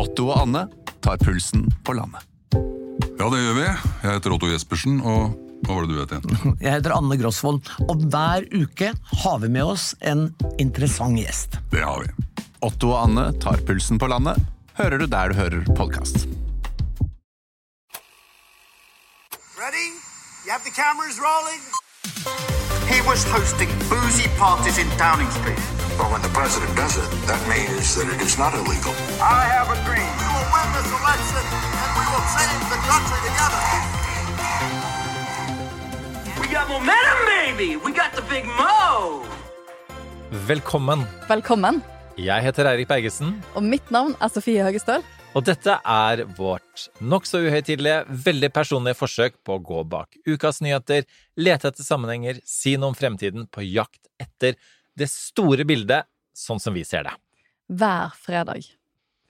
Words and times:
Otto 0.00 0.30
og 0.30 0.38
Anne 0.46 0.64
tar 1.04 1.18
pulsen 1.20 1.66
på 1.84 1.92
landet. 1.92 2.24
Ja, 3.20 3.26
det 3.28 3.40
gjør 3.42 3.56
vi. 3.58 3.64
Jeg 3.66 4.14
heter 4.14 4.32
Otto 4.32 4.48
Jespersen, 4.48 5.00
og 5.04 5.34
hva 5.66 5.76
var 5.76 5.84
det 5.84 5.92
du 5.92 5.98
het 6.00 6.14
igjen? 6.16 6.54
Jeg 6.64 6.72
heter 6.78 6.94
Anne 6.96 7.18
Grosvold, 7.20 7.60
og 7.84 8.06
hver 8.08 8.46
uke 8.56 8.94
har 9.24 9.42
vi 9.42 9.50
med 9.52 9.74
oss 9.74 9.90
en 10.00 10.30
interessant 10.62 11.20
gjest. 11.20 11.58
Det 11.74 11.84
har 11.84 12.06
vi. 12.06 12.44
Otto 12.64 12.94
og 12.94 13.10
Anne 13.10 13.26
tar 13.44 13.60
pulsen 13.68 14.00
på 14.00 14.08
landet, 14.08 14.40
hører 14.80 15.02
du 15.02 15.06
der 15.10 15.32
du 15.32 15.36
hører 15.36 15.68
podkast. 15.76 16.24
Ready? 19.60 19.88
You 20.46 20.56
have 20.56 20.64
the 20.64 20.72
cameras 20.72 21.20
rolling? 21.20 21.60
He 22.88 23.04
was 23.04 23.28
hosting 23.28 23.68
boozy 23.92 24.28
parties 24.40 24.80
in 24.80 24.88
Downing 24.96 25.28
Street. 25.30 25.79
But 26.00 26.08
when 26.12 26.22
the 26.28 26.32
president 26.40 26.72
does 26.82 26.94
it, 27.02 27.08
that 27.30 27.42
means 27.52 27.86
that 27.96 28.08
it 28.14 28.20
is 28.26 28.34
not 28.42 28.52
illegal. 28.60 28.94
I 29.20 29.40
have 29.54 29.68
a 29.68 29.78
dream. 29.86 30.08
We 30.22 30.28
will 30.34 30.48
win 30.56 30.68
this 30.76 30.88
election 31.00 31.42
and 31.82 31.90
we 32.00 32.04
will 32.12 32.26
change 32.36 32.64
the 32.72 32.80
country 32.90 33.18
together. 33.28 33.62
We 36.40 36.46
got 36.56 36.66
momentum, 36.72 37.20
baby! 37.36 37.70
We 37.84 37.90
got 37.92 38.10
the 38.18 38.24
big 38.32 38.44
mo! 38.60 39.20
Velkommen. 40.48 41.04
Velkommen. 41.28 41.82
Jeg 42.16 42.42
heter 42.48 42.64
Eirik 42.72 42.88
Bergesen, 42.88 43.36
Og 43.54 43.62
mitt 43.62 43.92
navn 43.92 44.16
er 44.20 44.32
Sofie 44.32 44.64
Høgestøl. 44.64 45.04
og 45.34 45.44
dette 45.46 45.76
er 45.86 46.24
vårt 46.38 46.88
nokså 47.00 47.38
uhøytidelige, 47.44 48.00
veldig 48.08 48.48
personlige 48.56 48.96
forsøk 48.98 49.36
på 49.46 49.58
å 49.58 49.62
gå 49.62 49.84
bak 49.84 50.16
ukas 50.26 50.58
nyheter, 50.64 51.04
lete 51.36 51.68
etter 51.68 51.84
sammenhenger, 51.86 52.40
si 52.44 52.72
noe 52.76 52.90
om 52.90 52.96
fremtiden, 52.98 53.46
på 53.46 53.62
jakt 53.68 54.08
etter 54.18 54.56
det 55.00 55.10
store 55.12 55.66
bildet, 55.68 56.08
sånn 56.36 56.60
som 56.62 56.76
vi 56.76 56.84
ser 56.86 57.06
det. 57.08 57.14
Hver 57.70 58.14
fredag. 58.18 58.66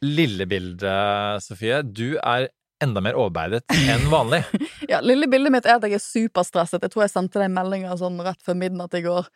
Lille 0.05 0.47
bildet, 0.49 1.45
Sofie, 1.45 1.83
du 1.85 2.17
er 2.19 2.49
enda 2.81 3.03
mer 3.05 3.19
overarbeidet 3.19 3.65
enn 3.77 4.09
vanlig. 4.13 4.43
Ja, 4.91 4.99
Lille 5.05 5.29
bildet 5.31 5.53
mitt 5.55 5.67
er 5.69 5.77
at 5.77 5.85
jeg 5.87 5.99
er 5.99 6.03
superstresset. 6.03 6.83
Jeg 6.83 6.91
tror 6.91 7.05
jeg 7.05 7.13
sendte 7.13 7.39
deg 7.43 7.53
meldinger 7.55 7.99
sånn 8.01 8.17
rett 8.25 8.41
før 8.43 8.57
midnatt 8.59 8.97
i 8.97 9.05
går. 9.05 9.29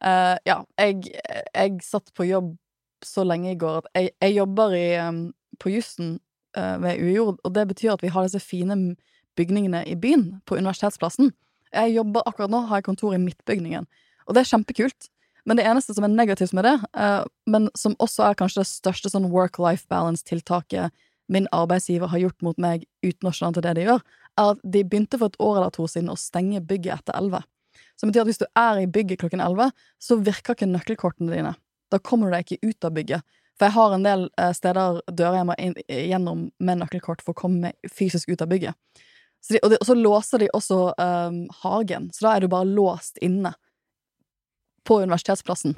Uh, 0.00 0.36
ja, 0.46 0.62
jeg, 0.80 1.10
jeg 1.52 1.80
satt 1.84 2.12
på 2.16 2.24
jobb 2.28 2.54
så 3.04 3.24
lenge 3.26 3.52
i 3.52 3.58
går 3.60 3.82
at 3.82 3.90
jeg, 3.98 4.14
jeg 4.22 4.36
jobber 4.38 4.76
i, 4.78 4.86
um, 5.02 5.26
på 5.60 5.74
jussen 5.74 6.14
uh, 6.56 6.76
ved 6.80 7.02
UiO, 7.02 7.34
og 7.36 7.54
det 7.56 7.66
betyr 7.74 7.94
at 7.94 8.04
vi 8.04 8.12
har 8.14 8.24
disse 8.24 8.40
fine 8.40 8.78
bygningene 9.36 9.82
i 9.90 9.96
byen, 9.98 10.28
på 10.46 10.56
Universitetsplassen. 10.56 11.34
Jeg 11.74 11.96
jobber 11.96 12.24
akkurat 12.28 12.52
nå, 12.52 12.62
har 12.70 12.80
jeg 12.80 12.88
kontor 12.88 13.16
i 13.16 13.20
Midtbygningen, 13.20 13.86
og 14.24 14.36
det 14.36 14.44
er 14.44 14.52
kjempekult. 14.54 15.10
Men 15.44 15.58
det 15.58 15.66
eneste 15.68 15.94
som 15.94 16.06
er 16.06 16.12
negativt 16.12 16.54
med 16.56 16.64
det, 16.64 16.74
uh, 16.96 17.24
men 17.50 17.68
som 17.78 17.96
også 18.02 18.28
er 18.28 18.38
kanskje 18.38 18.62
det 18.62 18.70
største 18.70 19.12
sånn 19.12 19.28
work-life 19.32 19.84
balance-tiltaket 19.92 20.94
min 21.32 21.48
arbeidsgiver 21.56 22.10
har 22.12 22.20
gjort 22.20 22.44
mot 22.44 22.58
meg 22.60 22.84
uten 23.04 23.28
å 23.28 23.32
skjønne 23.32 23.56
til 23.56 23.64
det 23.64 23.74
de 23.78 23.86
gjør, 23.86 24.02
er 24.40 24.50
at 24.54 24.64
de 24.64 24.82
begynte 24.84 25.20
for 25.20 25.32
et 25.32 25.40
år 25.40 25.60
eller 25.60 25.72
to 25.74 25.86
siden 25.88 26.12
å 26.12 26.18
stenge 26.20 26.60
bygget 26.64 27.00
etter 27.00 27.16
elleve. 27.16 27.44
Som 28.00 28.10
betyr 28.10 28.24
at 28.24 28.30
hvis 28.30 28.42
du 28.42 28.46
er 28.58 28.82
i 28.82 28.90
bygget 28.90 29.22
klokken 29.22 29.42
elleve, 29.44 29.70
så 30.02 30.18
virker 30.20 30.56
ikke 30.56 30.68
nøkkelkortene 30.68 31.32
dine. 31.32 31.54
Da 31.92 32.00
kommer 32.02 32.28
du 32.28 32.36
deg 32.36 32.44
ikke 32.44 32.70
ut 32.72 32.86
av 32.88 32.94
bygget. 32.96 33.36
For 33.54 33.68
jeg 33.68 33.76
har 33.76 33.94
en 33.94 34.06
del 34.06 34.24
eh, 34.40 34.52
steder 34.56 35.00
dører 35.14 35.38
jeg 35.38 35.48
må 35.48 35.56
inn, 35.62 35.76
gjennom 35.86 36.46
med 36.58 36.80
nøkkelkort 36.80 37.22
for 37.22 37.34
å 37.34 37.42
komme 37.44 37.72
fysisk 37.92 38.32
ut 38.34 38.42
av 38.42 38.50
bygget. 38.50 38.74
Så 39.44 39.54
de, 39.54 39.60
og, 39.60 39.70
de, 39.70 39.78
og 39.78 39.86
så 39.86 39.94
låser 39.98 40.42
de 40.42 40.48
også 40.56 40.78
um, 40.96 41.40
hagen, 41.60 42.08
så 42.16 42.26
da 42.26 42.30
er 42.34 42.44
du 42.44 42.50
bare 42.50 42.66
låst 42.66 43.20
inne 43.22 43.52
på 44.84 45.00
Universitetsplassen. 45.02 45.76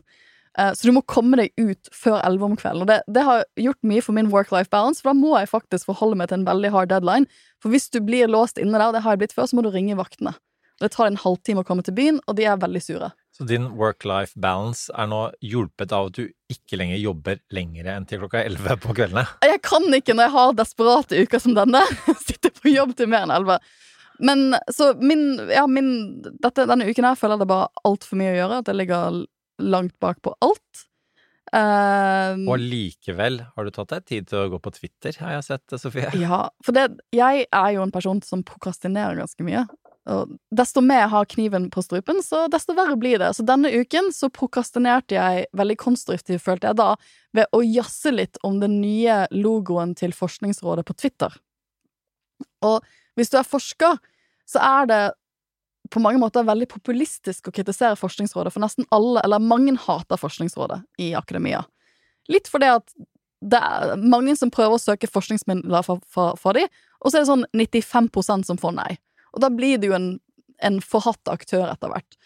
Eh, 0.58 0.72
Så 0.72 0.88
du 0.88 0.92
må 0.96 1.02
komme 1.06 1.36
deg 1.36 1.52
ut 1.60 1.90
før 1.92 2.20
elleve 2.24 2.48
om 2.50 2.56
kvelden. 2.56 2.82
Og 2.86 2.88
det, 2.90 3.00
det 3.12 3.24
har 3.26 3.44
gjort 3.60 3.82
mye 3.84 4.02
for 4.04 4.16
min 4.16 4.30
work-life 4.32 4.70
balance, 4.72 5.02
for 5.02 5.12
da 5.12 5.18
må 5.18 5.36
jeg 5.38 5.50
faktisk 5.52 5.90
forholde 5.92 6.16
meg 6.16 6.30
til 6.32 6.40
en 6.40 6.48
veldig 6.48 6.72
hard 6.72 6.88
deadline. 6.94 7.26
For 7.62 7.72
hvis 7.72 7.90
du 7.92 8.00
blir 8.00 8.28
låst 8.32 8.58
inne 8.62 8.78
der, 8.80 8.92
det 8.96 9.04
har 9.04 9.14
jeg 9.16 9.24
blitt 9.26 9.36
før, 9.36 9.50
så 9.50 9.58
må 9.58 9.66
du 9.66 9.70
ringe 9.74 9.96
vaktene. 9.98 10.34
Det 10.81 10.91
tar 10.92 11.08
en 11.08 11.16
halvtime 11.16 11.62
å 11.62 11.64
komme 11.64 11.81
til 11.84 11.94
byen, 11.97 12.19
og 12.28 12.36
de 12.36 12.44
er 12.44 12.58
veldig 12.60 12.82
sure. 12.84 13.06
Så 13.32 13.44
din 13.48 13.70
work-life 13.76 14.36
balance 14.41 14.92
er 14.97 15.08
nå 15.08 15.22
hjulpet 15.44 15.92
av 15.92 16.10
at 16.10 16.19
du 16.19 16.26
ikke 16.52 16.76
lenger 16.81 17.00
jobber 17.00 17.41
lengre 17.52 17.94
enn 17.97 18.04
til 18.08 18.20
klokka 18.22 18.42
11 18.44 18.76
på 18.84 18.97
kveldene. 18.97 19.25
Jeg 19.44 19.60
kan 19.64 19.84
ikke 19.97 20.16
når 20.16 20.28
jeg 20.28 20.34
har 20.36 20.54
desperate 20.56 21.22
uker 21.25 21.41
som 21.41 21.56
denne, 21.56 21.82
sitte 22.28 22.52
på 22.52 22.72
jobb 22.72 22.92
til 22.97 23.08
mer 23.12 23.25
enn 23.25 23.34
elleve. 23.36 23.58
Men 24.19 24.56
så 24.72 24.93
min, 25.00 25.37
ja, 25.53 25.66
min 25.69 26.22
dette, 26.25 26.65
Denne 26.69 26.88
uken 26.88 27.04
her 27.04 27.19
føler 27.19 27.37
jeg 27.37 27.44
det 27.44 27.50
bare 27.53 27.69
altfor 27.88 28.21
mye 28.21 28.34
å 28.34 28.38
gjøre. 28.41 28.60
At 28.62 28.71
jeg 28.71 28.81
ligger 28.81 29.25
langt 29.62 29.97
bak 30.00 30.21
på 30.25 30.34
alt. 30.44 30.84
Eh, 31.54 32.37
Og 32.50 32.59
likevel 32.59 33.41
har 33.55 33.66
du 33.66 33.72
tatt 33.75 33.93
deg 33.94 34.06
tid 34.09 34.28
til 34.31 34.43
å 34.43 34.49
gå 34.53 34.59
på 34.62 34.72
Twitter, 34.75 35.16
har 35.22 35.37
jeg 35.37 35.47
sett, 35.47 35.76
Sofie. 35.81 36.10
Ja, 36.19 36.47
for 36.65 36.76
det, 36.76 36.88
jeg 37.15 37.47
er 37.47 37.75
jo 37.76 37.84
en 37.84 37.94
person 37.94 38.22
som 38.26 38.43
prokrastinerer 38.47 39.19
ganske 39.21 39.47
mye. 39.47 39.66
Og 40.06 40.37
desto 40.55 40.82
mer 40.87 41.00
jeg 41.05 41.12
har 41.15 41.31
kniven 41.32 41.65
på 41.75 41.82
strupen, 41.82 42.21
så 42.22 42.44
desto 42.50 42.76
verre 42.78 42.94
blir 42.99 43.19
det. 43.19 43.32
Så 43.34 43.47
denne 43.47 43.72
uken 43.75 44.12
så 44.15 44.28
prokrastinerte 44.31 45.16
jeg 45.16 45.49
veldig 45.59 45.78
konstruktivt, 45.82 46.44
følte 46.44 46.71
jeg 46.71 46.78
da, 46.78 46.93
ved 47.34 47.50
å 47.56 47.62
jazze 47.66 48.12
litt 48.15 48.38
om 48.47 48.60
den 48.62 48.78
nye 48.82 49.25
logoen 49.34 49.97
til 49.99 50.15
Forskningsrådet 50.15 50.87
på 50.87 50.94
Twitter. 50.99 51.34
Og 52.66 52.87
hvis 53.16 53.32
du 53.32 53.38
er 53.41 53.49
forsker, 53.49 53.99
så 54.47 54.62
er 54.62 54.91
det 54.91 55.00
på 55.91 56.03
mange 56.03 56.19
måter 56.19 56.47
veldig 56.47 56.66
populistisk 56.71 57.49
å 57.49 57.54
kritisere 57.54 57.99
Forskningsrådet, 57.99 58.53
for 58.54 58.62
nesten 58.65 58.87
alle, 58.94 59.22
eller 59.22 59.43
mange, 59.43 59.77
hater 59.87 60.19
Forskningsrådet 60.19 60.81
i 61.03 61.12
akademia. 61.19 61.62
Litt 62.32 62.50
fordi 62.50 62.72
at 62.75 62.91
det 63.44 63.60
er 63.60 63.94
mange 64.00 64.34
som 64.38 64.50
prøver 64.50 64.78
å 64.78 64.82
søke 64.82 65.09
forskningsmidler 65.10 65.84
fra, 65.87 65.99
fra, 66.10 66.31
fra 66.41 66.55
de, 66.56 66.65
og 67.03 67.12
så 67.12 67.19
er 67.19 67.22
det 67.22 67.28
sånn 67.28 67.44
95% 67.55 68.49
som 68.49 68.59
får 68.59 68.75
nei. 68.78 68.93
Og 69.37 69.43
da 69.44 69.50
blir 69.53 69.78
det 69.78 69.91
jo 69.91 69.97
en, 69.97 70.09
en 70.65 70.78
forhatt 70.82 71.31
aktør 71.31 71.69
etter 71.69 71.93
hvert. 71.93 72.16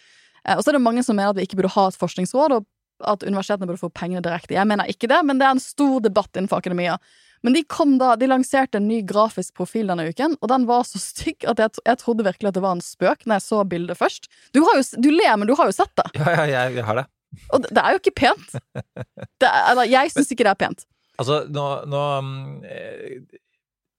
Eh, 0.47 0.55
og 0.56 0.62
så 0.62 0.71
er 0.71 0.79
det 0.79 0.84
mange 0.87 1.05
som 1.05 1.19
mener 1.19 1.34
at 1.34 1.41
vi 1.41 1.49
ikke 1.49 1.59
burde 1.61 1.75
ha 1.75 1.89
et 1.91 1.99
forskningsråd, 2.00 2.55
og 2.56 3.11
at 3.11 3.25
universitetene 3.27 3.67
burde 3.67 3.83
få 3.83 3.91
pengene 3.97 4.23
direkte. 4.25 4.55
Jeg 4.56 4.69
mener 4.69 4.89
ikke 4.91 5.11
det, 5.11 5.21
men 5.27 5.41
det 5.41 5.49
er 5.49 5.56
en 5.56 5.62
stor 5.62 5.99
debatt 6.05 6.37
innenfor 6.37 6.62
akademia. 6.62 6.99
Men 7.47 7.56
de 7.56 7.62
kom 7.65 7.97
da, 8.01 8.15
de 8.21 8.28
lanserte 8.28 8.81
en 8.81 8.89
ny 8.89 9.01
grafisk 9.09 9.55
profil 9.56 9.89
denne 9.91 10.11
uken, 10.11 10.37
og 10.41 10.51
den 10.53 10.67
var 10.69 10.84
så 10.89 11.01
stygg 11.01 11.47
at 11.49 11.62
jeg, 11.62 11.83
jeg 11.89 12.01
trodde 12.03 12.27
virkelig 12.27 12.51
at 12.51 12.59
det 12.59 12.65
var 12.65 12.77
en 12.77 12.84
spøk 12.84 13.25
når 13.25 13.39
jeg 13.39 13.47
så 13.47 13.62
bildet 13.69 14.01
først. 14.01 14.28
Du, 14.56 14.61
har 14.67 14.81
jo, 14.81 14.84
du 15.01 15.11
ler, 15.15 15.33
men 15.41 15.49
du 15.49 15.55
har 15.59 15.71
jo 15.71 15.77
sett 15.77 15.93
det. 16.00 16.09
Ja, 16.21 16.34
ja, 16.37 16.47
jeg, 16.53 16.79
jeg 16.81 16.87
har 16.89 17.00
det. 17.00 17.06
Og 17.55 17.62
det, 17.62 17.71
det 17.77 17.83
er 17.83 17.95
jo 17.95 18.00
ikke 18.03 18.17
pent. 18.25 18.56
Det 19.41 19.49
er, 19.49 19.71
eller, 19.71 19.89
jeg 19.89 20.11
syns 20.12 20.29
ikke 20.34 20.45
det 20.45 20.50
er 20.53 20.59
pent. 20.61 20.83
Altså, 21.21 21.37
nå, 21.53 21.62
nå 21.89 22.00
mm, 22.25 22.65
eh, 22.69 23.39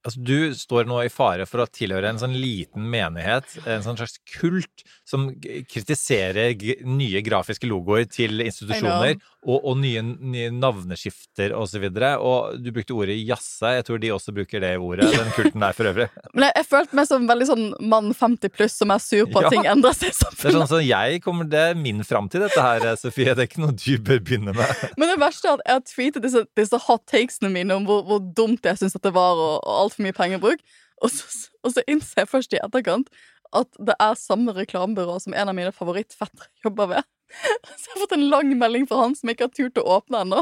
Altså, 0.02 0.20
du 0.26 0.54
står 0.58 0.88
nå 0.90 1.04
i 1.06 1.12
fare 1.14 1.46
for 1.46 1.62
å 1.62 1.68
tilhøre 1.70 2.10
en 2.10 2.18
sånn 2.22 2.34
liten 2.34 2.88
menighet, 2.90 3.46
en 3.70 3.84
sånn 3.86 4.00
slags 4.00 4.16
kult, 4.34 4.82
som 5.06 5.28
kritiserer 5.70 6.56
nye 6.88 7.22
grafiske 7.26 7.68
logoer 7.70 8.08
til 8.10 8.42
institusjoner, 8.42 9.18
og, 9.42 9.58
og 9.66 9.78
nye, 9.82 10.02
nye 10.06 10.50
navneskifter 10.54 11.54
og 11.58 11.68
så 11.70 11.82
videre. 11.82 12.14
Og 12.22 12.58
du 12.62 12.72
brukte 12.74 12.96
ordet 12.98 13.18
jazze, 13.20 13.76
jeg 13.78 13.86
tror 13.88 14.02
de 14.02 14.12
også 14.14 14.34
bruker 14.36 14.62
det 14.64 14.74
ordet, 14.82 15.10
den 15.14 15.32
kulten 15.36 15.64
der 15.64 15.78
for 15.78 15.90
øvrig. 15.92 16.08
Men 16.36 16.48
jeg, 16.48 16.56
jeg 16.62 16.70
følte 16.72 17.00
meg 17.00 17.10
som 17.10 17.28
veldig 17.30 17.48
sånn 17.50 17.66
mann 17.94 18.12
50 18.18 18.54
pluss 18.58 18.78
som 18.82 18.94
er 18.94 19.02
sur 19.04 19.26
på 19.30 19.42
at 19.42 19.50
Ja. 19.50 19.54
ting 19.56 19.70
endrer 19.72 19.96
seg 19.98 20.14
i 20.14 20.18
samfunnet. 20.18 20.42
Det 20.42 20.52
er 20.54 20.58
sånn 20.60 20.72
som 20.74 20.84
jeg 20.86 21.22
kommer, 21.26 21.50
det 21.52 21.64
er 21.72 21.78
min 21.80 22.02
framtid, 22.08 22.46
dette 22.46 22.62
her, 22.66 22.88
Sofie. 23.02 23.34
Det 23.36 23.46
er 23.46 23.50
ikke 23.50 23.64
noe 23.66 23.76
du 23.78 23.98
bør 24.02 24.22
begynne 24.26 24.54
med. 24.58 24.86
Men 25.02 25.14
det 25.14 25.18
verste 25.22 25.50
er 25.50 25.58
at 25.58 25.66
jeg 25.68 25.78
har 25.80 25.86
tweetet 25.94 26.26
disse, 26.28 26.44
disse 26.58 26.82
hot 26.88 27.06
takesene 27.10 27.52
mine 27.54 27.78
om 27.78 27.86
hvor, 27.90 28.02
hvor 28.08 28.22
dumt 28.38 28.66
jeg 28.66 28.82
syns 28.82 28.96
dette 28.98 29.14
var, 29.16 29.38
og, 29.42 29.58
og 29.66 29.91
altfor 29.92 30.08
mye 30.08 30.16
pengebruk. 30.16 30.64
Og 31.02 31.12
så, 31.12 31.50
og 31.66 31.76
så 31.76 31.84
innser 31.90 32.24
jeg 32.24 32.32
først 32.32 32.54
i 32.56 32.62
etterkant 32.62 33.12
at 33.58 33.68
det 33.84 33.98
er 34.00 34.16
samme 34.16 34.54
reklamebyrå 34.56 35.18
som 35.20 35.36
en 35.36 35.52
av 35.52 35.58
mine 35.58 35.74
favorittfettere 35.76 36.48
jobber 36.64 36.96
ved. 36.96 37.10
Så 37.32 37.88
jeg 37.90 37.94
har 37.96 38.02
fått 38.04 38.18
en 38.18 38.30
lang 38.32 38.52
melding 38.60 38.88
fra 38.88 39.06
han 39.06 39.16
som 39.16 39.32
ikke 39.32 39.48
har 39.48 39.56
turt 39.56 39.80
å 39.80 39.88
åpne 39.98 40.24
ennå. 40.26 40.42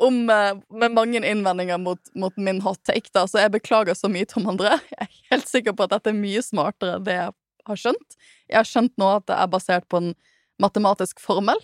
Om, 0.00 0.30
eh, 0.32 0.54
med 0.80 0.94
mange 0.96 1.20
innvendinger 1.20 1.80
mot, 1.80 2.00
mot 2.16 2.36
min 2.36 2.62
hot 2.64 2.80
take, 2.88 3.10
da. 3.12 3.26
Så 3.28 3.42
jeg 3.42 3.52
beklager 3.52 3.96
så 3.96 4.08
mye, 4.12 4.28
Tom 4.28 4.48
André. 4.48 4.78
Jeg 4.92 5.04
er 5.04 5.18
helt 5.32 5.50
sikker 5.50 5.76
på 5.76 5.84
at 5.84 5.92
dette 5.96 6.12
er 6.12 6.16
mye 6.16 6.40
smartere 6.44 6.96
enn 6.96 7.04
det 7.04 7.18
jeg 7.18 7.34
har 7.68 7.82
skjønt. 7.82 8.16
Jeg 8.48 8.56
har 8.56 8.68
skjønt 8.68 8.94
nå 9.00 9.10
at 9.18 9.26
det 9.28 9.36
er 9.36 9.52
basert 9.52 9.88
på 9.92 10.00
en 10.00 10.14
matematisk 10.60 11.20
formel. 11.20 11.60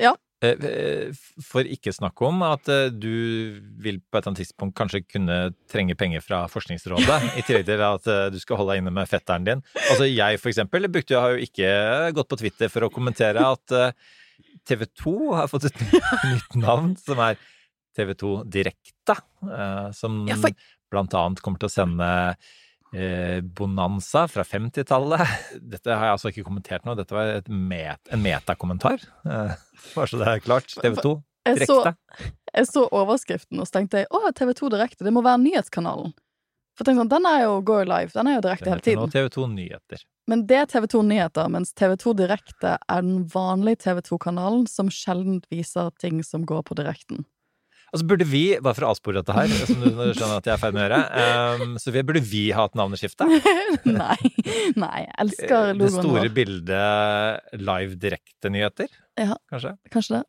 Ja. 0.00 0.16
Eh, 0.42 1.12
For 1.42 1.68
ikke 1.68 1.92
snakke 1.94 2.26
om 2.26 2.42
at 2.46 2.68
eh, 2.72 2.88
du 2.90 3.60
vil 3.82 4.00
på 4.02 4.16
et 4.16 4.22
eller 4.22 4.32
annet 4.32 4.42
tidspunkt 4.42 4.76
kanskje 4.78 5.04
kunne 5.06 5.36
trenge 5.70 5.94
penger 5.98 6.24
fra 6.24 6.44
Forskningsrådet, 6.50 7.20
i 7.38 7.44
tillegg 7.46 7.68
til 7.68 7.84
at 7.86 8.10
eh, 8.10 8.24
du 8.34 8.40
skal 8.42 8.58
holde 8.60 8.74
deg 8.74 8.82
inne 8.82 8.94
med 8.94 9.10
fetteren 9.10 9.46
din. 9.46 9.62
Altså 9.84 10.08
jeg 10.10 10.40
for 10.42 10.52
eksempel 10.52 10.90
brukte, 10.90 11.20
har 11.22 11.36
jo 11.36 11.46
ikke 11.46 11.70
gått 12.18 12.32
på 12.32 12.40
Twitter 12.42 12.72
for 12.72 12.88
å 12.88 12.92
kommentere 12.92 13.46
at 13.54 13.76
TV 14.68 14.84
2 15.02 15.14
har 15.38 15.50
fått 15.50 15.70
et 15.70 15.80
nytt 15.86 16.58
navn, 16.66 16.94
som 17.00 17.20
er 17.22 17.38
TV 17.96 18.14
2 18.18 18.32
Direkte, 18.52 19.16
eh, 19.46 19.88
som 19.96 20.22
blant 20.92 21.14
annet 21.16 21.42
kommer 21.44 21.60
til 21.62 21.70
å 21.70 21.72
sende 21.72 22.08
Bonanza 23.42 24.26
fra 24.28 24.44
50-tallet. 24.44 25.36
Dette 25.74 25.94
har 25.94 26.10
jeg 26.10 26.16
altså 26.18 26.32
ikke 26.32 26.46
kommentert 26.46 26.84
nå, 26.88 26.96
dette 26.98 27.14
var 27.16 27.38
et 27.38 27.48
met, 27.48 28.00
en 28.12 28.22
metakommentar. 28.24 29.04
Eh, 29.24 29.54
bare 29.94 30.10
så 30.10 30.20
det 30.20 30.28
er 30.28 30.44
klart. 30.44 30.74
TV 30.76 30.98
2 31.00 31.14
Jeg 31.48 31.66
så, 31.66 31.78
direkte. 31.82 32.32
jeg 32.52 32.68
så 32.70 32.84
overskriften, 32.92 33.62
og 33.62 33.68
så 33.68 33.78
tenkte 33.78 34.04
jeg 34.04 34.10
å, 34.12 34.20
TV2 34.30 34.70
Direkte, 34.76 35.06
det 35.08 35.14
må 35.14 35.24
være 35.24 35.40
nyhetskanalen. 35.42 36.12
For 36.78 36.88
tenk 36.88 37.02
sånn, 37.02 37.10
Den 37.12 37.26
er 37.28 37.42
jo 37.44 37.58
går 37.68 37.84
live, 37.88 38.12
den 38.14 38.30
er 38.30 38.38
jo 38.38 38.44
direkte 38.46 38.70
hele 38.70 38.80
Nå 38.80 38.86
tiden. 38.86 39.12
TV2 39.12 39.48
Nyheter. 39.52 40.04
Men 40.30 40.44
det 40.48 40.56
er 40.60 40.70
TV2 40.70 41.02
Nyheter, 41.04 41.50
mens 41.52 41.74
TV2 41.76 42.14
Direkte 42.22 42.76
er 42.78 43.04
den 43.04 43.26
vanlige 43.32 43.82
TV2-kanalen 43.88 44.64
som 44.70 44.88
sjelden 44.92 45.42
viser 45.52 45.90
ting 46.00 46.22
som 46.24 46.46
går 46.48 46.62
på 46.68 46.78
direkten. 46.78 47.26
Altså 47.92 48.06
burde 48.08 48.24
vi, 48.24 48.42
bare 48.64 48.72
for 48.78 48.86
å 48.86 48.90
avspore 48.94 49.20
dette 49.20 49.34
her, 49.36 49.50
som 49.68 49.82
du 49.82 49.88
skjønner 50.16 50.38
at 50.38 50.46
jeg 50.48 50.54
er 50.54 50.56
i 50.56 50.62
ferd 50.62 50.76
med 50.78 50.82
å 50.82 50.86
gjøre, 50.86 51.00
um, 51.62 51.74
så 51.82 51.92
vi- 51.92 52.02
burde 52.08 52.22
vi 52.24 52.44
ha 52.56 52.64
et 52.64 52.78
navneskifte? 52.80 53.26
nei, 54.00 54.16
nei, 54.80 55.02
jeg 55.04 55.14
elsker 55.26 55.52
Eh, 55.68 55.74
Det 55.82 55.90
store 55.92 56.22
vår. 56.24 56.32
bildet 56.38 57.60
live 57.60 57.98
direkte-nyheter, 58.00 58.88
Ja. 59.20 59.36
kanskje? 59.52 59.74
Kanskje 59.92 60.18
det. 60.22 60.24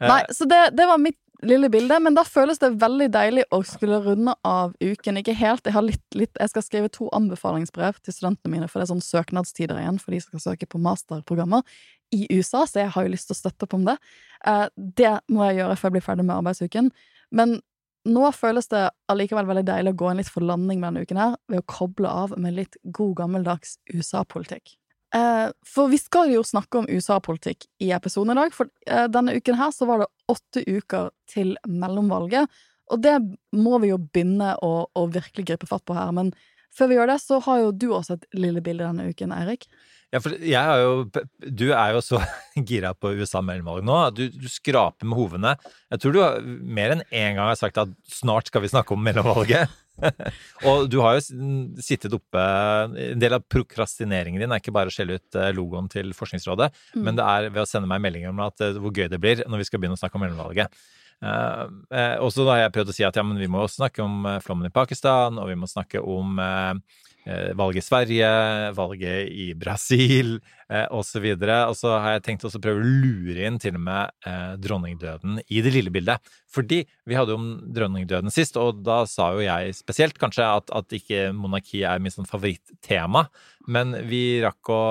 Eh, 0.00 0.08
Nei, 0.08 0.22
så 0.32 0.48
det, 0.48 0.62
det 0.74 0.86
var 0.88 0.98
mitt 0.98 1.18
lille 1.46 1.68
bilde, 1.72 1.98
men 2.02 2.14
da 2.16 2.24
føles 2.26 2.60
det 2.62 2.74
veldig 2.80 3.08
deilig 3.14 3.44
å 3.54 3.62
skulle 3.66 4.00
runde 4.04 4.34
av 4.46 4.74
uken. 4.82 5.18
Ikke 5.20 5.34
helt, 5.36 5.64
jeg 5.66 5.74
har 5.74 5.84
litt, 5.84 6.04
litt 6.18 6.38
Jeg 6.38 6.52
skal 6.52 6.64
skrive 6.66 6.92
to 6.92 7.08
anbefalingsbrev 7.16 7.98
til 8.02 8.14
studentene 8.14 8.52
mine, 8.52 8.68
for 8.70 8.80
det 8.80 8.86
er 8.86 8.92
sånn 8.94 9.04
søknadstider 9.04 9.80
igjen 9.80 9.98
for 10.02 10.14
de 10.14 10.22
skal 10.22 10.42
søke 10.42 10.68
på 10.70 10.80
masterprogrammer 10.82 11.66
i 12.12 12.26
USA, 12.30 12.66
så 12.68 12.82
jeg 12.82 12.92
har 12.94 13.06
jo 13.06 13.12
lyst 13.14 13.30
til 13.30 13.36
å 13.36 13.40
støtte 13.40 13.66
opp 13.66 13.76
om 13.78 13.86
det. 13.88 13.96
Eh, 14.46 14.66
det 14.76 15.14
må 15.32 15.46
jeg 15.48 15.62
gjøre 15.62 15.78
før 15.80 15.90
jeg 15.90 15.96
blir 15.96 16.06
ferdig 16.06 16.26
med 16.28 16.36
arbeidsuken. 16.36 16.90
Men 17.32 17.56
nå 18.08 18.28
føles 18.34 18.68
det 18.70 18.84
allikevel 19.12 19.48
veldig 19.48 19.64
deilig 19.66 19.94
å 19.94 19.98
gå 20.02 20.10
en 20.10 20.20
litt 20.20 20.30
for 20.30 20.44
landing 20.44 20.82
med 20.82 20.90
denne 20.90 21.06
uken 21.06 21.22
her, 21.22 21.36
ved 21.50 21.62
å 21.62 21.68
koble 21.70 22.10
av 22.10 22.36
med 22.36 22.58
litt 22.58 22.78
god 22.84 23.16
gammeldags 23.22 23.78
USA-politikk. 23.94 24.76
Eh, 25.14 25.48
for 25.74 25.90
vi 25.92 25.98
skal 26.00 26.30
jo 26.32 26.44
snakke 26.46 26.80
om 26.80 26.88
USA-politikk 26.88 27.66
i 27.84 27.90
episoden 27.92 28.32
i 28.32 28.40
dag, 28.40 28.54
for 28.56 28.70
eh, 28.86 29.08
denne 29.12 29.34
uken 29.36 29.58
her 29.58 29.72
så 29.74 29.88
var 29.88 30.00
det 30.02 30.12
åtte 30.32 30.62
uker 30.64 31.10
til 31.28 31.52
mellomvalget, 31.68 32.48
og 32.92 33.02
det 33.04 33.18
må 33.56 33.78
vi 33.82 33.92
jo 33.92 34.00
begynne 34.00 34.54
å, 34.64 34.72
å 34.88 35.02
virkelig 35.12 35.44
gripe 35.48 35.68
fatt 35.68 35.84
på 35.88 35.96
her. 35.96 36.10
Men 36.16 36.32
før 36.76 36.90
vi 36.90 36.98
gjør 36.98 37.12
det, 37.12 37.18
så 37.22 37.40
har 37.46 37.64
jo 37.64 37.72
du 37.72 37.88
også 37.92 38.18
et 38.18 38.28
lille 38.36 38.62
bilde 38.64 38.86
denne 38.86 39.08
uken, 39.12 39.34
Eirik. 39.36 39.68
Ja, 40.12 40.20
for 40.20 40.34
jeg 40.36 40.60
har 40.60 40.80
jo 40.82 41.06
Du 41.40 41.70
er 41.72 41.94
jo 41.94 42.02
så 42.04 42.18
gira 42.68 42.92
på 42.92 43.14
USA 43.16 43.40
mellomvalg 43.44 43.84
nå. 43.88 43.98
at 44.08 44.18
Du, 44.18 44.26
du 44.28 44.48
skraper 44.52 45.08
med 45.08 45.16
hovene. 45.18 45.54
Jeg 45.92 46.02
tror 46.02 46.12
du 46.14 46.20
har, 46.20 46.42
mer 46.42 46.96
enn 46.96 47.06
én 47.08 47.38
gang 47.38 47.48
har 47.48 47.60
sagt 47.60 47.80
at 47.80 47.94
snart 48.12 48.50
skal 48.50 48.64
vi 48.64 48.72
snakke 48.72 48.92
om 48.92 49.00
mellomvalget. 49.04 49.72
og 50.68 50.86
du 50.88 50.98
har 51.04 51.18
jo 51.18 51.48
sittet 51.84 52.14
oppe 52.16 52.40
En 52.40 53.20
del 53.20 53.36
av 53.36 53.44
prokrastineringen 53.44 54.40
din 54.40 54.54
er 54.54 54.62
ikke 54.62 54.72
bare 54.74 54.88
å 54.88 54.94
skjelle 54.94 55.18
ut 55.20 55.36
eh, 55.36 55.50
logoen 55.52 55.90
til 55.92 56.14
Forskningsrådet, 56.16 56.70
men 56.96 57.18
det 57.18 57.26
er 57.28 57.50
ved 57.50 57.60
å 57.62 57.68
sende 57.68 57.90
meg 57.90 58.00
meldinger 58.00 58.32
om 58.32 58.40
at, 58.44 58.56
eh, 58.64 58.80
hvor 58.80 58.94
gøy 58.94 59.10
det 59.12 59.20
blir 59.20 59.44
når 59.44 59.62
vi 59.62 59.68
skal 59.68 59.82
begynne 59.82 59.98
å 59.98 60.00
snakke 60.00 60.18
om 60.18 60.24
mellomvalget. 60.24 60.80
Eh, 61.22 61.66
eh, 61.94 62.16
og 62.18 62.32
så 62.34 62.46
har 62.50 62.64
jeg 62.64 62.74
prøvd 62.74 62.90
å 62.90 62.96
si 62.96 63.06
at 63.06 63.18
ja, 63.18 63.24
men 63.26 63.38
vi 63.38 63.50
må 63.50 63.62
også 63.62 63.84
snakke 63.84 64.02
om 64.04 64.26
eh, 64.26 64.40
flommen 64.42 64.66
i 64.66 64.74
Pakistan, 64.74 65.38
og 65.38 65.50
vi 65.52 65.58
må 65.58 65.70
snakke 65.70 66.02
om 66.02 66.40
valget 67.22 67.84
i 67.84 67.86
Sverige, 67.86 68.28
valget 68.74 69.28
i 69.30 69.44
Brasil 69.54 70.40
eh, 70.72 70.86
osv. 70.92 71.26
Og 71.36 71.76
så 71.78 71.94
har 71.96 72.16
jeg 72.16 72.24
tenkt 72.28 72.46
også 72.48 72.60
å 72.60 72.64
prøve 72.64 72.82
å 72.82 72.92
lure 73.04 73.46
inn 73.48 73.58
til 73.62 73.78
og 73.78 73.84
med 73.86 74.12
eh, 74.28 74.52
dronningdøden 74.62 75.40
i 75.46 75.62
det 75.64 75.74
lille 75.76 75.94
bildet. 75.94 76.34
Fordi 76.52 76.82
vi 77.08 77.16
hadde 77.16 77.34
jo 77.34 77.40
om 77.40 77.48
dronningdøden 77.72 78.32
sist, 78.34 78.58
og 78.60 78.82
da 78.84 79.02
sa 79.08 79.32
jo 79.36 79.44
jeg 79.44 79.72
spesielt 79.78 80.20
kanskje 80.20 80.50
at, 80.58 80.72
at 80.74 80.98
ikke 80.98 81.30
monarki 81.36 81.82
er 81.88 82.02
mitt 82.02 82.16
sånn 82.16 82.28
favorittema. 82.28 83.26
Men 83.70 83.94
vi 84.10 84.42
rakk 84.42 84.72
å 84.74 84.82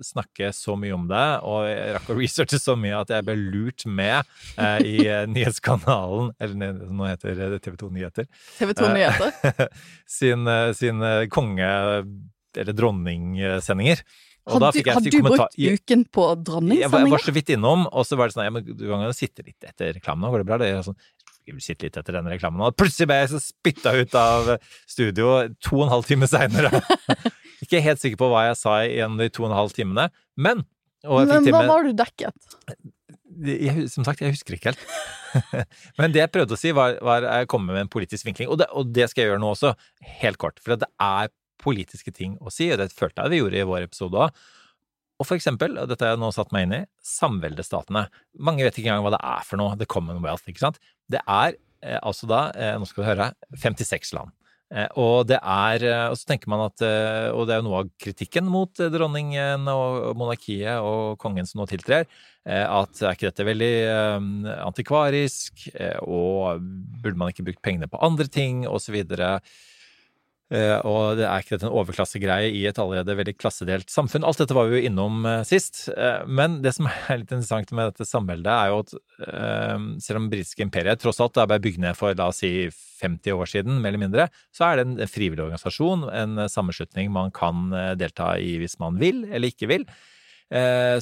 snakke 0.00 0.48
så 0.56 0.78
mye 0.80 0.94
om 0.96 1.04
det, 1.10 1.26
og 1.44 1.66
jeg 1.68 1.94
rakk 1.98 2.08
å 2.08 2.16
researche 2.16 2.58
så 2.58 2.74
mye 2.80 3.02
at 3.02 3.12
jeg 3.12 3.26
ble 3.26 3.36
lurt 3.38 3.84
med 3.84 4.22
eh, 4.56 4.78
i 4.80 4.96
eh, 5.04 5.26
nyhetskanalen, 5.28 6.32
eller 6.40 6.80
nå 6.88 7.10
heter 7.10 7.36
det 7.36 7.60
TV 7.66 7.76
2 7.84 7.92
Nyheter, 7.94 8.30
TV 8.56 8.72
2 8.80 8.92
Nyheter. 8.96 9.68
sin, 10.18 10.48
eh, 10.48 10.72
sin 10.72 10.88
sin 10.88 11.28
konge- 11.30 12.04
eller 12.56 12.72
dronningssendinger. 12.72 13.98
Og 14.48 14.62
da 14.62 14.70
du, 14.72 14.80
har 14.86 15.04
du 15.04 15.16
brukt 15.24 15.56
uken 15.58 16.04
på 16.14 16.26
jeg 16.38 16.80
jeg 16.82 16.90
var 16.92 17.24
så 17.24 17.34
vidt 17.36 17.52
innom, 17.54 17.86
og 17.88 18.06
så 18.08 18.18
var 18.18 18.30
det 18.30 18.36
sånn 18.36 18.46
ja, 18.48 18.52
men 18.54 18.66
Du 18.68 18.86
kan 18.88 19.04
jo 19.04 19.14
sitte 19.16 19.44
litt 19.46 19.68
etter 19.68 19.94
reklamen 19.98 20.24
nå, 20.24 20.32
går 20.32 20.44
det 20.44 20.48
bra? 20.48 20.58
Det 20.60 20.70
er 20.72 20.84
sånn, 20.86 20.98
jeg 21.48 21.56
vil 21.56 21.64
sitte 21.64 21.88
litt 21.88 21.98
etter 22.00 22.18
den 22.18 22.30
reklamen 22.32 22.62
nå. 22.62 22.70
Plutselig 22.76 23.10
ble 23.10 23.20
jeg 23.22 23.32
så 23.34 23.42
spytta 23.44 23.94
ut 23.98 24.18
av 24.20 24.52
studio 24.88 25.34
to 25.64 25.80
og 25.80 25.86
en 25.86 25.94
halv 25.96 26.08
time 26.08 26.28
seinere. 26.30 26.82
Ikke 27.64 27.82
helt 27.84 28.00
sikker 28.02 28.20
på 28.20 28.28
hva 28.32 28.48
jeg 28.48 28.60
sa 28.60 28.78
igjen 28.86 29.18
de 29.20 29.30
to 29.32 29.44
og 29.44 29.50
en 29.52 29.58
halv 29.58 29.74
timene, 29.76 30.08
men 30.38 30.64
Men 31.04 31.44
hva 31.46 31.66
var 31.66 31.86
du 31.86 31.92
dekket? 31.96 32.48
jeg, 33.46 33.86
som 33.92 34.06
sagt, 34.06 34.22
jeg 34.22 34.34
husker 34.34 34.56
ikke 34.56 34.72
helt. 34.72 34.84
Men 36.00 36.14
det 36.14 36.22
jeg 36.22 36.32
prøvde 36.34 36.56
å 36.56 36.60
si, 36.60 36.72
var, 36.76 36.96
var 37.04 37.26
å 37.28 37.40
komme 37.50 37.74
med 37.74 37.86
en 37.86 37.92
politisk 37.92 38.26
vinkling. 38.26 38.50
Og 38.50 38.60
det, 38.60 38.68
og 38.74 38.90
det 38.94 39.08
skal 39.10 39.24
jeg 39.24 39.32
gjøre 39.32 39.42
nå 39.42 39.52
også, 39.54 39.74
helt 40.22 40.40
kort. 40.40 40.58
For 40.64 40.78
det 40.80 40.88
er 41.02 41.30
politiske 41.62 42.14
ting 42.14 42.36
å 42.40 42.52
si, 42.54 42.70
og 42.72 42.80
det 42.80 42.92
følte 42.96 43.24
jeg 43.24 43.34
vi 43.34 43.42
gjorde 43.42 43.60
i 43.60 43.68
vår 43.68 43.86
episode 43.88 44.24
òg. 44.26 44.42
Og 45.18 45.26
for 45.26 45.34
eksempel, 45.34 45.74
og 45.80 45.90
dette 45.90 46.06
har 46.06 46.14
jeg 46.14 46.22
nå 46.22 46.30
satt 46.34 46.52
meg 46.54 46.68
inn 46.68 46.76
i, 46.76 46.82
samveldestatene. 47.02 48.04
Mange 48.46 48.62
vet 48.66 48.76
ikke 48.78 48.92
engang 48.92 49.06
hva 49.08 49.16
det 49.16 49.24
er 49.26 49.46
for 49.46 49.58
noe, 49.58 49.74
the 49.78 49.88
commonwealth, 49.90 50.46
ikke 50.46 50.62
sant. 50.62 50.78
Det 51.10 51.20
er 51.24 51.56
eh, 51.82 51.98
altså 51.98 52.28
da, 52.30 52.42
eh, 52.54 52.76
nå 52.78 52.86
skal 52.86 53.02
du 53.02 53.08
høre, 53.08 53.32
56 53.58 54.14
land. 54.14 54.34
Eh, 54.68 54.86
og 55.00 55.24
det 55.30 55.38
er 55.40 55.84
eh, 55.88 56.06
Og 56.12 56.18
så 56.20 56.26
tenker 56.28 56.50
man 56.52 56.60
at 56.66 56.82
eh, 56.84 57.30
Og 57.32 57.46
det 57.48 57.54
er 57.54 57.62
jo 57.62 57.64
noe 57.70 57.78
av 57.80 57.86
kritikken 58.04 58.44
mot 58.52 58.68
dronningen 58.76 59.64
og 59.72 60.10
monarkiet 60.20 60.84
og 60.84 61.16
kongen 61.22 61.48
som 61.48 61.62
nå 61.62 61.66
tiltrer, 61.70 62.04
eh, 62.44 62.66
at 62.66 63.00
er 63.00 63.16
ikke 63.16 63.30
dette 63.30 63.46
veldig 63.48 63.72
antikvarisk, 64.66 65.70
og 66.04 66.60
burde 67.00 67.18
man 67.18 67.32
ikke 67.32 67.46
brukt 67.48 67.64
pengene 67.64 67.88
på 67.88 68.00
andre 68.04 68.28
ting, 68.28 68.66
og 68.68 68.82
så 68.84 68.92
videre. 68.92 69.38
Eh, 70.48 70.78
og 70.88 71.18
det 71.18 71.26
er 71.28 71.42
ikke 71.42 71.58
dette 71.58 71.66
en 71.68 71.76
overklassegreie 71.76 72.48
i 72.56 72.62
et 72.70 72.78
allerede 72.80 73.16
veldig 73.18 73.34
klassedelt 73.36 73.92
samfunn. 73.92 74.24
Alt 74.24 74.40
dette 74.40 74.56
var 74.56 74.70
vi 74.70 74.78
jo 74.78 74.88
innom 74.88 75.26
eh, 75.28 75.42
sist. 75.48 75.82
Eh, 75.92 76.24
men 76.24 76.60
det 76.64 76.72
som 76.78 76.88
er 76.90 77.20
litt 77.20 77.28
interessant 77.34 77.72
med 77.76 77.90
dette 77.90 78.08
samveldet, 78.08 78.48
er 78.48 78.72
jo 78.72 78.82
at 78.84 78.94
selv 80.02 80.20
om 80.20 80.28
britiske 80.30 80.62
imperiet 80.64 81.00
tross 81.02 81.18
alt 81.20 81.36
ble 81.50 81.58
bygd 81.62 81.82
ned 81.82 81.96
for 81.98 82.16
la 82.16 82.28
oss 82.30 82.40
si 82.44 82.68
50 83.02 83.34
år 83.34 83.50
siden, 83.50 83.80
mer 83.82 83.92
eller 83.92 84.04
mindre, 84.06 84.28
så 84.54 84.68
er 84.68 84.78
det 84.78 84.84
en 84.86 85.10
frivillig 85.10 85.44
organisasjon, 85.44 86.06
en 86.14 86.44
sammenslutning 86.50 87.10
man 87.14 87.32
kan 87.34 87.68
delta 87.98 88.32
i 88.38 88.56
hvis 88.62 88.78
man 88.82 88.98
vil 89.00 89.24
eller 89.26 89.52
ikke 89.52 89.68
vil. 89.70 89.84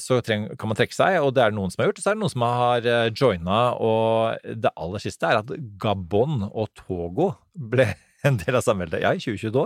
Så 0.02 0.18
kan 0.26 0.66
man 0.66 0.78
trekke 0.78 0.96
seg, 0.96 1.20
og 1.22 1.34
det 1.36 1.44
er 1.44 1.52
det 1.52 1.58
noen 1.60 1.72
som 1.72 1.84
har 1.84 1.92
gjort. 1.92 2.02
Så 2.02 2.10
er 2.10 2.16
det 2.16 2.24
noen 2.24 2.34
som 2.34 2.46
har 2.48 2.88
joina, 3.12 3.60
og 3.78 4.56
det 4.64 4.74
aller 4.74 5.04
siste 5.04 5.28
er 5.28 5.42
at 5.44 5.52
Gabon 5.80 6.48
og 6.48 6.72
Togo 6.80 7.30
ble 7.52 7.92
en 8.28 8.38
del 8.40 8.58
av 8.58 8.64
samveldet, 8.64 9.02
ja, 9.04 9.12
i 9.14 9.20
2022. 9.22 9.64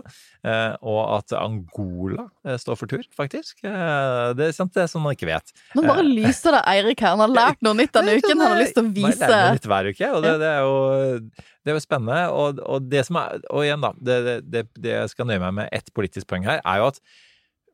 Eh, 0.51 0.75
og 0.93 1.01
at 1.19 1.35
Angola 1.39 2.27
eh, 2.47 2.59
står 2.61 2.79
for 2.81 2.91
tur, 2.91 3.05
faktisk. 3.17 3.63
Eh, 3.67 4.27
det 4.39 4.51
er 4.51 4.57
sant, 4.57 4.73
det 4.77 4.85
er 4.85 4.91
som 4.93 5.05
man 5.05 5.17
ikke 5.17 5.31
vet. 5.31 5.55
Nå 5.77 5.85
bare 5.87 6.05
lyser 6.07 6.57
det 6.57 6.63
Eirik 6.75 7.05
her. 7.05 7.17
Han 7.17 7.25
har 7.25 7.35
lært 7.35 7.65
noe 7.67 7.79
nytt 7.79 7.95
denne 7.97 8.19
uken. 8.19 8.37
Han 8.37 8.55
har 8.55 8.61
lyst 8.63 8.77
til 8.77 8.85
å 8.85 8.89
Man 8.91 8.95
lærer 8.97 9.17
vise 9.17 9.33
noe 9.33 9.57
nytt 9.57 9.71
hver 9.73 9.91
uke, 9.91 10.13
og 10.17 10.27
det, 10.27 10.37
det, 10.43 10.53
er, 10.53 10.69
jo, 10.69 11.49
det 11.65 11.73
er 11.73 11.79
jo 11.79 11.87
spennende. 11.87 12.21
Og, 12.37 12.63
og 12.77 12.93
det 12.93 13.07
som 13.09 13.21
er, 13.23 13.43
og 13.49 13.67
igjen, 13.67 13.89
da, 13.89 13.95
det, 14.11 14.37
det, 14.51 14.67
det 14.77 14.95
jeg 14.97 15.15
skal 15.15 15.31
nøye 15.31 15.43
meg 15.49 15.59
med 15.63 15.75
ett 15.81 15.93
politisk 15.97 16.31
poeng 16.31 16.47
her, 16.49 16.63
er 16.65 16.83
jo 16.83 16.93
at 16.93 17.03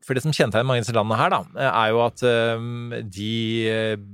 for 0.06 0.14
det 0.14 0.22
som 0.22 0.34
kjennetegner 0.34 0.68
mange 0.68 0.82
av 0.82 0.86
disse 0.86 0.94
landene 0.94 1.18
her, 1.18 1.34
da, 1.34 1.66
er 1.66 1.90
jo 1.90 2.02
at 2.04 2.22
um, 2.56 2.94
de 3.10 3.32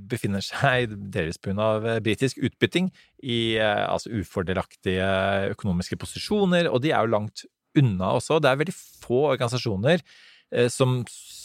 befinner 0.09 0.41
seg, 0.41 0.93
delvis 1.15 1.37
pga. 1.37 1.99
britisk 2.03 2.41
utbytting, 2.41 2.89
i 3.23 3.55
altså 3.61 4.11
ufordelaktige 4.19 5.05
økonomiske 5.53 5.95
posisjoner, 6.01 6.67
og 6.67 6.81
de 6.83 6.91
er 6.91 7.05
jo 7.05 7.13
langt 7.13 7.45
unna 7.79 8.13
også. 8.17 8.39
Det 8.41 8.49
er 8.49 8.59
veldig 8.61 8.75
få 8.75 9.25
organisasjoner 9.33 10.01
eh, 10.01 10.69
som, 10.71 11.01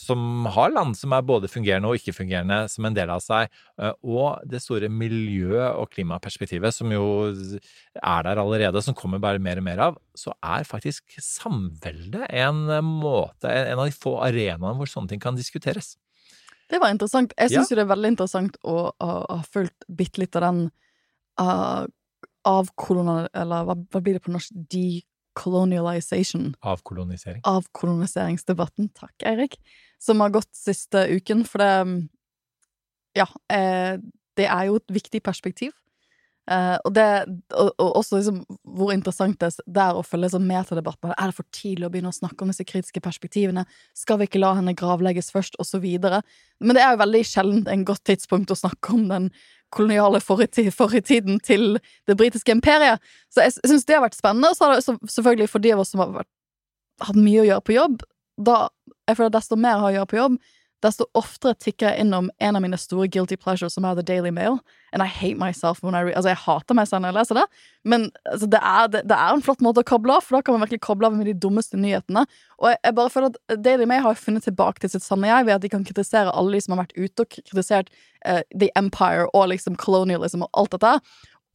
som 0.08 0.48
har 0.54 0.72
land 0.72 0.96
som 0.96 1.12
er 1.12 1.26
både 1.28 1.50
fungerende 1.52 1.90
og 1.90 1.98
ikke-fungerende 2.00 2.62
som 2.72 2.88
en 2.88 2.96
del 2.96 3.12
av 3.12 3.20
seg, 3.24 3.52
eh, 3.78 3.92
og 4.02 4.40
det 4.48 4.62
store 4.64 4.88
miljø- 4.88 5.68
og 5.74 5.90
klimaperspektivet 5.92 6.74
som 6.74 6.92
jo 6.94 7.04
er 7.28 8.26
der 8.26 8.40
allerede, 8.40 8.82
som 8.84 8.96
kommer 8.96 9.20
bare 9.22 9.42
mer 9.42 9.60
og 9.60 9.66
mer 9.68 9.84
av, 9.90 10.00
så 10.16 10.32
er 10.40 10.66
faktisk 10.68 11.18
samveldet 11.22 12.26
en 12.32 12.64
måte, 12.88 13.52
en 13.52 13.78
av 13.78 13.86
de 13.86 13.94
få 13.94 14.16
arenaene 14.24 14.74
hvor 14.80 14.90
sånne 14.90 15.12
ting 15.12 15.22
kan 15.22 15.36
diskuteres. 15.38 15.94
Det 16.68 16.80
var 16.82 16.92
interessant. 16.92 17.32
Jeg 17.38 17.48
syns 17.52 17.70
Ja. 17.70 17.72
jo 17.72 17.76
det 17.78 17.84
er 17.86 17.94
veldig 17.94 18.10
interessant 18.12 18.58
å 18.64 18.90
ha 19.00 19.38
fulgt 19.48 19.86
bitte 19.88 20.20
litt 20.20 20.36
av 20.36 20.42
den 20.48 20.58
uh, 21.40 21.86
avkolonial... 22.44 23.28
Eller 23.32 23.64
hva, 23.68 23.76
hva 23.88 24.02
blir 24.04 24.18
det 24.18 24.24
på 24.26 24.34
norsk? 24.34 24.52
Decolonialization. 25.38 26.54
Avkolonisering. 26.66 27.40
Avkoloniseringsdebatten. 27.46 28.90
Takk, 28.98 29.14
Eirik. 29.22 29.58
Som 30.02 30.20
har 30.20 30.34
gått 30.34 30.50
siste 30.56 31.06
uken, 31.14 31.44
for 31.46 31.62
det 31.62 32.08
Ja, 33.16 33.26
eh, 33.50 33.98
det 34.36 34.46
er 34.46 34.64
jo 34.68 34.76
et 34.76 34.90
viktig 34.90 35.22
perspektiv. 35.22 35.72
Eh, 36.48 36.76
og, 36.86 36.94
det, 36.96 37.04
og, 37.52 37.74
og 37.76 37.96
også 38.00 38.16
liksom 38.16 38.38
hvor 38.64 38.92
interessant 38.94 39.36
det 39.42 39.50
det 39.66 39.82
er 39.82 39.96
å 39.98 40.04
følge 40.06 40.28
liksom 40.28 40.46
med 40.48 40.68
til 40.68 40.78
debatten. 40.80 41.12
Er 41.12 41.28
det 41.28 41.36
for 41.36 41.48
tidlig 41.52 41.88
å 41.88 41.90
begynne 41.92 42.12
å 42.12 42.16
snakke 42.16 42.44
om 42.44 42.52
disse 42.52 42.64
kritiske 42.64 43.02
perspektivene? 43.04 43.66
Skal 43.96 44.20
vi 44.20 44.28
ikke 44.28 44.40
la 44.40 44.54
henne 44.56 44.76
gravlegges 44.78 45.32
først? 45.34 45.58
Og 45.60 45.68
så 45.68 45.80
videre. 45.82 46.22
Men 46.60 46.78
det 46.78 46.84
er 46.84 46.94
jo 46.94 47.02
veldig 47.02 47.24
sjelden 47.28 47.68
en 47.68 47.84
godt 47.88 48.06
tidspunkt 48.08 48.54
å 48.54 48.58
snakke 48.58 48.96
om 48.96 49.08
den 49.10 49.28
koloniale 49.74 50.20
fortid, 50.24 50.70
fortiden 50.74 51.40
til 51.44 51.78
det 52.08 52.16
britiske 52.16 52.54
imperiet. 52.54 53.02
Så 53.32 53.44
jeg 53.44 53.56
syns 53.58 53.86
det 53.88 53.96
har 53.98 54.04
vært 54.06 54.18
spennende. 54.18 54.52
Og 54.52 54.56
så 54.58 54.68
har 54.68 54.78
det 54.78 55.12
selvfølgelig 55.12 55.50
for 55.52 55.64
de 55.64 55.74
av 55.74 55.82
oss 55.84 55.92
som 55.94 56.04
har 56.04 56.24
hatt 57.04 57.18
mye 57.18 57.42
å 57.42 57.48
gjøre 57.48 57.66
på 57.66 57.76
jobb, 57.76 58.00
da 58.38 58.68
jeg 59.08 59.18
føler 59.18 59.30
at 59.32 59.38
desto 59.38 59.58
mer 59.58 59.80
har 59.80 59.90
å 59.90 59.96
gjøre 59.96 60.10
på 60.10 60.18
jobb, 60.18 60.38
desto 60.84 61.06
oftere 61.18 61.56
tikker 61.58 61.88
jeg 61.88 62.04
innom 62.04 62.28
en 62.38 62.58
av 62.58 62.62
mine 62.62 62.78
store 62.78 63.08
guilty 63.10 63.36
pleasures, 63.40 63.74
som 63.74 63.86
er 63.88 63.96
The 63.98 64.04
Daily 64.06 64.30
Mail. 64.34 64.58
And 64.92 65.02
I 65.02 65.06
hate 65.06 65.36
myself 65.36 65.82
when 65.82 65.94
I 65.94 66.02
read 66.06 66.16
Altså, 66.16 66.30
jeg 66.32 66.40
hater 66.44 66.76
meg 66.78 66.88
selv 66.88 67.04
når 67.04 67.12
jeg 67.12 67.16
leser 67.18 67.38
det, 67.40 67.44
men 67.84 68.06
altså, 68.24 68.48
det, 68.54 68.60
er, 68.62 68.90
det, 68.92 69.02
det 69.10 69.18
er 69.18 69.34
en 69.34 69.44
flott 69.44 69.64
måte 69.64 69.82
å 69.84 69.88
koble 69.88 70.16
av, 70.16 70.24
for 70.24 70.38
da 70.38 70.42
kan 70.46 70.56
man 70.56 70.64
virkelig 70.64 70.84
koble 70.86 71.10
av 71.10 71.18
med 71.18 71.28
de 71.28 71.36
dummeste 71.36 71.80
nyhetene. 71.80 72.24
Og 72.58 72.70
jeg, 72.72 72.80
jeg 72.86 72.98
bare 73.00 73.14
føler 73.14 73.32
at 73.34 73.62
Daily 73.64 73.88
Mail 73.90 74.04
har 74.06 74.20
funnet 74.20 74.46
tilbake 74.48 74.82
til 74.82 74.94
sitt 74.94 75.06
sanne 75.06 75.30
jeg 75.30 75.48
ved 75.48 75.58
at 75.58 75.64
de 75.66 75.72
kan 75.72 75.86
kritisere 75.86 76.32
alle 76.32 76.56
de 76.56 76.64
som 76.64 76.76
har 76.76 76.84
vært 76.86 76.96
ute 76.96 77.26
og 77.26 77.32
kritisert 77.36 77.92
uh, 78.24 78.42
The 78.54 78.70
Empire 78.78 79.28
og 79.32 79.50
liksom 79.52 79.76
colonialism 79.80 80.46
og 80.46 80.52
alt 80.62 80.78
dette. 80.78 80.98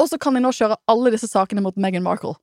Og 0.01 0.09
så 0.09 0.19
kan 0.21 0.35
de 0.35 0.43
nå 0.43 0.51
kjøre 0.55 0.79
alle 0.89 1.13
disse 1.13 1.29
sakene 1.31 1.63
mot 1.63 1.77
Meghan 1.79 2.05
Markle. 2.05 2.35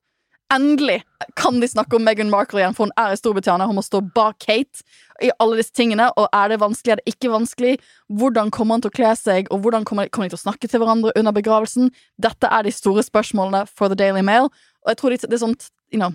Endelig 0.51 1.03
kan 1.39 1.61
de 1.61 1.67
snakke 1.67 1.95
om 1.95 2.03
Meghan 2.03 2.29
Markle 2.29 2.59
igjen, 2.59 2.73
for 2.75 2.89
hun 2.89 2.95
er 2.99 3.13
i 3.13 3.19
Storbritannia. 3.19 3.69
Hun 3.69 3.77
må 3.77 3.83
stå 3.85 4.01
bak 4.15 4.41
Kate 4.43 4.83
i 5.23 5.29
alle 5.39 5.61
disse 5.61 5.71
tingene. 5.77 6.09
Og 6.19 6.27
er 6.35 6.51
det 6.51 6.57
vanskelig, 6.59 6.91
er 6.91 6.99
det 6.99 7.13
ikke 7.13 7.31
vanskelig? 7.31 7.77
Hvordan 8.19 8.51
kommer 8.51 8.75
han 8.75 8.83
til 8.83 8.91
å 8.91 8.97
kle 8.97 9.13
seg, 9.15 9.47
og 9.47 9.63
hvordan 9.63 9.87
kommer, 9.87 10.09
de 10.09 10.33
til 10.33 10.39
å 10.39 10.41
snakke 10.41 10.67
til 10.67 10.83
hverandre 10.83 11.13
under 11.15 11.35
begravelsen? 11.35 11.93
Dette 12.19 12.51
er 12.51 12.67
de 12.67 12.75
store 12.75 13.05
spørsmålene 13.07 13.63
for 13.71 13.87
The 13.87 13.99
Daily 14.01 14.25
Mail. 14.27 14.51
Og 14.83 14.91
jeg 14.91 14.99
tror 14.99 15.15
det, 15.15 15.21
det 15.29 15.39
er 15.39 15.45
sånt 15.45 15.69
you 15.93 16.01
know, 16.01 16.11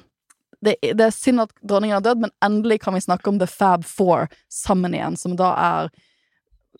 det, 0.65 0.77
det 0.83 1.09
er 1.09 1.15
synd 1.15 1.47
at 1.47 1.53
dronningen 1.63 1.97
er 1.97 2.05
død, 2.05 2.27
men 2.27 2.35
endelig 2.45 2.81
kan 2.85 2.97
vi 2.97 3.05
snakke 3.05 3.33
om 3.33 3.41
The 3.41 3.49
Fab 3.49 3.85
Four 3.89 4.29
sammen 4.53 4.97
igjen, 4.97 5.17
som 5.17 5.37
da 5.39 5.53
er 5.57 5.91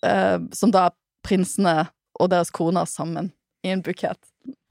uh, 0.05 0.37
Som 0.53 0.73
da 0.73 0.89
er 0.89 0.97
prinsene 1.25 1.87
og 2.19 2.29
deres 2.29 2.53
koner 2.53 2.85
sammen 2.85 3.31
i 3.65 3.73
en 3.73 3.81
bukett. 3.85 4.19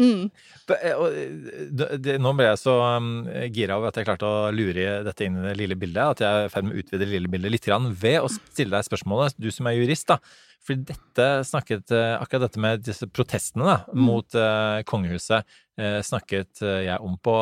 Mm. 0.01 0.29
Eh, 0.73 0.91
eh, 0.91 1.69
det, 1.73 1.89
det, 2.05 2.17
nå 2.23 2.33
ble 2.37 2.49
jeg 2.51 2.61
så 2.61 2.75
um, 2.97 3.11
gira 3.55 3.79
over 3.79 3.91
at 3.91 4.01
jeg 4.01 4.09
klarte 4.09 4.29
å 4.29 4.51
lure 4.55 5.01
dette 5.07 5.27
inn 5.27 5.39
i 5.41 5.47
det 5.49 5.57
lille 5.61 5.79
bildet, 5.79 6.17
at 6.17 6.25
jeg 6.25 6.43
er 6.43 6.49
i 6.49 6.53
ferd 6.53 6.69
med 6.69 6.77
å 6.77 6.83
utvide 6.83 7.03
det 7.05 7.13
lille 7.13 7.33
bildet 7.33 7.55
litt 7.55 7.69
grann, 7.69 7.89
ved 7.93 8.21
å 8.23 8.31
stille 8.33 8.77
deg 8.77 8.89
spørsmålet, 8.89 9.39
du 9.41 9.51
som 9.55 9.69
er 9.71 9.79
jurist, 9.79 10.09
da. 10.13 10.21
For 10.67 10.79
dette 10.83 11.27
snakket, 11.47 11.91
eh, 11.95 12.15
akkurat 12.19 12.49
dette 12.49 12.63
med 12.63 12.83
disse 12.83 13.07
protestene 13.07 13.69
da, 13.69 13.77
mot 13.95 14.35
eh, 14.35 14.81
kongehuset, 14.89 15.47
eh, 15.79 16.01
snakket 16.03 16.63
jeg 16.63 16.97
om 17.05 17.15
på 17.23 17.37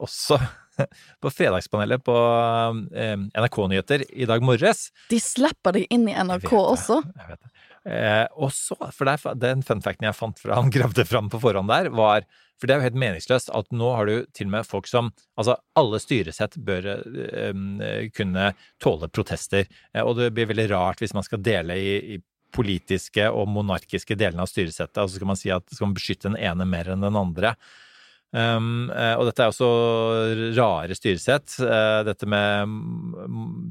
også 0.00 0.38
på 1.22 1.32
fredagspanelet 1.32 2.02
på 2.04 2.14
NRK 2.92 3.58
Nyheter 3.72 4.06
i 4.08 4.28
dag 4.28 4.44
morges. 4.44 4.88
De 5.10 5.20
slipper 5.20 5.76
deg 5.76 5.86
inn 5.92 6.08
i 6.08 6.14
Jeg 6.14 6.28
NRK 6.28 6.48
det, 6.48 6.62
også. 6.62 7.00
Jeg 7.04 7.30
vet 7.34 7.44
det. 7.44 7.55
Eh, 7.86 8.24
og 8.34 8.50
så, 8.54 8.74
for 8.90 9.06
det 9.06 9.14
er, 9.14 9.38
den 9.38 9.62
fun 9.62 9.82
facten 9.84 10.08
jeg 10.08 10.18
fant 10.18 10.40
fra 10.42 10.56
han 10.60 10.72
gravde 10.74 11.06
fram 11.06 11.30
på 11.30 11.40
forhånd 11.42 11.70
der, 11.70 11.92
var 11.94 12.26
For 12.58 12.66
det 12.66 12.74
er 12.74 12.80
jo 12.80 12.86
helt 12.88 12.98
meningsløst 12.98 13.52
at 13.54 13.68
nå 13.70 13.92
har 13.94 14.08
du 14.08 14.14
til 14.34 14.48
og 14.48 14.54
med 14.56 14.66
folk 14.66 14.88
som 14.90 15.12
Altså, 15.38 15.54
alle 15.78 16.00
styresett 16.02 16.56
bør 16.66 16.88
eh, 16.96 17.52
eh, 17.52 18.08
kunne 18.16 18.50
tåle 18.82 19.10
protester. 19.12 19.68
Eh, 19.94 20.02
og 20.02 20.16
det 20.18 20.32
blir 20.34 20.50
veldig 20.50 20.70
rart 20.72 21.04
hvis 21.04 21.14
man 21.14 21.26
skal 21.26 21.44
dele 21.44 21.78
i, 21.78 22.16
i 22.16 22.22
politiske 22.56 23.28
og 23.30 23.50
monarkiske 23.52 24.16
delene 24.16 24.44
av 24.44 24.50
styresettet, 24.50 25.02
og 25.02 25.10
så 25.10 25.18
skal 25.18 25.28
man 25.28 25.38
si 25.38 25.50
at 25.52 25.66
skal 25.68 25.90
man 25.90 25.96
beskytte 25.98 26.30
den 26.30 26.38
ene 26.40 26.64
mer 26.68 26.88
enn 26.92 27.04
den 27.04 27.18
andre. 27.18 27.54
Um, 28.34 28.88
og 28.90 29.22
dette 29.28 29.44
er 29.44 29.52
også 29.52 29.68
rare 30.56 30.96
styresett. 30.98 31.54
Uh, 31.62 32.02
dette 32.04 32.26
med 32.28 32.74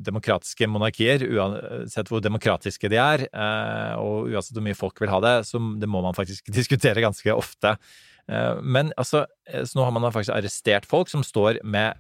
demokratiske 0.08 0.70
monarkier, 0.72 1.26
uansett 1.28 2.10
hvor 2.10 2.24
demokratiske 2.24 2.90
de 2.90 2.98
er, 3.02 3.28
uh, 3.36 4.00
og 4.02 4.32
uansett 4.32 4.56
hvor 4.58 4.66
mye 4.66 4.78
folk 4.80 5.02
vil 5.04 5.12
ha 5.12 5.20
det, 5.26 5.36
så 5.50 5.62
det 5.82 5.90
må 5.92 6.02
man 6.06 6.18
faktisk 6.18 6.50
diskutere 6.60 7.04
ganske 7.04 7.36
ofte. 7.36 7.76
Uh, 8.32 8.58
men 8.64 8.90
altså, 8.98 9.26
så 9.46 9.78
nå 9.78 9.86
har 9.86 9.94
man 9.94 10.08
da 10.08 10.14
faktisk 10.16 10.34
arrestert 10.34 10.88
folk 10.90 11.12
som 11.12 11.22
står 11.26 11.62
med 11.64 12.00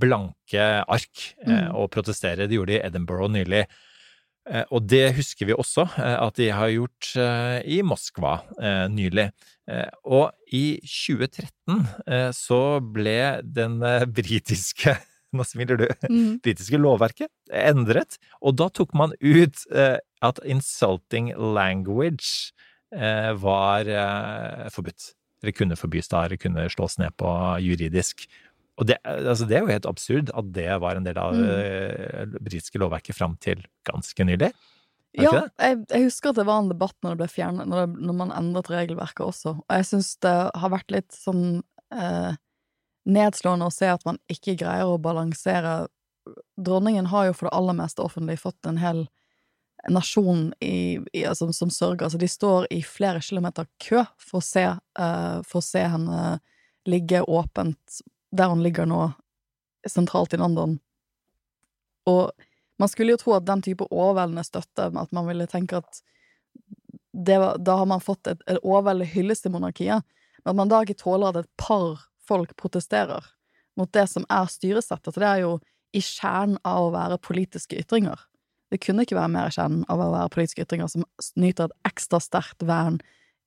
blanke 0.00 0.66
ark 0.88 1.28
Mm. 1.46 1.72
og 1.74 1.88
protesterer. 1.94 2.46
Det 2.46 2.56
gjorde 2.58 2.74
de 2.74 2.78
i 2.78 2.84
Edinburgh 2.84 3.30
nylig. 3.32 3.64
Eh, 4.48 4.64
Og 4.70 4.86
det 4.88 5.14
husker 5.18 5.50
vi 5.50 5.56
også 5.56 5.84
eh, 5.98 6.16
at 6.20 6.38
de 6.40 6.48
har 6.54 6.72
gjort 6.72 7.12
eh, 7.20 7.60
i 7.66 7.80
Moskva 7.86 8.40
nylig. 8.90 9.30
Og 10.10 10.32
i 10.50 10.80
2013 10.82 11.84
eh, 12.10 12.30
så 12.34 12.80
ble 12.82 13.38
den 13.44 13.78
britiske 14.10 14.96
Nå 15.36 15.44
smiler 15.46 15.78
du. 15.78 15.84
Mm. 16.10 16.40
Britiske 16.42 16.78
lovverket 16.80 17.30
endret, 17.54 18.16
og 18.42 18.56
da 18.58 18.66
tok 18.74 18.96
man 18.98 19.12
ut 19.22 19.60
at 19.70 20.40
insulting 20.42 21.28
language 21.38 22.50
var 23.38 23.86
forbudt. 24.74 25.12
Eller 25.38 25.54
kunne 25.54 25.78
forbys 25.78 26.10
da, 26.10 26.24
eller 26.26 26.40
kunne 26.42 26.66
slås 26.74 26.98
ned 26.98 27.14
på 27.14 27.30
juridisk. 27.62 28.26
Og 28.80 28.88
det, 28.88 28.96
altså 29.04 29.46
det 29.46 29.58
er 29.58 29.64
jo 29.64 29.72
helt 29.74 29.88
absurd 29.88 30.30
at 30.32 30.52
det 30.56 30.68
var 30.80 30.96
en 30.96 31.04
del 31.06 31.18
av 31.20 31.34
Mm. 31.36 31.46
eh, 31.46 32.26
det 32.32 32.40
britiske 32.40 32.80
lovverket 32.80 33.16
fram 33.16 33.36
til 33.36 33.62
ganske 33.84 34.24
nylig. 34.24 34.52
Ja, 35.18 35.48
jeg, 35.58 35.80
jeg 35.90 36.04
husker 36.06 36.30
at 36.30 36.38
det 36.38 36.46
var 36.46 36.60
en 36.62 36.70
debatt 36.70 36.94
når 37.02 37.16
det 37.16 37.18
ble 37.18 37.28
fjernet, 37.28 37.66
når, 37.68 37.86
det, 37.86 38.04
når 38.06 38.14
man 38.14 38.32
endret 38.32 38.70
regelverket 38.70 39.24
også. 39.26 39.56
Og 39.58 39.74
jeg 39.74 39.88
syns 39.88 40.12
det 40.22 40.34
har 40.54 40.70
vært 40.70 40.94
litt 40.94 41.10
sånn 41.12 41.62
eh, 41.90 42.36
nedslående 43.10 43.66
å 43.66 43.74
se 43.74 43.88
at 43.90 44.04
man 44.06 44.20
ikke 44.30 44.54
greier 44.60 44.86
å 44.86 45.00
balansere 45.02 45.88
Dronningen 46.60 47.08
har 47.10 47.26
jo 47.26 47.32
for 47.34 47.48
det 47.48 47.56
aller 47.56 47.74
meste 47.74 48.02
offentlig 48.04 48.36
fått 48.38 48.66
en 48.68 48.76
hel 48.78 49.06
nasjon 49.90 50.50
i, 50.60 51.00
i, 51.16 51.24
altså, 51.24 51.48
som 51.56 51.70
sørger. 51.72 52.04
Altså, 52.06 52.20
de 52.20 52.28
står 52.28 52.68
i 52.70 52.82
flere 52.84 53.22
kilometer 53.24 53.66
kø 53.82 54.04
for 54.20 54.38
å 54.38 54.44
se, 54.44 54.66
eh, 54.68 55.38
for 55.48 55.58
å 55.58 55.64
se 55.64 55.80
henne 55.80 56.20
ligge 56.86 57.22
åpent 57.24 58.02
der 58.30 58.52
han 58.52 58.62
ligger 58.62 58.86
nå, 58.88 59.10
sentralt 59.88 60.34
i 60.34 60.40
London. 60.40 60.78
Og 62.10 62.30
man 62.80 62.88
skulle 62.88 63.14
jo 63.14 63.20
tro 63.20 63.34
at 63.36 63.48
den 63.48 63.62
type 63.64 63.86
overveldende 63.90 64.44
støtte, 64.46 64.88
at 64.88 65.12
man 65.12 65.28
ville 65.28 65.48
tenke 65.50 65.80
at 65.82 66.00
var, 67.12 67.58
da 67.58 67.76
har 67.76 67.88
man 67.90 68.00
fått 68.00 68.30
et, 68.30 68.42
et 68.46 68.60
overveldende 68.62 69.10
hyllest 69.12 69.44
til 69.44 69.54
monarkiet, 69.54 70.06
men 70.44 70.52
at 70.54 70.60
man 70.62 70.70
da 70.70 70.80
ikke 70.84 70.98
tåler 71.00 71.32
at 71.32 71.42
et 71.42 71.52
par 71.60 72.06
folk 72.24 72.54
protesterer 72.56 73.26
mot 73.78 73.90
det 73.92 74.06
som 74.10 74.24
er 74.30 74.48
styresettet, 74.50 75.12
for 75.12 75.20
det 75.22 75.28
er 75.28 75.42
jo 75.44 75.54
i 75.96 76.02
kjernen 76.04 76.58
av 76.66 76.86
å 76.86 76.92
være 76.94 77.18
politiske 77.22 77.78
ytringer. 77.80 78.18
Det 78.70 78.78
kunne 78.84 79.02
ikke 79.02 79.18
være 79.18 79.32
mer 79.34 79.50
i 79.50 79.54
kjernen 79.54 79.82
av 79.90 80.00
å 80.00 80.12
være 80.12 80.32
politiske 80.32 80.64
ytringer 80.64 80.90
som 80.92 81.04
nyter 81.40 81.66
et 81.66 81.90
ekstra 81.90 82.20
sterkt 82.22 82.62
vern 82.66 83.00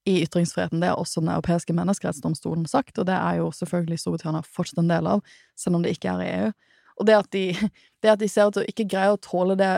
i 0.09 0.19
ytringsfriheten. 0.25 0.81
Det 0.83 0.91
har 0.91 0.99
også 0.99 1.21
Den 1.23 1.31
europeiske 1.31 1.73
menneskerettsdomstolen 1.73 2.65
sagt, 2.67 2.97
og 2.99 3.07
det 3.07 3.15
er 3.15 3.39
jo 3.39 3.51
selvfølgelig 3.55 3.99
Storbritannia 4.01 4.43
fortsatt 4.43 4.83
en 4.83 4.91
del 4.91 5.07
av, 5.07 5.23
selv 5.55 5.79
om 5.79 5.83
det 5.85 5.95
ikke 5.95 6.11
er 6.11 6.23
i 6.23 6.31
EU. 6.43 6.53
Og 6.99 7.07
det 7.09 7.15
at 7.17 7.29
de, 7.33 7.45
det 8.03 8.11
at 8.11 8.21
de 8.21 8.29
ser 8.29 8.49
ut 8.49 8.57
til 8.57 8.65
å 8.65 8.69
ikke 8.69 8.89
greie 8.89 9.13
å 9.15 9.21
tåle 9.21 9.57
det 9.59 9.73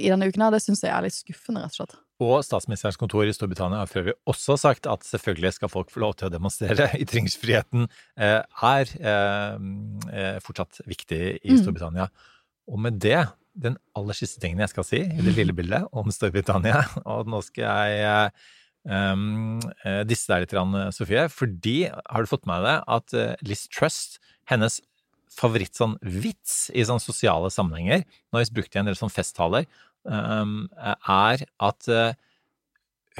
i 0.00 0.08
denne 0.08 0.28
uken 0.28 0.44
her, 0.44 0.54
det 0.54 0.62
syns 0.64 0.84
jeg 0.84 0.92
er 0.92 1.04
litt 1.04 1.16
skuffende, 1.16 1.64
rett 1.64 1.74
og 1.74 1.82
slett. 1.82 1.98
Og 2.20 2.44
statsministerens 2.44 2.98
kontor 3.00 3.24
i 3.24 3.32
Storbritannia 3.32 3.80
har 3.80 3.88
for 3.88 4.02
øvrig 4.02 4.14
også 4.28 4.58
sagt 4.60 4.88
at 4.90 5.06
selvfølgelig 5.08 5.54
skal 5.56 5.72
folk 5.72 5.92
få 5.92 6.02
lov 6.04 6.14
til 6.20 6.28
å 6.28 6.32
demonstrere. 6.32 6.90
Ytringsfriheten 7.02 7.86
eh, 8.20 8.40
er 8.44 8.94
eh, 9.00 10.38
fortsatt 10.44 10.82
viktig 10.88 11.22
i 11.40 11.54
Mm. 11.54 11.62
Storbritannia. 11.62 12.10
Og 12.68 12.80
med 12.80 13.00
det, 13.00 13.24
den 13.56 13.78
aller 13.96 14.16
siste 14.16 14.40
tingen 14.40 14.60
jeg 14.60 14.72
skal 14.74 14.86
si 14.86 15.00
i 15.00 15.24
det 15.24 15.34
lille 15.36 15.56
bildet 15.56 15.88
om 15.92 16.12
Storbritannia, 16.12 16.84
og 17.10 17.28
nå 17.28 17.40
skal 17.46 17.88
jeg 17.88 18.04
eh, 18.04 18.48
um, 18.90 19.60
eh, 19.86 20.02
disse 20.08 20.30
deg 20.30 20.44
litt, 20.44 20.54
grann, 20.54 20.90
Sofie, 20.94 21.28
fordi 21.32 21.78
har 21.90 22.24
du 22.24 22.30
fått 22.30 22.48
med 22.50 22.66
deg 22.66 22.82
at 22.98 23.14
eh, 23.16 23.36
Liz 23.46 23.66
Trust, 23.72 24.18
hennes 24.50 24.80
favoritt 25.30 25.78
sånn 25.78 25.94
i 26.02 26.82
sånne 26.82 27.02
sosiale 27.02 27.52
sammenhenger, 27.54 28.02
nå 28.02 28.38
har 28.38 28.48
vi 28.48 28.58
brukt 28.58 28.74
i 28.74 28.82
en 28.82 28.90
del 28.90 28.98
sånn 28.98 29.12
festtaler, 29.14 29.68
um, 30.02 30.64
er 30.82 31.44
at 31.62 31.88
uh, 31.92 32.12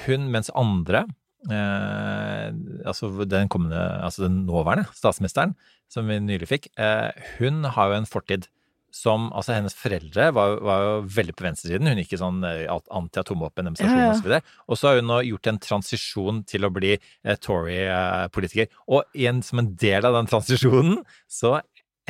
hun, 0.06 0.30
mens 0.32 0.50
andre 0.58 1.04
eh, 1.48 2.48
altså 2.86 3.10
den 3.24 3.48
kommende, 3.48 3.80
altså 4.04 4.24
den 4.26 4.44
nåværende 4.46 4.88
statsministeren, 4.94 5.54
som 5.90 6.08
vi 6.08 6.18
nylig 6.22 6.48
fikk, 6.50 6.70
eh, 6.78 7.10
hun 7.38 7.64
har 7.64 7.90
jo 7.90 8.00
en 8.00 8.10
fortid 8.10 8.48
som 8.90 9.28
Altså, 9.30 9.54
hennes 9.54 9.74
foreldre 9.76 10.30
var, 10.34 10.56
var 10.66 10.84
jo 10.84 10.94
veldig 11.14 11.34
på 11.38 11.46
venstresiden. 11.46 11.88
Hun 11.90 12.00
gikk 12.02 12.14
i 12.16 12.20
sånn 12.20 12.42
eh, 12.46 12.64
anti-atomvåpen-demonstrasjon 12.70 14.00
Ja, 14.00 14.08
ja. 14.10 14.14
og 14.16 14.20
så. 14.20 14.40
Og 14.66 14.80
så 14.80 14.90
har 14.90 15.00
hun 15.00 15.10
nå 15.10 15.20
gjort 15.28 15.50
en 15.52 15.60
transisjon 15.62 16.42
til 16.50 16.66
å 16.66 16.72
bli 16.74 16.92
eh, 16.96 17.36
Tory-politiker. 17.40 18.70
Og 18.90 19.06
igjen, 19.16 19.42
som 19.46 19.62
en 19.62 19.72
del 19.80 20.08
av 20.08 20.18
den 20.18 20.30
transisjonen, 20.30 21.00
så 21.30 21.58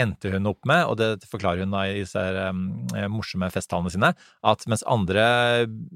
endte 0.00 0.32
hun 0.32 0.48
opp 0.50 0.66
med, 0.68 0.84
og 0.88 0.98
det 1.00 1.28
forklarer 1.30 1.64
hun 1.64 1.74
da 1.74 1.84
i 1.88 2.00
disse 2.00 2.24
um, 2.50 2.64
morsomme 3.12 3.50
festtalene 3.52 3.92
sine, 3.92 4.12
at 4.52 4.66
mens 4.70 4.84
andre 4.88 5.26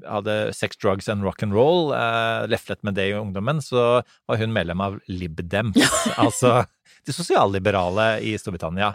hadde 0.04 0.38
sex, 0.56 0.78
drugs 0.80 1.10
and 1.12 1.26
rock 1.26 1.42
and 1.46 1.56
roll, 1.56 1.92
uh, 1.92 2.44
leflet 2.50 2.82
med 2.86 2.98
det 2.98 3.10
i 3.10 3.18
ungdommen, 3.18 3.62
så 3.64 4.02
var 4.28 4.40
hun 4.40 4.54
medlem 4.54 4.84
av 4.84 5.00
Libdems, 5.10 5.80
altså 6.24 6.62
de 7.04 7.12
sosialliberale 7.12 8.20
i 8.20 8.34
Storbritannia. 8.38 8.94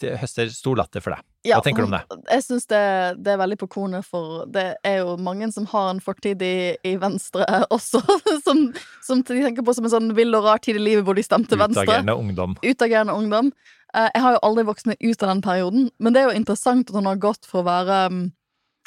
De 0.00 0.12
høster 0.20 0.50
stor 0.52 0.76
latter 0.76 1.02
for 1.04 1.14
det. 1.14 1.20
Hva 1.48 1.62
tenker 1.64 1.86
du 1.86 1.88
om 1.88 1.94
det? 1.96 2.02
Jeg 2.34 2.44
syns 2.44 2.68
det, 2.68 2.82
det, 3.24 3.32
er 3.32 3.40
veldig 3.40 3.56
på 3.62 3.68
kornet, 3.72 4.04
for 4.04 4.44
det 4.52 4.66
er 4.86 5.00
jo 5.00 5.16
mange 5.20 5.48
som 5.54 5.64
har 5.70 5.88
en 5.94 6.02
fortid 6.04 6.42
i, 6.44 6.76
i 6.84 6.94
Venstre 7.00 7.46
også, 7.72 8.02
som, 8.46 8.66
som, 9.06 9.24
de 9.24 9.40
tenker 9.40 9.64
på 9.64 9.76
som 9.76 9.88
en 9.88 9.94
sånn 9.94 10.14
vill 10.18 10.36
og 10.36 10.48
rar 10.48 10.60
tid 10.62 10.80
i 10.80 10.84
livet 10.84 11.06
hvor 11.06 11.16
de 11.16 11.24
stemte 11.24 11.58
Venstre. 11.60 11.86
Utagerende 11.88 12.18
ungdom. 12.20 12.58
Utagerende 12.60 13.16
ungdom. 13.16 13.52
Eh, 13.94 14.10
jeg 14.14 14.22
har 14.24 14.36
jo 14.36 14.42
aldri 14.46 14.66
vokst 14.68 14.88
meg 14.90 15.00
ut 15.02 15.22
av 15.22 15.32
den 15.32 15.42
perioden, 15.44 15.88
men 15.98 16.14
det 16.14 16.22
er 16.22 16.30
jo 16.30 16.38
interessant 16.38 16.90
at 16.90 16.96
hun 16.96 17.08
har 17.10 17.22
gått 17.22 17.48
for 17.48 17.62
å 17.62 17.68
være 17.68 18.00
um, 18.12 18.22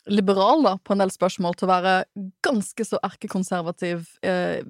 liberal 0.08 0.64
da, 0.66 0.78
på 0.84 0.96
en 0.96 1.04
del 1.04 1.12
spørsmål, 1.14 1.58
til 1.58 1.68
å 1.68 1.74
være 1.74 1.96
ganske 2.46 2.88
så 2.88 3.00
erkekonservativ. 3.04 4.08
Eh, 4.24 4.62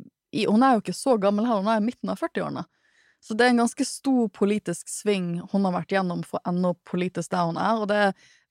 hun 0.49 0.65
er 0.65 0.75
jo 0.75 0.83
ikke 0.83 0.97
så 0.97 1.17
gammel 1.21 1.45
her, 1.49 1.61
hun 1.61 1.69
er 1.69 1.81
i 1.81 1.85
midten 1.85 2.13
av 2.13 2.21
40-årene. 2.21 2.65
Så 3.23 3.37
det 3.39 3.45
er 3.45 3.53
en 3.53 3.61
ganske 3.61 3.85
stor 3.87 4.25
politisk 4.35 4.89
sving 4.91 5.37
hun 5.53 5.63
har 5.63 5.77
vært 5.77 5.93
gjennom 5.95 6.25
for 6.27 6.43
ennå 6.49 6.73
politisk 6.89 7.31
der 7.31 7.45
hun 7.47 7.59
er. 7.61 7.79
Og 7.79 7.87
det, 7.87 7.99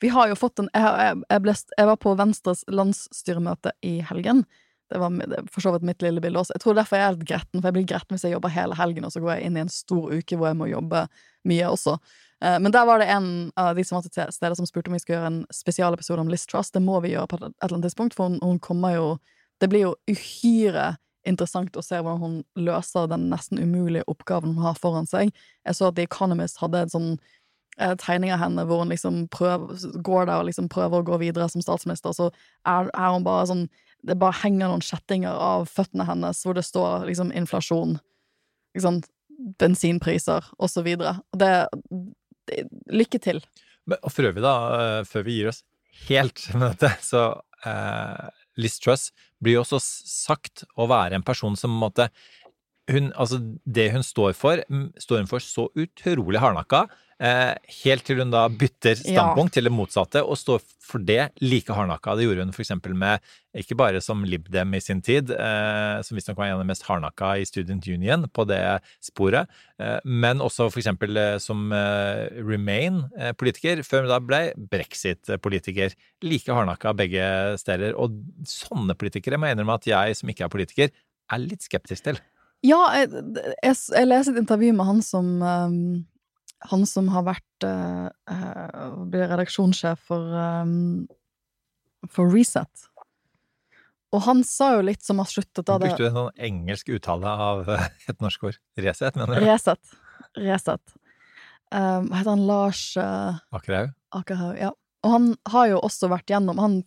vi 0.01 0.09
har 0.15 0.31
jo 0.31 0.39
fått 0.39 0.63
en 0.63 0.71
jeg, 0.73 1.19
jeg, 1.29 1.43
ble, 1.45 1.55
jeg, 1.77 1.89
var 1.91 1.99
på 2.01 2.15
Venstres 2.17 2.63
landsstyremøte 2.73 3.75
i 3.85 3.99
helgen. 4.09 4.47
Det 4.93 5.01
var 5.01 5.47
for 5.51 5.65
så 5.65 5.73
vidt 5.73 5.87
mitt 5.89 6.03
lille 6.05 6.21
bilde 6.21 6.43
også. 6.43 6.57
Jeg 6.57 6.65
tror 6.65 6.77
derfor 6.77 7.01
jeg 7.01 7.07
er 7.07 7.15
litt 7.17 7.29
gretten, 7.31 7.61
for 7.61 7.69
jeg 7.71 7.77
blir 7.79 7.89
gretten 7.89 8.17
hvis 8.17 8.27
jeg 8.29 8.35
jobber 8.35 8.53
hele 8.53 8.77
helgen, 8.77 9.07
og 9.09 9.15
så 9.15 9.23
går 9.25 9.35
jeg 9.35 9.49
inn 9.49 9.57
i 9.57 9.65
en 9.65 9.73
stor 9.73 10.13
uke 10.13 10.37
hvor 10.37 10.51
jeg 10.51 10.59
må 10.61 10.69
jobbe 10.69 11.07
mye 11.49 11.71
også. 11.73 11.97
Eh, 12.45 12.59
men 12.61 12.75
der 12.75 12.87
var 12.87 12.99
det 13.01 13.09
en 13.15 13.53
av 13.57 13.77
de 13.77 13.85
som 13.85 13.97
var 13.97 14.09
til 14.09 14.35
stede, 14.35 14.57
som 14.59 14.69
spurte 14.69 14.91
om 14.91 14.97
vi 14.97 15.03
skulle 15.03 15.19
gjøre 15.19 15.31
en 15.33 15.45
spesialepisode 15.55 16.25
om 16.25 16.33
Liz 16.33 16.47
Truss. 16.51 16.73
Det 16.75 16.83
må 16.83 17.01
vi 17.05 17.15
gjøre 17.15 17.31
på 17.31 17.39
et 17.39 17.49
eller 17.49 17.77
annet 17.77 17.89
tidspunkt, 17.89 18.19
for 18.19 18.31
hun, 18.31 18.41
hun 18.43 18.61
kommer 18.63 18.99
jo 18.99 19.15
Det 19.63 19.69
blir 19.71 19.85
jo 19.85 19.95
uhyre 20.11 20.97
interessant 21.29 21.77
å 21.79 21.85
se 21.87 22.01
hvordan 22.01 22.19
hun 22.19 22.33
løser 22.59 23.07
den 23.07 23.29
nesten 23.31 23.61
umulige 23.63 24.03
oppgaven 24.11 24.57
hun 24.57 24.65
har 24.67 24.75
foran 24.75 25.07
seg. 25.07 25.31
Jeg 25.63 25.79
så 25.79 25.93
at 25.93 25.95
The 25.95 26.07
Economist 26.09 26.59
hadde 26.59 26.81
en 26.83 26.91
sånn 26.91 27.13
eh, 27.79 27.95
tegning 28.01 28.33
av 28.35 28.41
henne 28.43 28.65
hvor 28.67 28.83
hun 28.83 28.91
liksom 28.91 29.29
prøver, 29.31 29.79
går 30.03 30.27
der 30.27 30.41
og 30.41 30.49
liksom 30.49 30.67
prøver 30.73 30.99
å 30.99 31.07
gå 31.07 31.21
videre 31.23 31.47
som 31.53 31.63
statsminister, 31.63 32.11
så 32.17 32.33
er, 32.67 32.91
er 32.91 33.15
hun 33.15 33.23
bare 33.29 33.47
sånn 33.53 33.69
Det 34.03 34.19
bare 34.19 34.41
henger 34.43 34.71
noen 34.71 34.85
kjettinger 34.85 35.35
av 35.35 35.69
føttene 35.71 36.07
hennes 36.09 36.43
hvor 36.45 36.57
det 36.59 36.65
står 36.67 37.07
liksom 37.09 37.33
inflasjon, 37.39 37.99
liksom 38.77 39.03
bensinpriser 39.63 40.47
videre. 40.85 41.19
Det, 41.33 41.53
det 42.51 42.65
Lykke 42.93 43.19
til. 43.23 43.39
Men, 43.87 43.99
og 44.03 44.13
for 44.13 44.29
øvrig, 44.29 44.43
da, 44.45 44.55
eh, 44.79 45.05
før 45.09 45.27
vi 45.27 45.39
gir 45.39 45.51
oss 45.53 45.63
helt 46.09 46.45
med 46.59 46.75
dette, 46.75 46.93
så 47.05 47.25
eh, 47.67 48.29
Liz 48.61 48.79
Truss 48.83 49.11
blir 49.43 49.59
jo 49.59 49.65
også 49.65 49.81
sagt 49.83 50.65
å 50.77 50.89
være 50.91 51.19
en 51.19 51.27
person 51.27 51.57
som 51.59 51.75
måtte 51.75 52.11
hun, 52.91 53.13
altså 53.15 53.39
det 53.65 53.91
hun 53.95 54.05
står 54.05 54.35
for, 54.37 54.63
står 55.01 55.23
hun 55.23 55.31
for 55.31 55.45
så 55.45 55.69
utrolig 55.79 56.43
hardnakka, 56.43 56.85
helt 57.23 58.03
til 58.07 58.19
hun 58.19 58.33
da 58.33 58.49
bytter 58.51 58.97
standpunkt 58.99 59.53
ja. 59.53 59.61
til 59.61 59.69
det 59.69 59.75
motsatte, 59.75 60.23
og 60.27 60.39
står 60.41 60.63
for 60.93 61.03
det 61.07 61.31
like 61.43 61.73
hardnakka. 61.73 62.17
Det 62.17 62.27
gjorde 62.27 62.45
hun 62.47 62.55
eksempel 62.65 62.95
med, 62.99 63.23
ikke 63.57 63.77
bare 63.79 64.01
som 64.05 64.25
LibDem 64.27 64.75
i 64.77 64.81
sin 64.83 65.03
tid, 65.05 65.31
eh, 65.31 66.01
som 66.05 66.19
visstnok 66.19 66.39
var 66.39 66.51
en 66.51 66.57
av 66.57 66.63
de 66.63 66.69
mest 66.69 66.85
hardnakka 66.89 67.35
i 67.41 67.47
Student 67.49 67.87
Union 67.89 68.27
på 68.29 68.47
det 68.51 68.61
sporet, 69.05 69.51
eh, 69.79 69.99
men 70.05 70.43
også 70.45 70.69
eksempel 70.71 71.17
eh, 71.21 71.39
som 71.43 71.73
eh, 71.77 72.27
Remain-politiker, 72.43 73.85
før 73.87 74.07
hun 74.07 74.13
da 74.13 74.21
ble 74.23 74.43
brexit-politiker. 74.73 75.97
Like 76.27 76.53
hardnakka 76.53 76.95
begge 76.99 77.25
steder. 77.61 77.97
Og 77.99 78.19
sånne 78.49 78.97
politikere 78.99 79.39
må 79.39 79.49
jeg 79.49 79.59
innrømme 79.59 79.81
at 79.81 79.89
jeg 79.89 80.19
som 80.19 80.33
ikke 80.33 80.49
er 80.49 80.53
politiker, 80.53 80.95
er 81.33 81.43
litt 81.43 81.65
skeptisk 81.65 82.11
til. 82.11 82.21
Ja, 82.63 82.79
jeg, 82.95 83.11
jeg, 83.65 83.75
jeg 83.75 84.07
leser 84.07 84.35
et 84.37 84.43
intervju 84.45 84.75
med 84.79 84.87
han 84.87 85.01
som 85.03 85.31
um, 85.43 85.79
Han 86.71 86.87
som 86.87 87.09
har 87.11 87.25
vært 87.27 87.67
uh, 87.67 88.07
uh, 88.31 88.95
blir 89.11 89.27
redaksjonssjef 89.33 90.03
for, 90.09 90.33
um, 90.37 91.05
for 92.11 92.31
Reset. 92.31 92.89
Og 94.13 94.23
han 94.27 94.43
sa 94.45 94.75
jo 94.77 94.85
litt 94.85 95.03
som 95.03 95.23
har 95.23 95.31
sluttet 95.31 95.65
da 95.65 95.79
det 95.81 95.91
Brukte 95.91 96.05
du 96.05 96.11
en 96.11 96.19
sånn 96.19 96.47
engelsk 96.51 96.93
uttale 96.93 97.33
av 97.49 97.65
et 98.11 98.19
norsk 98.23 98.51
ord? 98.51 98.61
Reset, 98.79 99.17
mener 99.17 99.41
du? 99.41 99.47
Reset. 99.49 99.97
Reset. 100.39 100.97
Um, 101.73 102.11
heter 102.13 102.35
han? 102.35 102.47
Lars 102.47 102.85
uh, 103.01 103.41
Akerhaug? 103.57 103.95
Akerhaug, 104.13 104.57
ja. 104.61 104.73
Og 105.03 105.15
han 105.17 105.31
har 105.51 105.71
jo 105.73 105.81
også 105.83 106.11
vært 106.13 106.31
gjennom 106.31 106.61
Han 106.63 106.83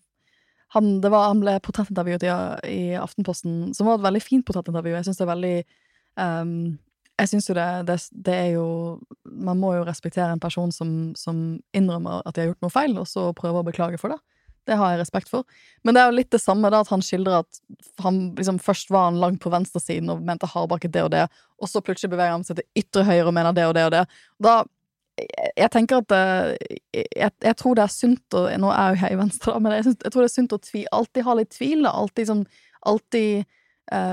han, 0.76 1.00
var, 1.00 1.30
han, 1.30 1.40
ble 1.40 1.54
portrettintervjuet 1.64 2.26
i, 2.26 2.32
i, 2.68 2.80
Aftenposten, 3.00 3.70
som 3.78 3.88
var 3.88 4.00
et 4.00 4.08
veldig 4.10 4.22
fint 4.24 4.44
portrettintervju. 4.48 4.96
Jeg 4.98 5.08
syns 5.08 5.22
det 5.22 5.24
er 5.24 5.30
veldig 5.30 5.58
um, 6.20 6.56
Jeg 7.16 7.32
syns 7.32 7.48
jo 7.48 7.56
det, 7.56 7.66
det, 7.88 7.96
det, 8.28 8.36
er 8.36 8.50
jo 8.58 8.68
Man 9.24 9.60
må 9.62 9.72
jo 9.78 9.86
respektere 9.88 10.34
en 10.34 10.42
person 10.44 10.72
som, 10.76 11.14
som, 11.16 11.60
innrømmer 11.76 12.26
at 12.26 12.36
de 12.36 12.44
har 12.44 12.50
gjort 12.52 12.66
noe 12.66 12.74
feil, 12.74 12.98
og 13.00 13.08
så 13.08 13.30
prøver 13.38 13.62
å 13.62 13.68
beklage 13.68 14.00
for 14.02 14.12
det. 14.12 14.20
Det 14.66 14.76
har 14.80 14.92
jeg 14.92 15.04
respekt 15.04 15.30
for. 15.30 15.46
Men 15.86 15.96
det 15.96 16.02
er 16.02 16.10
jo 16.10 16.18
litt 16.18 16.32
det 16.34 16.42
samme 16.42 16.72
da, 16.74 16.82
at 16.82 16.92
han 16.92 17.04
skildrer 17.06 17.44
at 17.44 17.60
han 18.02 18.34
liksom 18.36 18.58
først 18.60 18.90
var 18.92 19.12
han 19.12 19.20
langt 19.22 19.44
på 19.44 19.52
venstresiden 19.54 20.10
og 20.12 20.24
mente 20.26 20.50
hardbakket 20.50 20.96
det 20.96 21.04
og 21.06 21.12
det, 21.14 21.26
og 21.62 21.70
så 21.70 21.84
plutselig 21.86 22.16
beveger 22.16 22.34
han 22.34 22.48
seg 22.48 22.60
til 22.60 22.82
ytre 22.84 23.06
høyre 23.08 23.28
og 23.30 23.36
mener 23.38 23.56
det 23.56 23.68
og 23.70 23.76
det 23.78 23.86
og 23.86 23.94
det. 23.94 24.06
Da 24.42 24.56
jeg 25.56 25.72
tenker 25.72 26.02
at 26.02 26.14
eh, 26.16 26.56
jeg, 26.92 27.32
jeg, 27.32 27.56
tror 27.60 27.78
det 27.78 27.86
er 27.86 27.94
sunt 27.94 28.36
å 28.36 28.46
Nå 28.60 28.72
er 28.74 28.92
jo 28.92 29.04
jeg 29.06 29.16
i 29.16 29.20
Venstre, 29.20 29.54
da, 29.54 29.62
men 29.64 29.76
jeg, 29.78 29.86
synes, 29.88 30.00
jeg, 30.04 30.12
tror 30.12 30.26
det 30.26 30.30
er 30.30 30.34
sunt 30.34 30.56
å 30.56 30.64
tvi, 30.64 30.82
alltid 30.98 31.28
ha 31.28 31.36
litt 31.40 31.54
tvil. 31.56 31.88
Alltid, 31.88 32.30
sånn, 32.32 32.44
alltid 32.92 33.46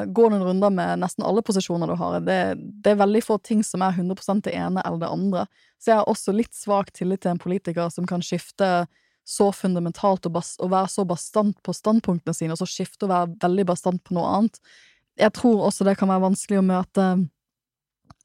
gå 0.07 0.25
noen 0.29 0.43
runder 0.45 0.73
med 0.75 1.01
nesten 1.01 1.25
alle 1.25 1.41
posisjoner 1.43 1.89
du 1.89 1.95
har. 1.97 2.19
Det, 2.21 2.39
det, 2.85 2.93
er 2.93 2.99
veldig 3.01 3.23
få 3.25 3.39
ting 3.41 3.63
som 3.65 3.85
er 3.85 3.95
100 3.97 4.43
det 4.45 4.53
ene 4.53 4.83
eller 4.85 5.01
det 5.01 5.09
andre. 5.09 5.47
Så 5.81 5.91
jeg 5.91 6.01
har 6.01 6.11
også 6.11 6.35
litt 6.37 6.53
svak 6.55 6.93
tillit 6.93 7.23
til 7.25 7.33
en 7.33 7.41
politiker 7.41 7.89
som 7.89 8.07
kan 8.07 8.21
skifte 8.25 8.87
så 9.25 9.49
fundamentalt 9.55 10.27
og, 10.27 10.33
bas, 10.35 10.55
og 10.61 10.73
være 10.73 10.91
så 10.91 11.05
bastant 11.07 11.59
på 11.63 11.75
standpunktene 11.77 12.35
sine, 12.35 12.55
og 12.55 12.61
så 12.61 12.69
skifte 12.69 13.07
og 13.07 13.13
være 13.13 13.35
veldig 13.45 13.67
bastant 13.71 14.03
på 14.05 14.17
noe 14.17 14.29
annet. 14.29 14.59
Jeg 15.21 15.33
tror 15.39 15.67
også 15.69 15.87
det 15.87 15.97
kan 16.01 16.11
være 16.11 16.27
vanskelig 16.27 16.59
å 16.61 16.67
møte 16.67 17.07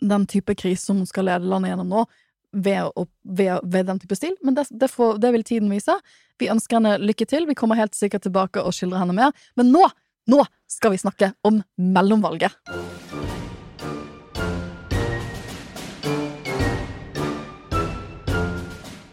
den 0.02 0.26
type 0.30 0.56
krise 0.58 0.90
som 0.90 1.04
skal 1.10 1.28
lede 1.30 1.50
landet 1.50 1.74
gjennom 1.74 1.94
nå, 1.94 2.08
ved, 2.58 2.90
ved, 3.24 3.60
ved, 3.64 3.86
den 3.90 4.00
type 4.02 4.18
stil, 4.18 4.34
men 4.46 4.56
det, 4.58 4.68
det, 4.72 4.90
får, 4.90 5.18
det, 5.22 5.32
vil 5.36 5.46
tiden 5.46 5.72
vise. 5.72 5.94
Vi 6.42 6.50
ønsker 6.50 6.80
henne 6.80 6.96
lykke 7.02 7.28
til. 7.30 7.46
Vi 7.50 7.58
kommer 7.58 7.78
helt 7.78 7.98
sikkert 7.98 8.24
tilbake 8.26 8.64
og 8.64 8.74
skildrer 8.74 9.04
henne 9.04 9.16
mer. 9.18 9.36
Men 9.60 9.70
nå, 9.74 9.84
nå 10.28 10.44
skal 10.68 10.92
vi 10.94 10.98
snakke 11.00 11.32
om 11.48 11.64
mellomvalget. 11.80 12.52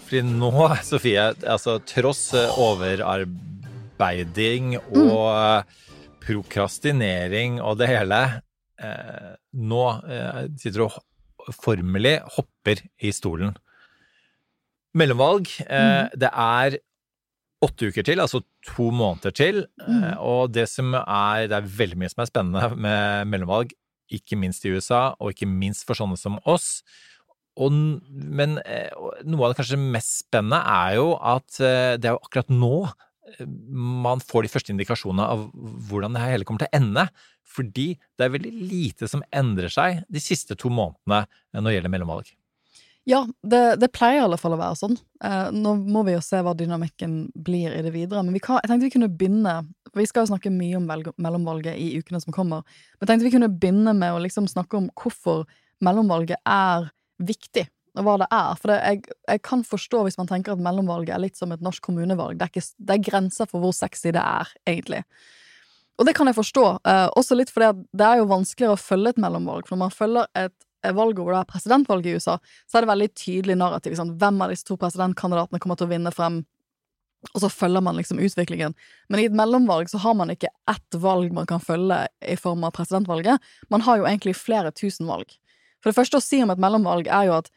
Fordi 0.04 0.22
nå, 0.28 0.68
Sofie, 0.86 1.34
altså 1.46 1.78
tross 1.88 2.34
overarbeiding 2.34 4.76
og 4.78 5.64
mm. 5.64 5.68
prokrastinering 6.24 7.62
og 7.62 7.78
det 7.80 7.88
hele 7.90 8.20
eh, 8.78 9.30
Nå 9.54 10.00
eh, 10.10 10.42
sitter 10.60 10.78
du 10.82 10.86
og 10.88 10.94
formelig 11.54 12.20
hopper 12.36 12.76
i 13.04 13.12
stolen. 13.14 13.52
Mellomvalg. 14.94 15.46
Eh, 15.66 15.84
mm. 15.84 16.08
Det 16.20 16.30
er 16.30 16.78
åtte 17.64 17.90
uker 17.90 18.06
til, 18.06 18.20
altså 18.22 18.42
to 18.68 18.90
måneder 18.94 19.34
til. 19.34 19.64
Mm. 19.82 20.02
Eh, 20.02 20.20
og 20.20 20.52
det 20.54 20.68
som 20.70 20.94
er 20.94 21.48
Det 21.48 21.56
er 21.58 21.72
veldig 21.80 21.98
mye 22.00 22.12
som 22.12 22.24
er 22.24 22.30
spennende 22.30 22.68
med 22.76 23.32
mellomvalg, 23.32 23.74
ikke 24.12 24.38
minst 24.38 24.64
i 24.64 24.74
USA, 24.74 25.14
og 25.18 25.32
ikke 25.32 25.48
minst 25.48 25.86
for 25.88 25.98
sånne 25.98 26.18
som 26.20 26.38
oss. 26.44 26.82
Og, 27.56 27.72
men 28.10 28.58
eh, 28.66 28.90
noe 29.24 29.46
av 29.46 29.52
det 29.52 29.60
kanskje 29.60 29.78
mest 29.80 30.24
spennende 30.24 30.60
er 30.60 30.96
jo 30.98 31.14
at 31.22 31.60
eh, 31.62 31.94
det 32.00 32.10
er 32.10 32.16
jo 32.16 32.22
akkurat 32.22 32.50
nå 32.52 32.76
man 33.40 34.20
får 34.20 34.44
de 34.44 34.50
første 34.52 34.72
indikasjonene 34.74 35.24
av 35.26 35.46
hvordan 35.88 36.14
det 36.14 36.22
hele 36.22 36.46
kommer 36.46 36.64
til 36.64 36.68
å 36.70 36.78
ende. 36.78 37.06
Fordi 37.54 37.86
det 38.18 38.26
er 38.26 38.32
veldig 38.34 38.52
lite 38.70 39.08
som 39.10 39.24
endrer 39.34 39.72
seg 39.72 40.02
de 40.12 40.22
siste 40.22 40.56
to 40.58 40.70
månedene 40.72 41.24
når 41.54 41.68
det 41.68 41.76
gjelder 41.78 41.94
mellomvalg. 41.94 42.28
Ja, 43.04 43.20
det, 43.44 43.76
det, 43.82 43.90
pleier 43.92 44.22
i 44.22 44.24
alle 44.24 44.38
fall 44.40 44.54
å 44.56 44.58
være 44.60 44.78
sånn. 44.80 44.94
Eh, 45.24 45.50
nå 45.52 45.74
må 45.84 46.06
vi 46.06 46.14
jo 46.14 46.22
se 46.24 46.38
hva 46.40 46.54
dynamikken 46.56 47.18
blir 47.36 47.74
i 47.76 47.82
det 47.84 47.92
videre. 47.92 48.22
Men 48.24 48.38
kan, 48.40 48.62
jeg 48.62 48.70
tenkte 48.70 48.88
vi 48.88 48.94
kunne 48.94 49.12
begynne 49.12 49.58
for 49.90 50.00
Vi 50.00 50.08
skal 50.10 50.24
jo 50.24 50.32
snakke 50.32 50.50
mye 50.50 50.78
om 50.80 50.88
mellomvalget 50.88 51.76
i 51.78 52.00
ukene 52.00 52.18
som 52.22 52.34
kommer. 52.34 52.64
Men 52.96 53.04
jeg 53.04 53.12
tenkte 53.12 53.28
vi 53.28 53.34
kunne 53.36 53.52
begynne 53.52 53.92
med 53.94 54.16
å 54.16 54.22
liksom 54.24 54.48
snakke 54.50 54.80
om 54.80 54.88
hvorfor 54.98 55.44
mellomvalget 55.84 56.40
er 56.48 56.88
viktig. 57.22 57.68
Og 57.94 58.08
hva 58.08 58.16
det 58.24 58.30
er. 58.32 58.58
For 58.58 58.72
det, 58.72 58.80
jeg, 58.82 59.14
jeg, 59.28 59.42
kan 59.46 59.62
forstå 59.68 60.02
hvis 60.06 60.18
man 60.18 60.30
tenker 60.30 60.56
at 60.56 60.64
mellomvalget 60.64 61.14
er 61.14 61.22
litt 61.22 61.38
som 61.38 61.52
et 61.54 61.62
norsk 61.62 61.84
kommunevalg. 61.84 62.40
Det 62.40 62.48
er, 62.48 62.54
ikke, 62.56 62.84
det 62.88 62.96
er 62.96 63.06
grenser 63.06 63.50
for 63.50 63.62
hvor 63.62 63.76
sexy 63.76 64.10
det 64.16 64.24
er, 64.24 64.50
egentlig. 64.66 65.04
Og 65.94 66.08
det 66.08 66.16
kan 66.18 66.26
jeg 66.26 66.40
forstå, 66.40 66.64
eh, 66.90 67.06
også 67.14 67.36
litt 67.38 67.52
fordi 67.54 67.84
det 67.94 68.06
er 68.08 68.18
jo 68.18 68.30
vanskeligere 68.32 68.74
å 68.74 68.80
følge 68.80 69.14
et 69.14 69.20
mellomvalg. 69.22 69.68
For 69.68 69.76
når 69.76 69.84
man 69.84 69.94
følger 69.94 70.30
et, 70.40 70.56
valget 70.92 71.22
hvor 71.22 71.32
det 71.32 71.40
er 71.40 71.52
presidentvalget 71.52 72.10
i 72.10 72.18
USA, 72.18 72.34
så 72.68 72.78
er 72.78 72.84
det 72.84 72.90
veldig 72.92 73.08
tydelig 73.16 73.56
narrativ. 73.60 73.94
Ikke? 73.94 74.18
Hvem 74.20 74.42
av 74.44 74.52
disse 74.52 74.68
to 74.68 74.76
presidentkandidatene 74.80 75.62
kommer 75.62 75.80
til 75.80 75.88
å 75.88 75.92
vinne 75.94 76.12
frem? 76.14 76.42
Og 77.32 77.40
så 77.40 77.48
følger 77.48 77.80
man 77.80 77.96
liksom 77.96 78.20
utviklingen. 78.20 78.74
Men 79.08 79.20
i 79.22 79.26
et 79.30 79.36
mellomvalg 79.36 79.88
så 79.88 80.00
har 80.02 80.16
man 80.18 80.32
ikke 80.34 80.52
ett 80.70 80.98
valg 81.00 81.32
man 81.32 81.48
kan 81.48 81.62
følge 81.62 82.02
i 82.20 82.36
form 82.36 82.66
av 82.68 82.74
presidentvalget. 82.76 83.40
Man 83.72 83.84
har 83.86 84.00
jo 84.00 84.08
egentlig 84.08 84.36
flere 84.36 84.74
tusen 84.76 85.08
valg. 85.08 85.32
For 85.80 85.90
det 85.90 85.96
første 85.96 86.20
å 86.20 86.24
si 86.24 86.42
om 86.44 86.52
et 86.52 86.60
mellomvalg 86.60 87.08
er 87.08 87.30
jo 87.30 87.38
at 87.38 87.48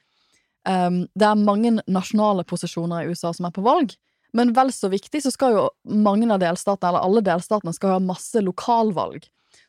um, 0.67 1.03
det 1.15 1.27
er 1.27 1.43
mange 1.43 1.77
nasjonale 1.83 2.47
posisjoner 2.47 3.03
i 3.03 3.11
USA 3.11 3.33
som 3.35 3.49
er 3.49 3.55
på 3.55 3.65
valg. 3.65 3.95
Men 4.35 4.53
vel 4.55 4.71
så 4.75 4.89
viktig 4.91 5.21
så 5.23 5.31
skal 5.33 5.55
jo 5.55 5.65
mange 5.87 6.27
av 6.31 6.41
delstatene, 6.43 6.91
eller 6.91 7.05
alle 7.07 7.23
delstatene, 7.25 7.75
skal 7.75 7.95
ha 7.95 8.03
masse 8.03 8.39
lokalvalg. 8.43 9.27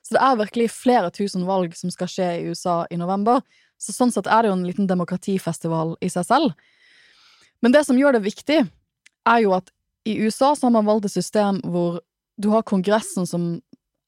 Så 0.09 0.17
det 0.17 0.25
er 0.25 0.39
virkelig 0.41 0.71
flere 0.73 1.11
tusen 1.13 1.43
valg 1.45 1.75
som 1.77 1.93
skal 1.93 2.09
skje 2.09 2.27
i 2.39 2.45
USA 2.49 2.79
i 2.89 2.97
november. 2.97 3.43
Så 3.77 3.93
sånn 3.93 4.13
sett 4.15 4.27
er 4.27 4.41
det 4.41 4.49
jo 4.49 4.55
en 4.57 4.65
liten 4.65 4.87
demokratifestival 4.89 5.99
i 6.01 6.09
seg 6.09 6.25
selv. 6.25 6.55
Men 7.61 7.75
det 7.75 7.83
som 7.85 7.99
gjør 7.99 8.17
det 8.17 8.25
viktig, 8.25 8.63
er 9.29 9.43
jo 9.45 9.53
at 9.53 9.69
i 10.09 10.17
USA 10.25 10.55
så 10.57 10.65
har 10.67 10.73
man 10.79 10.89
valgt 10.89 11.11
et 11.11 11.13
system 11.19 11.61
hvor 11.69 12.01
du 12.41 12.49
har 12.55 12.65
Kongressen, 12.65 13.27
som 13.29 13.59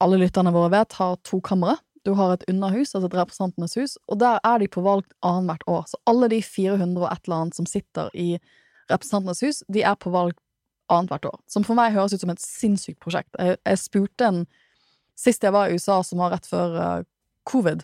alle 0.01 0.17
lytterne 0.23 0.53
våre 0.55 0.71
vet, 0.73 0.97
har 0.97 1.19
to 1.27 1.37
kamre. 1.45 1.75
Du 2.01 2.15
har 2.17 2.33
et 2.33 2.47
underhus, 2.49 2.95
altså 2.95 3.05
et 3.11 3.19
representantenes 3.19 3.77
hus, 3.77 3.93
og 4.09 4.17
der 4.23 4.39
er 4.41 4.57
de 4.57 4.71
på 4.73 4.81
valg 4.81 5.05
annethvert 5.21 5.67
år. 5.69 5.85
Så 5.91 6.01
alle 6.09 6.31
de 6.33 6.41
400 6.41 6.97
og 6.97 7.11
et 7.11 7.27
eller 7.27 7.43
annet 7.43 7.59
som 7.59 7.69
sitter 7.69 8.09
i 8.17 8.31
Representantenes 8.89 9.43
hus, 9.45 9.61
de 9.69 9.85
er 9.85 9.93
på 10.01 10.09
valg 10.11 10.33
annethvert 10.89 11.29
år. 11.29 11.37
Som 11.47 11.63
for 11.67 11.77
meg 11.77 11.93
høres 11.93 12.15
ut 12.15 12.23
som 12.23 12.33
et 12.33 12.41
sinnssykt 12.41 12.97
prosjekt. 13.03 13.29
Jeg, 13.37 13.61
jeg 13.61 13.79
spurte 13.79 14.27
en 14.27 14.41
Sist 15.19 15.43
jeg 15.43 15.53
var 15.53 15.69
i 15.69 15.77
USA, 15.77 16.01
som 16.05 16.21
var 16.21 16.33
rett 16.35 16.47
før 16.49 16.77
uh, 16.77 17.03
covid, 17.49 17.83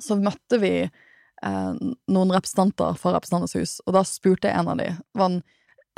så 0.00 0.16
møtte 0.16 0.60
vi 0.62 0.74
uh, 0.86 1.72
noen 2.08 2.34
representanter 2.34 2.96
fra 3.00 3.14
Representantenes 3.16 3.56
hus, 3.58 3.74
og 3.86 3.96
da 3.98 4.04
spurte 4.08 4.48
jeg 4.48 4.58
en 4.58 4.70
av 4.72 4.80
dem, 4.80 5.00
var 5.18 5.30
en, 5.30 5.38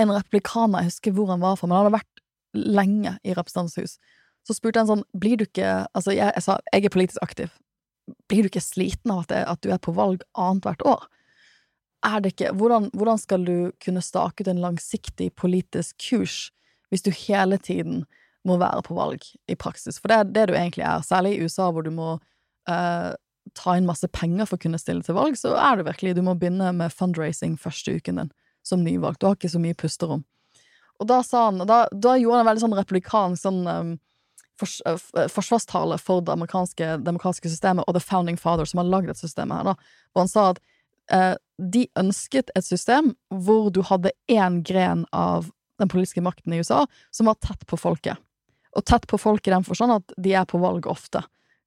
en 0.03 0.15
republikaner, 0.15 0.83
jeg 0.83 0.95
husker 0.95 1.17
hvor 1.17 1.33
han 1.35 1.45
var 1.45 1.59
fra, 1.61 1.69
men 1.69 1.77
han 1.77 1.85
hadde 1.85 1.99
vært 1.99 2.25
lenge 2.55 3.17
i 3.23 3.35
Representantenes 3.37 3.79
hus. 3.83 4.21
Så 4.45 4.57
spurte 4.57 4.81
jeg 4.81 4.87
en 4.87 4.93
sånn, 4.93 5.07
blir 5.17 5.39
du 5.41 5.47
ikke 5.47 5.69
Altså, 5.97 6.13
jeg, 6.13 6.29
jeg 6.37 6.45
sa 6.45 6.59
jeg 6.69 6.85
er 6.85 6.93
politisk 6.93 7.23
aktiv. 7.25 7.53
Blir 8.29 8.45
du 8.45 8.51
ikke 8.51 8.61
sliten 8.61 9.15
av 9.15 9.23
at, 9.23 9.31
det, 9.31 9.39
at 9.49 9.63
du 9.65 9.71
er 9.73 9.81
på 9.81 9.95
valg 9.97 10.21
annethvert 10.37 10.85
år? 10.85 11.07
er 12.05 12.21
det 12.21 12.35
ikke 12.35 12.53
hvordan, 12.53 12.91
hvordan, 12.93 13.19
skal 13.19 13.47
du 13.47 13.73
kunne 13.85 14.03
stake 14.05 14.45
ut 14.45 14.51
en 14.51 14.63
langsiktig 14.63 15.33
politisk 15.41 15.97
kurs 16.11 16.51
hvis 16.93 17.05
du 17.05 17.11
hele 17.11 17.59
tiden 17.59 18.05
må 18.45 18.59
være 18.61 18.85
på 18.87 18.97
valg 18.97 19.25
i 19.49 19.57
praksis? 19.57 19.99
For 20.01 20.11
det 20.11 20.17
er 20.17 20.33
det 20.37 20.47
du 20.51 20.55
egentlig 20.57 20.85
er. 20.87 21.05
Særlig 21.07 21.35
i 21.35 21.45
USA, 21.45 21.71
hvor 21.73 21.85
du 21.87 21.91
må 21.95 22.15
uh, 22.17 23.11
ta 23.53 23.77
inn 23.77 23.89
masse 23.89 24.09
penger 24.13 24.49
for 24.49 24.59
å 24.59 24.65
kunne 24.65 24.81
stille 24.81 25.05
til 25.05 25.17
valg, 25.17 25.37
så 25.39 25.55
er 25.59 25.79
det 25.79 25.89
virkelig 25.89 26.17
Du 26.17 26.23
må 26.27 26.37
begynne 26.39 26.73
med 26.77 26.95
fundraising 26.95 27.59
første 27.61 27.99
uken 27.99 28.23
din 28.23 28.33
som 28.65 28.85
nyvalgt. 28.85 29.21
Du 29.21 29.29
har 29.29 29.37
ikke 29.37 29.53
så 29.53 29.61
mye 29.61 29.77
pusterom. 29.77 30.25
Og 31.03 31.09
da 31.11 31.21
sa 31.27 31.49
han 31.51 31.65
Da, 31.67 31.85
da 31.93 32.17
gjorde 32.17 32.41
han 32.41 32.47
en 32.47 32.51
veldig 32.53 32.65
sånn 32.65 32.79
republikansk 32.79 33.43
sånn 33.43 33.65
um, 33.69 33.95
fors, 34.61 34.79
uh, 34.89 35.27
forsvarstale 35.33 35.99
for 36.01 36.25
det 36.25 36.33
amerikanske 36.33 36.99
demokratiske 37.05 37.53
systemet 37.53 37.85
og 37.89 37.97
The 37.97 38.05
Founding 38.05 38.41
Father, 38.41 38.69
som 38.69 38.81
har 38.81 38.89
lagd 38.89 39.11
dette 39.11 39.25
systemet 39.25 39.61
her, 39.61 39.75
da. 39.75 39.99
Og 40.15 40.25
han 40.25 40.31
sa 40.31 40.47
at 40.55 40.63
uh, 41.13 41.35
de 41.59 41.87
ønsket 42.01 42.53
et 42.57 42.67
system 42.67 43.13
hvor 43.29 43.71
du 43.75 43.83
hadde 43.87 44.15
én 44.31 44.63
gren 44.67 45.05
av 45.13 45.51
den 45.83 45.91
politiske 45.91 46.23
makten 46.23 46.55
i 46.55 46.63
USA 46.63 46.85
som 47.15 47.29
var 47.29 47.41
tett 47.43 47.67
på 47.67 47.79
folket. 47.79 48.21
Og 48.75 48.85
tett 48.87 49.07
på 49.11 49.21
folk 49.21 49.47
i 49.47 49.55
den 49.55 49.67
forstand 49.67 49.95
at 49.95 50.15
de 50.21 50.35
er 50.35 50.47
på 50.51 50.61
valg 50.63 50.87
ofte. 50.91 51.23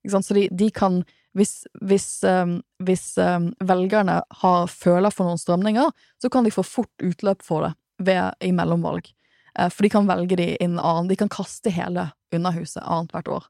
Så 0.08 0.34
de, 0.34 0.48
de 0.52 0.70
kan 0.72 1.04
Hvis, 1.38 1.68
hvis, 1.86 2.24
um, 2.24 2.64
hvis 2.82 3.18
um, 3.22 3.52
velgerne 3.62 4.22
har 4.42 4.64
føler 4.68 5.14
for 5.14 5.28
noen 5.28 5.38
strømninger, 5.38 5.92
så 6.18 6.32
kan 6.34 6.48
de 6.48 6.50
få 6.50 6.64
fort 6.66 7.04
utløp 7.04 7.44
for 7.46 7.68
det 7.68 7.74
ved, 8.02 8.34
i 8.42 8.50
mellomvalg. 8.52 9.06
Uh, 9.54 9.68
for 9.70 9.86
de 9.86 9.92
kan 9.94 10.08
velge 10.10 10.40
de 10.40 10.48
inn 10.58 10.80
annen. 10.80 11.12
De 11.12 11.16
kan 11.20 11.30
kaste 11.30 11.70
hele 11.70 12.08
Underhuset 12.34 12.82
annethvert 12.82 13.30
år. 13.30 13.46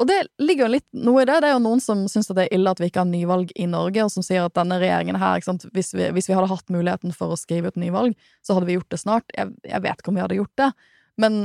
Og 0.00 0.06
det 0.10 0.20
ligger 0.42 0.66
jo 0.66 0.74
litt 0.74 0.86
noe 1.06 1.22
i 1.22 1.26
det. 1.28 1.36
Det 1.42 1.50
er 1.50 1.54
jo 1.54 1.62
noen 1.62 1.82
som 1.82 2.06
syns 2.10 2.30
det 2.30 2.46
er 2.46 2.54
ille 2.56 2.70
at 2.70 2.80
vi 2.82 2.88
ikke 2.90 3.02
har 3.04 3.10
nyvalg 3.10 3.52
i 3.54 3.66
Norge, 3.70 4.06
og 4.06 4.10
som 4.10 4.24
sier 4.26 4.46
at 4.46 4.56
denne 4.56 4.80
regjeringen 4.82 5.18
her, 5.20 5.42
hvis 5.74 5.92
vi, 5.94 6.08
hvis, 6.16 6.30
vi, 6.30 6.34
hadde 6.34 6.50
hatt 6.50 6.72
muligheten 6.74 7.14
for 7.14 7.34
å 7.34 7.38
skrive 7.38 7.70
ut 7.70 7.78
nyvalg, 7.78 8.16
så 8.42 8.56
hadde 8.56 8.70
vi 8.70 8.78
gjort 8.78 8.90
det 8.90 9.02
snart. 9.02 9.26
Jeg, 9.36 9.52
jeg 9.66 9.84
vet 9.84 10.00
ikke 10.00 10.10
om 10.10 10.18
vi 10.18 10.24
hadde 10.24 10.40
gjort 10.40 10.62
det, 10.62 10.70
men, 11.22 11.38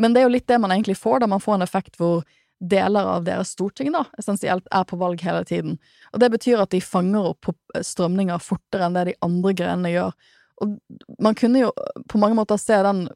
men, 0.00 0.14
det 0.14 0.22
er 0.22 0.28
jo 0.28 0.34
litt 0.34 0.48
det 0.48 0.60
man 0.62 0.72
egentlig 0.74 0.98
får, 0.98 1.20
da 1.22 1.30
man 1.30 1.42
får 1.42 1.58
en 1.58 1.66
effekt 1.66 2.00
hvor 2.00 2.24
deler 2.60 3.08
av 3.16 3.24
deres 3.24 3.54
storting 3.54 3.88
da, 3.94 4.04
essensielt 4.20 4.66
er 4.72 4.84
på 4.88 4.98
valg 5.00 5.22
hele 5.24 5.44
tiden. 5.48 5.78
Og 6.12 6.20
det 6.20 6.28
betyr 6.34 6.60
at 6.60 6.72
de 6.74 6.82
fanger 6.84 7.30
opp 7.32 7.48
strømninger 7.86 8.42
fortere 8.44 8.86
enn 8.86 8.98
det 8.98 9.06
de 9.08 9.16
andre 9.24 9.54
grenene 9.56 9.92
gjør. 9.94 10.12
Og 10.60 10.76
man 11.24 11.36
kunne 11.38 11.64
jo 11.64 11.70
på 12.08 12.20
mange 12.20 12.36
måter 12.36 12.60
se 12.60 12.76
den 12.84 13.06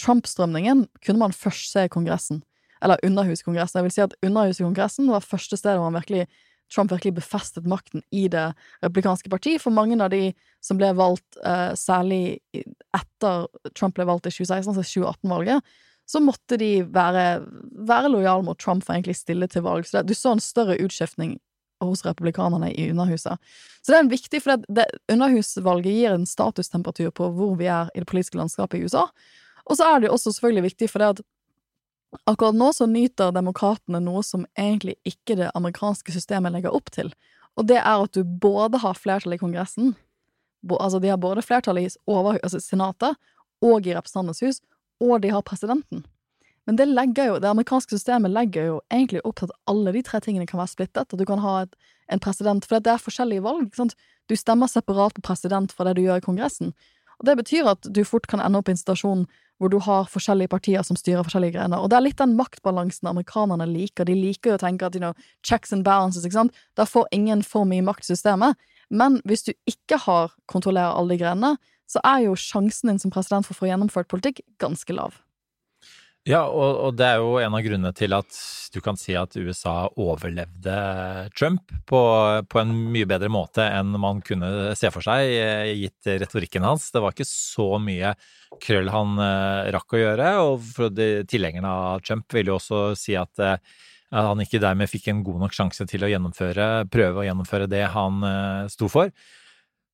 Trump-strømningen 0.00 0.86
kunne 1.04 1.20
man 1.20 1.34
først 1.36 1.72
se 1.72 1.86
i 1.86 1.92
Kongressen 1.92 2.42
eller 2.84 3.00
Underhuskongressen. 3.04 3.80
Jeg 3.80 3.86
vil 3.86 3.94
si 3.94 4.04
at 4.04 4.14
Underhuskongressen 4.24 5.10
var 5.12 5.24
første 5.24 5.58
stedet 5.60 5.80
hvor 5.80 5.92
virkelig, 5.92 6.26
Trump 6.72 6.92
virkelig 6.92 7.16
befestet 7.18 7.66
makten 7.68 8.04
i 8.14 8.26
det 8.32 8.46
republikanske 8.84 9.32
parti. 9.32 9.56
For 9.60 9.74
mange 9.74 9.98
av 10.00 10.12
de 10.12 10.30
som 10.64 10.80
ble 10.80 10.92
valgt, 10.96 11.40
uh, 11.44 11.72
særlig 11.76 12.40
etter 12.96 13.48
Trump 13.74 13.98
ble 13.98 14.06
valgt 14.08 14.30
i 14.30 14.32
2016, 14.32 14.70
altså 14.72 14.86
2018-valget, 14.86 15.76
så 16.10 16.20
måtte 16.22 16.58
de 16.58 16.80
være, 16.90 17.24
være 17.86 18.10
lojale 18.10 18.42
mot 18.46 18.58
Trump 18.58 18.82
for 18.82 18.96
egentlig 18.96 19.14
stille 19.18 19.46
til 19.50 19.62
valg. 19.62 19.86
Så 19.86 20.00
det, 20.00 20.10
du 20.10 20.18
så 20.18 20.34
en 20.34 20.42
større 20.42 20.78
utskiftning 20.82 21.36
hos 21.80 22.02
republikanerne 22.04 22.72
i 22.74 22.88
Underhuset. 22.90 23.38
Så 23.80 23.92
det 23.92 23.98
er 23.98 24.04
en 24.04 24.12
viktig, 24.12 24.40
for 24.42 24.52
det, 24.56 24.74
det, 24.80 24.86
Underhusvalget 25.12 25.94
gir 25.94 26.16
en 26.16 26.26
statustemperatur 26.28 27.12
på 27.16 27.30
hvor 27.36 27.54
vi 27.60 27.70
er 27.70 27.92
i 27.94 28.02
det 28.02 28.08
politiske 28.10 28.40
landskapet 28.40 28.80
i 28.80 28.88
USA. 28.88 29.06
Og 29.70 29.78
så 29.78 29.86
er 29.86 30.02
det 30.02 30.10
også 30.10 30.34
selvfølgelig 30.34 30.66
viktig 30.72 30.90
for 30.90 31.02
det 31.02 31.12
at 31.14 31.28
Akkurat 32.26 32.56
nå 32.58 32.72
så 32.74 32.88
nyter 32.90 33.30
demokratene 33.30 34.00
noe 34.02 34.24
som 34.26 34.42
egentlig 34.58 34.96
ikke 35.06 35.36
det 35.38 35.52
amerikanske 35.54 36.10
systemet 36.10 36.50
legger 36.50 36.74
opp 36.74 36.90
til, 36.90 37.12
og 37.54 37.68
det 37.70 37.76
er 37.78 38.02
at 38.02 38.16
du 38.18 38.24
både 38.26 38.80
har 38.82 38.98
flertall 38.98 39.36
i 39.36 39.38
Kongressen, 39.38 39.92
altså 40.74 40.98
de 40.98 41.12
har 41.12 41.20
både 41.22 41.44
flertall 41.46 41.78
i 41.78 41.86
over, 42.10 42.40
altså 42.42 42.58
Senatet 42.58 43.14
og 43.62 43.86
i 43.86 43.94
Representantenes 43.94 44.42
hus, 44.42 44.60
og 45.00 45.20
de 45.24 45.32
har 45.34 45.44
presidenten. 45.46 46.04
Men 46.68 46.76
det 46.76 46.86
jo, 47.26 47.38
det 47.40 47.48
amerikanske 47.48 47.96
systemet 47.96 48.30
legger 48.30 48.66
jo 48.68 48.80
egentlig 48.92 49.24
opp 49.24 49.40
til 49.40 49.48
at 49.48 49.56
alle 49.66 49.92
de 49.92 50.02
tre 50.02 50.20
tingene 50.20 50.46
kan 50.46 50.60
være 50.60 50.74
splittet, 50.74 51.12
at 51.12 51.18
du 51.18 51.24
kan 51.26 51.40
ha 51.42 51.62
et, 51.64 51.74
en 52.12 52.20
president, 52.20 52.64
for 52.64 52.78
det 52.78 52.92
er 52.92 53.02
forskjellige 53.02 53.42
valg. 53.42 53.74
sant? 53.74 53.96
Du 54.28 54.36
stemmer 54.36 54.68
separat 54.68 55.14
på 55.14 55.24
president 55.24 55.72
fra 55.72 55.88
det 55.88 55.96
du 55.96 56.02
gjør 56.04 56.20
i 56.20 56.26
Kongressen. 56.26 56.74
Og 57.18 57.26
Det 57.26 57.36
betyr 57.36 57.68
at 57.68 57.82
du 57.84 58.04
fort 58.04 58.26
kan 58.26 58.40
ende 58.40 58.58
opp 58.58 58.68
i 58.68 58.72
en 58.72 58.80
situasjon 58.80 59.26
hvor 59.60 59.68
du 59.68 59.78
har 59.84 60.06
forskjellige 60.08 60.48
partier 60.48 60.82
som 60.82 60.96
styrer 60.96 61.26
forskjellige 61.26 61.58
grener. 61.58 61.82
Og 61.82 61.90
det 61.90 61.98
er 61.98 62.06
litt 62.06 62.20
den 62.20 62.36
maktbalansen 62.38 63.10
amerikanerne 63.10 63.66
liker. 63.68 64.06
De 64.08 64.14
liker 64.16 64.54
jo 64.54 64.56
å 64.56 64.62
tenke 64.62 64.86
at 64.86 64.94
you 64.96 65.02
know, 65.02 65.12
checks 65.44 65.72
and 65.72 65.84
balances, 65.84 66.24
ikke 66.24 66.38
sant. 66.38 66.62
Da 66.80 66.86
får 66.88 67.10
ingen 67.12 67.42
for 67.44 67.68
mye 67.68 67.84
makt 67.84 68.06
i 68.06 68.14
systemet. 68.14 68.56
Men 68.88 69.20
hvis 69.28 69.44
du 69.44 69.52
ikke 69.68 70.00
har 70.06 70.32
kontrollerer 70.48 70.96
alle 70.96 71.12
de 71.12 71.20
grenene, 71.20 71.58
så 71.90 72.02
er 72.06 72.26
jo 72.28 72.38
sjansen 72.38 72.92
din 72.92 73.02
som 73.02 73.12
president 73.12 73.46
for 73.46 73.56
å 73.56 73.62
få 73.64 73.70
gjennomført 73.70 74.10
politikk 74.10 74.44
ganske 74.62 74.94
lav. 74.94 75.18
Ja, 76.28 76.42
og, 76.44 76.74
og, 76.84 76.96
det 77.00 77.06
er 77.08 77.22
jo 77.22 77.38
en 77.40 77.54
av 77.56 77.62
grunnene 77.64 77.90
til 77.96 78.12
at 78.12 78.28
du 78.74 78.76
kan 78.84 78.98
si 79.00 79.14
at 79.16 79.32
USA 79.40 79.88
overlevde 79.98 80.74
Trump 81.32 81.72
på, 81.88 82.00
på, 82.44 82.60
en 82.60 82.74
mye 82.92 83.08
bedre 83.08 83.30
måte 83.32 83.64
enn 83.64 83.96
man 83.98 84.20
kunne 84.22 84.74
se 84.76 84.90
for 84.92 85.04
seg, 85.04 85.32
eh, 85.32 85.72
gitt 85.80 86.10
retorikken 86.20 86.66
hans. 86.68 86.90
Det 86.92 87.00
var 87.00 87.16
ikke 87.16 87.26
så 87.26 87.70
mye 87.80 88.12
krøll 88.60 88.92
han 88.92 89.16
uh, 89.16 89.70
rakk 89.72 89.96
å 89.96 90.02
gjøre, 90.02 90.30
og 90.44 90.92
de, 90.92 91.08
tilhengerne 91.30 91.70
av 91.70 92.04
Trump 92.04 92.28
vil 92.36 92.52
jo 92.52 92.58
også 92.58 92.82
si 92.98 93.16
at 93.16 93.40
uh, 93.40 93.56
han 94.12 94.42
ikke 94.44 94.60
dermed 94.60 94.90
fikk 94.92 95.08
en 95.08 95.24
god 95.24 95.46
nok 95.46 95.56
sjanse 95.56 95.86
til 95.88 96.04
å 96.04 96.10
gjennomføre, 96.10 96.68
prøve 96.92 97.22
å 97.22 97.28
gjennomføre 97.30 97.70
det 97.70 97.84
han 97.94 98.24
sto 98.68 98.90
for. 98.90 99.14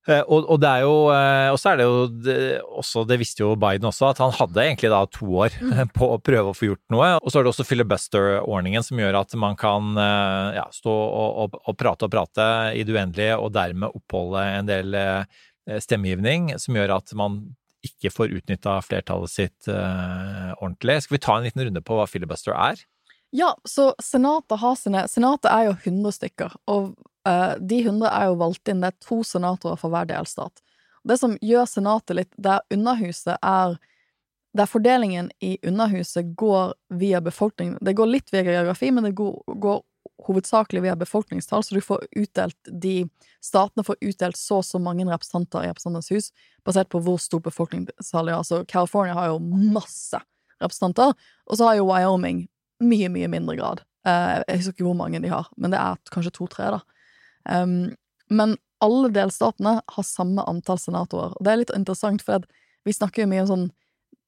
Eh, 0.07 0.23
og, 0.23 0.45
og, 0.47 0.59
det 0.63 0.69
er 0.71 0.83
jo 0.85 0.93
eh, 1.11 1.49
Og 1.51 1.57
så 1.59 1.73
er 1.73 1.79
det 1.81 1.87
jo 1.87 2.03
det, 2.23 2.37
også, 2.79 3.03
det 3.09 3.17
visste 3.19 3.43
jo 3.43 3.57
Biden 3.59 3.89
også, 3.89 4.13
at 4.13 4.21
han 4.23 4.31
hadde 4.37 4.63
egentlig 4.63 4.91
da 4.93 5.01
to 5.11 5.27
år 5.43 5.57
mm. 5.59 5.91
på 5.97 6.11
å 6.15 6.21
prøve 6.23 6.53
å 6.53 6.55
få 6.55 6.69
gjort 6.69 6.83
noe. 6.93 7.09
Og 7.19 7.31
så 7.33 7.39
er 7.39 7.45
det 7.45 7.51
også 7.51 7.67
filibuster-ordningen 7.67 8.85
som 8.87 9.03
gjør 9.03 9.19
at 9.19 9.35
man 9.39 9.59
kan 9.59 9.91
eh, 9.99 10.57
ja, 10.61 10.65
stå 10.73 10.95
og, 10.95 11.43
og, 11.43 11.59
og, 11.63 11.77
prate 11.79 12.07
og 12.07 12.13
prate 12.15 12.47
i 12.79 12.87
det 12.87 12.95
uendelige, 12.95 13.37
og 13.37 13.53
dermed 13.55 13.95
oppholde 13.97 14.43
en 14.57 14.69
del 14.69 14.99
stemmegivning 15.83 16.53
som 16.63 16.77
gjør 16.77 16.93
at 16.95 17.11
man 17.19 17.41
ikke 17.83 18.11
får 18.13 18.33
utnytta 18.39 18.77
flertallet 18.85 19.31
sitt 19.31 19.67
uh, 19.69 20.53
ordentlig. 20.57 21.01
Skal 21.03 21.17
vi 21.17 21.23
ta 21.23 21.35
en 21.37 21.45
liten 21.47 21.65
runde 21.67 21.83
på 21.85 21.97
hva 21.97 22.07
filibuster 22.09 22.55
er? 22.55 22.79
Ja, 23.35 23.51
så 23.67 23.91
Senatet 24.03 24.59
har 24.61 24.75
sine 24.79 25.03
Senatet 25.11 25.51
er 25.51 25.67
jo 25.67 25.75
100 25.83 26.15
stykker, 26.15 26.53
og 26.71 26.95
Uh, 27.27 27.55
de 27.59 27.81
100 27.81 28.07
er 28.07 28.29
jo 28.29 28.37
valgt 28.39 28.69
inn, 28.71 28.79
det 28.83 28.93
er 28.93 29.03
to 29.03 29.19
senatorer 29.25 29.79
for 29.79 29.91
hver 29.91 30.07
delstat. 30.07 30.61
Det 31.07 31.17
som 31.19 31.35
gjør 31.43 31.67
Senatet 31.67 32.15
litt 32.15 32.33
Der 32.37 32.61
Underhuset 32.73 33.37
er 33.41 33.77
Der 34.57 34.69
fordelingen 34.69 35.29
i 35.43 35.57
Underhuset 35.67 36.35
går 36.35 36.73
via 36.89 37.21
befolkningen 37.21 37.77
Det 37.81 37.93
går 37.95 38.09
litt 38.09 38.33
via 38.33 38.43
geografi, 38.43 38.91
men 38.91 39.03
det 39.03 39.13
går, 39.15 39.43
går 39.47 39.83
hovedsakelig 40.27 40.81
via 40.81 40.95
befolkningstall, 40.95 41.63
så 41.63 41.75
du 41.75 41.81
får 41.81 42.07
utdelt 42.15 42.71
de 42.71 43.09
Statene 43.43 43.83
får 43.85 43.99
utdelt 44.01 44.37
så 44.37 44.61
og 44.61 44.65
så 44.65 44.79
mange 44.81 45.05
representanter 45.05 45.63
i 45.63 45.69
Representantenes 45.69 46.11
hus, 46.11 46.31
basert 46.65 46.89
på 46.89 46.99
hvor 47.03 47.19
stor 47.21 47.43
befolkningstall 47.45 48.27
de 48.27 48.33
har. 48.33 48.43
Så 48.43 48.63
California 48.65 49.13
har 49.13 49.29
jo 49.29 49.37
masse 49.77 50.19
representanter, 50.59 51.13
og 51.45 51.59
så 51.59 51.69
har 51.69 51.77
jo 51.77 51.85
Wyoming 51.91 52.47
mye, 52.83 53.09
mye 53.13 53.29
mindre 53.31 53.57
grad. 53.59 53.83
Uh, 54.07 54.43
jeg 54.47 54.61
husker 54.61 54.75
ikke 54.75 54.87
hvor 54.87 54.99
mange 54.99 55.21
de 55.23 55.31
har, 55.31 55.49
men 55.57 55.73
det 55.73 55.79
er 55.81 56.13
kanskje 56.13 56.35
to-tre, 56.37 56.69
da. 56.77 56.81
Um, 57.47 57.95
men 58.29 58.55
alle 58.83 59.09
delstatene 59.13 59.79
har 59.81 60.05
samme 60.05 60.43
antall 60.47 60.79
senatorer, 60.81 61.33
og 61.35 61.43
det 61.45 61.53
er 61.53 61.61
litt 61.63 61.75
interessant, 61.75 62.23
for 62.23 62.45
vi 62.87 62.95
snakker 62.95 63.23
jo 63.23 63.31
mye 63.31 63.43
om 63.45 63.51
sånn 63.51 63.67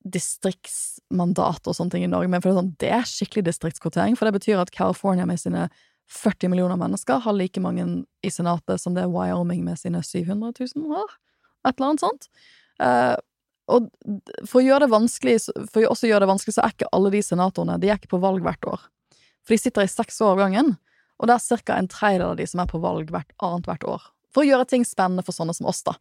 distriktsmandat 0.09 1.67
og 1.67 1.75
sånne 1.75 1.93
ting 1.93 2.05
i 2.07 2.09
Norge, 2.11 2.31
men 2.31 2.41
det, 2.41 2.49
er 2.49 2.57
sånn, 2.57 2.73
det 2.81 2.91
er 2.95 3.07
skikkelig 3.07 3.45
distriktskvotering, 3.49 4.17
for 4.17 4.27
det 4.27 4.39
betyr 4.39 4.61
at 4.61 4.73
California 4.73 5.27
med 5.27 5.41
sine 5.41 5.67
40 6.09 6.49
millioner 6.49 6.79
mennesker 6.79 7.21
har 7.21 7.35
like 7.37 7.61
mange 7.61 7.85
i 8.25 8.31
senatet 8.33 8.81
som 8.81 8.95
det 8.95 9.03
er 9.05 9.11
Wyoming 9.13 9.61
med 9.67 9.77
sine 9.77 10.01
700 10.01 10.55
000 10.57 10.87
har. 10.95 11.11
Et 11.67 11.75
eller 11.75 11.91
annet 11.91 12.01
sånt. 12.01 12.29
Uh, 12.81 13.15
og 13.69 13.89
for 14.49 14.59
å 14.59 14.65
gjøre 14.65 14.85
det 14.85 14.93
vanskelig, 14.93 15.35
for 15.69 15.83
å 15.83 15.91
også 15.93 16.09
gjøre 16.09 16.25
det 16.25 16.31
vanskelig, 16.31 16.55
så 16.55 16.63
er 16.65 16.73
ikke 16.73 16.91
alle 16.95 17.11
de 17.13 17.21
senatorene 17.25 17.77
de 17.81 17.91
er 17.91 17.99
ikke 17.99 18.13
på 18.15 18.21
valg 18.23 18.45
hvert 18.45 18.69
år. 18.69 18.85
For 19.45 19.55
de 19.55 19.61
sitter 19.61 19.85
i 19.85 19.91
seks 19.91 20.19
år 20.25 20.35
av 20.35 20.41
gangen, 20.45 20.73
og 21.19 21.29
det 21.29 21.35
er 21.35 21.61
ca. 21.65 21.77
en 21.77 21.91
tredjedel 21.91 22.27
av 22.31 22.39
de 22.39 22.47
som 22.47 22.63
er 22.63 22.71
på 22.71 22.81
valg 22.81 23.11
hvert 23.13 23.31
annet 23.45 23.69
hvert 23.69 23.85
år. 23.87 24.09
For 24.33 24.43
å 24.43 24.49
gjøre 24.49 24.67
ting 24.69 24.85
spennende 24.87 25.25
for 25.25 25.35
sånne 25.35 25.55
som 25.57 25.69
oss, 25.69 25.81
da. 25.87 25.95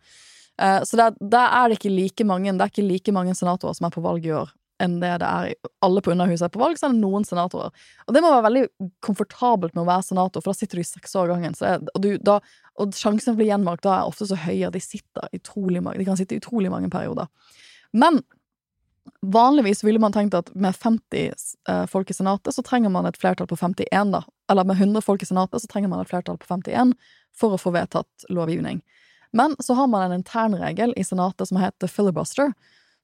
Uh, 0.58 0.80
så 0.86 0.98
der, 0.98 1.16
der, 1.20 1.52
er 1.54 1.68
det 1.70 1.76
ikke 1.78 1.92
like 1.94 2.24
mange 2.26 2.50
Det 2.50 2.64
er 2.64 2.70
ikke 2.72 2.82
like 2.82 3.12
mange 3.14 3.30
senatorer 3.38 3.76
som 3.78 3.86
er 3.86 3.92
på 3.94 4.02
valg 4.02 4.24
i 4.26 4.32
år, 4.34 4.50
enn 4.82 4.98
det 5.02 5.10
det 5.22 5.28
er 5.28 5.70
Alle 5.84 6.02
på 6.04 6.12
Underhuset 6.14 6.46
er 6.46 6.54
på 6.54 6.62
valg, 6.62 6.78
så 6.78 6.88
er 6.88 6.94
det 6.94 7.02
noen 7.02 7.26
senatorer. 7.26 7.74
Og 8.06 8.14
det 8.14 8.22
må 8.22 8.30
være 8.32 8.46
veldig 8.46 8.64
komfortabelt 9.04 9.74
med 9.74 9.84
å 9.84 9.88
være 9.90 10.06
senator, 10.06 10.42
for 10.42 10.52
da 10.52 10.58
sitter 10.58 10.78
du 10.78 10.84
i 10.84 10.88
seks 10.88 11.14
år 11.18 11.32
gangen. 11.32 11.56
Er, 11.66 11.84
og, 11.94 12.00
du, 12.04 12.10
da, 12.22 12.38
og, 12.78 12.96
sjansen 12.96 13.32
for 13.32 13.36
å 13.36 13.42
bli 13.42 13.50
gjenvalgt 13.50 13.86
da 13.86 13.98
er 13.98 14.10
ofte 14.10 14.28
så 14.30 14.38
høy 14.38 14.62
at 14.68 14.76
de 14.76 14.82
sitter 14.82 15.30
utrolig 15.34 15.82
mange, 15.84 16.00
de 16.00 16.08
kan 16.08 16.18
sitte 16.18 16.36
i 16.36 16.42
utrolig 16.42 16.72
mange 16.72 16.90
perioder. 16.92 17.30
Men 17.96 18.22
vanligvis 19.24 19.82
ville 19.86 20.00
man 20.02 20.14
tenkt 20.14 20.36
at 20.36 20.50
med 20.54 20.76
50 20.76 21.30
eh, 21.68 21.84
folk 21.90 22.10
i 22.10 22.16
Senatet, 22.16 22.54
så 22.54 22.62
trenger 22.62 22.92
man 22.92 23.08
et 23.08 23.18
flertall 23.18 23.48
på 23.50 23.58
51, 23.58 24.14
da. 24.14 24.22
Eller 24.52 24.68
med 24.68 24.78
100 24.78 25.02
folk 25.04 25.24
i 25.24 25.28
Senatet, 25.28 25.62
så 25.62 25.70
trenger 25.70 25.90
man 25.92 26.04
et 26.04 26.10
flertall 26.10 26.38
på 26.40 26.50
51 26.50 26.94
for 27.36 27.54
å 27.54 27.60
få 27.60 27.72
vedtatt 27.74 28.28
lovgivning. 28.32 28.82
Men 29.32 29.56
så 29.60 29.74
har 29.74 29.86
man 29.86 30.06
en 30.06 30.20
internregel 30.20 30.94
i 30.96 31.04
Senatet 31.04 31.48
som 31.48 31.60
heter 31.60 31.90
filibuster, 31.90 32.52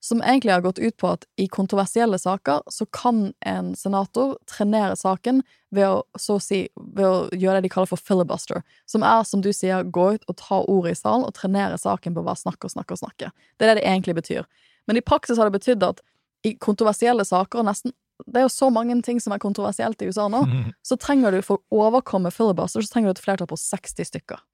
som 0.05 0.21
egentlig 0.23 0.53
har 0.53 0.61
gått 0.61 0.79
ut 0.79 0.97
på 1.01 1.09
at 1.15 1.23
i 1.41 1.47
kontroversielle 1.49 2.19
saker 2.21 2.67
så 2.69 2.85
kan 2.93 3.31
en 3.41 3.71
senator 3.77 4.35
trenere 4.51 4.99
saken 5.01 5.41
ved 5.73 5.87
å, 5.89 6.03
så 6.21 6.37
å 6.37 6.43
si, 6.45 6.59
ved 6.77 7.07
å 7.09 7.15
gjøre 7.33 7.63
det 7.63 7.71
de 7.71 7.71
kaller 7.73 7.89
for 7.89 8.05
filibuster, 8.05 8.61
som 8.85 9.07
er, 9.07 9.23
som 9.25 9.41
du 9.41 9.49
sier, 9.57 9.81
gå 9.89 10.11
ut 10.19 10.29
og 10.29 10.37
ta 10.43 10.61
ordet 10.61 10.93
i 10.93 11.01
salen 11.01 11.25
og 11.25 11.33
trenere 11.39 11.81
saken 11.81 12.13
på 12.13 12.21
hva 12.21 12.35
bare 12.35 12.43
snakke 12.43 12.69
og 12.69 12.75
snakke 12.75 12.99
og 12.99 13.01
snakke. 13.01 13.33
Det 13.57 13.65
er 13.65 13.73
det 13.73 13.81
det 13.81 13.89
egentlig 13.95 14.19
betyr. 14.21 14.45
Men 14.85 15.01
i 15.01 15.05
praksis 15.09 15.41
har 15.41 15.49
det 15.49 15.57
betydd 15.57 15.89
at 15.89 16.05
i 16.45 16.53
kontroversielle 16.61 17.25
saker, 17.25 17.65
og 17.65 17.71
nesten 17.73 17.97
det 18.29 18.43
er 18.43 18.45
jo 18.45 18.53
så 18.53 18.69
mange 18.71 19.01
ting 19.03 19.17
som 19.25 19.33
er 19.33 19.41
kontroversielt 19.41 20.05
i 20.05 20.13
USA 20.13 20.29
nå, 20.29 20.45
så 20.89 21.01
trenger 21.01 21.33
du 21.33 21.43
for 21.47 21.65
å 21.65 21.87
overkomme 21.89 22.29
filibuster, 22.29 22.85
så 22.85 22.93
trenger 22.93 23.09
du 23.09 23.17
et 23.17 23.25
flertall 23.25 23.49
på 23.49 23.57
60 23.57 24.13
stykker. 24.13 24.45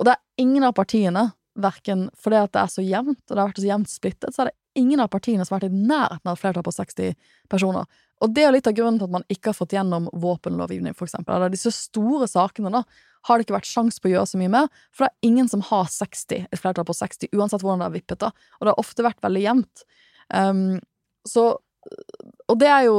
Og 0.00 0.08
det 0.08 0.16
er 0.16 0.24
ingen 0.40 0.64
av 0.64 0.72
partiene, 0.80 1.34
verken 1.56 2.08
fordi 2.20 2.40
at 2.40 2.56
det 2.56 2.62
er 2.64 2.72
så 2.72 2.82
jevnt, 2.84 3.20
og 3.28 3.34
det 3.34 3.42
har 3.42 3.52
vært 3.52 3.60
så 3.60 3.70
jevnt 3.74 3.92
splittet, 3.92 4.32
så 4.32 4.42
er 4.46 4.50
det 4.50 4.62
ingen 4.78 5.00
av 5.02 5.10
partiene 5.12 5.44
som 5.44 5.56
har 5.56 5.62
vært 5.62 5.72
i 5.72 5.86
nærheten 5.88 6.30
av 6.30 6.36
et 6.36 6.42
flertall 6.42 6.64
på 6.66 6.74
60 6.76 7.16
personer. 7.52 7.86
Og 8.24 8.32
det 8.32 8.46
er 8.46 8.54
litt 8.54 8.68
av 8.68 8.76
grunnen 8.76 8.98
til 9.00 9.08
at 9.08 9.14
man 9.18 9.26
ikke 9.32 9.50
har 9.50 9.58
fått 9.58 9.74
gjennom 9.76 10.08
våpenlovgivning, 10.12 10.96
for 10.96 11.08
eksempel. 11.08 11.36
Eller 11.36 11.52
disse 11.52 11.72
store 11.74 12.28
sakene, 12.30 12.72
da, 12.72 12.82
har 13.28 13.36
det 13.36 13.46
ikke 13.46 13.56
vært 13.58 13.68
sjans 13.68 14.00
på 14.00 14.08
å 14.08 14.14
gjøre 14.14 14.30
så 14.30 14.40
mye 14.40 14.52
med, 14.52 14.80
for 14.94 15.04
det 15.04 15.10
er 15.12 15.28
ingen 15.28 15.50
som 15.52 15.64
har 15.68 15.88
60, 15.92 16.46
et 16.48 16.60
flertall 16.62 16.86
på 16.88 16.96
60, 16.96 17.32
uansett 17.36 17.64
hvordan 17.64 17.82
det 17.82 17.88
har 17.88 17.96
vippet, 17.96 18.20
da. 18.22 18.30
Og 18.58 18.64
det 18.66 18.72
har 18.72 18.82
ofte 18.82 19.06
vært 19.06 19.24
veldig 19.26 19.44
jevnt. 19.44 19.86
Um, 20.32 20.68
så 21.28 21.54
Og 22.50 22.58
det 22.58 22.66
er 22.66 22.86
jo 22.88 22.96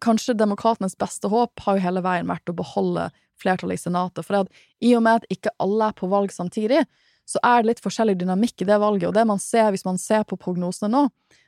kanskje 0.00 0.36
demokratenes 0.36 0.96
beste 0.96 1.28
håp 1.28 1.60
har 1.64 1.76
jo 1.76 1.84
hele 1.84 2.02
veien 2.04 2.28
vært 2.28 2.48
å 2.48 2.56
beholde 2.56 3.10
flertallet 3.40 3.76
i 3.76 3.82
Senatet. 3.82 4.24
For 4.24 4.48
i 4.80 4.92
og 4.96 5.04
med 5.04 5.20
at 5.20 5.28
ikke 5.32 5.52
alle 5.60 5.90
er 5.90 5.96
på 5.98 6.08
valg 6.12 6.32
samtidig, 6.32 6.84
så 7.26 7.42
er 7.42 7.62
det 7.62 7.72
litt 7.72 7.82
forskjellig 7.84 8.16
dynamikk 8.20 8.62
i 8.62 8.68
det 8.68 8.78
valget. 8.80 9.08
Og 9.10 9.16
det 9.16 9.26
man 9.28 9.40
ser 9.42 9.72
hvis 9.74 9.86
man 9.86 9.98
ser 9.98 10.24
på 10.28 10.38
prognosene 10.40 10.90
nå, 10.92 11.02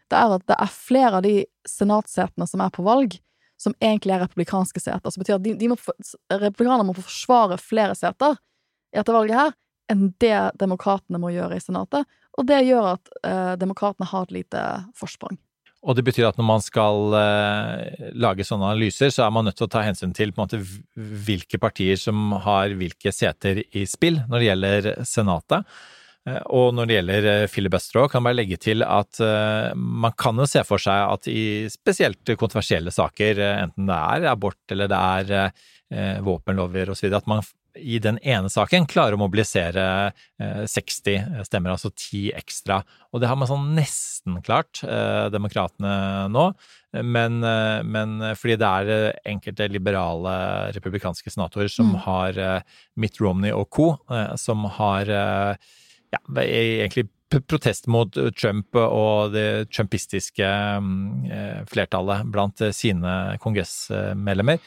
det 0.08 0.18
er 0.18 0.34
at 0.38 0.44
det 0.48 0.56
er 0.58 0.74
flere 0.74 1.20
av 1.20 1.24
de 1.26 1.36
senatsetene 1.68 2.48
som 2.48 2.62
er 2.64 2.72
på 2.74 2.84
valg, 2.86 3.18
som 3.60 3.74
egentlig 3.82 4.14
er 4.14 4.22
republikanske 4.24 4.80
seter. 4.82 5.12
Som 5.12 5.22
betyr 5.22 5.36
at 5.38 5.46
de 5.46 5.70
må, 5.70 5.78
republikanerne 6.32 6.86
må 6.88 6.96
forsvare 6.98 7.58
flere 7.60 7.96
seter 7.98 8.38
i 8.94 9.00
dette 9.00 9.14
valget 9.14 9.38
her 9.38 9.56
enn 9.88 10.10
det 10.20 10.38
demokratene 10.60 11.20
må 11.20 11.30
gjøre 11.32 11.56
i 11.56 11.62
Senatet. 11.64 12.08
Og 12.38 12.46
det 12.48 12.60
gjør 12.66 12.92
at 12.94 13.12
eh, 13.24 13.54
demokratene 13.60 14.08
har 14.10 14.26
et 14.26 14.34
lite 14.36 14.64
forsprang. 14.98 15.38
Og 15.86 15.94
det 15.94 16.02
betyr 16.08 16.26
at 16.26 16.38
når 16.38 16.46
man 16.46 16.62
skal 16.62 17.12
uh, 17.14 18.08
lage 18.18 18.46
sånne 18.46 18.72
analyser, 18.72 19.12
så 19.14 19.24
er 19.24 19.34
man 19.34 19.46
nødt 19.46 19.60
til 19.60 19.68
å 19.68 19.70
ta 19.70 19.84
hensyn 19.86 20.14
til 20.16 20.32
på 20.34 20.42
en 20.42 20.48
måte 20.48 20.58
hvilke 21.28 21.60
partier 21.62 22.00
som 22.00 22.32
har 22.42 22.74
hvilke 22.78 23.12
seter 23.14 23.62
i 23.62 23.84
spill 23.86 24.18
når 24.26 24.40
det 24.40 24.48
gjelder 24.48 24.88
Senatet. 25.06 25.78
Uh, 26.26 26.40
og 26.50 26.74
når 26.74 26.88
det 26.88 26.96
gjelder 26.98 27.28
uh, 27.30 27.44
filibuster 27.52 28.02
òg, 28.02 28.10
kan 28.10 28.24
man 28.24 28.32
bare 28.32 28.40
legge 28.40 28.58
til 28.64 28.82
at 28.82 29.22
man 29.78 30.16
kan 30.18 30.42
jo 30.42 30.48
se 30.50 30.64
for 30.66 30.82
seg 30.82 31.14
at 31.14 31.30
i 31.30 31.44
spesielt 31.70 32.34
kontroversielle 32.34 32.90
saker, 32.94 33.44
enten 33.68 33.86
det 33.86 34.02
er 34.18 34.28
abort 34.32 34.74
eller 34.74 34.90
det 34.90 34.98
er 34.98 36.20
våpenlover 36.20 36.90
osv., 36.92 37.06
at 37.16 37.30
man 37.30 37.46
i 37.78 37.98
den 38.02 38.18
ene 38.26 38.50
saken 38.52 38.86
klarer 38.90 39.16
å 39.16 39.20
mobilisere 39.20 39.84
60 40.38 41.14
eh, 41.14 41.42
stemmer, 41.46 41.74
altså 41.74 41.90
10 41.90 42.32
ekstra. 42.38 42.80
Og 43.12 43.22
det 43.22 43.30
har 43.30 43.38
man 43.38 43.50
sånn 43.50 43.72
nesten 43.76 44.40
klart, 44.46 44.82
eh, 44.84 45.26
demokratene 45.34 46.28
nå. 46.32 46.50
Men, 47.04 47.42
eh, 47.44 47.82
men, 47.84 48.16
fordi 48.38 48.56
det 48.60 48.70
er 48.70 49.20
enkelte 49.28 49.68
liberale 49.72 50.34
republikanske 50.76 51.32
senatorer 51.32 51.70
som 51.72 51.92
mm. 51.92 52.00
har 52.06 52.42
Mitt 52.96 53.20
Romney 53.20 53.52
og 53.52 53.68
co., 53.74 53.92
som 54.40 54.64
har 54.78 55.10
ja, 55.12 56.20
egentlig 56.40 57.08
protest 57.28 57.84
mot 57.92 58.14
Trump 58.38 58.76
og 58.80 59.34
det 59.34 59.68
trumpistiske 59.68 60.48
flertallet 61.68 62.30
blant 62.32 62.62
sine 62.72 63.16
kongressmedlemmer 63.42 64.62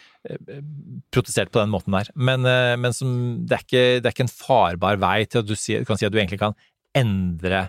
protestert 1.11 1.51
på 1.51 1.61
den 1.61 1.71
måten 1.73 1.95
der. 1.95 2.11
Men, 2.15 2.45
eh, 2.45 2.75
men 2.77 2.93
som, 2.93 3.13
det, 3.45 3.57
er 3.57 3.65
ikke, 3.65 3.85
det, 4.01 4.05
er 4.05 4.13
ikke, 4.13 4.27
en 4.27 4.35
farbar 4.35 5.01
vei 5.01 5.23
til 5.25 5.41
at 5.41 5.49
du 5.49 5.55
kan 5.87 5.97
si 5.97 6.05
at 6.07 6.13
du 6.13 6.19
egentlig 6.19 6.41
kan 6.41 6.55
endre 6.97 7.63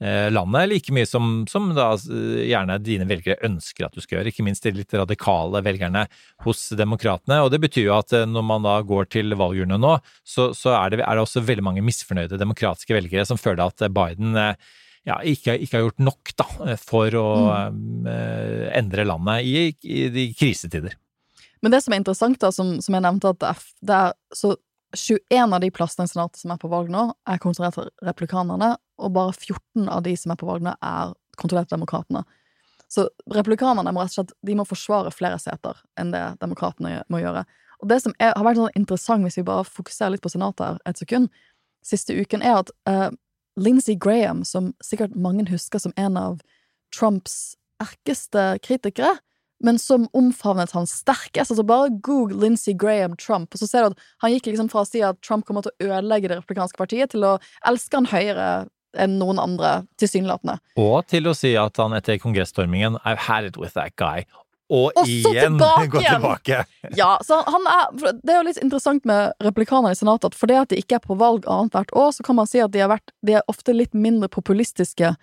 eh, 0.00 0.28
landet 0.32 0.70
like 0.70 0.94
mye 0.94 1.08
som, 1.08 1.42
som 1.50 1.68
da 1.76 1.90
gjerne 1.98 2.78
dine 2.80 3.08
velgere 3.10 3.42
ønsker 3.46 3.88
at 3.88 3.96
du 3.96 4.00
skal 4.00 4.18
gjøre, 4.18 4.32
ikke 4.32 4.46
minst 4.46 4.64
de 4.64 4.72
litt 4.78 4.96
radikale 4.96 5.62
velgerne 5.66 6.06
hos 6.46 6.68
demokratene. 6.78 7.42
Og 7.44 7.52
det 7.52 7.60
betyr 7.66 7.90
jo 7.90 7.96
at 7.98 8.14
eh, 8.16 8.28
når 8.28 8.46
man 8.54 8.64
da 8.66 8.78
går 8.88 9.10
til 9.12 9.36
valgurnene 9.36 9.80
nå, 9.82 9.98
så, 10.24 10.50
så 10.56 10.78
er, 10.78 10.94
det, 10.94 11.02
er, 11.04 11.12
det, 11.12 11.26
også 11.26 11.44
veldig 11.44 11.66
mange 11.66 11.84
misfornøyde 11.84 12.40
demokratiske 12.40 12.96
velgere 12.96 13.26
som 13.28 13.40
føler 13.40 13.66
at 13.68 13.84
Biden 13.92 14.32
ja, 14.38 15.18
ikke, 15.24 15.54
ikke, 15.60 15.76
har 15.76 15.84
gjort 15.86 16.02
nok 16.04 16.32
da, 16.40 16.48
for 16.80 17.14
å 17.16 17.28
mm. 17.72 18.08
endre 18.76 19.06
landet 19.08 19.44
i, 19.48 19.68
i 19.88 20.08
de 20.12 20.26
krisetider. 20.36 20.96
Men 21.62 21.74
det 21.74 21.82
som 21.84 21.94
er 21.94 22.02
interessant, 22.02 22.40
da, 22.40 22.50
som, 22.54 22.76
som 22.84 22.94
jeg 22.94 23.04
nevnte, 23.04 23.32
at 23.34 23.40
det 23.40 23.50
er, 23.50 23.62
det 23.88 23.98
er 23.98 24.16
så 24.36 24.54
21 24.96 25.54
av 25.54 25.60
de 25.60 25.70
plassene 25.74 26.06
i 26.08 26.10
Senatet 26.10 26.40
som 26.40 26.52
er 26.54 26.60
på 26.60 26.70
valg 26.72 26.90
nå, 26.92 27.04
er 27.28 27.40
kontrollert 27.42 27.78
av 27.80 27.90
replikanerne, 28.08 28.74
og 28.98 29.14
bare 29.14 29.34
14 29.34 29.88
av 29.92 30.02
de 30.06 30.14
som 30.16 30.32
er 30.32 30.40
på 30.40 30.48
valg 30.48 30.64
nå, 30.64 30.74
er 30.80 31.14
kontrollert 31.38 31.72
av 31.72 31.76
demokratene. 31.76 32.24
Så 32.88 33.04
republikanerne 33.34 33.92
må 33.92 34.00
rett 34.00 34.14
og 34.14 34.22
slett 34.22 34.36
de 34.48 34.56
må 34.56 34.64
forsvare 34.64 35.12
flere 35.12 35.36
seter 35.42 35.76
enn 36.00 36.14
det 36.14 36.22
demokratene 36.40 37.02
må 37.12 37.20
gjøre. 37.20 37.44
Og 37.82 37.90
det 37.92 38.00
som 38.02 38.14
er, 38.16 38.32
har 38.32 38.46
vært 38.46 38.62
sånn 38.62 38.78
interessant, 38.80 39.26
hvis 39.26 39.38
vi 39.38 39.46
bare 39.46 39.66
fokuserer 39.68 40.14
litt 40.14 40.24
på 40.24 40.32
Senatet 40.32 40.64
her 40.64 40.80
et 40.88 41.00
sekund, 41.00 41.28
siste 41.84 42.16
uken, 42.16 42.42
er 42.42 42.62
at 42.62 42.72
uh, 42.90 43.10
Lindsey 43.60 43.94
Graham, 43.94 44.40
som 44.44 44.72
sikkert 44.84 45.14
mange 45.18 45.46
husker 45.50 45.82
som 45.82 45.94
en 46.00 46.16
av 46.18 46.40
Trumps 46.94 47.58
erkeste 47.82 48.56
kritikere, 48.64 49.18
men 49.64 49.78
som 49.82 50.06
omfavnet 50.16 50.72
han 50.76 50.86
sterkest. 50.86 51.52
Altså 51.52 51.66
Bare 51.66 51.92
google 52.04 52.38
Lindsey 52.40 52.74
Graham 52.78 53.16
Trump, 53.18 53.54
og 53.54 53.62
så 53.62 53.68
ser 53.68 53.86
du 53.86 53.94
at 53.96 54.02
han 54.24 54.34
gikk 54.34 54.50
liksom 54.52 54.70
fra 54.72 54.84
å 54.84 54.88
si 54.88 55.02
at 55.04 55.20
Trump 55.24 55.46
kommer 55.48 55.66
til 55.66 55.74
å 55.74 55.92
ødelegge 55.92 56.30
det 56.30 56.40
republikanske 56.40 56.80
partiet, 56.80 57.14
til 57.14 57.26
å 57.26 57.36
elske 57.68 57.98
han 57.98 58.10
høyere 58.12 58.48
enn 58.98 59.18
noen 59.20 59.40
andre, 59.42 59.82
tilsynelatende. 60.00 60.58
Og 60.80 61.02
til 61.10 61.28
å 61.28 61.36
si 61.36 61.52
at 61.60 61.76
han 61.80 61.94
etter 61.96 62.20
kongressstormingen 62.22 63.00
I've 63.04 63.28
had 63.28 63.44
it 63.44 63.58
with 63.60 63.74
that 63.76 63.96
guy. 64.00 64.24
Og, 64.68 64.92
og 65.00 65.08
igjen 65.08 65.56
gå 65.92 66.02
tilbake! 66.02 66.60
ja, 66.96 67.14
så 67.24 67.40
han 67.46 67.68
er, 67.72 67.94
Det 68.20 68.34
er 68.34 68.36
jo 68.36 68.46
litt 68.50 68.60
interessant 68.60 69.06
med 69.08 69.32
replikanerne 69.44 69.94
i 69.96 69.98
Senatet 69.98 70.34
at 70.34 70.36
fordi 70.36 70.58
at 70.60 70.72
de 70.72 70.80
ikke 70.82 70.98
er 70.98 71.04
på 71.04 71.16
valg 71.20 71.48
annethvert 71.48 71.94
år, 71.96 72.12
så 72.16 72.26
kan 72.26 72.36
man 72.36 72.48
si 72.50 72.60
at 72.60 72.74
de, 72.74 72.84
vært, 72.88 73.14
de 73.24 73.38
er 73.38 73.48
ofte 73.48 73.72
litt 73.76 73.96
mindre 73.96 74.28
populistiske 74.32 75.14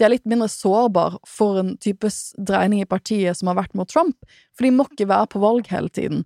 de 0.00 0.06
er 0.06 0.14
litt 0.14 0.28
mindre 0.28 0.48
sårbar 0.48 1.18
for 1.28 1.60
en 1.60 1.74
type 1.82 2.08
dreining 2.40 2.80
i 2.80 2.88
partiet 2.88 3.36
som 3.36 3.50
har 3.50 3.58
vært 3.60 3.76
mot 3.76 3.88
Trump, 3.90 4.16
for 4.56 4.64
de 4.64 4.72
må 4.72 4.86
ikke 4.88 5.10
være 5.10 5.28
på 5.34 5.42
valg 5.42 5.68
hele 5.68 5.92
tiden. 5.92 6.24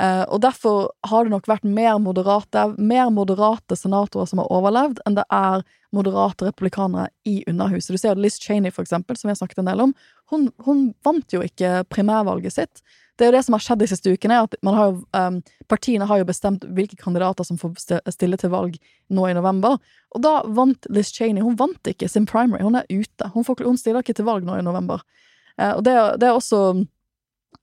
Eh, 0.00 0.22
og 0.28 0.42
derfor 0.44 0.90
har 1.08 1.24
det 1.24 1.32
nok 1.32 1.48
vært 1.48 1.64
mer 1.64 1.96
moderate, 2.04 2.66
mer 2.76 3.08
moderate 3.10 3.78
senatorer 3.78 4.28
som 4.28 4.42
har 4.42 4.52
overlevd, 4.52 5.00
enn 5.08 5.16
det 5.16 5.24
er 5.32 5.64
moderate 5.96 6.50
republikanere 6.50 7.08
i 7.26 7.40
Underhuset. 7.48 7.96
Du 7.96 8.02
ser 8.02 8.20
Liz 8.20 8.36
Cheney, 8.42 8.70
for 8.70 8.84
eksempel, 8.84 9.16
som 9.16 9.30
vi 9.30 9.34
har 9.34 9.40
snakket 9.40 9.64
en 9.64 9.70
del 9.72 9.82
om, 9.88 9.96
hun, 10.30 10.50
hun 10.66 10.90
vant 11.06 11.32
jo 11.32 11.42
ikke 11.42 11.80
primærvalget 11.90 12.58
sitt. 12.58 12.84
Det 13.16 13.24
er 13.24 13.30
jo 13.30 13.36
det 13.38 13.44
som 13.46 13.54
har 13.56 13.62
skjedd 13.64 13.80
de 13.80 13.88
siste 13.88 14.12
ukene, 14.12 14.42
at 14.44 14.56
har 14.66 14.90
jo, 14.90 14.98
um, 15.16 15.38
partiene 15.72 16.08
har 16.08 16.20
jo 16.20 16.28
bestemt 16.28 16.66
hvilke 16.76 16.98
kandidater 17.00 17.46
som 17.48 17.56
får 17.56 17.78
stille 18.12 18.36
til 18.36 18.52
valg 18.52 18.76
nå 19.08 19.24
i 19.30 19.36
november. 19.36 19.78
Og 20.12 20.24
da 20.24 20.34
vant 20.44 20.88
Liz 20.92 21.14
Cheney. 21.14 21.40
Hun 21.44 21.56
vant 21.56 21.88
ikke 21.88 22.10
sin 22.12 22.28
primary, 22.28 22.62
hun 22.64 22.76
er 22.76 22.84
ute. 22.92 23.30
Hun, 23.32 23.46
får, 23.46 23.64
hun 23.64 23.80
stiller 23.80 24.04
ikke 24.04 24.18
til 24.18 24.28
valg 24.28 24.44
nå 24.44 24.58
i 24.60 24.66
november. 24.66 25.00
Uh, 25.56 25.78
og 25.78 25.82
det, 25.86 25.96
det 26.20 26.28
er 26.28 26.36
også 26.36 26.60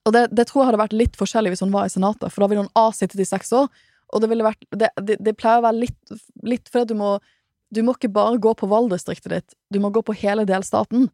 Og 0.04 0.12
det, 0.12 0.26
det 0.34 0.48
tror 0.48 0.64
jeg 0.64 0.72
hadde 0.72 0.82
vært 0.82 0.96
litt 0.98 1.14
forskjellig 1.16 1.54
hvis 1.54 1.62
hun 1.62 1.72
var 1.72 1.86
i 1.86 1.92
Senatet, 1.92 2.32
for 2.32 2.42
da 2.42 2.50
ville 2.50 2.64
hun 2.66 2.74
A 2.76 2.90
sittet 2.92 3.22
i 3.22 3.28
seks 3.28 3.52
år, 3.54 3.70
og 4.12 4.20
det 4.20 4.28
vært 4.42 4.66
det, 4.74 4.90
det 5.22 5.36
pleier 5.38 5.62
å 5.62 5.64
være 5.64 5.86
litt, 5.86 6.16
litt 6.42 6.68
fordi 6.68 6.92
du 6.92 6.98
må 6.98 7.18
Du 7.74 7.80
må 7.82 7.94
ikke 7.96 8.12
bare 8.12 8.38
gå 8.38 8.52
på 8.54 8.68
valgdistriktet 8.70 9.32
ditt, 9.32 9.54
du 9.72 9.80
må 9.82 9.88
gå 9.90 10.02
på 10.04 10.14
hele 10.14 10.44
delstaten. 10.46 11.08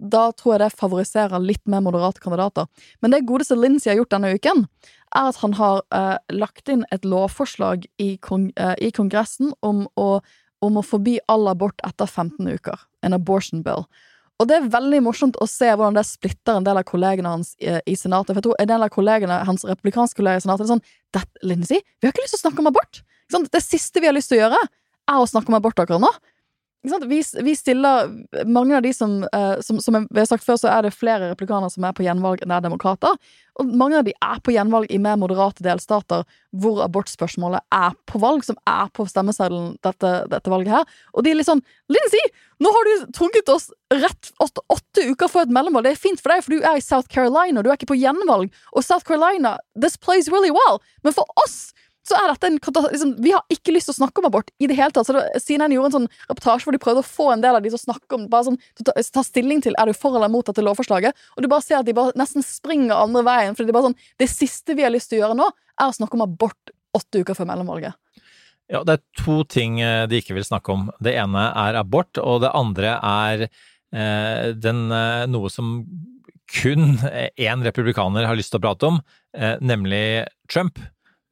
Da 0.00 0.30
tror 0.32 0.54
jeg 0.54 0.62
det 0.64 0.80
favoriserer 0.80 1.42
litt 1.44 1.62
mer 1.68 1.82
moderate 1.84 2.22
kandidater. 2.22 2.68
Men 3.04 3.12
det 3.12 3.26
godeste 3.28 3.58
Lindsay 3.58 3.92
har 3.92 4.00
gjort 4.00 4.14
denne 4.14 4.32
uken, 4.34 4.64
er 5.10 5.30
at 5.32 5.40
han 5.42 5.56
har 5.58 5.82
eh, 5.94 6.16
lagt 6.32 6.70
inn 6.72 6.86
et 6.94 7.04
lovforslag 7.04 7.84
i, 8.00 8.14
kong, 8.22 8.50
eh, 8.56 8.76
i 8.80 8.92
Kongressen 8.94 9.52
om 9.66 9.84
å, 9.98 10.20
om 10.64 10.78
å 10.78 10.86
forby 10.86 11.18
all 11.28 11.50
abort 11.50 11.82
etter 11.86 12.08
15 12.08 12.48
uker. 12.48 12.86
En 13.04 13.16
abortion 13.16 13.64
bill. 13.66 13.84
Og 14.40 14.48
det 14.48 14.56
er 14.56 14.70
veldig 14.72 15.02
morsomt 15.04 15.36
å 15.36 15.48
se 15.50 15.68
hvordan 15.68 15.98
det 15.98 16.06
splitter 16.08 16.56
en 16.56 16.64
del 16.64 16.80
av 16.80 16.86
kollegene 16.88 17.34
hans 17.34 17.52
i, 17.60 17.74
i 17.84 17.96
Senatet. 17.98 18.32
For 18.32 18.40
jeg 18.40 18.46
tror 18.48 18.60
en 18.62 18.70
del 18.70 18.86
av 18.86 18.92
kollegene, 18.94 19.42
hans 19.44 19.66
republikanske 19.68 20.16
kolleger 20.16 20.40
i 20.40 20.46
Senatet 20.46 20.64
er 20.64 20.74
sånn 20.78 21.26
Lindsay, 21.44 21.82
vi 22.00 22.08
har 22.08 22.14
ikke 22.14 22.24
lyst 22.24 22.38
til 22.38 22.40
å 22.40 22.46
snakke 22.46 22.64
om 22.64 22.70
abort! 22.72 23.02
Det 23.30 23.60
siste 23.62 24.00
vi 24.02 24.08
har 24.08 24.16
lyst 24.16 24.32
til 24.32 24.40
å 24.40 24.46
gjøre, 24.46 24.60
er 25.10 25.20
å 25.20 25.28
snakke 25.28 25.52
om 25.52 25.58
abort 25.58 25.78
akkurat 25.82 26.02
nå. 26.02 26.10
Vi, 26.82 27.22
vi 27.42 27.56
stiller 27.56 28.08
Mange 28.48 28.76
av 28.76 28.82
de 28.82 28.92
som, 28.94 29.22
eh, 29.32 29.60
som 29.60 29.80
Som 29.80 30.06
vi 30.10 30.20
har 30.20 30.26
sagt 30.26 30.44
før, 30.44 30.56
så 30.56 30.70
er 30.72 30.82
det 30.82 30.94
flere 30.96 31.28
replikanere 31.28 31.70
som 31.70 31.84
er 31.84 31.92
på 31.92 32.04
gjenvalg 32.06 32.40
enn 32.40 32.48
det 32.48 32.56
er 32.56 32.68
demokrater. 32.68 33.16
Og 33.60 33.66
mange 33.76 33.98
av 33.98 34.06
de 34.06 34.14
er 34.16 34.40
på 34.40 34.54
gjenvalg 34.54 34.88
i 34.88 34.98
mer 34.98 35.18
moderate 35.20 35.60
delstater 35.64 36.24
hvor 36.56 36.80
abortspørsmålet 36.84 37.60
er 37.76 37.92
på 38.08 38.20
valg, 38.22 38.44
som 38.46 38.56
er 38.68 38.88
på 38.96 39.04
stemmeseddelen 39.04 39.74
dette, 39.84 40.12
dette 40.32 40.52
valget 40.52 40.72
her. 40.78 40.86
Og 41.12 41.24
de 41.24 41.32
er 41.32 41.36
litt 41.36 41.50
sånn 41.50 41.60
Lindsay, 41.92 42.32
nå 42.62 42.72
har 42.72 42.88
du 42.88 43.12
trunket 43.12 43.52
oss 43.52 43.68
rett 43.92 44.32
åtte 44.40 45.04
uker 45.12 45.28
før 45.28 45.44
et 45.44 45.52
mellomvalg. 45.52 45.84
Det 45.84 45.92
er 45.92 46.00
fint 46.06 46.22
for 46.22 46.32
deg, 46.32 46.46
for 46.46 46.56
du 46.56 46.64
er 46.64 46.80
i 46.80 46.84
South 46.84 47.12
Carolina, 47.12 47.60
du 47.60 47.68
er 47.68 47.76
ikke 47.76 47.92
på 47.92 48.00
gjenvalg. 48.00 48.48
Og 48.72 48.86
South 48.86 49.04
Carolina, 49.04 49.58
this 49.76 49.98
plays 50.00 50.32
really 50.32 50.54
well. 50.54 50.80
Men 51.04 51.16
for 51.16 51.28
oss 51.44 51.74
så 52.06 52.16
er 52.16 52.30
dette 52.30 52.48
en 52.48 52.56
liksom, 52.58 53.10
Vi 53.22 53.32
har 53.34 53.42
ikke 53.52 53.74
lyst 53.74 53.90
til 53.90 53.94
å 53.94 54.00
snakke 54.00 54.22
om 54.22 54.28
abort 54.30 54.48
i 54.58 54.66
det 54.66 54.74
hele 54.78 54.90
tatt. 54.90 55.06
Så 55.06 55.14
det, 55.14 55.24
CNN 55.44 55.74
gjorde 55.74 55.90
en 55.90 55.96
sånn 55.98 56.08
reportasje 56.30 56.66
hvor 56.66 56.74
de 56.74 56.80
prøvde 56.82 57.04
å 57.04 57.06
få 57.06 57.28
en 57.34 57.44
del 57.44 57.58
av 57.58 57.62
de 57.62 57.72
som 57.74 57.82
snakker 57.82 58.00
snakke 58.00 58.16
om 58.16 58.28
bare 58.30 58.48
sånn, 58.48 58.58
ta, 58.84 58.94
ta 58.96 59.22
stilling 59.24 59.62
til 59.62 59.76
er 59.78 59.86
du 59.90 59.96
for 59.96 60.16
eller 60.16 60.30
mot 60.30 60.46
dette 60.46 60.62
lovforslaget. 60.64 61.14
Og 61.36 61.44
du 61.44 61.48
bare 61.48 61.62
ser 61.64 61.80
at 61.80 61.86
de 61.86 61.94
bare 61.96 62.16
nesten 62.16 62.42
springer 62.42 62.96
andre 62.96 63.22
veien. 63.26 63.56
Fordi 63.56 63.68
er 63.68 63.76
bare 63.76 63.90
sånn, 63.90 63.98
Det 64.18 64.28
siste 64.28 64.74
vi 64.74 64.84
har 64.84 64.92
lyst 64.92 65.10
til 65.10 65.20
å 65.20 65.26
gjøre 65.26 65.38
nå, 65.38 65.50
er 65.80 65.88
å 65.88 65.96
snakke 65.96 66.16
om 66.16 66.26
abort 66.26 66.74
åtte 66.94 67.22
uker 67.22 67.34
før 67.34 67.46
mellomvalget. 67.46 67.94
Ja, 68.70 68.84
det 68.84 68.98
er 68.98 69.02
to 69.18 69.42
ting 69.44 69.80
eh, 69.80 70.06
de 70.06 70.20
ikke 70.20 70.36
vil 70.36 70.46
snakke 70.46 70.72
om. 70.72 70.90
Det 71.02 71.14
ene 71.18 71.50
er 71.58 71.78
abort, 71.78 72.18
og 72.18 72.42
det 72.44 72.52
andre 72.54 72.94
er 73.02 73.48
eh, 73.48 74.52
den, 74.54 74.90
eh, 74.94 75.26
noe 75.26 75.50
som 75.50 75.80
kun 76.50 76.98
én 77.38 77.62
republikaner 77.62 78.26
har 78.26 78.38
lyst 78.38 78.50
til 78.54 78.60
å 78.60 78.64
prate 78.64 78.86
om, 78.86 79.00
eh, 79.34 79.56
nemlig 79.62 80.26
Trump. 80.50 80.78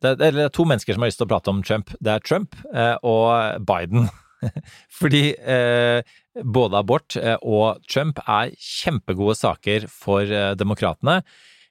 Det, 0.04 0.14
det 0.20 0.30
er 0.30 0.54
to 0.54 0.66
mennesker 0.68 0.94
som 0.94 1.02
har 1.02 1.10
lyst 1.10 1.20
til 1.20 1.26
å 1.26 1.32
prate 1.32 1.52
om 1.52 1.60
Trump. 1.66 1.92
Det 1.98 2.14
er 2.14 2.24
Trump 2.24 2.56
eh, 2.72 2.94
og 3.06 3.64
Biden. 3.66 4.08
Fordi 5.00 5.32
eh, 5.34 6.16
både 6.44 6.78
abort 6.78 7.16
eh, 7.18 7.36
og 7.42 7.82
Trump 7.90 8.20
er 8.24 8.54
kjempegode 8.62 9.36
saker 9.38 9.88
for 9.90 10.22
eh, 10.22 10.54
demokratene 10.58 11.18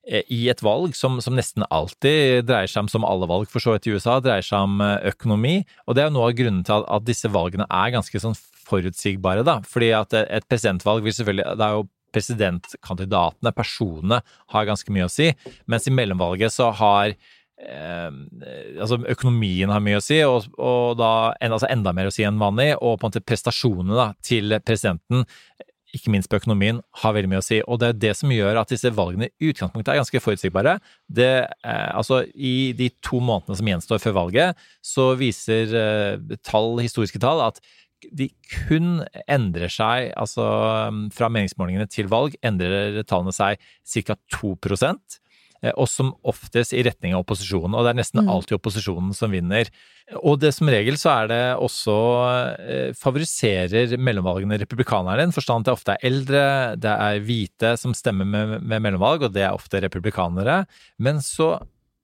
eh, 0.03 0.27
i 0.33 0.41
et 0.51 0.63
valg 0.65 0.95
som, 0.97 1.21
som 1.23 1.37
nesten 1.37 1.65
alltid 1.71 2.47
dreier 2.49 2.71
seg 2.71 2.85
om, 2.85 2.91
som 2.91 3.07
alle 3.07 3.29
valg 3.29 3.47
for 3.51 3.63
så 3.63 3.77
vidt 3.77 3.87
i 3.87 3.95
USA, 3.95 4.19
dreier 4.23 4.45
seg 4.45 4.67
om 4.67 4.83
eh, 4.83 5.11
økonomi. 5.13 5.61
Og 5.87 5.95
det 5.95 6.03
er 6.03 6.11
jo 6.11 6.17
noe 6.19 6.31
av 6.31 6.39
grunnen 6.39 6.65
til 6.67 6.83
at, 6.83 7.07
disse 7.07 7.31
valgene 7.31 7.69
er 7.71 7.95
ganske 7.95 8.23
sånn 8.23 8.35
forutsigbare, 8.67 9.47
da. 9.47 9.61
Fordi 9.63 9.93
at 9.95 10.15
et 10.19 10.47
presidentvalg 10.51 11.05
vil 11.05 11.15
selvfølgelig 11.15 11.55
Det 11.55 11.69
er 11.69 11.77
jo 11.77 11.87
presidentkandidatene, 12.15 13.51
personene, 13.55 14.21
har 14.53 14.67
ganske 14.67 14.93
mye 14.95 15.07
å 15.07 15.11
si, 15.11 15.31
mens 15.69 15.87
i 15.87 15.93
mellomvalget 15.93 16.53
så 16.55 16.71
har 16.75 17.15
Eh, 17.58 18.10
altså 18.78 19.00
Økonomien 19.10 19.72
har 19.74 19.82
mye 19.84 19.98
å 19.98 20.04
si, 20.04 20.20
og, 20.28 20.46
og 20.62 20.98
da 21.00 21.34
altså 21.48 21.70
enda 21.72 21.93
mer 21.96 22.12
å 22.12 22.13
si 22.13 22.26
enn 22.28 22.41
vanlig. 22.41 22.74
Og 22.78 22.98
på 22.98 23.08
en 23.08 23.13
måte 23.13 23.26
prestasjonene 23.26 23.98
da, 23.98 24.12
til 24.26 24.60
presidenten, 24.65 25.26
ikke 25.96 26.12
minst 26.12 26.30
på 26.30 26.38
økonomien, 26.41 26.82
har 27.02 27.15
veldig 27.15 27.32
mye 27.32 27.41
å 27.41 27.46
si. 27.46 27.62
Og 27.65 27.80
det 27.82 27.89
er 27.89 28.00
det 28.04 28.13
som 28.20 28.34
gjør 28.34 28.60
at 28.62 28.72
disse 28.74 28.91
valgene 28.93 29.30
i 29.32 29.52
utgangspunktet 29.52 29.93
er 29.93 30.02
ganske 30.02 30.22
forutsigbare. 30.24 30.78
Det, 31.08 31.32
eh, 31.63 31.89
altså 31.96 32.24
I 32.34 32.74
de 32.78 32.91
to 33.06 33.22
månedene 33.24 33.60
som 33.60 33.72
gjenstår 33.72 34.04
før 34.04 34.17
valget, 34.22 34.63
så 34.86 35.12
viser 35.20 35.76
eh, 35.82 36.38
tall, 36.46 36.76
historiske 36.84 37.22
tall 37.24 37.43
at 37.48 37.62
de 38.13 38.28
kun 38.67 39.02
endrer 39.26 39.72
seg, 39.74 40.12
altså 40.20 40.43
fra 41.15 41.30
meningsmålingene 41.34 41.88
til 41.89 42.10
valg, 42.12 42.36
endrer 42.46 43.00
tallene 43.10 43.34
seg 43.34 43.58
ca. 44.06 44.17
2 44.38 44.54
eh, 44.54 45.17
og 45.76 45.88
som 45.89 46.13
oftest 46.28 46.74
i 46.74 46.84
retning 46.86 47.15
av 47.15 47.24
opposisjonen. 47.26 47.76
Og 47.76 47.86
det 47.86 47.93
er 47.93 48.02
nesten 48.02 48.24
Mm. 48.24 48.30
alltid 48.30 48.58
opposisjonen 48.60 49.13
som 49.15 49.32
vinner. 49.32 49.70
Og 50.24 50.39
det 50.39 50.54
som 50.54 50.67
regel 50.70 50.96
så 50.96 51.24
er 51.24 51.28
det 51.28 51.43
også 51.60 51.96
eh, 52.60 52.91
favoriserer 52.93 53.98
mellomvalgene 53.98 54.60
republikanerne, 54.62 55.17
i 55.17 55.26
den 55.26 55.36
forstand 55.36 55.65
at 55.65 55.65
det 55.65 55.78
ofte 55.78 55.96
er 55.96 56.06
eldre, 56.08 56.43
det 56.78 56.93
er 56.93 57.20
hvite 57.26 57.78
som 57.78 57.93
stemmer 57.93 58.26
med, 58.26 58.62
med 58.62 58.82
mellomvalg, 58.82 59.24
og 59.24 59.34
det 59.34 59.43
er 59.43 59.56
ofte 59.58 59.82
republikanere. 59.82 60.65
Men 60.98 61.20
så 61.20 61.58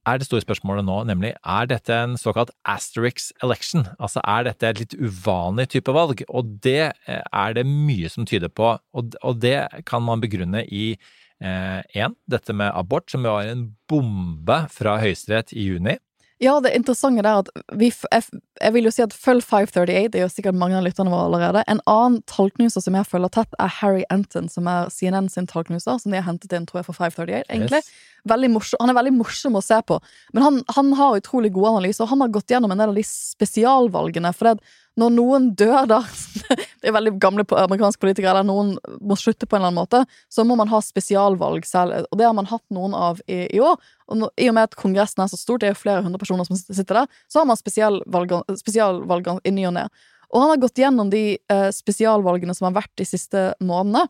er 0.05 0.19
det 0.19 0.27
store 0.27 0.43
spørsmålet 0.43 0.83
nå, 0.83 0.97
nemlig 1.07 1.31
er 1.39 1.67
dette 1.71 1.95
en 1.95 2.17
såkalt 2.19 2.51
asterix 2.67 3.31
election? 3.41 3.85
Altså 3.99 4.19
er 4.27 4.49
dette 4.49 4.67
et 4.67 4.81
litt 4.81 4.95
uvanlig 4.99 5.69
type 5.71 5.93
valg? 5.95 6.25
Og 6.27 6.57
det 6.65 6.91
eh, 7.07 7.21
er 7.23 7.53
det 7.55 7.63
mye 7.69 8.09
som 8.11 8.27
tyder 8.27 8.51
på, 8.51 8.75
og 8.93 9.39
det 9.39 9.85
kan 9.87 10.03
man 10.03 10.19
begrunne 10.23 10.65
i 10.67 10.97
én, 11.43 12.11
eh, 12.11 12.15
dette 12.27 12.53
med 12.53 12.71
abort, 12.73 13.09
som 13.11 13.23
var 13.23 13.43
en 13.43 13.75
bombe 13.89 14.59
fra 14.71 14.97
Høyesterett 15.03 15.53
i 15.53 15.67
juni. 15.69 15.97
Ja, 16.43 16.57
det 16.59 16.73
interessante 16.75 17.21
er 17.23 17.43
at 17.43 17.49
vi, 17.77 17.87
jeg, 17.87 18.39
jeg 18.59 18.73
vil 18.75 18.87
jo 18.87 18.91
si 18.91 19.03
at 19.05 19.13
følg 19.15 19.43
538, 19.45 20.09
det 20.11 20.19
er 20.19 20.25
jo 20.25 20.31
sikkert 20.31 20.57
mange 20.59 20.75
av 20.75 20.83
lytterne 20.83 21.11
våre 21.13 21.29
allerede. 21.29 21.63
En 21.71 21.79
annen 21.89 22.19
tallknuser 22.27 22.83
som 22.83 22.97
jeg 22.97 23.07
følger 23.07 23.31
tett, 23.37 23.55
er 23.63 23.71
Harry 23.79 24.03
Enton, 24.11 24.49
som 24.51 24.67
er 24.67 24.89
CNN 24.91 25.29
sin 25.31 25.47
tallknuser, 25.47 26.01
som 26.01 26.11
de 26.11 26.19
har 26.19 26.27
hentet 26.27 26.55
inn, 26.55 26.65
tror 26.67 26.81
jeg, 26.81 26.89
for 26.89 26.99
538, 26.99 27.45
egentlig. 27.47 27.83
Yes. 27.85 28.49
Morsom, 28.51 28.79
han 28.81 28.91
er 28.91 28.97
veldig 28.97 29.15
morsom 29.17 29.59
å 29.59 29.63
se 29.63 29.79
på, 29.87 29.99
men 30.35 30.45
han, 30.45 30.59
han 30.75 30.91
har 30.99 31.19
utrolig 31.19 31.53
gode 31.55 31.75
analyser, 31.77 32.05
og 32.05 32.11
han 32.11 32.23
har 32.25 32.33
gått 32.35 32.51
gjennom 32.55 32.71
en 32.73 32.81
del 32.81 32.93
av 32.93 32.99
de 32.99 33.05
spesialvalgene, 33.07 34.31
for 34.35 34.49
det, 34.49 34.57
at 34.57 34.82
når 34.99 35.13
noen 35.15 35.49
dør 35.57 35.87
da, 35.89 35.99
det 36.53 36.89
er 36.89 36.95
veldig 36.95 37.15
gamle 37.21 37.45
amerikanske 37.47 38.01
politikere, 38.01 38.35
eller 38.35 38.45
noen 38.45 38.75
må 39.01 39.17
slutte 39.17 39.47
på 39.47 39.57
en 39.57 39.63
eller 39.63 39.71
annen 39.71 39.81
måte, 39.81 40.03
så 40.29 40.45
må 40.45 40.57
man 40.59 40.69
ha 40.69 40.81
spesialvalg 40.85 41.65
selv, 41.65 42.05
og 42.11 42.19
det 42.19 42.27
har 42.27 42.35
man 42.37 42.49
hatt 42.51 42.63
noen 42.73 42.93
av 42.97 43.21
i, 43.25 43.45
i 43.47 43.61
år, 43.63 43.79
og 44.09 44.21
nå, 44.21 44.29
i 44.37 44.49
og 44.51 44.57
med 44.57 44.69
at 44.69 44.77
kongressen 44.77 45.25
er 45.25 45.31
så 45.31 45.39
stort, 45.39 45.63
det 45.63 45.71
er 45.71 45.75
jo 45.75 45.81
flere 45.81 46.05
hundre 46.05 46.21
personer 46.21 46.45
som 46.47 46.59
sitter 46.59 47.01
der, 47.01 47.21
så 47.31 47.41
har 47.41 47.49
man 47.49 47.59
spesialvalg, 47.59 48.35
spesialvalg 48.59 49.31
i 49.41 49.55
ny 49.55 49.65
og 49.71 49.77
ne. 49.79 49.87
Og 50.33 50.41
han 50.41 50.53
har 50.55 50.61
gått 50.63 50.81
gjennom 50.81 51.09
de 51.13 51.23
eh, 51.37 51.67
spesialvalgene 51.73 52.55
som 52.57 52.69
har 52.69 52.77
vært 52.79 52.93
de 52.97 53.05
siste 53.05 53.51
månedene, 53.61 54.07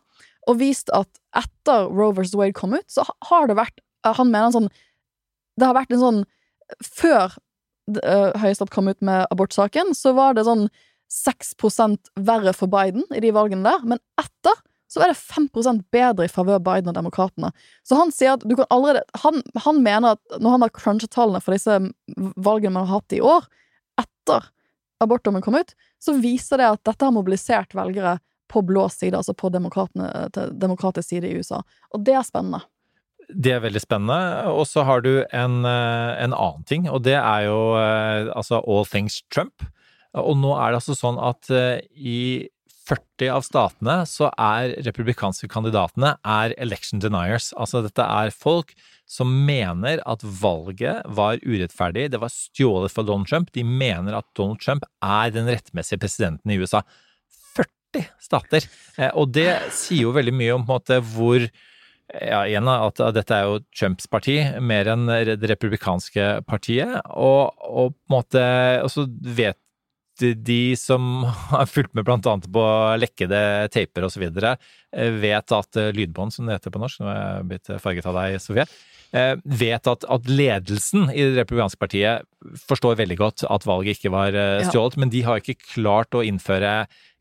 og 0.48 0.60
vist 0.60 0.92
at 0.96 1.10
etter 1.40 1.88
Roe 1.88 2.16
vs. 2.16 2.36
Wade 2.40 2.56
kom 2.56 2.76
ut, 2.76 2.88
så 2.92 3.06
har 3.30 3.48
det 3.48 3.60
vært 3.60 3.80
eh, 3.80 4.12
Han 4.18 4.32
mener 4.32 4.50
en 4.50 4.56
sånn 4.58 4.70
Det 5.56 5.68
har 5.70 5.78
vært 5.78 5.94
en 5.96 6.02
sånn 6.02 6.22
Før 6.84 7.38
Høyesterett 7.92 8.72
kom 8.74 8.88
ut 8.88 9.02
med 9.04 9.26
abortsaken, 9.34 9.94
så 9.98 10.14
var 10.16 10.38
det 10.38 10.46
sånn 10.48 10.70
6% 11.14 12.14
verre 12.26 12.54
for 12.58 12.72
Biden 12.72 13.04
i 13.14 13.22
de 13.22 13.34
valgene 13.36 13.68
der, 13.68 13.84
men 13.86 14.00
etter 14.22 14.56
så 14.94 15.02
er 15.02 15.10
det 15.10 15.18
5% 15.18 15.82
bedre 15.94 16.28
i 16.28 16.30
favør 16.30 16.60
Biden 16.62 16.92
og 16.92 16.96
demokratene. 16.98 17.50
Så 17.82 17.98
han 17.98 18.12
sier 18.14 18.36
at 18.36 18.44
du 18.46 18.54
kan 18.54 18.70
allerede 18.70 19.02
Han, 19.24 19.42
han 19.66 19.80
mener 19.82 20.14
at 20.14 20.38
når 20.38 20.54
han 20.54 20.66
har 20.68 20.74
crunchet 20.76 21.10
tallene 21.16 21.42
for 21.42 21.56
disse 21.56 21.80
valgene 22.38 22.76
man 22.76 22.86
har 22.86 23.00
hatt 23.00 23.16
i 23.18 23.22
år, 23.26 23.48
etter 23.98 24.46
abortdommen 25.02 25.42
kom 25.42 25.58
ut, 25.58 25.74
så 25.98 26.14
viser 26.22 26.62
det 26.62 26.70
at 26.76 26.84
dette 26.86 27.06
har 27.08 27.16
mobilisert 27.16 27.74
velgere 27.74 28.20
på 28.54 28.62
blå 28.62 28.86
side, 28.94 29.18
altså 29.18 29.34
på 29.34 29.50
demokratisk 29.50 31.08
side 31.10 31.26
i 31.26 31.42
USA. 31.42 31.64
Og 31.90 32.06
det 32.06 32.14
er 32.20 32.26
spennende. 32.28 32.62
Det 33.30 33.54
er 33.56 33.64
veldig 33.64 33.82
spennende. 33.84 34.50
Og 34.52 34.66
så 34.70 34.84
har 34.88 35.04
du 35.06 35.24
en, 35.32 35.64
eh, 35.66 36.24
en 36.24 36.34
annen 36.34 36.66
ting, 36.68 36.90
og 36.90 37.04
det 37.06 37.18
er 37.20 37.48
jo 37.48 37.76
eh, 37.80 38.32
altså 38.36 38.62
all 38.68 38.86
things 38.86 39.22
Trump. 39.34 39.66
Og 40.14 40.36
nå 40.38 40.54
er 40.58 40.72
det 40.72 40.82
altså 40.82 40.98
sånn 40.98 41.20
at 41.22 41.50
eh, 41.54 41.82
i 41.96 42.50
40 42.84 43.30
av 43.32 43.46
statene 43.46 43.96
så 44.10 44.28
er 44.36 44.74
republikanske 44.84 45.48
kandidatene 45.52 46.18
er 46.28 46.54
election 46.62 47.00
deniers. 47.00 47.54
Altså 47.56 47.82
dette 47.86 48.04
er 48.04 48.34
folk 48.36 48.74
som 49.10 49.32
mener 49.48 50.02
at 50.10 50.24
valget 50.24 51.04
var 51.08 51.40
urettferdig, 51.44 52.10
det 52.12 52.20
var 52.20 52.32
stjålet 52.34 52.92
fra 52.92 53.06
Donald 53.08 53.30
Trump. 53.32 53.52
De 53.56 53.64
mener 53.64 54.18
at 54.18 54.28
Donald 54.36 54.60
Trump 54.64 54.84
er 55.04 55.32
den 55.32 55.48
rettmessige 55.48 56.02
presidenten 56.04 56.52
i 56.52 56.60
USA. 56.60 56.84
40 57.56 58.10
stater! 58.20 58.68
Og 59.14 59.32
det 59.32 59.50
sier 59.76 60.08
jo 60.08 60.16
veldig 60.16 60.36
mye 60.36 60.56
om 60.58 60.66
på 60.66 60.74
en 60.74 60.82
måte 60.82 61.00
hvor 61.14 61.48
ja, 62.14 62.44
igjen 62.46 62.70
at 62.70 63.02
dette 63.16 63.36
er 63.36 63.50
jo 63.50 63.60
Trumps 63.74 64.08
parti 64.12 64.38
mer 64.62 64.90
enn 64.94 65.08
det 65.10 65.50
republikanske 65.50 66.44
partiet, 66.50 67.00
og, 67.10 67.54
og 67.58 67.94
på 67.94 68.12
en 68.12 68.16
måte 68.18 68.46
Og 68.84 68.92
så 68.94 69.08
vet 69.10 69.60
de 70.22 70.76
som 70.78 71.24
har 71.50 71.66
fulgt 71.66 71.96
med 71.98 72.06
blant 72.06 72.28
annet 72.30 72.46
på 72.54 72.64
lekkede 73.02 73.40
taper 73.74 74.06
osv., 74.06 74.28
vet 74.30 75.56
at 75.58 75.80
lydbånd, 75.98 76.36
som 76.36 76.46
det 76.46 76.60
heter 76.60 76.74
på 76.76 76.82
norsk, 76.84 77.02
nå 77.02 77.10
er 77.10 77.22
jeg 77.22 77.48
blitt 77.50 77.72
farget 77.82 78.10
av 78.12 78.20
deg, 78.20 78.38
Sofie, 78.44 78.68
Eh, 79.14 79.36
vet 79.46 79.86
at, 79.86 80.06
at, 80.10 80.30
ledelsen 80.30 81.06
i 81.14 81.22
Det 81.22 81.44
republikanske 81.44 81.78
partiet 81.78 82.26
forstår 82.66 82.98
veldig 82.98 83.18
godt 83.20 83.44
at 83.46 83.66
valget 83.70 84.00
ikke 84.00 84.12
var 84.14 84.34
eh, 84.34 84.64
stjålet, 84.66 84.98
ja. 84.98 85.02
men 85.04 85.12
de 85.14 85.22
har 85.28 85.38
ikke 85.38 85.60
klart 85.62 86.18
å 86.18 86.24
innføre 86.26 86.72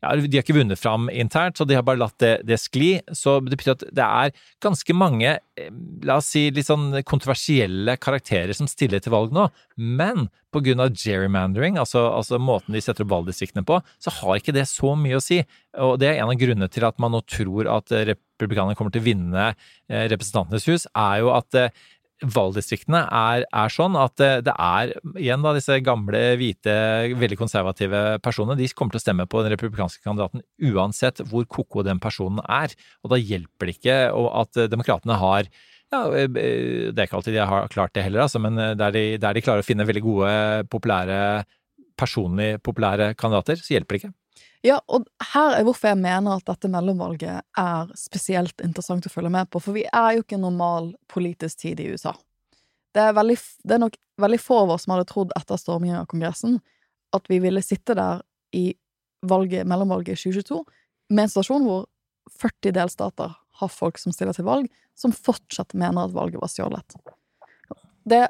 ja, 0.03 0.11
De 0.19 0.37
har 0.37 0.43
ikke 0.43 0.57
vunnet 0.57 0.79
fram 0.79 1.07
internt, 1.09 1.57
så 1.57 1.65
de 1.67 1.77
har 1.77 1.85
bare 1.87 2.01
latt 2.01 2.17
det, 2.21 2.33
det, 2.47 2.59
skli. 2.61 2.97
Så 3.15 3.37
det 3.45 3.57
betyr 3.57 3.77
at 3.77 3.85
det 3.95 4.05
er 4.05 4.33
ganske 4.63 4.95
mange, 4.97 5.37
eh, 5.39 5.69
la 6.03 6.19
oss 6.19 6.33
si 6.35 6.49
litt 6.51 6.67
sånn 6.67 6.91
kontroversielle 7.07 7.95
karakterer 8.01 8.53
som 8.57 8.69
stiller 8.69 9.03
til 9.03 9.15
valg 9.15 9.35
nå, 9.35 9.47
men 9.77 10.27
av 10.53 10.93
gerrymandering, 10.93 11.79
altså, 11.81 12.03
altså 12.13 12.37
måten 12.37 12.75
de 12.75 12.81
setter 12.83 13.07
opp 13.07 13.13
valgdistriktene 13.15 13.65
på, 13.65 13.79
så 13.97 14.11
har 14.19 14.37
ikke 14.37 14.53
det 14.53 14.67
så 14.69 14.91
mye 14.93 15.17
å 15.17 15.23
si. 15.23 15.39
Og 15.81 15.95
det 15.97 16.11
er 16.11 16.21
en 16.21 16.29
av 16.29 16.37
grunnene 16.37 16.69
til 16.69 16.85
at 16.85 16.99
man 17.01 17.15
nå 17.15 17.23
tror 17.25 17.71
at 17.73 17.89
republikanerne 17.89 18.77
kommer 18.77 18.93
til 18.93 19.01
å 19.01 19.07
vinne 19.07 19.47
Representantenes 19.89 20.69
hus, 20.69 20.85
er 20.93 21.23
jo 21.23 21.33
at 21.33 21.57
valgdistriktene 22.23 23.03
er, 23.07 23.45
er, 23.47 23.73
sånn 23.73 23.97
at 23.99 24.15
det 24.17 24.53
er 24.53 24.93
igjen 25.19 25.43
da 25.43 25.53
disse 25.55 25.79
gamle, 25.83 26.21
hvite, 26.39 26.75
veldig 27.19 27.37
konservative 27.39 28.03
personene. 28.23 28.57
De 28.59 28.69
kommer 28.71 28.95
til 28.95 29.01
å 29.01 29.03
stemme 29.03 29.27
på 29.29 29.43
den 29.43 29.53
republikanske 29.55 30.03
kandidaten 30.05 30.43
uansett 30.71 31.23
hvor 31.29 31.47
ko-ko 31.49 31.85
den 31.85 32.01
personen 32.03 32.43
er. 32.47 32.73
Og 33.03 33.13
da 33.13 33.19
hjelper 33.19 33.69
det 33.69 33.77
ikke 33.77 33.99
at 34.43 34.63
demokratene 34.71 35.19
har 35.21 35.51
ja, 35.93 36.07
Det 36.09 36.95
er 36.95 37.03
ikke 37.05 37.19
alltid 37.19 37.35
de 37.35 37.43
har 37.45 37.67
klart 37.69 37.93
det 37.93 38.07
heller, 38.07 38.23
altså, 38.23 38.39
men 38.41 38.57
der 38.57 38.95
de, 38.95 39.03
der 39.21 39.35
de 39.37 39.43
klarer 39.45 39.61
å 39.61 39.67
finne 39.67 39.85
veldig 39.85 40.01
gode, 40.01 40.31
populære, 40.73 41.19
personlig 41.99 42.55
populære 42.65 43.11
kandidater, 43.19 43.61
så 43.61 43.75
hjelper 43.75 43.93
det 43.93 44.01
ikke. 44.01 44.13
Ja, 44.63 44.77
og 44.87 45.09
her 45.33 45.57
er 45.57 45.65
hvorfor 45.67 45.89
jeg 45.91 45.99
mener 45.99 46.37
at 46.37 46.45
dette 46.47 46.69
mellomvalget 46.71 47.43
er 47.59 47.89
spesielt 47.99 48.61
interessant 48.63 49.03
å 49.07 49.11
følge 49.11 49.31
med 49.33 49.49
på, 49.51 49.59
for 49.59 49.75
vi 49.75 49.83
er 49.89 50.15
jo 50.15 50.23
ikke 50.23 50.37
en 50.37 50.45
normal 50.47 50.93
politisk 51.11 51.65
tid 51.65 51.81
i 51.83 51.89
USA. 51.91 52.13
Det 52.95 53.01
er, 53.03 53.15
veldig, 53.17 53.35
det 53.67 53.75
er 53.75 53.81
nok 53.83 53.97
veldig 54.21 54.39
få 54.39 54.61
av 54.63 54.75
oss 54.75 54.85
som 54.85 54.93
hadde 54.93 55.09
trodd 55.09 55.33
etter 55.35 55.59
stormingen 55.59 55.99
av 55.99 56.07
Kongressen 56.11 56.61
at 57.13 57.27
vi 57.29 57.41
ville 57.43 57.63
sitte 57.65 57.95
der 57.97 58.21
i 58.55 58.69
valget, 59.25 59.67
mellomvalget 59.67 60.15
i 60.15 60.31
2022 60.31 60.61
med 61.13 61.25
en 61.25 61.33
stasjon 61.33 61.67
hvor 61.67 61.87
40 62.39 62.75
delstater 62.77 63.35
har 63.59 63.71
folk 63.71 63.99
som 63.99 64.15
stiller 64.15 64.35
til 64.35 64.47
valg, 64.47 64.69
som 64.97 65.13
fortsatt 65.13 65.75
mener 65.77 66.07
at 66.07 66.15
valget 66.15 66.41
var 66.41 66.51
stjålet. 66.51 66.95
Det, 68.03 68.25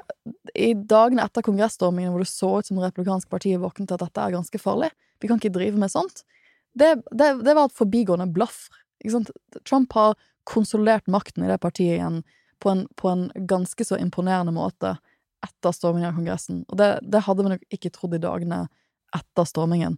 I 0.54 0.72
dagene 0.74 1.24
etter 1.24 1.44
kongressstormingen 1.46 2.12
hvor 2.14 2.22
det 2.22 2.30
så 2.30 2.50
ut 2.58 2.68
som 2.68 2.78
det 2.78 2.90
republikanske 2.90 3.30
partiet 3.30 3.62
våknet 3.62 3.90
til 3.90 3.98
at 3.98 4.04
dette 4.06 4.26
er 4.26 4.36
ganske 4.36 4.60
farlig, 4.62 4.90
vi 5.24 5.30
kan 5.30 5.40
ikke 5.40 5.54
drive 5.56 5.80
med 5.80 5.92
sånt. 5.92 6.22
Det, 6.76 6.98
det, 7.16 7.30
det 7.46 7.56
var 7.56 7.70
et 7.70 7.78
forbigående 7.78 8.28
blaff. 8.34 8.66
Trump 9.64 9.96
har 9.96 10.18
konsolidert 10.44 11.08
makten 11.08 11.46
i 11.46 11.48
det 11.48 11.56
partiet 11.62 11.96
igjen 11.96 12.20
på 12.60 12.72
en, 12.74 12.84
på 13.00 13.08
en 13.08 13.30
ganske 13.48 13.84
så 13.88 13.96
imponerende 14.00 14.52
måte 14.52 14.96
etter 15.44 15.72
stormingen 15.76 16.10
av 16.10 16.18
Kongressen. 16.18 16.64
Og 16.68 16.80
det, 16.80 16.90
det 17.08 17.24
hadde 17.24 17.44
vi 17.44 17.54
nok 17.54 17.64
ikke 17.72 17.92
trodd 17.94 18.16
i 18.16 18.22
dagene 18.22 18.64
etter 19.16 19.48
stormingen. 19.48 19.96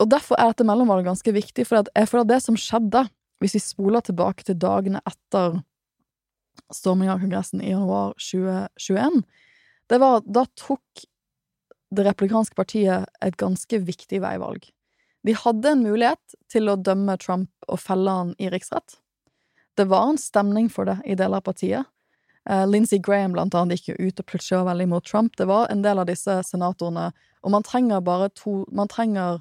Og 0.00 0.08
derfor 0.10 0.40
er 0.40 0.52
dette 0.52 0.66
mellomvalget 0.66 1.10
ganske 1.10 1.34
viktig, 1.34 1.66
for 1.68 1.84
jeg 1.84 2.10
føler 2.10 2.26
at 2.26 2.32
det 2.32 2.40
som 2.44 2.58
skjedde, 2.58 3.04
hvis 3.42 3.56
vi 3.58 3.62
spoler 3.62 4.04
tilbake 4.04 4.46
til 4.46 4.58
dagene 4.60 5.02
etter 5.08 5.60
stormingen 6.72 7.14
av 7.14 7.22
Kongressen 7.22 7.62
i 7.62 7.72
januar 7.72 8.16
2021, 8.20 9.22
det 9.92 10.00
var 10.00 10.20
at 10.20 10.28
da 10.30 10.44
tok 10.58 11.04
det 11.92 12.06
republikanske 12.06 12.56
partiet 12.56 13.08
et 13.24 13.36
ganske 13.40 13.78
viktig 13.84 14.22
veivalg. 14.24 14.64
De 15.22 15.34
hadde 15.38 15.70
en 15.70 15.84
mulighet 15.84 16.36
til 16.50 16.70
å 16.70 16.78
dømme 16.80 17.16
Trump 17.20 17.50
og 17.68 17.80
felle 17.80 18.10
han 18.10 18.32
i 18.42 18.50
riksrett. 18.50 18.96
Det 19.78 19.86
var 19.88 20.10
en 20.10 20.20
stemning 20.20 20.68
for 20.72 20.88
det 20.88 20.98
i 21.06 21.16
deler 21.16 21.40
av 21.40 21.46
partiet. 21.46 21.88
Uh, 22.50 22.66
Lindsey 22.66 22.98
Graham 22.98 23.36
blant 23.36 23.54
annet 23.54 23.78
gikk 23.78 23.92
jo 23.92 24.08
ut 24.08 24.18
og 24.18 24.26
plutselig 24.26 24.58
var 24.58 24.72
veldig 24.72 24.88
mot 24.90 25.06
Trump. 25.06 25.36
Det 25.38 25.46
var 25.46 25.70
en 25.70 25.84
del 25.84 26.02
av 26.02 26.08
disse 26.10 26.40
senatorene, 26.48 27.12
og 27.42 27.54
man 27.54 27.66
trenger 27.66 28.02
bare 28.02 28.32
to 28.34 28.64
Man 28.72 28.90
trenger 28.90 29.40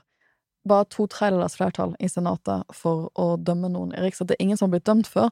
bare 0.67 0.85
to 0.93 1.07
tredjedels 1.09 1.57
flertall 1.57 1.95
i 1.99 2.09
Senatet 2.09 2.69
for 2.73 3.09
å 3.17 3.33
dømme 3.37 3.71
noen 3.73 3.95
i 3.95 4.03
riksrett. 4.03 4.29
Det 4.29 4.35
er 4.37 4.45
ingen 4.45 4.59
som 4.59 4.69
har 4.69 4.75
blitt 4.75 4.85
dømt 4.85 5.09
før, 5.09 5.31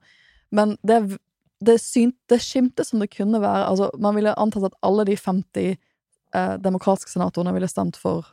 men 0.50 0.74
det, 0.82 1.20
det, 1.62 1.78
det 2.30 2.40
skimte 2.42 2.86
som 2.86 3.04
det 3.04 3.12
kunne 3.14 3.42
være 3.44 3.68
Altså, 3.70 3.92
man 4.02 4.18
ville 4.18 4.34
antatt 4.34 4.72
at 4.72 4.80
alle 4.82 5.06
de 5.06 5.18
50 5.18 5.78
eh, 6.36 6.56
demokratiske 6.62 7.14
senatorene 7.14 7.54
ville 7.56 7.70
stemt 7.72 8.00
for 8.00 8.28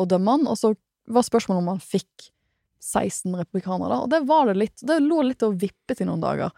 å 0.00 0.06
dømme 0.08 0.36
han, 0.36 0.46
og 0.50 0.58
så 0.58 0.74
var 1.10 1.26
spørsmålet 1.26 1.64
om 1.64 1.72
han 1.74 1.82
fikk 1.82 2.30
16 2.82 3.34
republikanere, 3.38 4.02
og 4.02 4.10
det 4.10 4.22
var 4.26 4.48
det 4.50 4.58
litt. 4.58 4.78
Det 4.82 4.98
lå 5.02 5.22
litt 5.26 5.44
og 5.46 5.58
vippet 5.62 6.02
i 6.02 6.06
noen 6.08 6.22
dager. 6.22 6.50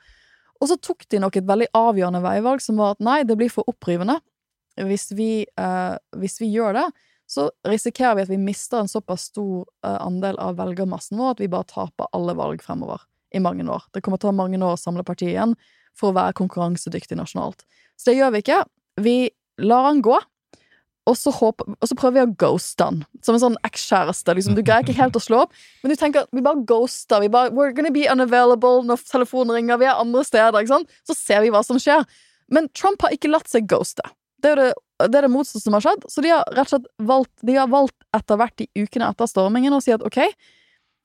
Og 0.62 0.70
så 0.70 0.78
tok 0.80 1.04
de 1.12 1.20
nok 1.20 1.36
et 1.36 1.48
veldig 1.48 1.68
avgjørende 1.76 2.22
veivalg, 2.24 2.62
som 2.64 2.78
var 2.80 2.94
at 2.94 3.02
nei, 3.04 3.18
det 3.28 3.36
blir 3.36 3.52
for 3.52 3.68
opprivende. 3.68 4.16
Hvis 4.80 5.10
vi, 5.14 5.44
eh, 5.44 5.96
hvis 6.16 6.40
vi 6.40 6.48
gjør 6.54 6.78
det, 6.78 6.86
så 7.30 7.48
risikerer 7.66 8.18
vi 8.18 8.24
at 8.26 8.32
vi 8.32 8.40
mister 8.40 8.80
en 8.80 8.90
såpass 8.90 9.28
stor 9.30 9.64
eh, 9.84 9.98
andel 10.00 10.38
av 10.40 10.58
velgermassen 10.58 11.18
vår 11.20 11.34
at 11.34 11.42
vi 11.42 11.50
bare 11.52 11.68
taper 11.70 12.10
alle 12.16 12.34
valg 12.36 12.62
fremover 12.64 13.04
i 13.34 13.40
mange 13.42 13.64
år. 13.68 13.86
Det 13.92 14.02
kommer 14.04 14.20
til 14.20 14.30
å 14.30 14.32
ta 14.32 14.36
mange 14.36 14.60
år 14.60 14.76
å 14.76 14.80
samle 14.80 15.04
partiet 15.06 15.34
igjen 15.34 15.54
for 15.96 16.10
å 16.10 16.16
være 16.16 16.36
konkurransedyktig 16.38 17.18
nasjonalt. 17.18 17.64
Så 17.96 18.10
det 18.10 18.18
gjør 18.18 18.34
vi 18.34 18.42
ikke. 18.44 18.60
Vi 19.04 19.16
lar 19.62 19.88
han 19.88 20.02
gå, 20.04 20.18
og 21.04 21.16
så, 21.20 21.32
håper, 21.36 21.68
og 21.76 21.88
så, 21.88 21.96
prøver 21.98 22.16
vi 22.16 22.24
å 22.24 22.34
ghoste 22.40 22.86
han, 22.86 23.02
som 23.24 23.36
en 23.36 23.42
sånn 23.42 23.58
ekskjæreste. 23.66 24.34
Liksom. 24.38 24.56
Du 24.56 24.62
greier 24.64 24.86
ikke 24.86 24.96
helt 24.96 25.18
å 25.18 25.22
slå 25.22 25.42
opp, 25.44 25.52
men 25.82 25.92
du 25.92 25.98
tenker 26.00 26.24
at 26.24 26.32
vi 26.32 26.44
bare 26.44 26.64
ghoster. 26.64 27.20
Vi 27.20 27.28
bare, 27.32 27.52
We're 27.52 27.74
gonna 27.76 27.92
be 27.92 28.06
unavailable 28.08 28.84
når 28.88 29.04
telefonen 29.10 29.58
ringer, 29.58 29.80
vi 29.82 29.90
er 29.90 30.00
andre 30.00 30.24
steder. 30.24 30.70
Så 31.04 31.16
ser 31.18 31.44
vi 31.44 31.52
hva 31.52 31.60
som 31.66 31.80
skjer. 31.82 32.06
Men 32.52 32.70
Trump 32.76 33.04
har 33.04 33.12
ikke 33.12 33.32
latt 33.32 33.50
seg 33.52 33.68
ghoste. 33.68 34.04
Det 34.44 34.52
er 34.52 34.60
det, 34.60 34.72
det, 35.04 35.20
det 35.24 35.32
motsatte 35.32 35.64
som 35.64 35.76
har 35.76 35.84
skjedd. 35.84 36.08
Så 36.12 36.24
de 36.24 36.32
har 36.32 36.44
rett 36.56 36.68
og 36.68 36.74
slett 36.74 36.90
valgt, 37.08 37.32
de 37.44 37.56
har 37.56 37.70
valgt 37.72 37.96
etter 38.16 38.40
hvert 38.40 38.64
i 38.64 38.68
ukene 38.84 39.08
etter 39.12 39.28
stormingen 39.28 39.76
å 39.76 39.80
si 39.84 39.92
at 39.94 40.04
ok, 40.04 40.20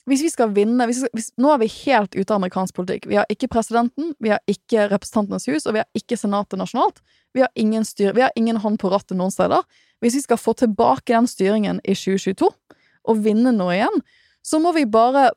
hvis 0.10 0.24
vi 0.26 0.32
skal 0.32 0.54
vinne 0.56 0.88
hvis, 0.89 1.04
hvis, 1.14 1.30
Nå 1.39 1.52
er 1.54 1.62
vi 1.62 1.70
helt 1.84 2.16
ute 2.16 2.32
av 2.32 2.39
amerikansk 2.39 2.76
politikk. 2.78 3.08
Vi 3.10 3.20
har 3.20 3.30
ikke 3.32 3.50
presidenten, 3.52 4.14
vi 4.20 4.34
har 4.34 4.41
ikke 4.50 4.88
Representantenes 4.91 5.47
hus, 5.52 5.68
og 5.68 5.76
vi 5.76 5.84
har 5.84 5.89
ikke 5.97 6.18
Senatet 6.20 6.60
nasjonalt. 6.62 7.04
Vi 7.36 7.43
har 7.43 7.52
ingen, 7.60 7.86
styr, 7.86 8.16
vi 8.18 8.26
har 8.26 8.34
ingen 8.39 8.58
hånd 8.64 8.80
på 8.82 8.89
rattet 8.89 9.18
noen 9.18 9.34
steder. 9.34 9.62
Hvis 10.04 10.16
vi 10.16 10.24
skal 10.24 10.39
få 10.39 10.56
tilbake 10.58 11.12
den 11.12 11.28
styringen 11.28 11.82
i 11.84 11.95
2022, 11.97 12.50
og 13.10 13.24
vinne 13.24 13.52
noe 13.56 13.76
igjen, 13.76 14.02
så 14.45 14.60
må 14.62 14.74
vi 14.76 14.86
bare 14.89 15.30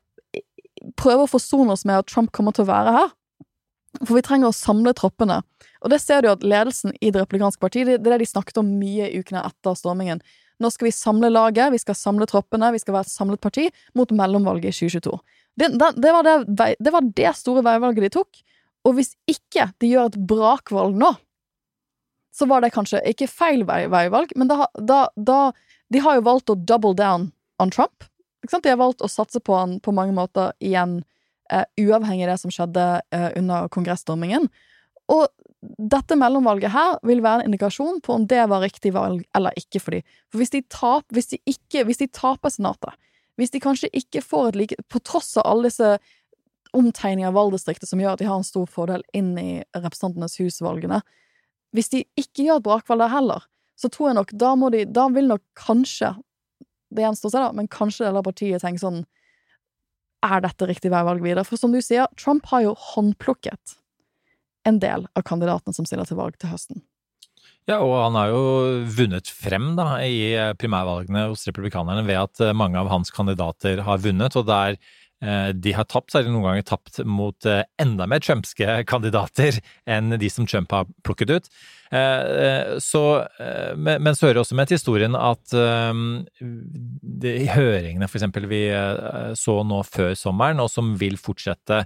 prøve 0.99 1.25
å 1.25 1.31
forsone 1.31 1.75
oss 1.75 1.85
med 1.89 2.01
at 2.01 2.11
Trump 2.11 2.33
kommer 2.35 2.55
til 2.55 2.67
å 2.67 2.71
være 2.71 2.95
her. 2.97 3.11
For 4.03 4.17
vi 4.17 4.25
trenger 4.25 4.51
å 4.51 4.57
samle 4.57 4.95
troppene. 4.97 5.43
Og 5.85 5.93
det 5.93 6.01
ser 6.01 6.23
du 6.25 6.31
at 6.31 6.45
ledelsen 6.47 6.95
i 7.01 7.11
Det 7.13 7.21
republikanske 7.21 7.61
partiet 7.61 7.91
Det 7.91 7.99
er 7.99 8.15
det 8.15 8.23
de 8.23 8.31
snakket 8.31 8.61
om 8.63 8.71
mye 8.81 9.11
i 9.11 9.21
ukene 9.21 9.43
etter 9.45 9.77
stormingen. 9.77 10.23
Nå 10.63 10.71
skal 10.71 10.89
vi 10.89 10.95
samle 10.95 11.29
laget, 11.33 11.73
vi 11.75 11.81
skal 11.83 11.99
samle 11.99 12.27
troppene, 12.31 12.71
vi 12.73 12.81
skal 12.81 12.97
være 12.97 13.09
et 13.09 13.13
samlet 13.13 13.43
parti 13.43 13.67
mot 13.99 14.11
mellomvalget 14.15 14.71
i 14.71 14.89
2022. 14.89 15.19
Det, 15.59 15.69
det, 15.77 15.91
det, 16.01 16.13
var 16.15 16.29
det, 16.29 16.93
var 16.95 17.09
det 17.19 17.35
store 17.37 17.65
veivalget 17.67 18.07
de 18.07 18.13
tok. 18.15 18.43
Og 18.87 18.97
hvis 18.97 19.13
ikke 19.31 19.69
de 19.83 19.93
gjør 19.93 20.11
et 20.11 20.21
brakvalg 20.29 20.97
nå, 20.99 21.13
så 22.33 22.49
var 22.49 22.65
det 22.65 22.73
kanskje 22.73 23.03
ikke 23.09 23.29
feil 23.29 23.67
vei, 23.69 23.85
veivalg, 23.93 24.33
men 24.37 24.49
da, 24.51 24.67
da, 24.79 25.05
da, 25.17 25.53
De 25.93 26.01
har 26.01 26.17
jo 26.17 26.25
valgt 26.25 26.51
å 26.51 26.57
double 26.57 26.95
down 26.97 27.31
on 27.61 27.71
Trump. 27.71 28.07
De 28.49 28.69
har 28.69 28.81
valgt 28.81 29.05
å 29.05 29.11
satse 29.11 29.41
på 29.45 29.55
han 29.55 29.77
på 29.85 29.93
mange 29.93 30.15
måter 30.17 30.55
igjen, 30.65 31.03
uh, 31.53 31.67
uavhengig 31.77 32.25
av 32.25 32.33
det 32.33 32.39
som 32.41 32.55
skjedde 32.55 32.87
uh, 33.13 33.31
under 33.37 33.69
kongressstormingen. 33.69 34.49
Og 35.13 35.29
dette 35.63 36.17
mellomvalget 36.19 36.73
her 36.75 36.97
vil 37.07 37.23
være 37.23 37.43
en 37.43 37.53
indikasjon 37.53 38.01
på 38.03 38.17
om 38.17 38.25
det 38.27 38.41
var 38.51 38.65
riktig 38.65 38.95
valg 38.97 39.23
eller 39.37 39.55
ikke 39.59 39.83
for 39.83 39.95
dem. 39.95 40.07
For 40.33 40.43
hvis 40.43 40.55
de, 40.55 40.63
tap, 40.73 41.05
hvis 41.15 41.31
de, 41.35 41.39
ikke, 41.47 41.85
hvis 41.87 42.03
de 42.03 42.09
taper 42.11 42.51
Senatet, 42.51 42.97
hvis 43.39 43.53
de 43.55 43.63
kanskje 43.63 43.93
ikke 43.97 44.21
får 44.25 44.51
et 44.51 44.59
like 44.61 44.77
På 44.93 45.01
tross 45.01 45.31
av 45.41 45.47
alle 45.49 45.71
disse 45.71 45.95
omtegninger 46.77 47.29
av 47.29 47.37
valgdistriktet 47.37 47.89
som 47.89 48.01
gjør 48.01 48.17
at 48.17 48.21
de 48.21 48.29
har 48.29 48.41
en 48.41 48.47
stor 48.47 48.67
fordel 48.69 49.05
inn 49.17 49.35
i 49.41 49.63
Representantenes 49.77 50.39
hus-valgene, 50.41 51.03
hvis 51.73 51.91
de 51.93 52.05
ikke 52.19 52.47
gjør 52.47 52.61
et 52.61 52.67
brakvalg 52.67 53.05
der 53.05 53.13
heller, 53.13 53.49
så 53.79 53.91
tror 53.93 54.11
jeg 54.11 54.19
nok 54.21 54.33
da 54.39 54.53
må 54.59 54.69
de 54.71 54.85
Da 54.85 55.09
vil 55.11 55.27
nok 55.31 55.43
kanskje 55.59 56.13
Det 56.93 57.03
gjenstår 57.03 57.31
å 57.31 57.33
se, 57.33 57.41
da, 57.41 57.53
men 57.57 57.71
kanskje 57.73 58.05
deler 58.05 58.21
av 58.21 58.27
partiet 58.29 58.63
tenke 58.63 58.83
sånn 58.83 59.03
er 60.23 60.43
dette 60.45 60.69
riktig 60.69 60.93
veivalg 60.93 61.23
videre? 61.25 61.43
For 61.43 61.59
som 61.59 61.73
du 61.75 61.81
sier, 61.83 62.07
Trump 62.21 62.47
har 62.53 62.63
jo 62.63 62.77
håndplukket 62.79 63.73
en 64.69 64.79
del 64.79 65.09
av 65.19 65.25
kandidatene 65.27 65.75
som 65.75 65.89
stiller 65.89 66.07
til 66.07 66.21
valg 66.21 66.37
til 66.39 66.53
høsten. 66.53 66.83
Ja, 67.71 67.79
og 67.79 67.95
han 67.95 68.17
har 68.19 68.31
jo 68.33 68.43
vunnet 68.91 69.31
frem 69.31 69.73
da, 69.79 70.01
i 70.03 70.35
primærvalgene 70.59 71.29
hos 71.31 71.45
republikanerne 71.47 72.03
ved 72.07 72.19
at 72.19 72.43
eh, 72.43 72.55
mange 72.55 72.81
av 72.81 72.91
hans 72.91 73.13
kandidater 73.15 73.85
har 73.87 74.03
vunnet, 74.03 74.35
og 74.39 74.49
det 74.49 74.61
eh, 74.73 74.81
de 75.55 75.73
har 75.77 75.87
tapt, 75.87 76.11
så 76.11 76.19
har 76.19 76.27
de 76.27 76.33
noen 76.35 76.49
ganger 76.49 76.65
tapt 76.67 76.99
mot 77.07 77.47
eh, 77.47 77.63
enda 77.83 78.09
mer 78.11 78.23
trumpske 78.25 78.81
kandidater 78.91 79.61
enn 79.87 80.17
de 80.19 80.31
som 80.33 80.49
Trump 80.51 80.75
har 80.75 80.91
plukket 81.07 81.31
ut. 81.31 81.55
Så, 82.81 83.01
men 83.77 84.15
så 84.17 84.31
hører 84.31 84.39
også 84.41 84.57
med 84.57 84.71
til 84.71 84.79
historien 84.79 85.13
at 85.13 85.53
de 85.53 87.33
høringene 87.53 88.07
for 88.09 88.17
eksempel 88.17 88.47
vi 88.49 88.63
så 89.37 89.59
nå 89.69 89.83
før 89.85 90.15
sommeren, 90.17 90.63
og 90.65 90.71
som 90.73 90.95
vil 90.97 91.19
fortsette 91.21 91.83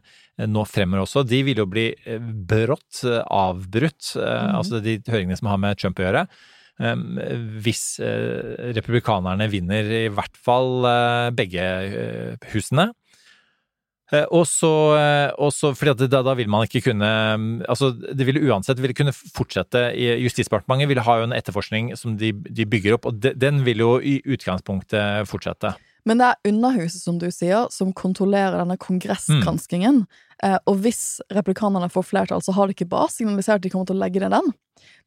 nå 0.47 0.63
fremover 0.71 1.03
også, 1.03 1.25
de 1.27 1.41
vil 1.49 1.59
jo 1.59 1.67
bli 1.67 1.89
brått 2.23 3.03
avbrutt. 3.03 4.13
Mm. 4.15 4.55
Altså 4.61 4.79
de 4.85 5.01
høringene 5.11 5.41
som 5.41 5.51
har 5.51 5.59
med 5.65 5.83
Trump 5.83 5.99
å 5.99 6.07
gjøre. 6.07 6.23
Hvis 7.67 7.83
republikanerne 8.79 9.51
vinner 9.51 9.91
i 10.05 10.07
hvert 10.15 10.39
fall 10.39 10.87
begge 11.35 11.67
husene. 12.55 12.93
Eh, 14.15 14.23
og 14.31 14.45
så, 14.47 14.71
eh, 14.95 15.73
fordi 15.75 16.07
da, 16.07 16.21
da, 16.23 16.35
vil 16.39 16.51
man 16.51 16.63
ikke 16.63 16.93
kunne 16.93 17.09
altså 17.67 17.89
Det 17.91 18.23
ville 18.23 18.45
uansett 18.47 18.79
ville 18.79 18.95
kunne 18.95 19.11
fortsette 19.11 19.81
Justisdepartementet 20.23 20.87
vil 20.93 21.01
ha 21.03 21.17
jo 21.19 21.25
en 21.27 21.35
etterforskning 21.35 21.91
som 21.99 22.15
de, 22.21 22.31
de 22.31 22.69
bygger 22.71 22.95
opp, 22.95 23.09
og 23.11 23.19
de, 23.19 23.33
den 23.35 23.65
vil 23.67 23.83
jo 23.83 23.97
i 23.99 24.21
utgangspunktet 24.23 25.27
fortsette. 25.27 25.75
Men 26.07 26.21
det 26.21 26.29
er 26.29 26.53
Underhuset, 26.53 27.01
som 27.03 27.17
du 27.19 27.27
sier, 27.35 27.67
som 27.75 27.91
kontrollerer 27.91 28.61
denne 28.61 28.77
kongressgranskingen. 28.79 30.05
Mm. 30.05 30.55
Og 30.71 30.79
hvis 30.85 31.19
replikanerne 31.35 31.89
får 31.91 32.07
flertall, 32.07 32.45
så 32.47 32.55
har 32.55 32.69
de 32.69 32.77
ikke 32.77 32.87
bare 32.93 33.11
signalisert 33.11 33.59
at 33.59 33.65
de 33.65 33.73
kommer 33.73 33.89
til 33.91 33.99
å 33.99 34.05
legge 34.05 34.23
ned 34.23 34.31
den. 34.37 34.53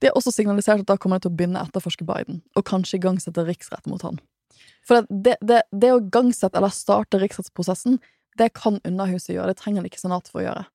De 0.04 0.10
har 0.10 0.20
også 0.20 0.34
signalisert 0.36 0.84
at 0.84 0.92
da 0.92 0.98
kommer 1.00 1.22
de 1.22 1.24
til 1.28 1.32
å 1.32 1.38
begynne 1.40 1.62
å 1.62 1.70
etterforske 1.70 2.04
Biden, 2.08 2.42
og 2.52 2.68
kanskje 2.68 3.00
igangsette 3.00 3.48
riksrett 3.48 3.88
mot 3.88 4.04
han. 4.04 4.20
For 4.84 5.08
det, 5.08 5.38
det, 5.40 5.62
det 5.72 5.94
å 5.96 6.02
igangsette 6.04 6.60
eller 6.60 6.76
starte 6.76 7.22
riksrettsprosessen 7.24 8.02
det 8.40 8.54
kan 8.58 8.80
Underhuset 8.88 9.36
gjøre, 9.36 9.52
det 9.52 9.62
trenger 9.62 9.88
ikke 9.88 10.02
Senatet 10.02 10.32
for 10.32 10.42
å 10.42 10.48
gjøre. 10.48 10.68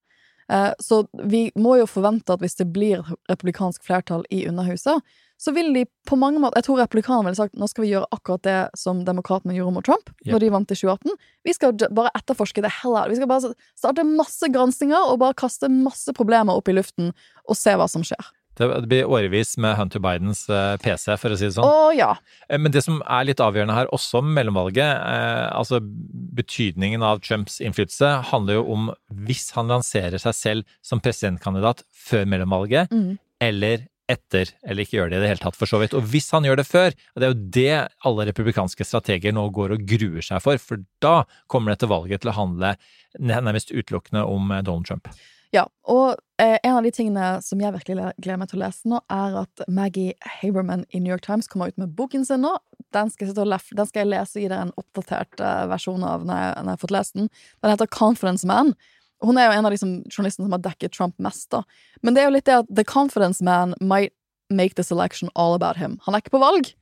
Eh, 0.52 0.72
så 0.78 1.06
vi 1.24 1.46
må 1.56 1.78
jo 1.80 1.88
forvente 1.88 2.34
at 2.34 2.42
hvis 2.44 2.58
det 2.58 2.68
blir 2.72 3.04
republikansk 3.30 3.84
flertall 3.86 4.26
i 4.34 4.44
Underhuset, 4.48 5.00
så 5.40 5.52
vil 5.52 5.72
de 5.74 5.82
på 6.08 6.16
mange 6.16 6.38
måter 6.38 6.60
Jeg 6.60 6.68
tror 6.68 6.78
republikanerne 6.78 7.26
ville 7.26 7.36
sagt 7.36 7.56
nå 7.58 7.66
skal 7.68 7.84
vi 7.84 7.90
gjøre 7.90 8.06
akkurat 8.14 8.44
det 8.46 8.58
som 8.78 9.02
demokratene 9.04 9.56
gjorde 9.56 9.74
mot 9.74 9.84
Trump 9.84 10.12
yep. 10.22 10.30
når 10.30 10.44
de 10.44 10.50
vant 10.54 10.70
i 10.70 10.78
2018. 10.78 11.16
Vi 11.44 11.54
skal 11.56 11.74
bare 11.96 12.12
etterforske 12.14 12.62
det 12.64 12.70
hell 12.82 12.94
out. 12.94 13.10
Vi 13.10 13.18
skal 13.18 13.30
bare 13.30 13.50
starte 13.74 14.06
masse 14.06 14.48
granskinger 14.54 15.10
og 15.10 15.18
bare 15.24 15.36
kaste 15.36 15.68
masse 15.72 16.14
problemer 16.16 16.54
opp 16.54 16.70
i 16.70 16.76
luften 16.76 17.10
og 17.44 17.58
se 17.58 17.74
hva 17.76 17.88
som 17.90 18.06
skjer. 18.06 18.30
Det 18.58 18.68
blir 18.86 19.08
årevis 19.10 19.56
med 19.58 19.74
Hunter 19.78 20.02
Bidens 20.02 20.44
eh, 20.52 20.76
PC, 20.82 21.16
for 21.18 21.34
å 21.34 21.38
si 21.38 21.48
det 21.48 21.56
sånn. 21.56 21.66
Å, 21.66 21.88
ja. 21.96 22.12
Eh, 22.48 22.60
men 22.60 22.74
det 22.74 22.84
som 22.86 23.00
er 23.02 23.26
litt 23.26 23.42
avgjørende 23.42 23.76
her, 23.76 23.90
også 23.94 24.22
med 24.22 24.38
mellomvalget, 24.38 24.84
eh, 25.00 25.48
altså 25.50 25.80
betydningen 25.82 27.02
av 27.06 27.22
Trumps 27.24 27.58
innflytelse, 27.64 28.12
handler 28.30 28.60
jo 28.60 28.68
om 28.76 28.92
hvis 29.26 29.48
han 29.56 29.72
lanserer 29.72 30.22
seg 30.22 30.38
selv 30.38 30.78
som 30.86 31.02
presidentkandidat 31.02 31.82
før 32.06 32.30
mellomvalget, 32.30 32.94
mm. 32.94 33.18
eller 33.42 33.88
etter, 34.10 34.50
eller 34.68 34.84
ikke 34.84 34.98
gjør 34.98 35.10
det 35.10 35.18
i 35.18 35.22
det 35.22 35.28
hele 35.32 35.42
tatt, 35.42 35.56
for 35.56 35.70
så 35.70 35.80
vidt. 35.80 35.94
Og 35.96 36.04
hvis 36.12 36.28
han 36.36 36.44
gjør 36.46 36.60
det 36.60 36.68
før, 36.68 36.92
og 36.92 37.20
det 37.20 37.26
er 37.26 37.32
jo 37.32 37.44
det 37.56 37.76
alle 38.10 38.26
republikanske 38.28 38.86
strateger 38.86 39.34
nå 39.34 39.48
går 39.56 39.74
og 39.74 39.86
gruer 39.88 40.24
seg 40.24 40.42
for, 40.44 40.60
for 40.60 40.84
da 41.02 41.22
kommer 41.50 41.72
dette 41.72 41.88
valget 41.90 42.22
til 42.22 42.30
å 42.30 42.36
handle 42.36 42.74
nærmest 43.18 43.72
utelukkende 43.72 44.26
om 44.28 44.52
Donald 44.60 44.84
Trump. 44.90 45.08
Ja, 45.54 45.68
og 45.86 46.16
eh, 46.42 46.56
en 46.66 46.80
av 46.80 46.82
de 46.82 46.90
tingene 46.90 47.36
som 47.44 47.60
jeg 47.62 47.74
virkelig 47.76 48.08
gleder 48.18 48.40
meg 48.40 48.50
til 48.50 48.58
å 48.58 48.64
lese 48.64 48.90
nå, 48.90 48.98
er 49.12 49.36
at 49.44 49.62
Maggie 49.70 50.16
Haberman 50.40 50.82
i 50.90 50.98
New 50.98 51.12
York 51.12 51.22
Times 51.22 51.46
kommer 51.50 51.70
ut 51.70 51.78
med 51.78 51.92
boken 51.94 52.26
sin 52.26 52.42
nå. 52.42 52.56
Den 52.94 53.12
skal 53.12 53.30
jeg, 53.30 53.36
den 53.38 53.86
skal 53.86 54.02
jeg 54.02 54.10
lese 54.10 54.42
i 54.42 54.48
dere 54.48 54.66
en 54.66 54.74
oppdatert 54.80 55.38
uh, 55.38 55.68
versjon 55.70 56.02
av 56.06 56.26
når 56.26 56.40
jeg, 56.40 56.50
når 56.56 56.66
jeg, 56.66 56.72
har 56.72 56.82
fått 56.82 56.96
lest 56.96 57.18
den. 57.20 57.30
Den 57.62 57.74
heter 57.74 57.90
Confidence 57.90 58.50
Man. 58.50 58.74
Hun 59.22 59.38
er 59.38 59.46
jo 59.46 59.54
en 59.60 59.68
av 59.68 59.74
de 59.74 59.78
som, 59.78 59.94
journalistene 60.10 60.48
som 60.48 60.56
har 60.56 60.64
dekket 60.64 60.96
Trump 60.96 61.14
mest, 61.22 61.46
da. 61.54 61.62
Men 62.02 62.16
det 62.16 62.24
er 62.24 62.28
jo 62.28 62.34
litt 62.34 62.50
det 62.50 62.60
at 62.64 62.74
The 62.74 62.86
Confidence 62.88 63.44
Man 63.44 63.78
might 63.78 64.14
make 64.50 64.74
this 64.74 64.90
election 64.90 65.30
all 65.38 65.54
about 65.54 65.78
him. 65.78 66.00
Han 66.04 66.16
er 66.16 66.24
ikke 66.24 66.34
på 66.34 66.42
valg. 66.42 66.74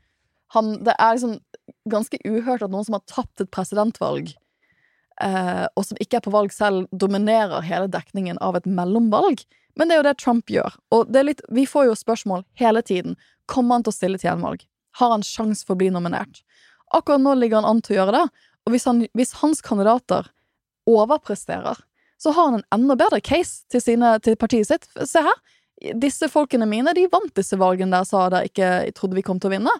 Han, 0.56 0.78
det 0.84 0.96
er 0.96 1.16
liksom 1.16 1.36
ganske 1.92 2.18
uhørt 2.24 2.64
at 2.64 2.72
noen 2.72 2.88
som 2.88 2.96
har 2.96 3.04
tapt 3.08 3.40
et 3.40 3.52
presidentvalg, 3.52 4.32
eh, 4.32 4.41
og 5.22 5.84
som 5.86 5.98
ikke 6.02 6.18
er 6.18 6.24
på 6.24 6.32
valg 6.34 6.54
selv, 6.54 6.88
dominerer 6.90 7.62
hele 7.66 7.90
dekningen 7.92 8.40
av 8.42 8.58
et 8.58 8.66
mellomvalg. 8.66 9.44
Men 9.78 9.88
det 9.88 9.94
er 9.94 10.02
jo 10.02 10.08
det 10.08 10.18
Trump 10.20 10.50
gjør. 10.52 10.74
Og 10.92 11.14
litt, 11.24 11.40
vi 11.48 11.64
får 11.68 11.88
jo 11.88 11.96
spørsmål 11.96 12.44
hele 12.60 12.82
tiden. 12.84 13.16
Kommer 13.50 13.78
han 13.78 13.86
til 13.86 13.92
å 13.94 13.96
stille 13.96 14.20
til 14.20 14.30
gjenvalg? 14.30 14.64
Har 15.00 15.14
han 15.14 15.24
sjanse 15.24 15.64
for 15.64 15.76
å 15.76 15.80
bli 15.80 15.88
nominert? 15.94 16.42
Akkurat 16.92 17.22
nå 17.22 17.34
ligger 17.38 17.62
han 17.62 17.70
an 17.70 17.80
til 17.84 17.96
å 17.96 17.98
gjøre 18.00 18.16
det. 18.18 18.26
Og 18.66 18.74
hvis, 18.74 18.84
han, 18.86 19.06
hvis 19.16 19.34
hans 19.40 19.62
kandidater 19.64 20.28
overpresterer, 20.88 21.80
så 22.22 22.34
har 22.36 22.50
han 22.50 22.60
en 22.60 22.68
enda 22.76 22.98
bedre 22.98 23.22
case 23.24 23.64
til, 23.72 23.82
sine, 23.82 24.14
til 24.22 24.36
partiet 24.38 24.68
sitt. 24.68 24.86
Se 25.08 25.22
her, 25.24 25.38
disse 25.98 26.28
folkene 26.30 26.68
mine 26.70 26.92
de 26.94 27.08
vant 27.10 27.32
disse 27.34 27.56
valgene 27.58 27.96
der 27.96 28.06
sa 28.06 28.28
dere 28.30 28.50
ikke 28.50 28.92
trodde 28.94 29.18
vi 29.18 29.24
kom 29.26 29.40
til 29.42 29.50
å 29.50 29.56
vinne. 29.56 29.72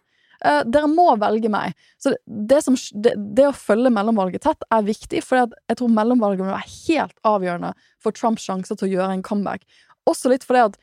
Uh, 0.43 0.63
dere 0.67 0.91
må 0.91 1.09
velge 1.23 1.51
meg. 1.53 1.77
Så 2.03 2.15
det, 2.27 2.63
som, 2.67 2.77
det, 3.05 3.15
det, 3.37 3.49
å 3.49 3.57
følge 3.57 3.93
mellomvalget 3.95 4.43
tett 4.47 4.67
er 4.75 4.87
viktig, 4.87 5.23
for 5.27 5.45
jeg 5.45 5.79
tror 5.79 5.93
mellomvalget 5.95 6.43
vil 6.43 6.51
være 6.51 6.73
helt 6.73 7.19
avgjørende 7.29 7.75
for 8.03 8.17
Trumps 8.17 8.47
sjanse 8.49 8.75
til 8.75 8.89
å 8.89 8.93
gjøre 8.97 9.19
en 9.19 9.27
comeback. 9.27 9.67
Også 10.11 10.33
litt 10.33 10.47
fordi 10.47 10.67
at 10.71 10.81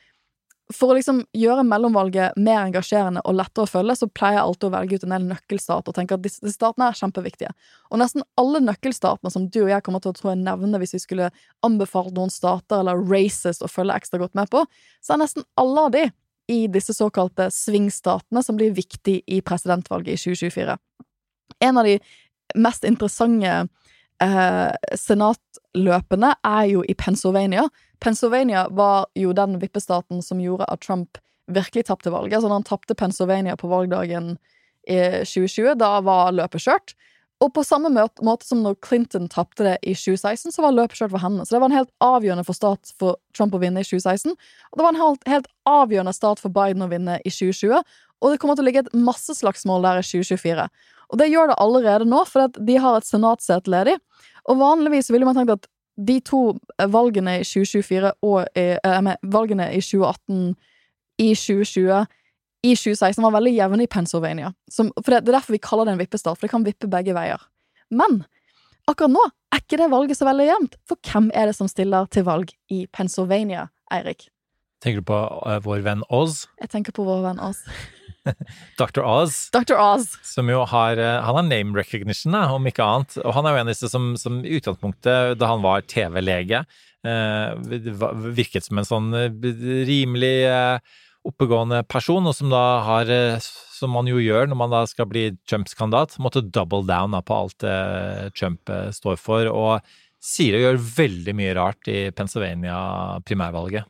for 0.74 0.92
å 0.92 0.96
liksom 0.96 1.24
gjøre 1.34 1.64
mellomvalget 1.66 2.38
mer 2.38 2.60
engasjerende 2.62 3.22
og 3.26 3.36
lettere 3.40 3.66
å 3.66 3.70
følge, 3.70 3.96
så 3.98 4.08
pleier 4.14 4.38
jeg 4.38 4.44
alltid 4.44 4.66
å 4.68 4.72
velge 4.74 4.98
ut 4.98 5.06
en 5.06 5.14
del 5.14 5.26
nøkkelstater 5.32 5.92
og 5.92 5.96
tenke 5.96 6.16
at 6.16 6.24
disse 6.24 6.52
statene 6.54 6.90
er 6.90 6.98
kjempeviktige. 6.98 7.50
Og 7.90 8.00
nesten 8.02 8.24
alle 8.40 8.62
nøkkelstatene 8.62 9.32
som 9.34 9.48
du 9.50 9.60
og 9.64 9.72
jeg 9.72 9.84
kommer 9.86 10.02
til 10.04 10.12
å 10.12 10.18
tro 10.18 10.30
jeg 10.30 10.42
nevne 10.44 10.80
hvis 10.82 10.94
vi 10.94 11.02
skulle 11.02 11.30
anbefalt 11.66 12.14
noen 12.16 12.32
stater 12.32 12.84
eller 12.84 13.02
races 13.10 13.62
å 13.64 13.70
følge 13.70 13.98
ekstra 13.98 14.22
godt 14.22 14.38
med 14.38 14.50
på, 14.52 14.62
så 15.02 15.16
er 15.16 15.24
nesten 15.24 15.46
alle 15.60 15.86
av 15.88 15.94
de 15.96 16.06
i 16.50 16.64
disse 16.66 16.94
såkalte 16.96 17.46
svingstatene 17.54 18.42
som 18.42 18.58
blir 18.58 18.74
viktig 18.74 19.20
i 19.26 19.40
presidentvalget 19.46 20.16
i 20.16 20.22
2024. 20.34 20.76
En 21.60 21.78
av 21.78 21.86
de 21.86 21.98
mest 22.58 22.84
interessante 22.88 23.52
eh, 24.22 24.94
senatløpene 24.98 26.32
er 26.46 26.64
jo 26.72 26.82
i 26.82 26.96
Pennsylvania. 26.98 27.68
Pennsylvania 28.02 28.66
var 28.74 29.06
jo 29.14 29.34
den 29.36 29.60
vippestaten 29.62 30.24
som 30.26 30.40
gjorde 30.42 30.66
at 30.72 30.82
Trump 30.82 31.20
virkelig 31.50 31.86
tapte 31.86 32.10
valget. 32.10 32.40
Altså, 32.40 32.48
når 32.48 32.62
han 32.62 32.68
tapte 32.70 32.98
Pennsylvania 32.98 33.56
på 33.56 33.70
valgdagen 33.70 34.34
i 34.88 34.98
2020, 35.22 35.76
da 35.78 35.98
var 36.02 36.34
løpet 36.34 36.66
kjørt. 36.66 36.96
Og 37.40 37.48
på 37.56 37.64
samme 37.64 37.88
måte 37.88 38.44
som 38.44 38.60
når 38.60 38.76
Clinton 38.84 39.28
tapte 39.32 39.64
det 39.64 39.76
i 39.80 39.94
2016, 39.96 40.52
så 40.52 40.64
var 40.64 40.74
løpet 40.76 40.98
kjørt 40.98 41.14
for 41.14 41.22
henne. 41.22 41.46
Så 41.46 41.54
det 41.54 41.62
var 41.62 41.70
en 41.70 41.78
helt 41.78 41.92
avgjørende 42.04 42.44
for 42.44 42.56
stat 42.56 42.92
for 43.00 43.16
Trump 43.36 43.56
å 43.56 43.62
vinne 43.62 43.80
i 43.80 43.88
2016. 43.88 44.34
Og 44.34 44.76
det 44.76 44.84
var 44.84 44.92
en 44.92 45.00
helt, 45.00 45.24
helt 45.30 45.48
avgjørende 45.68 46.12
stat 46.16 46.42
for 46.42 46.52
Biden 46.52 46.84
å 46.84 46.90
vinne 46.90 47.16
i 47.24 47.32
2020. 47.32 47.80
Og 48.20 48.28
det 48.28 48.42
kommer 48.42 48.58
til 48.58 48.66
å 48.66 48.68
ligge 48.68 48.84
et 48.84 48.92
masseslagsmål 49.08 49.88
der 49.88 50.02
i 50.02 50.04
2024. 50.04 50.68
Og 51.10 51.20
det 51.22 51.30
gjør 51.30 51.50
det 51.50 51.58
allerede 51.64 52.08
nå, 52.08 52.20
for 52.28 52.60
de 52.60 52.76
har 52.84 53.00
et 53.00 53.08
senatsete 53.08 53.72
ledig. 53.72 53.96
Og 54.44 54.60
vanligvis 54.60 55.08
ville 55.08 55.24
man 55.24 55.40
tenkt 55.40 55.56
at 55.56 55.70
de 56.00 56.20
to 56.24 56.42
valgene 56.92 57.40
i 57.40 57.44
2024 57.44 58.12
og 58.24 58.44
eh, 58.56 59.14
valgene 59.32 59.72
i 59.72 59.80
2018 59.84 60.52
i 61.20 61.32
2020 61.36 62.04
i 62.62 62.74
2016 62.76 63.22
var 63.24 63.34
veldig 63.38 63.54
jevne 63.54 63.84
i 63.84 63.90
Pennsylvania. 63.90 64.52
Som, 64.70 64.90
for 64.98 65.14
det, 65.14 65.22
det, 65.24 65.32
er 65.32 65.38
derfor 65.38 65.56
vi 65.56 65.62
kaller 65.64 65.88
det 65.88 65.96
en 65.96 66.02
vippestart, 66.02 66.38
for 66.38 66.46
det 66.46 66.52
kan 66.52 66.66
vippe 66.66 66.90
begge 66.92 67.14
veier. 67.16 67.42
Men 67.90 68.22
akkurat 68.90 69.14
nå 69.14 69.22
er 69.50 69.62
ikke 69.62 69.80
det 69.80 69.88
valget 69.92 70.18
så 70.18 70.28
veldig 70.28 70.50
jevnt, 70.50 70.76
for 70.88 71.00
hvem 71.10 71.30
er 71.34 71.50
det 71.50 71.56
som 71.56 71.70
stiller 71.70 72.10
til 72.12 72.26
valg 72.28 72.52
i 72.72 72.84
Pennsylvania, 72.92 73.68
Eirik? 73.92 74.28
Tenker 74.80 75.02
du 75.02 75.08
på 75.10 75.16
uh, 75.16 75.56
vår 75.64 75.82
venn 75.84 76.04
Oz? 76.12 76.44
Jeg 76.60 76.72
tenker 76.72 76.94
på 76.96 77.04
vår 77.04 77.24
venn 77.26 77.40
Oz. 77.44 77.64
Dr. 78.80 79.02
Oz. 79.04 79.42
Dr. 79.52 79.76
Oz. 79.80 80.12
Som 80.24 80.48
jo 80.52 80.62
har 80.68 81.00
uh, 81.00 81.24
Han 81.24 81.36
har 81.40 81.48
name 81.48 81.76
recognition, 81.76 82.32
da, 82.36 82.46
om 82.52 82.68
ikke 82.68 82.84
annet. 82.84 83.18
Og 83.24 83.34
han 83.36 83.48
er 83.48 83.56
jo 83.56 83.60
en 83.60 83.68
av 83.68 83.74
disse 83.74 83.90
som, 83.92 84.14
som 84.20 84.40
i 84.44 84.56
utgangspunktet, 84.60 85.36
da 85.40 85.50
han 85.52 85.64
var 85.64 85.84
TV-lege, 85.88 86.62
uh, 87.08 88.24
virket 88.36 88.68
som 88.68 88.80
en 88.80 88.88
sånn 88.88 89.12
rimelig 89.88 90.34
oppegående 91.26 91.82
person, 91.88 92.26
og 92.26 92.36
som 92.36 92.52
da 92.52 92.64
har, 92.86 93.10
eh, 93.12 93.40
som 93.76 93.92
man 93.92 94.08
jo 94.08 94.20
gjør 94.22 94.48
når 94.48 94.58
man 94.58 94.72
da 94.72 94.84
skal 94.88 95.08
bli 95.10 95.30
Trumps 95.48 95.76
kandidat, 95.76 96.16
måtte 96.22 96.44
double 96.44 96.86
down 96.88 97.16
på 97.22 97.36
alt 97.36 97.66
Trump 98.38 98.70
eh, 98.72 98.90
står 98.94 99.20
for, 99.20 99.50
og 99.50 99.80
sier 100.20 100.56
og 100.56 100.66
gjør 100.66 100.82
veldig 100.96 101.36
mye 101.36 101.54
rart 101.56 101.88
i 101.88 102.10
Pennsylvania-primærvalget. 102.16 103.88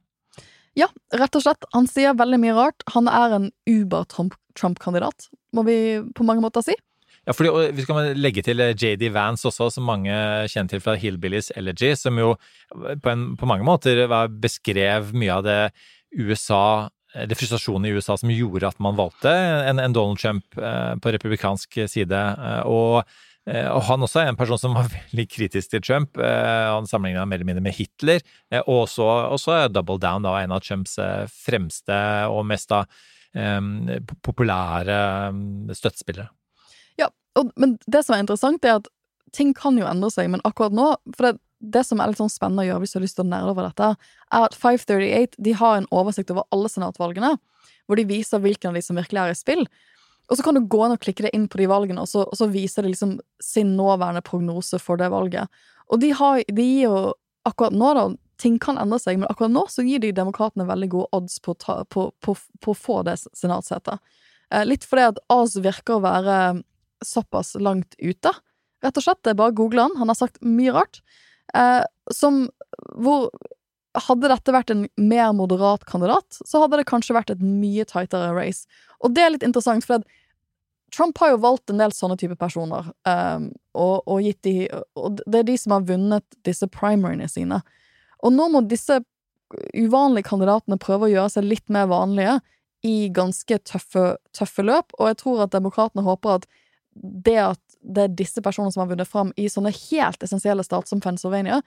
Ja, 0.79 0.87
rett 1.19 1.35
og 1.35 1.43
slett. 1.43 1.67
Han 1.75 1.89
sier 1.91 2.15
veldig 2.15 2.39
mye 2.39 2.55
rart. 2.55 2.85
Han 2.95 3.11
er 3.11 3.35
en 3.35 3.49
uber-Trump-kandidat, 3.67 5.27
må 5.55 5.67
vi 5.67 5.77
på 6.15 6.27
mange 6.27 6.45
måter 6.45 6.65
si. 6.65 6.77
Ja, 7.29 7.35
fordi 7.37 7.51
og 7.53 7.75
Vi 7.77 7.85
skal 7.85 8.15
legge 8.17 8.43
til 8.43 8.63
eh, 8.63 8.75
JD 8.75 9.11
Vance 9.15 9.47
også, 9.51 9.69
som 9.75 9.87
mange 9.87 10.15
kjenner 10.51 10.71
til 10.73 10.83
fra 10.83 10.97
Hillbillies 10.99 11.51
Elegy, 11.59 11.93
som 11.99 12.19
jo 12.19 12.35
på, 12.71 13.11
en, 13.11 13.35
på 13.37 13.47
mange 13.47 13.67
måter 13.67 14.07
beskrev 14.41 15.13
mye 15.15 15.37
av 15.37 15.45
det 15.45 15.61
USA 16.17 16.89
det 17.15 17.35
frustrasjonen 17.35 17.89
i 17.89 17.95
USA 17.97 18.17
som 18.19 18.31
gjorde 18.31 18.69
at 18.69 18.79
man 18.83 18.99
valgte 18.99 19.33
en, 19.33 19.81
en 19.83 19.95
Donald 19.95 20.21
Trump 20.21 20.59
eh, 20.59 20.95
på 21.03 21.13
republikansk 21.17 21.81
side. 21.91 22.21
Eh, 22.21 22.61
og, 22.71 23.03
eh, 23.51 23.67
og, 23.67 23.83
han 23.89 24.07
også 24.07 24.23
er 24.23 24.31
en 24.31 24.39
person 24.39 24.61
som 24.61 24.77
var 24.79 24.91
veldig 24.95 25.27
kritisk 25.31 25.75
til 25.75 25.83
Trump. 25.83 26.21
Eh, 26.21 26.67
han 26.71 26.87
sammenligna 26.91 27.27
mer 27.27 27.41
eller 27.41 27.51
mindre 27.51 27.67
med 27.67 27.77
Hitler. 27.79 28.23
Eh, 28.53 28.63
og 28.63 28.85
også, 28.87 29.09
også 29.35 29.59
Double 29.75 29.99
Down, 30.03 30.27
da, 30.27 30.37
en 30.39 30.55
av 30.55 30.63
Trumps 30.67 30.99
fremste 31.35 32.01
og 32.31 32.45
mest 32.49 32.71
da, 32.71 32.85
populære 34.27 34.95
støttespillere. 35.79 36.31
Ja, 36.99 37.07
og, 37.39 37.53
men 37.55 37.77
det 37.87 38.03
som 38.03 38.17
er 38.17 38.25
interessant, 38.25 38.65
er 38.67 38.81
at 38.81 38.89
ting 39.35 39.53
kan 39.55 39.79
jo 39.79 39.87
endre 39.87 40.11
seg, 40.11 40.31
men 40.33 40.43
akkurat 40.47 40.75
nå 40.75 40.93
for 41.15 41.29
det, 41.29 41.39
det 41.61 41.85
som 41.87 42.01
er 42.01 42.11
litt 42.11 42.21
sånn 42.21 42.33
spennende 42.33 42.65
å 42.65 42.69
gjøre 42.69 42.85
hvis 42.85 42.95
du 42.95 42.99
har 42.99 43.05
lyst 43.05 43.19
til 43.19 43.27
å 43.27 43.31
nerde 43.31 43.53
over 43.53 43.69
dette, 43.69 43.93
er 44.33 44.47
at 44.49 44.57
538 44.57 45.41
de 45.45 45.55
har 45.61 45.79
en 45.79 45.89
oversikt 45.95 46.33
over 46.33 46.49
alle 46.55 46.71
senatvalgene, 46.73 47.35
hvor 47.87 48.01
de 48.01 48.07
viser 48.09 48.43
hvilken 48.43 48.71
av 48.71 48.79
de 48.79 48.85
som 48.87 48.99
virkelig 48.99 49.23
er 49.23 49.35
i 49.35 49.39
spill. 49.39 49.65
Og 50.31 50.39
så 50.39 50.47
kan 50.47 50.57
du 50.57 50.63
gå 50.71 50.81
inn 50.87 50.95
og 50.95 51.03
klikke 51.03 51.27
deg 51.27 51.35
inn 51.37 51.49
på 51.51 51.59
de 51.61 51.69
valgene, 51.71 52.05
og 52.05 52.09
så, 52.09 52.25
og 52.25 52.39
så 52.39 52.49
viser 52.51 52.87
de 52.87 52.93
liksom 52.93 53.19
sin 53.43 53.75
nåværende 53.77 54.23
prognose 54.25 54.79
for 54.83 55.01
det 55.01 55.11
valget. 55.13 55.51
Og 55.91 56.01
de, 56.03 56.13
har, 56.15 56.43
de 56.47 56.67
gir 56.67 56.87
jo 56.87 56.99
akkurat 57.49 57.77
nå, 57.77 57.95
da 57.99 58.11
Ting 58.41 58.55
kan 58.57 58.79
endre 58.81 58.97
seg, 58.97 59.19
men 59.21 59.29
akkurat 59.29 59.53
nå 59.53 59.67
så 59.69 59.83
gir 59.85 60.01
de 60.01 60.15
demokratene 60.17 60.65
veldig 60.65 60.87
gode 60.95 61.11
odds 61.13 61.35
på, 61.45 61.53
ta, 61.61 61.83
på, 61.93 62.07
på, 62.25 62.33
på 62.65 62.73
å 62.73 62.79
få 62.87 63.03
det 63.05 63.19
senatsetet. 63.37 64.01
Eh, 64.49 64.65
litt 64.65 64.87
fordi 64.89 65.11
at 65.11 65.21
Oz 65.29 65.59
virker 65.61 65.99
å 65.99 66.05
være 66.07 66.37
såpass 67.05 67.53
langt 67.61 67.99
ute. 68.01 68.33
Rett 68.81 68.97
og 68.97 69.05
slett, 69.05 69.21
det 69.25 69.35
er 69.35 69.41
bare 69.43 69.53
å 69.53 69.59
google 69.61 69.85
han. 69.85 69.99
Han 70.01 70.09
har 70.09 70.17
sagt 70.17 70.41
mye 70.41 70.73
rart. 70.73 71.03
Eh, 71.55 71.85
som 72.15 72.45
hvor 72.99 73.31
Hadde 73.99 74.29
dette 74.31 74.53
vært 74.55 74.71
en 74.71 74.85
mer 75.03 75.33
moderat 75.35 75.83
kandidat, 75.83 76.37
så 76.47 76.61
hadde 76.63 76.79
det 76.79 76.87
kanskje 76.87 77.17
vært 77.17 77.33
et 77.33 77.41
mye 77.43 77.83
tightere 77.91 78.29
race. 78.37 78.69
Og 79.03 79.17
det 79.17 79.25
er 79.25 79.33
litt 79.35 79.43
interessant, 79.43 79.83
for 79.83 80.05
Trump 80.95 81.19
har 81.19 81.33
jo 81.33 81.41
valgt 81.43 81.73
en 81.73 81.83
del 81.83 81.91
sånne 81.95 82.15
type 82.21 82.37
personer, 82.39 82.93
um, 83.03 83.49
og, 83.75 83.97
og, 84.05 84.21
gitt 84.23 84.39
de 84.47 84.55
Og 84.95 85.19
det 85.19 85.41
er 85.41 85.49
de 85.49 85.57
som 85.59 85.75
har 85.75 85.89
vunnet 85.91 86.39
disse 86.47 86.71
primaryene 86.71 87.27
sine. 87.31 87.59
Og 88.23 88.35
nå 88.35 88.47
må 88.55 88.63
disse 88.71 89.01
uvanlige 89.75 90.29
kandidatene 90.31 90.79
prøve 90.79 91.09
å 91.09 91.13
gjøre 91.13 91.35
seg 91.35 91.51
litt 91.51 91.67
mer 91.67 91.91
vanlige 91.91 92.39
i 92.87 93.11
ganske 93.13 93.59
tøffe, 93.67 94.15
tøffe 94.37 94.65
løp, 94.65 94.95
og 94.99 95.11
jeg 95.11 95.19
tror 95.21 95.45
at 95.45 95.55
demokratene 95.55 96.07
håper 96.07 96.39
at 96.39 96.47
det 96.95 97.39
at 97.43 97.63
det 97.81 98.03
er 98.05 98.17
disse 98.19 98.43
personene 98.45 98.73
som 98.75 98.85
har 98.85 98.91
vunnet 98.91 99.09
fram 99.09 99.31
i 99.41 99.49
sånne 99.51 99.73
helt 99.73 100.23
essensielle 100.23 100.65
stater 100.67 100.91
som 100.91 101.01
Pennsylvania, 101.03 101.61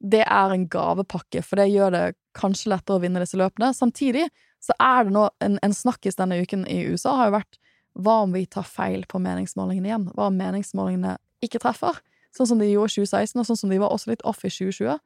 det 0.00 0.24
er 0.26 0.52
en 0.52 0.66
gavepakke, 0.68 1.40
for 1.44 1.60
det 1.60 1.70
gjør 1.70 1.94
det 1.94 2.04
kanskje 2.36 2.72
lettere 2.72 2.98
å 2.98 3.02
vinne 3.04 3.22
disse 3.22 3.38
løpene. 3.40 3.70
Samtidig 3.76 4.26
så 4.62 4.74
er 4.82 5.06
det 5.06 5.14
nå 5.14 5.28
en, 5.44 5.56
en 5.64 5.74
snakkis 5.74 6.18
denne 6.18 6.40
uken 6.42 6.66
i 6.68 6.82
USA 6.90 7.14
har 7.16 7.30
jo 7.30 7.38
vært 7.38 7.60
hva 7.96 8.18
om 8.26 8.34
vi 8.34 8.44
tar 8.50 8.66
feil 8.68 9.06
på 9.08 9.20
meningsmålingene 9.24 9.88
igjen? 9.88 10.08
Hva 10.12 10.28
om 10.28 10.36
meningsmålingene 10.36 11.16
ikke 11.44 11.62
treffer? 11.62 11.96
Sånn 12.36 12.50
som 12.50 12.60
de 12.60 12.68
gjorde 12.68 12.92
i 12.92 13.06
2016, 13.06 13.40
og 13.40 13.48
sånn 13.48 13.60
som 13.62 13.72
de 13.72 13.80
var 13.80 13.94
også 13.94 14.12
litt 14.12 14.24
off 14.28 14.42
i 14.44 14.52
2020. 14.52 14.98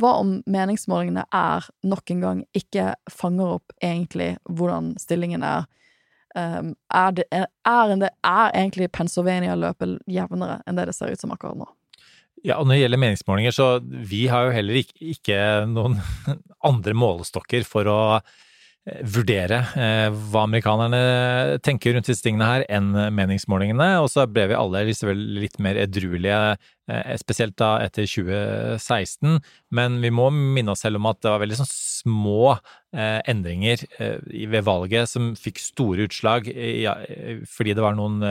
Hva 0.00 0.12
om 0.20 0.36
meningsmålingene 0.46 1.24
er 1.34 1.66
nok 1.82 2.12
en 2.14 2.22
gang 2.22 2.44
ikke 2.56 2.92
fanger 3.10 3.56
opp 3.56 3.74
egentlig 3.82 4.36
hvordan 4.46 4.94
stillingen 5.02 5.42
er 5.46 5.66
um, 6.36 6.72
er, 6.94 7.16
det, 7.16 7.26
er, 7.34 7.46
er, 7.66 7.92
er, 8.06 8.54
egentlig 8.54 8.90
Pennsylvania-løpet 8.96 9.98
jevnere 10.10 10.60
enn 10.66 10.78
det 10.78 10.88
det 10.90 10.96
ser 10.96 11.12
ut 11.12 11.22
som 11.22 11.34
akkurat 11.34 11.58
nå? 11.60 11.68
Ja, 12.46 12.56
og 12.56 12.66
når 12.66 12.74
det 12.74 12.82
gjelder 12.84 13.02
meningsmålinger, 13.02 13.52
så 13.52 13.66
vi 13.84 14.22
har 14.32 14.48
jo 14.48 14.54
heller 14.54 14.80
ikke, 14.80 14.96
ikke 15.12 15.40
noen 15.68 15.98
andre 16.70 16.94
målestokker 16.96 17.66
for 17.68 17.90
å 17.90 18.00
eh, 18.16 18.38
vurdere 18.88 19.60
eh, 19.76 20.08
hva 20.32 20.46
amerikanerne 20.46 21.58
tenker 21.64 21.94
rundt 21.94 22.08
disse 22.08 22.24
tingene 22.24 22.48
her, 22.48 22.64
enn 22.72 22.94
meningsmålingene. 23.14 23.88
Og 24.00 24.08
så 24.12 24.24
ble 24.30 24.48
vi 24.50 24.56
alle 24.56 24.84
litt 24.88 25.58
mer 25.62 25.78
edruelige, 25.82 26.56
eh, 26.90 27.16
spesielt 27.20 27.58
da 27.60 27.74
etter 27.84 28.08
2016. 28.08 29.38
Men 29.76 30.00
vi 30.02 30.12
må 30.14 30.30
minne 30.32 30.72
oss 30.72 30.84
selv 30.86 31.00
om 31.00 31.10
at 31.10 31.20
det 31.20 31.32
var 31.32 31.44
veldig 31.44 31.60
sånn 31.60 31.72
små 31.72 32.54
eh, 32.56 33.20
endringer 33.30 33.84
eh, 34.00 34.16
ved 34.48 34.64
valget 34.66 35.12
som 35.12 35.34
fikk 35.38 35.60
store 35.62 36.08
utslag, 36.08 36.48
fordi 37.50 37.76
det 37.76 37.84
var 37.84 37.98
noen 37.98 38.24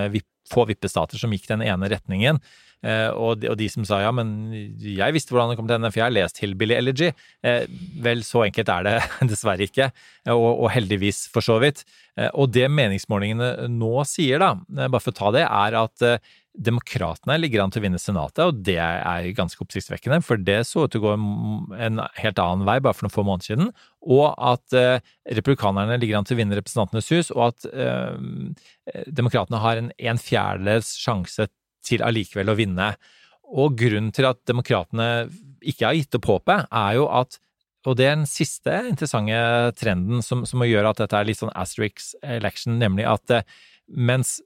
få 0.49 0.65
vippestater 0.69 1.21
som 1.21 1.33
gikk 1.33 1.45
den 1.51 1.63
ene 1.65 1.91
retningen. 1.91 2.41
Eh, 2.85 3.09
og, 3.11 3.41
de, 3.41 3.49
og, 3.51 3.57
de, 3.59 3.67
som 3.71 3.85
sa 3.87 3.99
ja, 4.03 4.11
men 4.15 4.51
jeg 4.79 5.15
visste 5.15 5.33
hvordan 5.33 5.51
det 5.51 5.59
kom 5.59 5.67
til 5.67 5.75
å 5.75 5.79
ende, 5.81 5.91
for 5.91 6.01
jeg 6.01 6.07
har 6.07 6.15
lest 6.15 6.39
Hillbilly 6.43 6.77
Elegy. 6.77 7.11
Eh, 7.43 7.63
vel, 8.03 8.23
så 8.27 8.45
enkelt 8.47 8.73
er 8.75 8.87
det 8.87 8.97
dessverre 9.31 9.67
ikke, 9.67 9.89
og, 10.31 10.49
og 10.51 10.69
heldigvis 10.75 11.25
for 11.33 11.45
så 11.45 11.59
vidt. 11.63 11.83
Eh, 12.15 12.31
og 12.33 12.53
det 12.55 12.69
meningsmålingene 12.71 13.69
nå 13.73 13.95
sier, 14.07 14.43
da, 14.43 14.53
bare 14.85 15.03
for 15.03 15.15
å 15.15 15.19
ta 15.23 15.33
det, 15.39 15.47
er 15.47 15.81
at 15.83 16.09
Demokratene 16.59 17.37
ligger 17.37 17.61
an 17.63 17.71
til 17.71 17.79
å 17.79 17.83
vinne 17.85 17.99
Senatet, 18.01 18.41
og 18.41 18.57
det 18.67 18.79
er 18.81 19.27
ganske 19.37 19.61
oppsiktsvekkende, 19.63 20.17
for 20.25 20.41
det 20.41 20.57
så 20.67 20.83
ut 20.83 20.91
til 20.91 20.99
å 20.99 21.05
gå 21.05 21.13
en 21.77 22.01
helt 22.19 22.41
annen 22.41 22.65
vei 22.67 22.79
bare 22.83 22.97
for 22.97 23.05
noen 23.05 23.13
få 23.13 23.23
måneder 23.23 23.47
siden. 23.47 23.69
Og 24.03 24.33
at 24.33 24.75
eh, 24.75 25.05
republikanerne 25.37 25.99
ligger 26.01 26.19
an 26.19 26.27
til 26.27 26.35
å 26.35 26.39
vinne 26.41 26.57
Representantenes 26.59 27.11
hus, 27.13 27.29
og 27.35 27.51
at 27.51 27.69
eh, 27.69 29.05
demokratene 29.07 29.61
har 29.63 29.79
en 29.79 29.93
en 30.09 30.19
fjerdedels 30.19 30.91
sjanse 30.99 31.47
til 31.85 32.03
allikevel 32.05 32.51
å 32.51 32.57
vinne. 32.59 32.93
Og 33.49 33.77
grunnen 33.79 34.11
til 34.15 34.27
at 34.29 34.41
demokratene 34.47 35.29
ikke 35.59 35.87
har 35.87 35.97
gitt 35.97 36.17
opp 36.19 36.29
håpet, 36.29 36.67
er 36.69 36.99
jo 36.99 37.07
at 37.11 37.39
og 37.87 37.95
det 37.95 38.09
er 38.09 38.17
den 38.17 38.27
siste 38.27 38.73
interessante 38.89 39.39
trenden 39.79 40.23
som, 40.25 40.43
som 40.43 40.59
gjøre 40.67 40.91
at 40.91 40.99
dette 40.99 41.15
er 41.15 41.27
litt 41.29 41.39
sånn 41.39 41.53
asterix 41.55 42.11
election, 42.19 42.75
nemlig 42.81 43.05
at 43.07 43.31
eh, 43.31 43.45
mens 43.87 44.39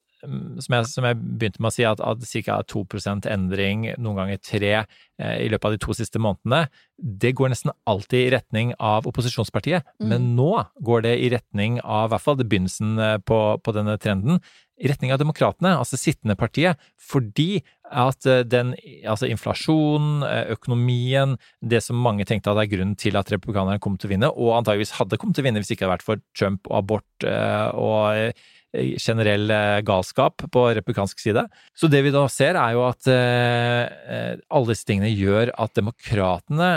som 0.64 0.76
jeg, 0.76 0.88
som 0.90 1.08
jeg, 1.08 1.20
begynte 1.20 1.62
med 1.64 1.72
å 1.72 1.76
si, 1.76 1.86
at, 1.88 2.02
at 2.04 2.24
ca. 2.46 2.60
2 2.70 2.84
endring, 3.32 3.88
noen 4.02 4.20
ganger 4.22 4.42
3 4.42 4.72
eh, 4.74 5.38
i 5.44 5.50
løpet 5.52 5.68
av 5.68 5.76
de 5.76 5.82
to 5.84 5.96
siste 5.98 6.22
månedene, 6.22 6.68
det 6.98 7.34
går 7.36 7.52
nesten 7.52 7.74
alltid 7.90 8.20
i 8.20 8.34
retning 8.38 8.74
av 8.80 9.08
opposisjonspartiet. 9.10 9.86
Mm. 10.00 10.10
Men 10.10 10.30
nå 10.38 10.52
går 10.86 11.08
det 11.08 11.16
i 11.20 11.32
retning 11.34 11.80
av, 11.82 12.08
i 12.08 12.14
hvert 12.14 12.26
fall 12.26 12.40
begynnelsen 12.44 13.00
eh, 13.00 13.18
på, 13.26 13.40
på 13.64 13.76
denne 13.76 13.98
trenden, 14.02 14.40
i 14.84 14.90
retning 14.90 15.14
av 15.14 15.20
demokratene, 15.22 15.76
altså 15.78 16.00
sittende 16.00 16.36
partiet, 16.40 16.82
fordi 16.98 17.62
at 17.94 18.26
eh, 18.30 18.42
den, 18.48 18.74
altså 19.10 19.30
inflasjon, 19.30 20.26
eh, 20.28 20.54
økonomien, 20.56 21.38
det 21.62 21.84
som 21.86 22.00
mange 22.00 22.26
tenkte 22.30 22.54
at 22.54 22.64
er 22.64 22.72
grunnen 22.72 22.98
til 23.00 23.20
at 23.20 23.32
republikanerne 23.34 23.82
kom 23.84 24.00
til 24.00 24.10
å 24.10 24.16
vinne, 24.16 24.32
og 24.34 24.58
antageligvis 24.60 24.98
hadde 25.00 25.20
kommet 25.22 25.38
til 25.38 25.46
å 25.46 25.50
vinne 25.50 25.62
hvis 25.62 25.72
det 25.72 25.78
ikke 25.78 25.88
hadde 25.88 25.98
vært 25.98 26.10
for 26.10 26.26
Trump 26.38 26.72
og 26.72 26.82
abort 26.82 27.30
og 27.74 28.44
generell 28.74 29.52
galskap 29.86 30.46
på 30.52 30.66
republikansk 30.74 31.20
side. 31.22 31.46
Så 31.78 31.90
det 31.92 32.02
vi 32.06 32.14
da 32.14 32.24
ser, 32.32 32.58
er 32.58 32.74
jo 32.74 32.86
at 32.88 33.10
alle 33.10 34.72
disse 34.72 34.88
tingene 34.90 35.12
gjør 35.14 35.54
at 35.62 35.76
demokratene 35.78 36.72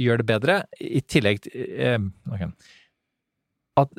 gjør 0.00 0.22
det 0.22 0.28
bedre, 0.30 0.60
i 0.80 1.02
tillegg 1.04 1.42
til 1.44 2.08
okay. 2.32 2.48
at, 3.82 3.92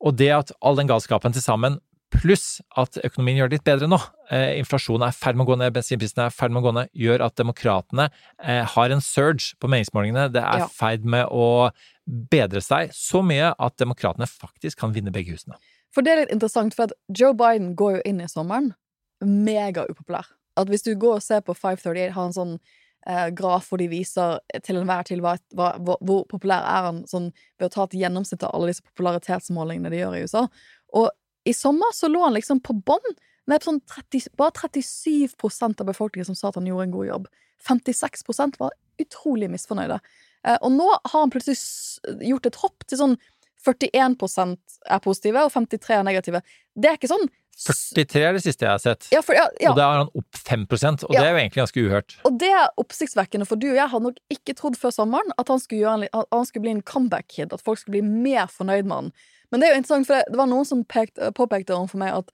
Og 0.00 0.16
det 0.16 0.32
at 0.32 0.54
all 0.64 0.80
den 0.80 0.88
galskapen 0.88 1.36
til 1.36 1.44
sammen 1.44 1.80
pluss 2.14 2.60
at 2.78 2.98
økonomien 3.04 3.40
gjør 3.40 3.50
det 3.50 3.58
litt 3.58 3.66
bedre 3.66 3.88
nå. 3.90 3.98
Eh, 4.30 4.58
inflasjonen 4.60 5.06
er 5.08 5.14
i 5.14 5.18
ferd 5.18 5.38
med 5.38 5.46
å 5.46 5.50
gå 5.50 5.58
ned, 5.60 5.74
bensinprisene 5.74 6.26
er 6.26 6.32
i 6.32 6.36
ferd 6.36 6.54
med 6.54 6.62
å 6.62 6.66
gå 6.66 6.74
ned, 6.78 6.92
gjør 7.06 7.24
at 7.26 7.36
demokratene 7.40 8.08
eh, 8.08 8.62
har 8.74 8.94
en 8.94 9.02
surge 9.04 9.56
på 9.60 9.70
meningsmålingene. 9.72 10.28
Det 10.34 10.42
er 10.42 10.62
i 10.62 10.64
ja. 10.64 10.70
ferd 10.72 11.06
med 11.16 11.26
å 11.30 11.70
bedre 12.06 12.62
seg 12.64 12.92
så 12.94 13.22
mye 13.26 13.50
at 13.52 13.78
demokratene 13.82 14.28
faktisk 14.30 14.84
kan 14.84 14.94
vinne 14.94 15.14
begge 15.14 15.34
husene. 15.34 15.58
For 15.96 16.04
det 16.04 16.12
er 16.12 16.18
litt 16.20 16.32
interessant, 16.34 16.74
for 16.76 16.92
Joe 17.08 17.32
Biden 17.32 17.70
går 17.78 17.94
jo 17.96 18.00
inn 18.04 18.18
i 18.20 18.28
sommeren 18.28 18.74
megaupopulær. 19.24 20.26
At 20.60 20.68
hvis 20.68 20.84
du 20.84 20.90
går 20.92 21.22
og 21.22 21.24
ser 21.24 21.40
på 21.44 21.54
538, 21.56 22.10
har 22.12 22.26
en 22.28 22.36
sånn 22.36 22.52
eh, 23.08 23.30
graf 23.36 23.70
hvor 23.70 23.80
de 23.80 23.88
viser 23.88 24.36
til 24.66 24.82
enhver 24.82 25.06
tid 25.08 25.22
hva, 25.24 25.38
hva, 25.56 25.70
hvor 25.80 26.26
populær 26.28 26.68
er 26.68 26.90
han 26.90 27.00
sånn, 27.08 27.30
ved 27.56 27.70
å 27.70 27.72
ta 27.72 27.86
et 27.86 27.96
gjennomsnitt 28.02 28.44
av 28.44 28.52
alle 28.52 28.74
disse 28.74 28.84
popularitetsmålingene 28.90 29.94
de 29.94 30.02
gjør 30.02 30.18
i 30.18 30.26
USA. 30.26 30.44
Og 31.00 31.08
i 31.48 31.56
sommer 31.56 31.96
så 31.96 32.12
lå 32.12 32.20
han 32.26 32.36
liksom 32.36 32.60
på 32.66 32.76
bånn. 32.76 33.16
Sånn 33.62 33.80
bare 34.36 34.52
37% 34.68 35.80
av 35.80 35.88
befolkningen 35.88 36.28
som 36.28 36.36
sa 36.36 36.50
at 36.50 36.60
han 36.60 36.68
gjorde 36.68 36.90
en 36.90 36.96
god 36.98 37.08
jobb. 37.08 37.28
56% 37.64 38.60
var 38.60 38.76
utrolig 39.00 39.48
misfornøyde. 39.48 39.96
Eh, 40.46 40.58
og 40.60 40.72
nå 40.76 40.90
har 40.92 41.16
han 41.16 41.32
plutselig 41.32 41.56
gjort 42.26 42.50
et 42.50 42.60
hopp 42.60 42.84
til 42.84 43.00
sånn 43.00 43.16
41% 43.66 44.78
er 44.86 45.02
positive, 45.02 45.42
og 45.42 45.52
53 45.52 45.98
er 45.98 46.06
negative. 46.06 46.42
Det 46.76 46.92
er 46.92 47.00
ikke 47.00 47.10
sånn 47.10 47.28
43 47.56 48.20
er 48.20 48.34
det 48.36 48.42
siste 48.44 48.66
jeg 48.66 48.68
har 48.68 48.80
sett. 48.82 49.06
Ja, 49.14 49.22
for, 49.24 49.36
ja, 49.36 49.46
ja. 49.62 49.70
Og 49.70 49.78
da 49.78 49.86
er 49.86 50.02
han 50.02 50.10
opp 50.12 50.40
5 50.44 50.66
og 50.68 51.14
det 51.14 51.22
er 51.22 51.30
jo 51.30 51.38
egentlig 51.40 51.62
ganske 51.62 51.84
uhørt. 51.86 52.16
Og 52.28 52.36
det 52.42 52.50
er 52.52 52.66
oppsiktsvekkende, 52.82 53.46
for 53.48 53.56
du 53.56 53.70
og 53.70 53.78
jeg 53.78 53.92
hadde 53.94 54.08
nok 54.10 54.18
ikke 54.34 54.54
trodd 54.58 54.76
før 54.76 54.92
sommeren 54.92 55.32
at 55.40 55.48
han 55.48 55.62
skulle, 55.62 55.94
en, 55.94 56.04
at 56.04 56.36
han 56.36 56.44
skulle 56.48 56.66
bli 56.66 56.74
en 56.76 56.84
comeback-kid, 56.84 57.54
at 57.56 57.64
folk 57.64 57.80
skulle 57.80 57.96
bli 57.96 58.04
mer 58.04 58.52
fornøyd 58.52 58.84
med 58.84 58.96
han. 58.96 59.08
Men 59.50 59.62
det 59.62 59.68
er 59.68 59.72
jo 59.72 59.80
interessant, 59.80 60.08
for 60.10 60.20
det, 60.20 60.36
var 60.36 60.50
noen 60.50 60.68
som 60.68 60.84
pekt, 60.84 61.16
påpekte 61.38 61.76
overfor 61.78 62.02
meg 62.02 62.12
at 62.18 62.32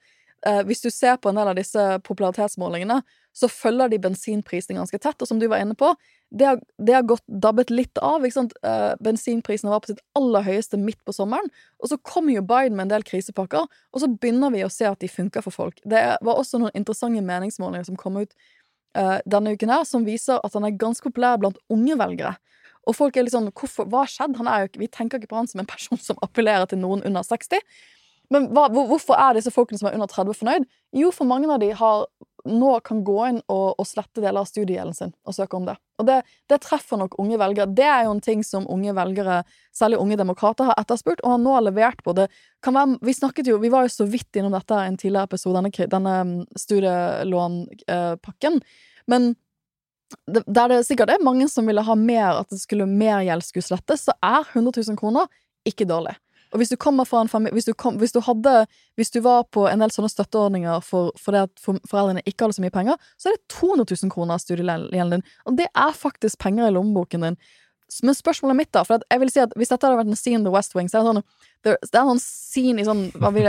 eh, 0.49 0.62
hvis 0.66 0.83
du 0.83 0.91
ser 0.91 1.20
på 1.22 1.30
en 1.30 1.39
del 1.39 1.53
av 1.53 1.61
disse 1.61 1.87
popularitetsmålingene, 2.09 2.99
så 3.33 3.49
følger 3.49 3.89
de 3.93 4.01
bensinprisen 4.03 4.76
ganske 4.76 4.99
tett, 5.01 5.22
og 5.22 5.28
som 5.28 5.41
du 5.41 5.47
var 5.49 5.62
inne 5.64 5.76
på, 5.78 5.93
det 6.33 6.47
har, 6.49 6.61
det 6.80 6.95
har 6.97 7.05
gått 7.09 7.24
dabbet 7.26 7.72
litt 7.72 8.01
av. 8.05 8.24
ikke 8.24 8.39
sant? 8.39 8.55
Eh, 8.64 8.93
bensinprisene 9.05 9.72
var 9.72 9.83
på 9.85 9.93
sitt 9.93 10.03
aller 10.18 10.45
høyeste 10.47 10.80
midt 10.80 11.01
på 11.09 11.14
sommeren, 11.16 11.49
og 11.80 11.93
så 11.93 11.99
kommer 12.09 12.37
jo 12.37 12.45
Biden 12.47 12.76
med 12.76 12.87
en 12.87 12.95
del 12.97 13.07
krisepakker, 13.09 13.68
og 13.68 14.05
så 14.05 14.09
begynner 14.12 14.53
vi 14.55 14.64
å 14.64 14.72
se 14.72 14.89
at 14.89 15.01
de 15.01 15.11
funker 15.12 15.45
for 15.45 15.55
folk. 15.55 15.80
Det 15.85 16.03
var 16.20 16.41
også 16.41 16.61
noen 16.61 16.76
interessante 16.78 17.24
meningsmålinger 17.24 17.89
som 17.89 18.01
kom 18.01 18.20
ut 18.20 18.33
uh, 18.99 19.18
denne 19.28 19.57
uken 19.57 19.72
her, 19.72 19.85
som 19.89 20.09
viser 20.09 20.41
at 20.41 20.57
han 20.57 20.68
er 20.68 20.80
ganske 20.80 21.05
populær 21.09 21.41
blant 21.41 21.61
unge 21.72 21.97
velgere. 22.01 22.37
Og 22.89 22.97
folk 22.99 23.16
er 23.16 23.26
litt 23.26 23.35
sånn 23.35 23.51
hvorfor, 23.55 23.87
Hva 23.87 24.03
har 24.03 24.11
skjedd? 24.11 24.37
Jo, 24.37 24.78
vi 24.80 24.91
tenker 24.91 25.20
ikke 25.20 25.30
på 25.30 25.39
han 25.39 25.51
som 25.51 25.62
en 25.62 25.68
person 25.70 26.01
som 26.01 26.18
appellerer 26.24 26.66
til 26.70 26.80
noen 26.83 27.05
under 27.07 27.22
60. 27.26 27.62
Men 28.33 28.49
hva, 28.55 28.68
hvorfor 28.72 29.18
er 29.18 29.37
disse 29.37 29.53
folkene 29.53 29.80
som 29.80 29.91
er 29.91 29.97
under 29.99 30.11
30 30.11 30.39
fornøyd? 30.39 30.68
Jo, 30.97 31.11
for 31.14 31.28
mange 31.28 31.51
av 31.53 31.61
de 31.62 31.70
har 31.76 32.07
nå 32.49 32.72
kan 32.82 33.05
gå 33.07 33.16
inn 33.28 33.38
og, 33.53 33.74
og 33.78 33.86
slette 33.86 34.22
deler 34.22 34.40
av 34.40 34.49
studiegjelden 34.49 34.95
sin 34.97 35.12
og 35.28 35.34
søke 35.36 35.55
om 35.59 35.66
det. 35.68 35.76
Og 36.03 36.09
det, 36.09 36.16
det 36.51 36.59
treffer 36.64 36.99
nok 36.99 37.14
unge 37.22 37.38
velgere. 37.38 37.70
Det 37.70 37.86
er 37.86 38.07
jo 38.09 38.14
en 38.16 38.22
ting 38.24 38.43
som 38.47 38.66
unge 38.70 38.95
velgere, 38.97 39.43
særlig 39.76 40.01
unge 40.03 40.18
demokrater, 40.18 40.66
har 40.70 40.80
etterspurt, 40.80 41.22
og 41.22 41.36
har 41.36 41.43
nå 41.43 41.55
levert 41.68 42.03
på. 42.03 42.14
Det 42.18 42.26
kan 42.64 42.74
være, 42.74 42.99
vi 43.07 43.14
snakket 43.14 43.53
jo, 43.53 43.61
vi 43.62 43.70
var 43.72 43.86
jo 43.86 43.95
så 43.95 44.09
vidt 44.11 44.40
innom 44.40 44.57
dette 44.57 44.74
i 44.74 44.90
en 44.90 44.99
tidligere 44.99 45.30
episode, 45.30 45.62
denne, 45.62 45.88
denne 45.95 46.16
mm, 46.32 46.34
studielånpakken. 46.64 48.61
Men 49.07 49.34
det- 50.26 50.45
der 50.47 50.68
det 50.68 50.86
sikkert 50.86 51.11
er 51.11 51.24
mange 51.24 51.49
som 51.49 51.66
ville 51.66 51.82
ha 51.82 51.95
mer, 51.95 52.40
at 52.40 52.49
det 52.51 52.61
skulle 52.61 52.86
mer 52.86 53.22
gjeld 53.22 53.43
skulle 53.43 53.64
slettes, 53.70 54.05
så 54.09 54.12
er 54.22 54.45
100 54.53 54.72
000 54.88 54.97
kroner 54.97 55.26
ikke 55.66 55.86
dårlig. 55.86 56.16
Og 56.53 56.61
hvis 56.61 56.69
du 56.69 56.77
kommer 56.77 57.09
fra 57.09 57.23
en 57.23 57.31
familie 57.33 57.55
hvis 57.57 57.65
hvis 57.65 58.13
Hvis 58.97 59.11
du 59.11 59.21
var 59.21 59.45
på 59.45 59.67
en 59.69 59.81
del 59.81 59.91
sånne 59.91 60.09
støtteordninger 60.09 60.81
for, 60.81 61.13
for 61.17 61.33
det 61.33 61.41
at 61.41 61.51
for, 61.61 61.79
foreldrene 61.89 62.23
ikke 62.27 62.45
hadde 62.45 62.57
så 62.59 62.63
mye 62.63 62.71
penger, 62.71 62.97
så 63.17 63.29
er 63.29 63.37
det 63.37 63.49
200 63.49 63.87
000 64.03 64.11
kroner 64.13 64.35
av 64.35 64.41
studiegjelden 64.41 65.11
din. 65.11 65.23
Og 65.47 65.57
det 65.57 65.69
er 65.75 65.93
faktisk 65.93 66.39
penger 66.39 66.69
i 66.69 66.75
lommeboken 66.75 67.23
din. 67.23 67.37
Men 68.03 68.15
spørsmålet 68.15 68.57
mitt, 68.57 68.73
da 68.73 68.85
For 68.85 69.03
jeg 69.11 69.21
vil 69.21 69.31
si 69.31 69.41
at 69.43 69.53
hvis 69.57 69.69
dette 69.69 69.87
hadde 69.87 69.99
vært 70.01 70.13
en 70.13 70.17
scene 70.17 70.41
in 70.41 70.45
The 70.47 70.53
West 70.53 70.77
Wing, 70.77 70.89
så 70.89 70.99
er 70.99 71.03
det 71.05 71.13
sånn 71.13 71.25
Det 71.63 71.73
er 71.93 72.03
en 72.03 72.13
sånn 72.13 72.23
scene 72.25 72.81
i 72.81 72.87
sånn 72.89 73.03
det 73.13 73.43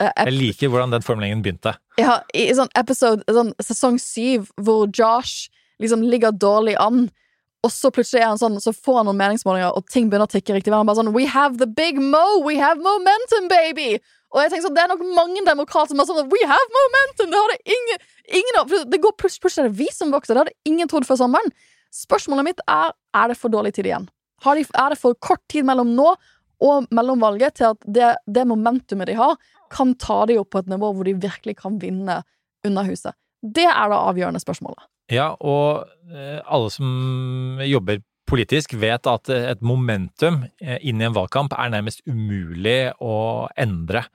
eh, 0.00 0.10
Jeg 0.26 0.34
liker 0.34 0.72
hvordan 0.72 0.94
den 0.96 1.04
formuleringen 1.06 1.42
begynte. 1.44 1.76
ja, 1.98 2.20
i 2.34 2.48
i 2.50 2.54
sånn 2.54 2.72
episode, 2.74 3.22
sånn 3.30 3.52
sesong 3.62 4.00
syv, 4.02 4.50
hvor 4.56 4.88
Josh 4.90 5.48
liksom 5.82 6.02
ligger 6.02 6.34
dårlig 6.34 6.76
an, 6.80 7.08
og 7.64 7.72
så 7.72 7.88
plutselig 7.94 8.20
er 8.20 8.28
han 8.28 8.40
sånn, 8.40 8.58
så 8.60 8.74
får 8.76 9.00
han 9.00 9.08
noen 9.08 9.20
meningsmålinger, 9.22 9.72
og 9.72 9.86
ting 9.88 10.10
begynner 10.10 10.28
å 10.28 10.34
tikke 10.34 10.56
riktig. 10.56 10.72
Han 10.74 10.88
bare 10.88 11.00
sånn 11.00 11.14
We 11.14 11.24
have 11.30 11.56
the 11.62 11.68
big 11.68 12.00
mo! 12.00 12.42
We 12.44 12.58
have 12.60 12.82
momentum, 12.84 13.48
baby! 13.48 13.94
Og 14.34 14.42
jeg 14.42 14.52
tenker 14.52 14.66
sånn, 14.66 14.74
Det 14.76 14.82
er 14.82 14.90
nok 14.92 15.04
mange 15.16 15.44
demokrater 15.46 15.94
som 15.94 16.02
er 16.02 16.08
sånn 16.10 16.28
We 16.32 16.42
have 16.50 16.76
momentum! 16.76 17.30
Det 17.32 17.40
hadde 17.40 17.76
ingen, 17.76 18.04
ingen 18.40 18.60
av, 18.60 18.74
det 18.90 19.00
går 19.00 19.16
plutselig, 19.16 19.46
plutselig 19.46 19.64
er 19.64 19.72
det 19.72 19.80
vi 19.80 19.88
som 19.94 20.12
vokser. 20.12 20.36
Det 20.36 20.44
hadde 20.44 20.72
ingen 20.74 20.90
trodd 20.90 21.08
før 21.08 21.22
sommeren. 21.22 21.54
Spørsmålet 21.94 22.50
mitt 22.50 22.62
er 22.68 22.92
er 23.14 23.30
det 23.30 23.38
for 23.38 23.54
dårlig 23.54 23.72
tid 23.76 23.88
igjen. 23.88 24.08
Har 24.44 24.58
de, 24.58 24.66
er 24.66 24.92
det 24.92 25.00
for 25.00 25.16
kort 25.22 25.40
tid 25.48 25.64
mellom 25.64 25.94
nå 25.96 26.10
og 26.64 26.88
mellomvalget 26.94 27.60
til 27.60 27.70
at 27.72 27.86
det, 27.86 28.14
det 28.28 28.44
momentumet 28.48 29.08
de 29.08 29.16
har, 29.18 29.38
kan 29.72 29.94
ta 29.98 30.24
de 30.28 30.36
opp 30.40 30.52
på 30.52 30.60
et 30.60 30.70
nivå 30.70 30.92
hvor 30.92 31.06
de 31.06 31.16
virkelig 31.16 31.56
kan 31.62 31.80
vinne 31.80 32.22
Underhuset? 32.64 33.14
Det 33.44 33.66
er 33.68 33.92
da 33.92 34.00
avgjørende 34.08 34.40
spørsmålet. 34.42 34.86
Ja, 35.12 35.34
og 35.44 35.84
eh, 36.08 36.40
alle 36.44 36.72
som 36.72 37.60
jobber 37.64 38.00
politisk 38.28 38.72
vet 38.80 39.04
at 39.10 39.28
et 39.34 39.64
momentum 39.64 40.46
eh, 40.62 40.78
inn 40.80 41.02
i 41.02 41.08
en 41.08 41.16
valgkamp 41.16 41.52
er 41.52 41.74
nærmest 41.74 42.00
umulig 42.08 42.94
å 43.04 43.16
endre 43.60 44.06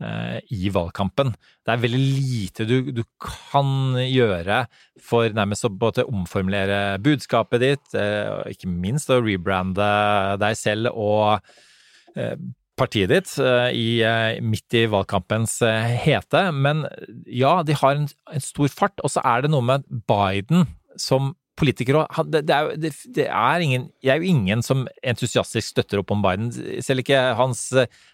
eh, 0.00 0.38
i 0.56 0.72
valgkampen. 0.72 1.34
Det 1.60 1.74
er 1.74 1.82
veldig 1.84 2.00
lite 2.00 2.68
du, 2.68 2.78
du 2.96 3.02
kan 3.20 3.98
gjøre 4.00 4.62
for 5.04 5.28
nærmest 5.36 5.68
å 5.68 5.74
både 5.84 6.06
omformulere 6.08 6.96
budskapet 7.04 7.64
ditt, 7.64 7.98
ikke 8.48 8.72
minst 8.72 9.12
å 9.12 9.20
rebrande 9.20 9.90
deg 10.40 10.56
selv 10.56 10.96
og 10.96 11.44
partiet 12.78 13.10
ditt 13.12 13.34
eh, 13.42 13.70
i, 13.74 13.88
eh, 14.06 14.38
midt 14.44 14.76
i 14.76 14.86
valgkampens 14.90 15.58
eh, 15.66 15.90
hete. 16.04 16.48
Men 16.54 16.86
ja, 17.26 17.58
de 17.66 17.76
har 17.78 17.98
en, 17.98 18.08
en 18.32 18.44
stor 18.44 18.70
fart, 18.72 18.96
og 19.04 19.12
så 19.12 19.24
er 19.26 19.44
det 19.44 19.52
noe 19.52 19.66
med 19.66 19.86
Biden 20.08 20.66
som 20.98 21.34
politiker 21.58 21.98
òg. 21.98 22.18
det, 22.30 22.44
det, 22.46 22.92
det, 23.16 23.24
er 23.26 23.62
ingen 23.64 23.88
er 24.06 24.20
jo 24.20 24.28
ingen 24.30 24.62
som 24.62 24.84
entusiastisk 25.02 25.72
støtter 25.72 26.02
opp 26.02 26.12
om 26.14 26.22
Biden. 26.22 26.52
Selv 26.84 27.02
ikke 27.02 27.18
hans 27.38 27.64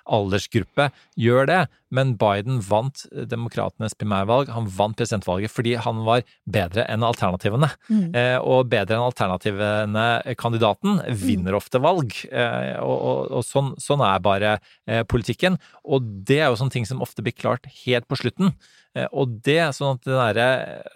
aldersgruppe 0.05 0.89
gjør 1.21 1.51
det. 1.51 1.61
Men 1.95 2.15
Biden 2.19 2.59
vant 2.67 3.05
demokratenes 3.31 3.95
primærvalg. 3.99 4.51
Han 4.55 4.67
vant 4.75 4.97
presidentvalget 4.99 5.53
fordi 5.55 5.77
han 5.85 6.03
var 6.07 6.25
bedre 6.51 6.87
enn 6.91 7.07
alternativene. 7.07 7.71
Eh, 8.19 8.39
og 8.43 8.69
bedre 8.73 8.97
enn 8.99 9.07
alternativene, 9.07 10.07
eh, 10.25 10.35
kandidaten, 10.41 11.01
vinner 11.25 11.55
ofte 11.59 11.79
valg. 11.85 12.17
Eh, 12.31 12.75
og 12.83 12.97
og, 13.05 13.21
og 13.39 13.45
sånn, 13.47 13.73
sånn 13.79 14.03
er 14.07 14.23
bare 14.25 14.57
eh, 14.89 15.03
politikken. 15.07 15.59
Og 15.85 16.03
det 16.27 16.41
er 16.41 16.49
jo 16.51 16.59
sånne 16.61 16.75
ting 16.75 16.89
som 16.89 17.03
ofte 17.05 17.23
blir 17.23 17.37
klart 17.37 17.67
helt 17.85 18.09
på 18.11 18.19
slutten. 18.19 18.55
Eh, 18.95 19.09
Og 19.13 19.41
det, 19.47 19.61
sånn 19.77 19.99
det 20.05 20.15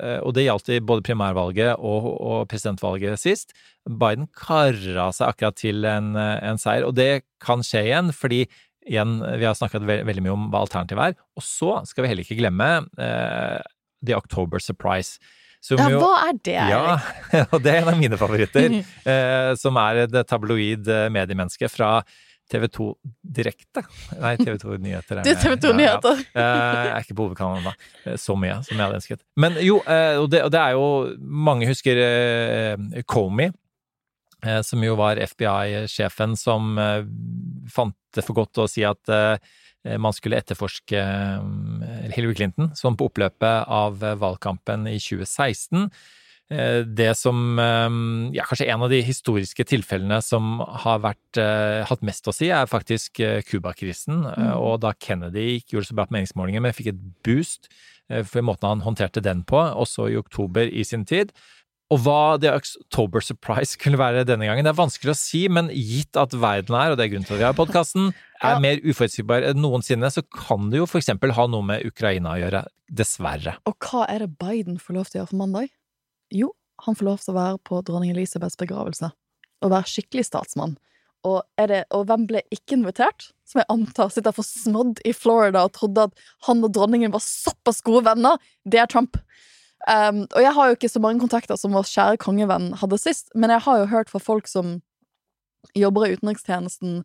eh, 0.01 0.20
og 0.22 0.34
det 0.34 0.46
gjaldt 0.46 0.70
i 0.74 0.80
både 0.80 1.05
primærvalget 1.07 1.76
og, 1.78 2.07
og 2.18 2.49
presidentvalget 2.51 3.18
sist. 3.20 3.55
Biden 3.88 4.28
kara 4.36 5.09
seg 5.16 5.30
akkurat 5.30 5.57
til 5.57 5.84
en, 5.88 6.14
en 6.16 6.59
seier, 6.61 6.84
og 6.84 6.94
det 6.99 7.22
kan 7.40 7.62
skje 7.64 7.86
igjen, 7.88 8.11
fordi 8.12 8.42
igjen, 8.89 9.18
vi 9.39 9.45
har 9.47 9.55
snakket 9.59 9.84
ve 9.89 10.01
veldig 10.09 10.22
mye 10.26 10.34
om 10.36 10.47
hva 10.53 10.64
alternativet 10.66 11.11
er. 11.12 11.18
Og 11.39 11.45
så 11.45 11.74
skal 11.89 12.05
vi 12.07 12.12
heller 12.12 12.24
ikke 12.26 12.39
glemme 12.41 12.68
eh, 12.99 13.59
The 14.07 14.16
October 14.16 14.59
Surprise. 14.64 15.18
Ja, 15.74 15.89
jo- 15.91 15.99
hva 15.99 16.14
er 16.28 16.36
det, 16.47 16.55
Ja, 16.55 16.99
og 17.53 17.61
det 17.64 17.72
er 17.72 17.80
en 17.82 17.89
av 17.93 17.99
mine 17.99 18.16
favoritter. 18.20 18.78
eh, 19.12 19.53
som 19.59 19.76
er 19.82 20.05
et 20.07 20.18
tabloid 20.30 20.86
eh, 20.89 21.09
mediemenneske 21.11 21.66
fra 21.72 21.97
TV 22.49 22.64
2 22.72 22.84
Direkte. 23.39 23.82
Nei, 24.22 24.30
TV 24.41 24.55
2 24.62 24.76
Nyheter. 24.80 25.18
er 25.20 25.24
Det 25.26 25.34
er 25.34 25.41
TV 25.43 25.57
2 25.66 25.72
Ja, 25.82 25.99
ja. 25.99 26.12
Eh, 26.14 26.84
Jeg 26.86 26.93
er 26.95 27.03
ikke 27.05 27.16
på 27.18 27.26
hovedkanalen 27.26 27.66
da, 27.66 27.74
eh, 28.07 28.14
så 28.22 28.39
mye 28.41 28.61
som 28.64 28.78
jeg 28.78 28.84
hadde 28.86 29.01
ønsket. 29.03 29.24
Men 29.36 29.59
jo, 29.66 29.80
og 29.82 30.30
det, 30.32 30.45
og 30.47 30.55
det 30.55 30.62
er 30.62 30.76
jo 30.78 30.86
Mange 31.20 31.68
husker 31.68 32.01
Comey, 33.11 33.51
som 34.62 34.78
jo 34.86 34.95
var 34.95 35.18
FBI-sjefen 35.18 36.36
som 36.39 36.76
fant 37.74 37.97
det 38.18 38.26
for 38.26 38.36
godt 38.38 38.60
å 38.60 38.68
si 38.70 38.84
at 38.86 39.14
eh, 39.14 39.38
man 39.96 40.12
skulle 40.12 40.38
etterforske 40.40 41.00
eh, 41.00 42.12
Hillary 42.14 42.34
Clinton, 42.34 42.72
som 42.74 42.96
på 42.98 43.08
oppløpet 43.08 43.68
av 43.70 44.02
eh, 44.04 44.16
valgkampen 44.18 44.88
i 44.90 44.98
2016. 45.00 45.88
Eh, 46.50 46.80
Det 46.82 47.10
som 47.16 47.60
ja, 48.34 48.44
kanskje 48.48 48.70
en 48.72 48.86
av 48.86 48.90
de 48.90 49.02
historiske 49.04 49.64
tilfellene 49.68 50.20
som 50.24 50.62
har 50.84 51.02
vært, 51.04 51.40
hatt 51.88 52.02
mest 52.06 52.28
å 52.28 52.34
si, 52.34 52.48
er 52.48 52.70
faktisk 52.70 53.20
Cuba-krisen. 53.50 54.24
Mm. 54.24 54.54
Og 54.56 54.80
da 54.80 54.94
Kennedy 54.96 55.58
ikke 55.58 55.76
gjorde 55.76 55.90
så 55.90 55.98
bra 55.98 56.08
på 56.08 56.16
meningsmålinger, 56.16 56.64
men 56.64 56.76
fikk 56.76 56.94
et 56.94 57.04
boost 57.26 57.68
for 58.24 58.40
måten 58.40 58.70
han 58.70 58.80
håndterte 58.80 59.20
den 59.20 59.42
på, 59.44 59.60
også 59.60 60.06
i 60.08 60.16
oktober 60.16 60.64
i 60.64 60.80
sin 60.88 61.04
tid. 61.04 61.34
Og 61.95 62.03
hva 62.05 62.36
The 62.41 62.51
October 62.53 63.22
Surprise 63.24 63.72
skulle 63.78 63.97
være 64.01 64.26
denne 64.28 64.45
gangen, 64.49 64.66
det 64.66 64.72
er 64.74 64.80
vanskelig 64.80 65.14
å 65.14 65.16
si, 65.18 65.47
men 65.49 65.70
gitt 65.72 66.18
at 66.20 66.34
verden 66.36 66.76
er, 66.76 66.93
og 66.93 66.99
det 67.01 67.07
er 67.07 67.12
grunnen 67.14 67.28
til 67.28 67.39
at 67.39 67.43
vi 67.43 67.47
har 67.49 67.57
podkasten, 67.57 68.11
er 68.45 68.57
Ja. 68.57 68.62
mer 68.62 68.82
uforutsigbar 68.84 69.47
enn 69.49 69.62
noensinne, 69.64 70.11
så 70.12 70.22
kan 70.22 70.68
det 70.72 70.82
jo 70.82 70.86
for 70.91 71.01
eksempel 71.01 71.32
ha 71.39 71.47
noe 71.49 71.64
med 71.64 71.86
Ukraina 71.89 72.34
å 72.36 72.41
gjøre. 72.43 72.64
Dessverre. 72.89 73.57
Og 73.68 73.74
hva 73.84 74.07
er 74.09 74.22
det 74.24 74.30
Biden 74.41 74.76
får 74.80 74.95
lov 74.97 75.09
til 75.09 75.18
å 75.18 75.20
gjøre 75.22 75.30
for 75.32 75.41
mandag? 75.43 75.72
Jo, 76.32 76.53
han 76.84 76.97
får 76.97 77.05
lov 77.09 77.18
til 77.24 77.32
å 77.34 77.39
være 77.39 77.59
på 77.68 77.80
dronning 77.89 78.12
Elisabeths 78.14 78.57
begravelse. 78.61 79.11
Og 79.64 79.72
være 79.74 79.91
skikkelig 79.91 80.24
statsmann. 80.28 80.76
Og, 81.26 81.41
er 81.61 81.66
det, 81.72 81.80
og 81.93 82.05
hvem 82.09 82.24
ble 82.30 82.41
ikke 82.55 82.76
invitert? 82.78 83.26
Som 83.49 83.59
jeg 83.61 83.68
antar 83.74 84.12
sitter 84.14 84.32
forsmådd 84.36 85.01
i 85.09 85.12
Florida 85.16 85.64
og 85.66 85.72
trodde 85.76 86.05
at 86.09 86.24
han 86.47 86.62
og 86.64 86.72
dronningen 86.76 87.12
var 87.12 87.24
såpass 87.24 87.80
gode 87.84 88.05
venner. 88.07 88.39
Det 88.64 88.80
er 88.80 88.89
Trump. 88.93 89.18
Um, 89.89 90.26
og 90.36 90.43
jeg 90.45 90.53
har 90.53 90.68
jo 90.68 90.76
ikke 90.76 90.91
så 90.93 91.01
mange 91.01 91.22
kontakter 91.22 91.57
som 91.57 91.72
vår 91.72 91.86
kjære 91.89 92.20
kongevenn 92.20 92.74
hadde 92.76 92.99
sist, 93.01 93.30
men 93.34 93.53
jeg 93.55 93.64
har 93.64 93.78
jo 93.80 93.93
hørt 93.93 94.11
fra 94.12 94.20
folk 94.20 94.51
som 94.51 94.82
jobber 95.76 96.05
i 96.05 96.16
utenrikstjenesten, 96.18 97.01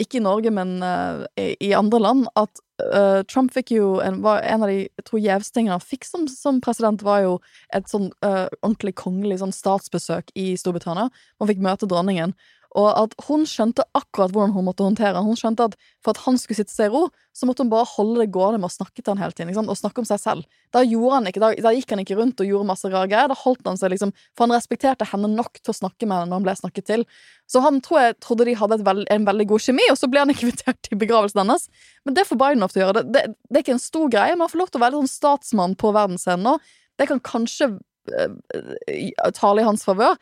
ikke 0.00 0.20
i 0.20 0.24
Norge, 0.24 0.52
men 0.52 0.78
uh, 0.84 1.24
i, 1.40 1.72
andre 1.76 2.00
land, 2.00 2.28
at 2.38 2.60
uh, 2.84 3.20
Trump 3.28 3.54
fikk 3.56 3.72
jo 3.74 3.88
en, 4.04 4.20
en 4.20 4.64
av 4.64 4.68
de 4.68 4.82
jeg 4.84 5.06
tror 5.08 5.24
gjevstingene 5.24 5.76
han 5.76 5.84
fikk 5.84 6.06
som, 6.08 6.28
som 6.28 6.60
president, 6.64 7.02
var 7.04 7.24
jo 7.24 7.34
et 7.76 7.88
sånn 7.90 8.10
uh, 8.24 8.46
ordentlig 8.60 8.94
kongelig 9.00 9.40
sånn 9.40 9.56
statsbesøk 9.56 10.32
i 10.38 10.52
Storbritannia. 10.60 11.08
Man 11.40 11.50
fikk 11.50 11.64
møte 11.64 11.88
dronningen. 11.88 12.36
Og 12.78 12.86
at 12.94 13.14
hun 13.26 13.42
skjønte 13.50 13.82
akkurat 13.98 14.30
hvordan 14.30 14.52
hun 14.54 14.68
måtte 14.68 14.84
håndtere. 14.86 15.18
Hun 15.26 15.38
skjønte 15.38 15.66
at 15.66 15.72
for 16.04 16.14
at 16.14 16.20
han 16.22 16.36
skulle 16.38 16.60
sitte 16.60 16.70
seg 16.70 16.86
i 16.86 16.92
ro, 16.94 17.08
så 17.34 17.48
måtte 17.48 17.64
hun 17.64 17.72
bare 17.72 17.88
holde 17.96 18.20
det 18.22 18.30
gående 18.30 18.60
med 18.62 18.68
å 18.68 18.74
snakke 18.76 19.02
til 19.02 19.10
han 19.10 19.22
hele 19.22 19.34
tiden. 19.34 19.66
Og 19.66 19.78
snakke 19.78 20.02
om 20.02 20.06
seg 20.06 20.20
selv. 20.22 20.46
Da 20.70 20.84
ikke, 20.86 21.42
da, 21.42 21.50
da 21.66 21.72
gikk 21.74 21.96
han 21.96 22.04
ikke 22.04 22.18
rundt 22.20 22.42
og 22.42 22.46
gjorde 22.46 22.68
masse 22.68 22.90
rare 22.92 23.10
greier. 23.10 23.32
Da 23.32 23.38
holdt 23.40 23.66
han 23.66 23.80
seg 23.80 23.90
liksom 23.94 24.14
For 24.38 24.46
han 24.46 24.54
respekterte 24.54 25.08
henne 25.10 25.32
nok 25.34 25.58
til 25.58 25.74
å 25.74 25.78
snakke 25.80 26.06
med 26.06 26.20
henne 26.20 26.30
når 26.30 26.38
han 26.38 26.46
ble 26.46 26.56
snakket 26.62 26.88
til. 26.92 27.06
Så 27.50 27.64
han 27.64 27.82
tror 27.82 28.04
jeg 28.04 28.18
trodde 28.22 28.46
de 28.46 28.54
hadde 28.60 28.82
veld, 28.86 29.06
en 29.10 29.26
veldig 29.26 29.48
god 29.50 29.66
kjemi, 29.66 29.90
og 29.90 29.98
så 29.98 30.10
ble 30.10 30.22
han 30.22 30.30
ikke 30.30 30.46
invitert 30.48 30.78
til 30.86 31.00
begravelsen 31.00 31.42
hennes. 31.42 31.66
Men 32.06 32.18
det 32.18 32.28
får 32.28 32.38
Biden 32.44 32.66
ofte 32.66 32.84
gjøre. 32.84 33.00
Det, 33.00 33.06
det, 33.16 33.38
det 33.50 33.58
er 33.58 33.66
ikke 33.66 33.78
en 33.80 33.82
stor 33.82 34.12
greie, 34.14 34.38
Man 34.38 34.52
får 34.52 34.62
lov 34.62 34.70
til 34.70 34.78
å 34.78 34.86
være 34.86 35.00
sånn 35.00 35.14
statsmann 35.18 35.78
på 35.80 35.90
verdensscenen 35.96 36.46
nå. 36.46 36.58
Det 37.00 37.08
kan 37.10 37.22
kanskje 37.24 37.72
uh, 38.14 39.32
tale 39.34 39.64
i 39.64 39.66
hans 39.66 39.82
favør. 39.88 40.14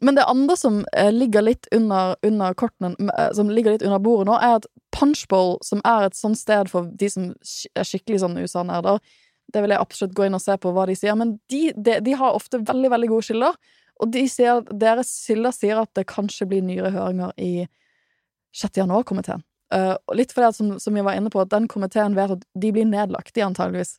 Men 0.00 0.14
det 0.14 0.26
andre 0.30 0.56
som 0.56 0.82
eh, 0.96 1.12
ligger 1.12 1.42
litt 1.42 1.66
under, 1.74 2.16
under 2.22 2.54
kortene, 2.54 2.94
eh, 3.18 3.32
som 3.34 3.50
ligger 3.50 3.74
litt 3.74 3.82
under 3.86 3.98
bordet 4.02 4.28
nå, 4.28 4.36
er 4.38 4.60
at 4.60 4.68
Punchbowl, 4.94 5.56
som 5.66 5.82
er 5.86 6.06
et 6.06 6.18
sånt 6.18 6.38
sted 6.38 6.70
for 6.70 6.86
de 7.00 7.10
som 7.10 7.32
er 7.74 7.88
skikkelig 7.88 8.22
sånn 8.22 8.38
USA-nerder, 8.38 9.02
det 9.52 9.64
vil 9.64 9.72
jeg 9.72 9.82
absolutt 9.82 10.14
gå 10.14 10.28
inn 10.28 10.36
og 10.36 10.44
se 10.44 10.54
på 10.60 10.70
hva 10.76 10.84
de 10.88 10.94
sier, 10.98 11.16
men 11.18 11.36
de, 11.50 11.68
de, 11.74 11.98
de 12.04 12.16
har 12.20 12.36
ofte 12.36 12.60
veldig, 12.68 12.92
veldig 12.94 13.10
gode 13.10 13.26
skiller, 13.26 13.58
og 13.98 14.12
de 14.14 14.24
sier, 14.30 14.62
deres 14.70 15.10
skiller 15.24 15.54
sier 15.56 15.80
at 15.80 15.90
det 15.98 16.06
kanskje 16.10 16.46
blir 16.50 16.62
nyere 16.62 16.92
høringer 16.94 17.32
i 17.42 17.66
6. 18.54 18.78
januar-komiteen. 18.78 19.42
Uh, 19.74 19.96
litt 20.16 20.30
fordi, 20.32 20.52
som, 20.56 20.76
som 20.80 20.96
jeg 20.96 21.04
var 21.04 21.18
inne 21.18 21.32
på, 21.32 21.40
at 21.42 21.50
den 21.52 21.66
komiteen 21.68 22.14
vet 22.16 22.36
at 22.36 22.44
de 22.56 22.70
blir 22.72 22.86
nedlagt, 22.88 23.34
de 23.36 23.44
antageligvis, 23.44 23.98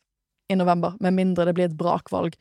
i 0.50 0.56
november, 0.58 0.96
med 0.98 1.14
mindre 1.14 1.46
det 1.46 1.54
blir 1.54 1.68
et 1.68 1.76
brakvalg. 1.78 2.34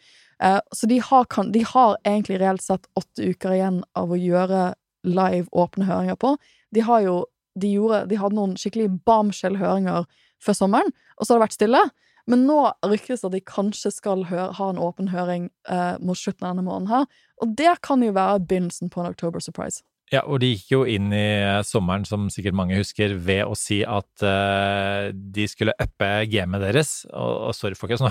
Uh, 0.44 0.60
så 0.76 0.88
de 0.88 1.00
har, 1.04 1.26
kan, 1.32 1.52
de 1.52 1.64
har, 1.68 1.98
egentlig 2.08 2.40
reelt 2.40 2.64
sett 2.64 2.88
åtte 3.00 3.32
uker 3.34 3.58
igjen 3.58 3.82
av 4.00 4.14
å 4.14 4.20
gjøre 4.20 4.74
live, 5.08 5.48
åpne 5.52 5.88
høringer 5.88 6.20
på. 6.20 6.38
De 6.76 6.86
har 6.86 7.04
jo 7.08 7.20
De, 7.60 7.68
gjorde, 7.74 8.06
de 8.08 8.16
hadde 8.16 8.38
noen 8.38 8.54
skikkelig 8.56 9.02
bamskjell-høringer 9.10 10.06
før 10.40 10.56
sommeren, 10.56 10.94
og 11.18 11.26
så 11.26 11.34
har 11.34 11.40
det 11.40 11.44
vært 11.44 11.56
stille. 11.58 11.82
Men 12.30 12.46
nå 12.48 12.60
ryktes 12.86 13.24
det 13.24 13.28
at 13.28 13.34
de 13.34 13.42
kanskje 13.42 13.92
skal 13.92 14.22
høre, 14.30 14.54
ha 14.56 14.68
en 14.70 14.80
åpen 14.80 15.10
høring 15.10 15.50
eh, 15.68 15.98
mot 15.98 16.16
slutten 16.16 16.46
av 16.46 16.54
denne 16.54 16.68
måneden 16.68 16.92
her. 16.92 17.08
Og 17.42 17.56
det 17.58 17.74
kan 17.84 18.06
jo 18.06 18.14
være 18.16 18.44
begynnelsen 18.46 18.94
på 18.94 19.02
en 19.02 19.10
October 19.10 19.44
surprise. 19.44 19.82
Ja, 20.10 20.24
og 20.26 20.40
de 20.42 20.48
gikk 20.56 20.72
jo 20.74 20.80
inn 20.90 21.12
i 21.14 21.26
sommeren, 21.68 22.06
som 22.08 22.30
sikkert 22.34 22.58
mange 22.58 22.80
husker, 22.80 23.14
ved 23.14 23.44
å 23.46 23.54
si 23.58 23.84
at 23.86 24.24
uh, 24.26 25.10
de 25.14 25.46
skulle 25.50 25.76
uppe 25.78 26.10
gamet 26.32 26.64
deres. 26.66 27.04
Og, 27.14 27.50
og 27.50 27.54
sorry, 27.54 27.78
folkens, 27.78 28.02
nå 28.06 28.10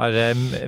har 0.00 0.18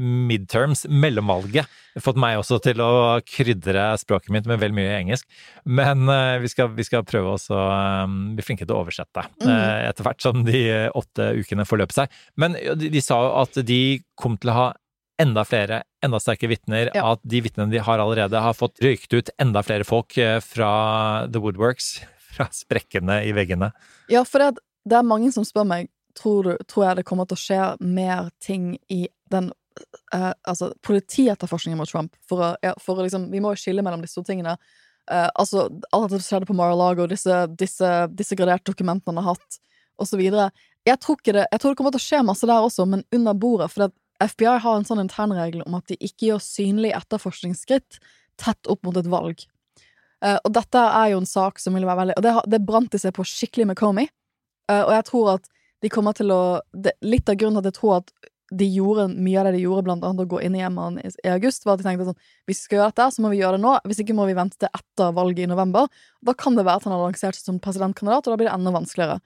midterms, 0.02 0.84
mellomvalget, 0.90 1.70
fått 2.02 2.18
meg 2.20 2.40
også 2.40 2.58
til 2.64 2.82
å 2.82 2.90
krydre 3.28 3.92
språket 4.00 4.34
mitt 4.34 4.50
med 4.50 4.58
vel 4.62 4.74
mye 4.74 4.98
engelsk. 4.98 5.28
Men 5.62 6.10
uh, 6.10 6.40
vi, 6.42 6.50
skal, 6.50 6.72
vi, 6.74 6.88
skal, 6.90 7.06
prøve 7.06 7.36
oss 7.36 7.46
å 7.54 7.62
um, 8.02 8.32
bli 8.34 8.46
flinke 8.46 8.66
til 8.66 8.74
å 8.74 8.82
oversette 8.82 9.22
uh, 9.46 9.78
etter 9.86 10.06
hvert 10.08 10.26
som 10.26 10.42
de 10.46 10.64
åtte 10.90 11.32
ukene 11.38 11.68
forløper 11.68 12.02
seg. 12.02 12.22
Men 12.34 12.58
de, 12.58 12.90
de 12.90 13.04
sa 13.04 13.22
jo 13.28 13.34
at 13.44 13.62
de 13.68 13.82
kom 14.18 14.34
til 14.42 14.50
å 14.50 14.58
ha 14.58 14.70
enda 15.20 15.44
flere, 15.44 15.82
enda 16.04 16.20
sterke 16.20 16.48
vitner, 16.50 16.90
ja. 16.94 17.04
at 17.12 17.22
de 17.22 17.42
vitnene 17.44 17.72
de 17.72 17.80
har 17.82 18.02
allerede, 18.02 18.40
har 18.40 18.56
fått 18.56 18.80
røykt 18.82 19.12
ut 19.14 19.32
enda 19.42 19.62
flere 19.66 19.86
folk 19.86 20.16
eh, 20.18 20.38
fra 20.44 20.72
The 21.28 21.42
Woodworks, 21.42 21.94
fra 22.32 22.48
sprekkene 22.54 23.22
i 23.28 23.34
veggene. 23.36 23.72
Ja, 24.12 24.24
for 24.28 24.42
det, 24.42 24.64
det 24.88 24.98
er 24.98 25.06
mange 25.06 25.32
som 25.34 25.46
spør 25.46 25.68
meg 25.68 25.90
tror, 26.18 26.44
du, 26.44 26.64
tror 26.68 26.86
jeg 26.86 27.00
det 27.00 27.08
kommer 27.08 27.28
til 27.28 27.38
å 27.38 27.42
skje 27.42 27.60
mer 27.80 28.30
ting 28.42 28.74
i 28.92 29.06
den 29.32 29.50
uh, 30.14 30.32
altså 30.48 30.72
politietterforskningen 30.84 31.80
mot 31.80 31.88
Trump. 31.88 32.16
For, 32.28 32.42
å, 32.42 32.52
ja, 32.64 32.74
for 32.82 32.98
å 32.98 33.06
liksom, 33.06 33.30
vi 33.32 33.40
må 33.40 33.54
jo 33.54 33.62
skille 33.62 33.84
mellom 33.84 34.04
disse 34.04 34.18
to 34.18 34.26
tingene. 34.26 34.56
Uh, 35.10 35.28
altså, 35.28 35.68
alt 35.90 36.12
det 36.12 36.20
som 36.20 36.28
skjedde 36.28 36.50
på 36.50 36.56
Mar-a-Lago, 36.58 37.08
disse, 37.10 37.44
disse, 37.58 37.92
disse 38.12 38.38
graderte 38.38 38.70
dokumentene 38.70 39.16
han 39.16 39.24
har 39.24 39.36
hatt, 39.36 39.58
osv. 40.00 40.20
Jeg 40.20 40.98
tror 40.98 41.18
ikke 41.18 41.34
det, 41.36 41.46
jeg 41.50 41.62
tror 41.62 41.72
det 41.72 41.80
kommer 41.80 41.94
til 41.94 42.02
å 42.02 42.06
skje 42.06 42.22
masse 42.26 42.48
der 42.48 42.68
også, 42.68 42.86
men 42.90 43.04
under 43.14 43.36
bordet. 43.38 43.70
For 43.72 43.86
det, 43.86 43.92
FBI 44.28 44.58
har 44.62 44.76
en 44.78 44.86
sånn 44.86 45.02
internregel 45.02 45.64
om 45.66 45.76
at 45.78 45.88
de 45.90 45.98
ikke 46.00 46.30
gjør 46.30 46.42
synlig 46.44 46.92
etterforskningsskritt 46.96 47.98
tett 48.40 48.70
opp 48.70 48.82
mot 48.86 48.96
et 48.98 49.10
valg. 49.10 49.44
Uh, 50.22 50.38
og 50.44 50.52
dette 50.54 50.78
er 50.78 51.12
jo 51.12 51.22
en 51.22 51.28
sak 51.28 51.58
som 51.58 51.74
vil 51.74 51.86
være 51.88 51.98
veldig 51.98 52.14
Og 52.20 52.22
det, 52.22 52.32
det 52.54 52.60
brant 52.62 52.92
de 52.92 53.00
seg 53.02 53.14
på 53.16 53.26
skikkelig 53.26 53.72
med 53.72 53.78
Comey. 53.78 54.06
Uh, 54.70 54.84
og 54.84 54.92
jeg 54.94 55.06
tror 55.08 55.30
at 55.36 55.48
de 55.82 55.90
kommer 55.90 56.14
til 56.14 56.30
å 56.30 56.42
det, 56.70 56.94
Litt 57.02 57.30
av 57.30 57.40
grunnen 57.40 57.58
til 57.58 57.66
at 57.66 57.72
jeg 57.72 57.78
tror 57.80 57.96
at 57.98 58.12
de 58.52 58.66
gjorde 58.68 59.06
mye 59.16 59.40
av 59.40 59.46
det 59.48 59.54
de 59.56 59.62
gjorde, 59.64 59.86
blant 59.86 60.02
annet 60.04 60.26
å 60.26 60.28
gå 60.28 60.42
inn 60.44 60.56
i 60.58 60.60
hjemmet 60.60 60.98
i, 61.00 61.10
i 61.24 61.30
august, 61.32 61.64
var 61.64 61.74
at 61.74 61.82
de 61.82 61.86
tenkte 61.86 62.10
sånn 62.10 62.18
Hvis 62.48 62.60
vi 62.60 62.66
skal 62.66 62.78
gjøre 62.78 62.92
dette, 62.92 63.06
så 63.14 63.24
må 63.24 63.30
vi 63.32 63.38
gjøre 63.40 63.56
det 63.56 63.64
nå. 63.64 63.72
Hvis 63.88 64.02
ikke 64.04 64.16
må 64.18 64.26
vi 64.28 64.36
vente 64.36 64.60
til 64.60 64.68
etter 64.68 65.14
valget 65.16 65.46
i 65.46 65.50
november. 65.50 65.88
Da 66.20 66.34
kan 66.36 66.58
det 66.58 66.66
være 66.68 66.82
at 66.82 66.88
han 66.88 66.94
har 66.94 67.06
lansert 67.06 67.38
seg 67.38 67.48
som 67.48 67.62
presidentkandidat, 67.64 68.26
og 68.26 68.34
da 68.34 68.38
blir 68.40 68.50
det 68.50 68.54
enda 68.54 68.74
vanskeligere. 68.76 69.18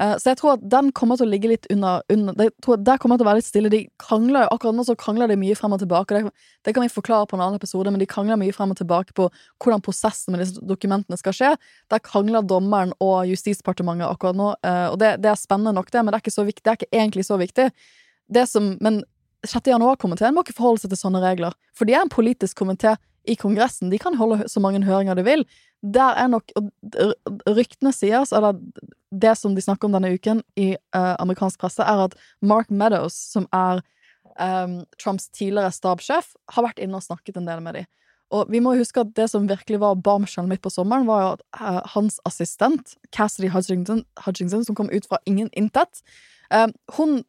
Uh, 0.00 0.14
så 0.16 0.30
jeg 0.30 0.38
tror 0.40 0.54
at 0.54 0.62
den 0.72 0.88
kommer 0.96 1.18
til 1.20 1.26
å 1.28 1.30
ligge 1.30 1.50
litt 1.50 1.66
under, 1.72 2.00
under 2.08 2.36
det, 2.38 2.46
tror, 2.64 2.78
Der 2.80 3.00
kommer 3.00 3.18
til 3.20 3.26
å 3.26 3.28
være 3.28 3.40
litt 3.42 3.48
stille. 3.48 3.72
De 3.72 3.82
krangler 4.00 4.48
Akkurat 4.48 4.76
nå 4.76 4.86
så 4.88 4.96
krangler 4.96 5.28
de 5.28 5.36
mye 5.40 5.56
frem 5.58 5.76
og 5.76 5.82
tilbake. 5.82 6.16
Det, 6.16 6.32
det, 6.64 6.74
kan 6.76 6.86
vi 6.86 6.92
forklare 6.92 7.28
på 7.28 7.36
en 7.36 7.44
annen 7.44 7.60
episode, 7.60 7.92
men 7.92 8.00
de 8.00 8.08
krangler 8.08 8.40
mye 8.40 8.54
frem 8.56 8.72
og 8.72 8.80
tilbake 8.80 9.12
på 9.16 9.28
hvordan 9.60 9.84
prosessen 9.84 10.32
med 10.32 10.44
disse 10.44 10.64
dokumentene 10.64 11.20
skal 11.20 11.36
skje. 11.36 11.52
Der 11.92 12.02
krangler 12.04 12.46
dommeren 12.46 12.94
og 13.04 13.28
Justisdepartementet 13.28 14.08
akkurat 14.08 14.38
nå, 14.40 14.52
uh, 14.64 14.86
og 14.90 14.96
det, 15.02 15.18
det, 15.20 15.34
er 15.34 15.40
spennende 15.40 15.76
nok, 15.76 15.92
det, 15.92 16.02
men 16.02 16.14
det 16.14 16.20
er 16.20 16.24
ikke 16.24 16.38
så 16.38 16.46
viktig. 16.48 16.64
Det 16.64 16.72
er 16.72 16.80
ikke 16.80 17.02
egentlig 17.02 17.26
så 17.28 17.40
viktig. 17.40 17.68
Det 18.30 18.46
som, 18.48 18.72
men 18.80 19.02
6. 19.44 19.68
januar-komiteen 19.72 20.36
må 20.36 20.44
ikke 20.44 20.56
forholde 20.56 20.84
seg 20.84 20.92
til 20.92 21.00
sånne 21.00 21.20
regler, 21.24 21.56
for 21.76 21.88
de 21.88 21.96
er 21.96 22.04
en 22.04 22.12
politisk 22.12 22.60
komité 22.60 22.94
i 23.28 23.36
Kongressen. 23.36 23.90
De 23.92 24.00
kan 24.00 24.16
holde 24.16 24.48
så 24.48 24.62
mange 24.64 24.80
høringer 24.84 25.18
de 25.18 25.24
vil. 25.26 25.44
Der 25.80 26.16
er 26.20 26.30
nok 26.32 26.52
Ryktene 27.48 27.92
sier, 27.92 28.24
eller 28.36 28.56
det 29.10 29.34
som 29.38 29.54
de 29.54 29.62
snakker 29.62 29.88
om 29.88 29.94
denne 29.96 30.12
uken 30.14 30.42
i 30.58 30.72
uh, 30.96 31.14
amerikansk 31.18 31.60
presse, 31.60 31.82
er 31.82 32.04
at 32.06 32.16
Mark 32.42 32.70
Meadows, 32.70 33.16
som 33.32 33.48
er 33.54 33.82
um, 34.38 34.80
Trumps 35.02 35.28
tidligere 35.34 35.72
stabssjef, 35.74 36.34
har 36.54 36.66
vært 36.66 36.82
inne 36.82 36.98
og 36.98 37.06
snakket 37.06 37.40
en 37.40 37.48
del 37.50 37.62
med 37.64 37.80
dem. 37.80 37.88
Og 38.30 38.50
vi 38.52 38.60
må 38.62 38.76
huske 38.78 39.02
at 39.02 39.10
det 39.18 39.26
som 39.32 39.48
virkelig 39.50 39.80
var 39.82 39.98
bombshell 39.98 40.46
midt 40.46 40.62
på 40.62 40.70
sommeren, 40.70 41.08
var 41.10 41.22
jo 41.24 41.30
at 41.34 41.46
uh, 41.58 41.80
hans 41.96 42.20
assistent, 42.28 42.94
Cassidy 43.10 43.50
Hutchinson, 43.50 44.04
Hutchinson, 44.24 44.64
som 44.66 44.78
kom 44.78 44.92
ut 44.94 45.08
fra 45.10 45.18
ingen 45.26 45.50
intet, 45.58 46.04
uh, 46.54 46.68
hun 46.98 47.20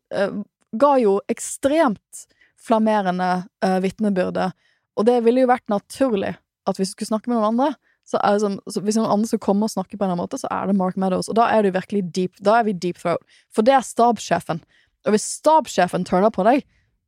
ga 0.72 0.92
jo 1.02 1.18
ekstremt 1.32 2.28
flammerende 2.62 3.32
uh, 3.66 3.80
vitnebyrde, 3.82 4.52
og 5.00 5.08
det 5.08 5.22
ville 5.26 5.44
jo 5.44 5.50
vært 5.50 5.72
naturlig 5.72 6.36
at 6.70 6.78
hvis 6.78 6.92
du 6.92 7.00
skulle 7.00 7.16
snakke 7.16 7.32
med 7.32 7.40
noen 7.40 7.56
andre, 7.56 7.72
så 8.12 8.20
er 8.20 8.36
det 8.36 8.44
som, 8.44 8.60
så 8.68 8.84
hvis 8.84 9.00
noen 9.00 9.14
andre 9.14 9.30
skal 9.30 9.42
komme 9.44 9.68
og 9.68 9.74
snakke 9.74 9.98
på 10.00 10.08
en 10.08 10.20
måte, 10.20 10.40
så 10.42 10.50
er 10.52 10.68
det 10.68 10.78
Mark 10.80 11.00
Meadows. 11.00 11.30
Og 11.32 11.38
da 11.40 11.48
er 11.54 11.64
det 11.66 11.76
virkelig 11.78 12.04
deep, 12.16 12.40
da 12.44 12.60
er 12.60 12.68
vi 12.68 12.76
deep 12.76 13.00
throat. 13.00 13.24
For 13.54 13.66
det 13.68 13.78
er 13.78 13.88
stabssjefen. 13.88 14.62
Og 15.08 15.16
hvis 15.16 15.28
stabssjefen 15.40 16.06
turner 16.08 16.34
på 16.34 16.46
deg, 16.48 16.66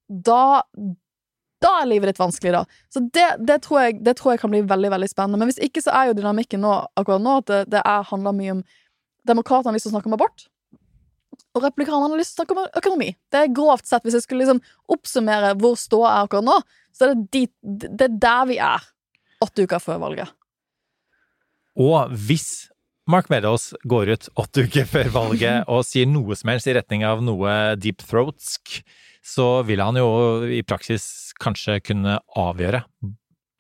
da 0.08 0.44
da 1.64 1.70
er 1.80 1.88
livet 1.88 2.12
ditt 2.12 2.20
vanskelig, 2.20 2.52
da. 2.52 2.64
Så 2.92 3.00
det, 3.16 3.28
det, 3.48 3.62
tror 3.64 3.86
jeg, 3.86 4.00
det, 4.04 4.18
tror 4.20 4.34
jeg, 4.34 4.42
kan 4.42 4.52
bli 4.52 4.60
veldig 4.68 4.90
veldig 4.92 5.08
spennende. 5.08 5.40
Men 5.40 5.48
hvis 5.48 5.62
ikke, 5.64 5.80
så 5.86 5.94
er 5.96 6.10
jo 6.10 6.18
dynamikken 6.18 6.60
nå, 6.60 6.74
akkurat 7.00 7.24
nå 7.24 7.38
at 7.40 7.48
det, 7.48 7.60
det 7.72 7.80
er, 7.80 8.10
handler 8.10 8.36
mye 8.36 8.58
om 8.58 8.66
Demokratene 9.24 9.80
å 9.80 9.80
snakke 9.80 10.10
om 10.10 10.18
abort, 10.18 10.50
og 11.56 11.64
replikanerne 11.64 12.12
har 12.12 12.20
lyst 12.20 12.34
til 12.36 12.44
å 12.44 12.44
snakke 12.44 12.56
om 12.58 12.80
økonomi. 12.82 13.14
Det 13.32 13.40
er 13.40 13.54
grovt 13.56 13.88
sett, 13.88 14.04
hvis 14.04 14.18
jeg 14.18 14.26
skulle 14.26 14.44
liksom 14.44 14.60
oppsummere 14.92 15.54
hvor 15.62 15.78
ståa 15.80 16.10
er 16.10 16.28
akkurat 16.28 16.48
nå, 16.50 16.58
så 16.92 17.06
er 17.06 17.14
det, 17.14 17.28
dit, 17.32 17.52
det 17.64 18.10
er 18.10 18.18
der 18.26 18.50
vi 18.50 18.58
er 18.60 18.84
åtte 19.44 19.64
uker 19.64 19.80
før 19.84 20.02
valget. 20.04 20.34
Og 21.80 22.14
hvis 22.28 22.70
Mark 23.10 23.28
Meadows 23.32 23.72
går 23.90 24.14
ut 24.14 24.30
åtte 24.40 24.68
uker 24.68 24.86
før 24.88 25.10
valget 25.16 25.66
og 25.74 25.84
sier 25.88 26.08
noe 26.10 26.38
som 26.40 26.54
helst 26.54 26.70
i 26.70 26.76
retning 26.78 27.04
av 27.08 27.24
noe 27.26 27.74
deep 27.80 28.06
throatsk, 28.06 28.80
så 29.24 29.48
vil 29.68 29.82
han 29.84 29.98
jo 30.00 30.08
i 30.52 30.62
praksis 30.68 31.34
kanskje 31.42 31.80
kunne 31.84 32.20
avgjøre 32.40 32.84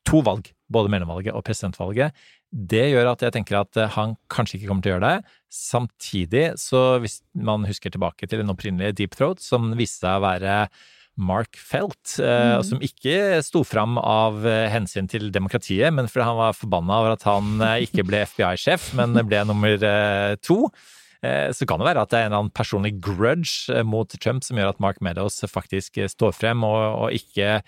to 0.07 0.19
valg, 0.25 0.49
både 0.71 0.91
mellomvalget 0.91 1.35
og 1.35 1.45
presidentvalget. 1.47 2.15
Det 2.53 2.83
gjør 2.91 3.13
at 3.13 3.23
jeg 3.25 3.33
tenker 3.33 3.61
at 3.61 3.79
han 3.95 4.17
kanskje 4.31 4.59
ikke 4.59 4.69
kommer 4.69 4.85
til 4.85 4.91
å 4.91 4.95
gjøre 4.97 5.11
det. 5.13 5.37
Samtidig, 5.53 6.43
så 6.61 6.81
hvis 7.01 7.21
man 7.33 7.65
husker 7.65 7.93
tilbake 7.93 8.27
til 8.27 8.43
den 8.43 8.51
opprinnelige 8.53 8.97
deep 8.99 9.15
throat, 9.17 9.41
som 9.41 9.71
viste 9.79 10.03
seg 10.03 10.19
å 10.19 10.25
være 10.27 10.57
Mark 11.15 11.57
Felt, 11.61 12.15
eh, 12.19 12.55
mm. 12.57 12.63
som 12.65 12.81
ikke 12.81 13.41
sto 13.45 13.61
fram 13.67 13.99
av 14.01 14.41
eh, 14.49 14.65
hensyn 14.73 15.05
til 15.09 15.29
demokratiet, 15.33 15.93
men 15.93 16.09
fordi 16.09 16.25
han 16.25 16.39
var 16.39 16.57
forbanna 16.57 16.99
over 17.03 17.13
at 17.13 17.25
han 17.27 17.61
eh, 17.61 17.83
ikke 17.85 18.05
ble 18.07 18.23
FBI-sjef, 18.25 18.93
men 18.97 19.19
ble 19.29 19.43
nummer 19.49 19.77
to. 20.41 20.65
Så 21.23 21.63
kan 21.63 21.79
det 21.79 21.85
være 21.87 22.01
at 22.03 22.09
det 22.11 22.17
er 22.17 22.25
en 22.25 22.33
eller 22.33 22.41
annen 22.41 22.51
personlig 22.51 22.97
grudge 22.99 23.83
mot 23.87 24.11
Trump 24.19 24.43
som 24.43 24.57
gjør 24.59 24.73
at 24.73 24.81
Mark 24.83 24.97
Meadows 24.99 25.37
faktisk 25.47 26.01
står 26.11 26.33
frem, 26.35 26.65
og, 26.67 26.81
og 27.05 27.15
ikke 27.15 27.61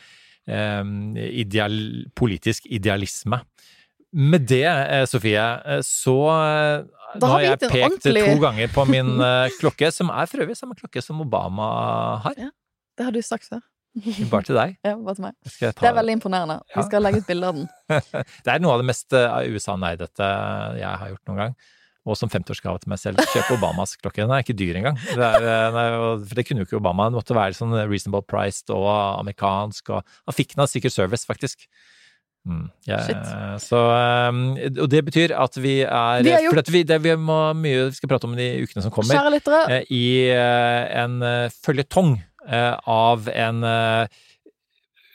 um, 0.43 1.16
ideal, 1.16 1.78
politisk 2.20 2.68
idealisme. 2.68 3.39
Med 4.12 4.43
det, 4.52 4.68
Sofie, 5.08 5.46
så 5.88 6.18
da 7.16 7.32
har 7.32 7.46
jeg 7.46 7.62
pekt 7.64 7.80
ordentlig... 7.80 8.26
to 8.28 8.43
ganger 8.43 8.76
på 8.76 8.88
min 8.91 9.16
klokke, 9.62 9.93
som 9.96 10.12
er 10.12 10.28
for 10.28 10.43
øvrig 10.43 10.60
samme 10.60 10.76
klokke 10.76 11.06
som 11.06 11.24
Obama 11.24 11.72
har. 12.28 12.36
Ja. 12.50 12.52
Det 12.98 13.06
har 13.08 13.12
du 13.16 13.22
sagt 13.26 13.48
før. 13.52 13.62
Bare 14.32 14.43
til 14.43 14.58
deg. 14.58 14.74
Ja, 14.88 14.96
bare 15.00 15.16
til 15.16 15.24
meg. 15.30 15.36
Det 15.62 15.88
er 15.88 15.96
veldig 15.96 16.18
imponerende. 16.18 16.58
Vi 16.76 16.84
skal 16.89 17.04
legge 17.06 17.22
ut 17.24 17.30
bilde 17.30 17.48
av 17.48 17.56
den. 17.62 17.70
Det 18.46 18.52
er 18.56 18.60
noe 18.64 18.76
av 18.76 18.84
det 18.84 18.89
mest 18.89 19.16
eh, 19.16 19.48
USA-nerdete 19.56 20.28
jeg 20.82 21.00
har 21.04 21.14
gjort 21.14 21.32
noen 21.32 21.41
gang. 21.46 21.56
Og 22.06 22.14
som 22.20 22.30
50-årsgave 22.30 22.84
til 22.84 22.91
meg 22.91 23.00
selv, 23.02 23.18
kjøpe 23.34 23.56
Obamas 23.56 23.96
klokke. 23.98 24.22
Den 24.22 24.30
er 24.36 24.43
ikke 24.43 24.54
dyr 24.60 24.78
engang. 24.78 25.00
Det 25.02 25.16
er, 25.26 25.41
eh, 25.50 25.70
nei, 25.74 25.86
for 26.28 26.38
det 26.38 26.43
kunne 26.46 26.62
jo 26.62 26.68
ikke 26.68 26.78
Obama. 26.78 27.08
Den 27.10 27.18
måtte 27.18 27.34
være 27.38 27.58
sånn 27.58 27.74
reasonable 27.80 28.22
priced 28.30 28.70
og 28.76 28.86
amerikansk. 29.24 29.89
Og 29.96 30.04
han 30.30 30.38
fikk 30.38 30.54
den 30.54 30.66
av 30.68 30.70
Secret 30.70 30.93
Service, 30.93 31.26
faktisk. 31.26 31.66
Mm, 32.46 32.68
yeah. 32.86 33.56
Så, 33.58 33.80
eh, 33.89 34.76
og 34.76 34.86
det 34.93 35.02
betyr 35.08 35.32
at 35.34 35.56
vi 35.58 35.80
er 35.82 36.22
Vi 36.22 36.30
gjort- 36.46 36.60
For 36.68 36.76
vi, 36.76 36.84
det, 36.86 37.00
vi 37.02 37.16
må 37.18 37.39
mye 37.58 37.88
vi 37.88 37.96
skal 37.98 38.12
prate 38.12 38.28
om 38.30 38.36
i 38.38 38.43
de 38.43 38.68
ukene 38.68 38.84
som 38.86 38.93
kommer. 38.93 39.18
Eh, 39.66 39.88
I 39.89 40.06
en 40.30 41.18
føljetong 41.58 42.20
av 42.46 43.30
en 43.34 43.64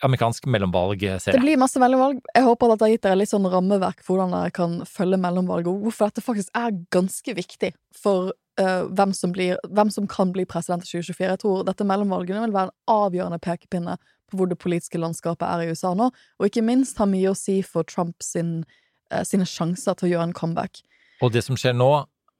amerikansk 0.01 0.47
mellomvalgserie. 0.47 1.33
det 1.33 1.43
blir 1.43 1.59
masse 1.61 1.81
mellomvalg. 1.81 2.21
Jeg 2.35 2.45
håper 2.47 2.67
at 2.67 2.73
dette 2.73 2.87
har 2.87 2.93
gitt 2.95 3.05
dere 3.05 3.19
litt 3.21 3.33
sånn 3.33 3.49
rammeverk 3.53 4.03
for 4.05 4.17
hvordan 4.17 4.35
dere 4.37 4.55
kan 4.57 4.79
følge 4.89 5.19
mellomvalg, 5.21 5.69
og 5.69 5.85
hvorfor 5.85 6.11
dette 6.11 6.25
faktisk 6.25 6.53
er 6.57 6.77
ganske 6.95 7.35
viktig 7.37 7.73
for 7.97 8.33
uh, 8.61 8.85
hvem, 8.89 9.13
som 9.17 9.35
blir, 9.37 9.61
hvem 9.69 9.93
som 9.93 10.09
kan 10.11 10.33
bli 10.35 10.47
president 10.49 10.87
i 10.87 10.91
2024. 10.91 11.31
Jeg 11.35 11.43
tror 11.45 11.65
dette 11.69 11.87
mellomvalgene 11.89 12.47
vil 12.47 12.57
være 12.57 12.71
en 12.71 12.95
avgjørende 12.97 13.41
pekepinne 13.45 13.99
på 14.31 14.39
hvor 14.39 14.51
det 14.51 14.61
politiske 14.63 15.01
landskapet 15.01 15.47
er 15.49 15.65
i 15.65 15.75
USA 15.75 15.93
nå, 15.99 16.11
og 16.13 16.47
ikke 16.47 16.65
minst 16.65 17.01
har 17.03 17.11
mye 17.11 17.33
å 17.33 17.39
si 17.39 17.61
for 17.67 17.87
Trump 17.89 18.23
sin, 18.25 18.63
eh, 19.11 19.25
sine 19.27 19.49
sjanser 19.49 19.99
til 19.99 20.09
å 20.09 20.13
gjøre 20.15 20.31
en 20.31 20.37
comeback. 20.37 20.85
Og 21.21 21.35
det 21.35 21.43
som 21.45 21.59
skjer 21.59 21.75
nå, 21.77 21.91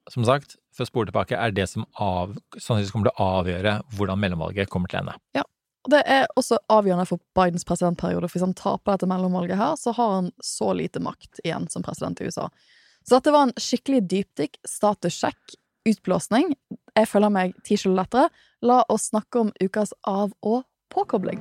som 0.09 0.25
sagt, 0.25 0.57
for 0.75 0.87
å 0.87 0.89
spole 0.89 1.11
tilbake, 1.11 1.37
er 1.37 1.53
det 1.55 1.67
som 1.71 1.85
av, 2.01 2.37
sannsynligvis 2.57 2.93
kommer 2.95 3.11
til 3.11 3.17
å 3.19 3.31
avgjøre 3.41 3.75
hvordan 3.97 4.21
mellomvalget 4.23 4.71
kommer 4.73 4.91
til 4.91 5.03
ende. 5.03 5.17
Og 5.81 5.95
det 5.95 6.01
er 6.13 6.27
også 6.37 6.59
avgjørende 6.73 7.09
for 7.09 7.23
Bidens 7.37 7.65
presidentperiode, 7.69 8.29
for 8.29 8.37
hvis 8.37 8.45
han 8.45 8.57
taper 8.57 8.95
dette 8.95 9.09
mellomvalget 9.09 9.61
her, 9.61 9.79
så 9.81 9.95
har 9.97 10.17
han 10.19 10.29
så 10.45 10.73
lite 10.77 11.01
makt 11.05 11.41
igjen 11.45 11.69
som 11.73 11.85
president 11.85 12.21
i 12.21 12.29
USA. 12.29 12.51
Så 13.07 13.17
dette 13.17 13.33
var 13.33 13.49
en 13.49 13.57
skikkelig 13.57 14.03
dypdykk, 14.11 14.61
statussjekk, 14.69 15.57
utblåsning. 15.89 16.53
Jeg 16.97 17.09
føler 17.09 17.33
meg 17.33 17.57
ti 17.65 17.81
kilo 17.81 17.97
lettere. 17.97 18.29
La 18.61 18.83
oss 18.93 19.09
snakke 19.09 19.47
om 19.47 19.55
ukas 19.63 19.97
av- 20.05 20.37
og 20.45 20.67
påkobling. 20.93 21.41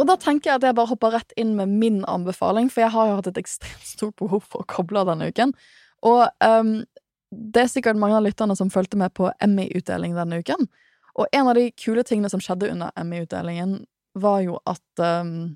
Og 0.00 0.08
da 0.08 0.16
tenker 0.16 0.48
jeg 0.48 0.60
at 0.60 0.64
jeg 0.64 0.76
bare 0.78 0.88
hopper 0.88 1.12
rett 1.12 1.34
inn 1.40 1.52
med 1.58 1.68
min 1.68 2.00
anbefaling, 2.08 2.70
for 2.72 2.86
jeg 2.86 2.94
har 2.94 3.10
jo 3.10 3.18
hatt 3.18 3.28
et 3.28 3.40
ekstremt 3.42 3.84
stort 3.84 4.16
behov 4.20 4.46
for 4.48 4.64
å 4.64 4.70
koble 4.70 5.02
av 5.02 5.10
denne 5.10 5.28
uken. 5.28 5.52
Og 6.08 6.22
um, 6.40 6.78
det 7.30 7.66
er 7.66 7.68
sikkert 7.70 8.00
mange 8.00 8.16
av 8.16 8.24
lytterne 8.24 8.56
som 8.56 8.72
fulgte 8.72 8.98
med 9.00 9.12
på 9.14 9.28
Emmy-utdeling 9.44 10.16
denne 10.16 10.40
uken. 10.40 10.70
Og 11.20 11.28
en 11.36 11.50
av 11.50 11.58
de 11.58 11.68
kule 11.76 12.04
tingene 12.06 12.30
som 12.32 12.40
skjedde 12.40 12.70
under 12.72 12.94
Emmy-utdelingen, 12.98 13.82
var 14.18 14.40
jo 14.42 14.56
at, 14.66 14.82
um, 14.98 15.52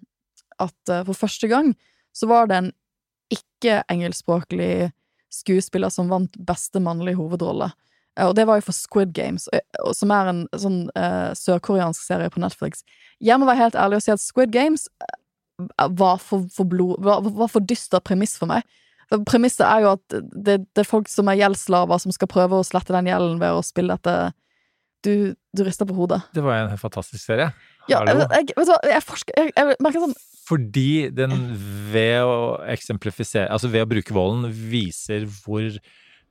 at 0.62 0.92
eh, 0.92 1.00
for 1.08 1.18
første 1.18 1.48
gang 1.50 1.72
så 2.14 2.28
var 2.30 2.46
det 2.46 2.60
en 2.60 2.68
ikke-engelskspråklig 3.34 4.92
skuespiller 5.34 5.90
som 5.90 6.12
vant 6.12 6.36
beste 6.38 6.78
mannlige 6.78 7.18
hovedrolle. 7.18 7.72
Eh, 8.18 8.26
Og 8.26 8.34
det 8.38 8.46
var 8.46 8.60
jo 8.60 8.66
for 8.68 8.76
Squid 8.76 9.12
Games, 9.16 9.48
som 9.96 10.14
er 10.14 10.30
en 10.30 10.44
sånn 10.58 10.84
uh, 10.98 11.32
sørkoreansk 11.38 12.06
serie 12.06 12.30
på 12.32 12.42
Netflix. 12.42 12.84
Jeg 13.22 13.38
må 13.40 13.48
være 13.48 13.62
helt 13.64 13.78
ærlig 13.78 14.00
og 14.00 14.06
si 14.06 14.14
at 14.14 14.22
Squid 14.22 14.52
Games 14.54 14.86
eh, 15.02 15.88
var 15.90 16.22
for, 16.22 16.46
for, 16.54 16.68
blod, 16.68 16.98
var, 17.04 17.24
var 17.24 17.50
for 17.50 17.64
dyster 17.64 18.02
premiss 18.04 18.36
for 18.40 18.50
meg. 18.50 18.66
Premisset 19.28 19.66
er 19.68 19.84
jo 19.84 19.90
at 19.92 20.14
det, 20.32 20.62
det 20.74 20.80
er 20.80 20.88
folk 20.88 21.10
som 21.12 21.28
er 21.30 21.36
gjeldsslaver, 21.38 22.00
som 22.02 22.14
skal 22.14 22.30
prøve 22.30 22.56
å 22.58 22.64
slette 22.66 22.94
den 22.94 23.10
gjelden 23.10 23.36
ved 23.42 23.52
å 23.52 23.62
spille 23.62 23.94
dette 23.98 24.32
Du, 25.04 25.34
du 25.52 25.60
rister 25.62 25.84
på 25.86 25.94
hodet. 25.94 26.22
Det 26.32 26.42
var 26.42 26.62
en 26.64 26.78
fantastisk 26.80 27.20
serie. 27.22 27.50
Ja, 27.90 28.00
jeg, 28.00 28.16
jeg, 28.16 28.54
vet 28.56 28.64
du 28.64 28.72
hva, 28.72 28.78
jeg 28.88 29.04
forsker 29.04 29.36
Jeg, 29.36 29.52
jeg 29.58 29.76
merker 29.84 30.06
sånn 30.06 30.14
Fordi 30.48 31.10
den 31.12 31.34
ved 31.92 32.24
å 32.24 32.38
eksemplifisere 32.72 33.50
Altså 33.52 33.68
ved 33.68 33.84
å 33.84 33.90
bruke 33.90 34.16
volden 34.16 34.48
viser 34.48 35.26
hvor 35.28 35.68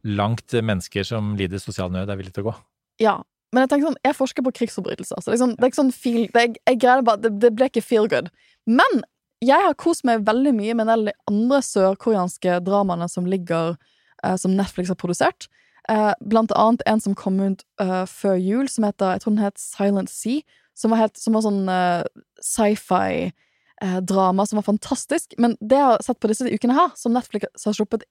langt 0.04 0.54
mennesker 0.54 1.06
som 1.08 1.34
lider 1.40 1.62
sosial 1.62 1.92
nød, 1.94 2.12
er 2.12 2.20
villige 2.20 2.36
til 2.36 2.46
å 2.46 2.52
gå. 2.52 2.56
Ja. 3.04 3.16
Men 3.54 3.64
jeg 3.64 3.70
tenker 3.70 3.92
sånn, 3.92 4.02
jeg 4.02 4.18
forsker 4.18 4.46
på 4.46 4.54
krigsforbrytelser, 4.58 5.22
så 5.22 5.30
det 5.30 5.36
er, 5.36 5.42
sånn, 5.44 5.56
det 5.60 5.66
er 5.66 5.70
ikke 5.70 5.82
sånn 5.84 5.94
feel 5.94 6.24
det, 6.34 6.42
jeg, 6.42 6.56
jeg 6.72 6.80
greier 6.82 7.04
bare, 7.06 7.22
det, 7.22 7.36
det 7.44 7.52
ble 7.54 7.68
ikke 7.70 7.86
feel 7.86 8.08
good. 8.10 8.32
Men 8.66 9.04
jeg 9.44 9.60
har 9.62 9.76
kost 9.78 10.06
meg 10.08 10.26
veldig 10.28 10.54
mye 10.58 10.76
med 10.80 10.90
de 10.90 11.14
andre 11.30 11.60
sørkoreanske 11.66 12.58
dramaene 12.66 13.10
som 13.12 13.28
ligger 13.30 13.76
eh, 14.24 14.38
Som 14.40 14.56
Netflix 14.58 14.90
har 14.90 15.00
produsert. 15.00 15.50
Eh, 15.92 16.14
blant 16.24 16.54
annet 16.56 16.84
en 16.88 17.02
som 17.04 17.16
kom 17.16 17.42
ut 17.44 17.64
eh, 17.84 18.06
før 18.08 18.38
jul, 18.40 18.70
som 18.72 18.88
heter 18.88 19.18
Jeg 19.18 19.24
tror 19.24 19.36
den 19.36 19.44
het 19.44 19.60
Silent 19.60 20.12
Sea. 20.12 20.44
Som 20.74 20.94
var, 20.94 21.04
helt, 21.04 21.20
som 21.20 21.36
var 21.36 21.44
sånn 21.46 21.68
eh, 21.70 22.04
sci-fi-drama 22.42 24.46
som 24.50 24.58
var 24.58 24.70
fantastisk. 24.72 25.36
Men 25.38 25.58
det 25.60 25.78
jeg 25.78 25.90
har 25.92 26.06
sett 26.08 26.22
på 26.24 26.32
disse 26.32 26.50
ukene 26.50 26.78
her, 26.78 26.96
som 26.98 27.14
Netflix 27.14 27.68
har 27.68 27.76
sluppet 27.78 28.08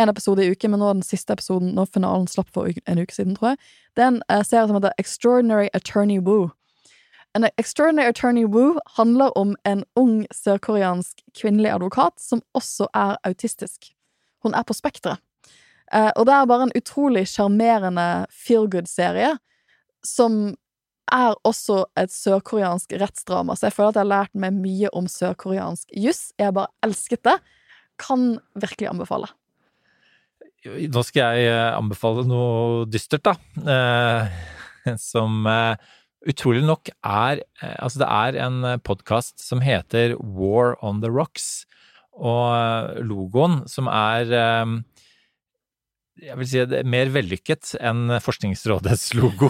en 0.00 0.08
episode 0.08 0.44
i 0.44 0.50
uken, 0.50 0.72
men 0.72 0.80
nå 0.80 0.88
er 0.88 0.98
den 0.98 1.06
siste 1.06 1.34
episoden, 1.36 1.74
når 1.76 1.90
finalen 1.92 2.26
slapp 2.30 2.50
for 2.54 2.70
en 2.70 3.00
uke 3.02 3.14
siden, 3.14 3.36
tror 3.36 3.52
jeg, 3.52 3.62
det 3.96 4.04
er 4.04 4.10
en 4.14 4.22
eh, 4.28 4.44
serie 4.46 4.68
som 4.68 4.78
heter 4.78 4.94
Extraordinary 4.98 5.68
Attorney 5.74 6.18
Woo. 6.18 6.50
En 7.36 7.46
Extraordinary 7.56 8.12
Attorney 8.12 8.44
Woo 8.44 8.78
handler 8.96 9.32
om 9.38 9.54
en 9.64 9.84
ung 9.96 10.26
sørkoreansk 10.32 11.22
kvinnelig 11.38 11.72
advokat 11.72 12.20
som 12.20 12.42
også 12.56 12.88
er 12.94 13.16
autistisk. 13.24 13.92
Hun 14.44 14.54
er 14.54 14.66
på 14.68 14.76
spekteret. 14.76 15.22
Uh, 15.92 16.10
og 16.16 16.26
det 16.26 16.34
er 16.34 16.48
bare 16.48 16.66
en 16.68 16.76
utrolig 16.76 17.26
sjarmerende 17.28 18.26
feel 18.32 18.68
good-serie 18.70 19.34
som 20.04 20.54
er 21.12 21.34
også 21.44 21.82
et 22.00 22.12
sørkoreansk 22.12 22.94
rettsdrama, 23.00 23.56
så 23.56 23.68
jeg 23.68 23.76
føler 23.76 23.92
at 23.92 23.98
jeg 23.98 24.06
har 24.06 24.12
lært 24.12 24.40
meg 24.44 24.56
mye 24.56 24.92
om 24.96 25.08
sørkoreansk 25.10 25.92
juss. 25.92 26.30
Jeg 26.40 26.56
bare 26.56 26.72
elsket 26.84 27.24
det. 27.28 27.36
Kan 28.00 28.38
virkelig 28.56 28.88
anbefale. 28.88 29.28
Nå 30.62 31.02
skal 31.02 31.40
jeg 31.40 31.50
eh, 31.50 31.74
anbefale 31.74 32.22
noe 32.28 32.84
dystert, 32.86 33.26
da. 33.26 33.34
Eh, 33.58 34.94
som 35.10 35.42
eh, 35.50 35.74
utrolig 36.30 36.62
nok 36.66 36.92
er 37.02 37.42
Altså, 37.58 38.02
det 38.04 38.08
er 38.08 38.38
en 38.44 38.62
podkast 38.86 39.42
som 39.42 39.62
heter 39.62 40.14
War 40.20 40.76
on 40.84 41.02
the 41.02 41.10
Rocks. 41.10 41.66
Og 42.12 43.02
logoen, 43.08 43.62
som 43.70 43.88
er 43.88 44.28
jeg 46.22 46.36
vil 46.38 46.46
si 46.46 46.60
det 46.68 46.82
er 46.82 46.86
mer 46.92 47.08
vellykket 47.10 47.72
enn 47.82 48.12
Forskningsrådets 48.22 49.14
logo. 49.18 49.48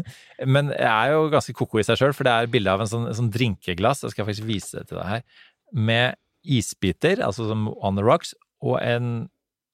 Men 0.54 0.70
jeg 0.76 0.90
er 0.92 1.14
jo 1.16 1.30
ganske 1.32 1.54
koko 1.56 1.80
i 1.80 1.86
seg 1.88 1.98
sjøl, 1.98 2.14
for 2.14 2.28
det 2.28 2.34
er 2.36 2.50
bilde 2.52 2.70
av 2.70 2.84
en 2.84 2.90
sånn, 2.90 3.08
en 3.08 3.16
sånn 3.16 3.32
drinkeglass, 3.32 4.04
jeg 4.04 4.14
skal 4.14 4.28
faktisk 4.28 4.46
vise 4.46 4.82
det 4.82 4.90
til 4.92 5.00
deg 5.00 5.08
her, 5.08 5.24
med 5.72 6.20
isbiter, 6.44 7.24
altså 7.24 7.48
som 7.48 7.64
on 7.72 7.98
the 7.98 8.04
rocks, 8.06 8.36
og 8.62 8.76
en 8.84 9.24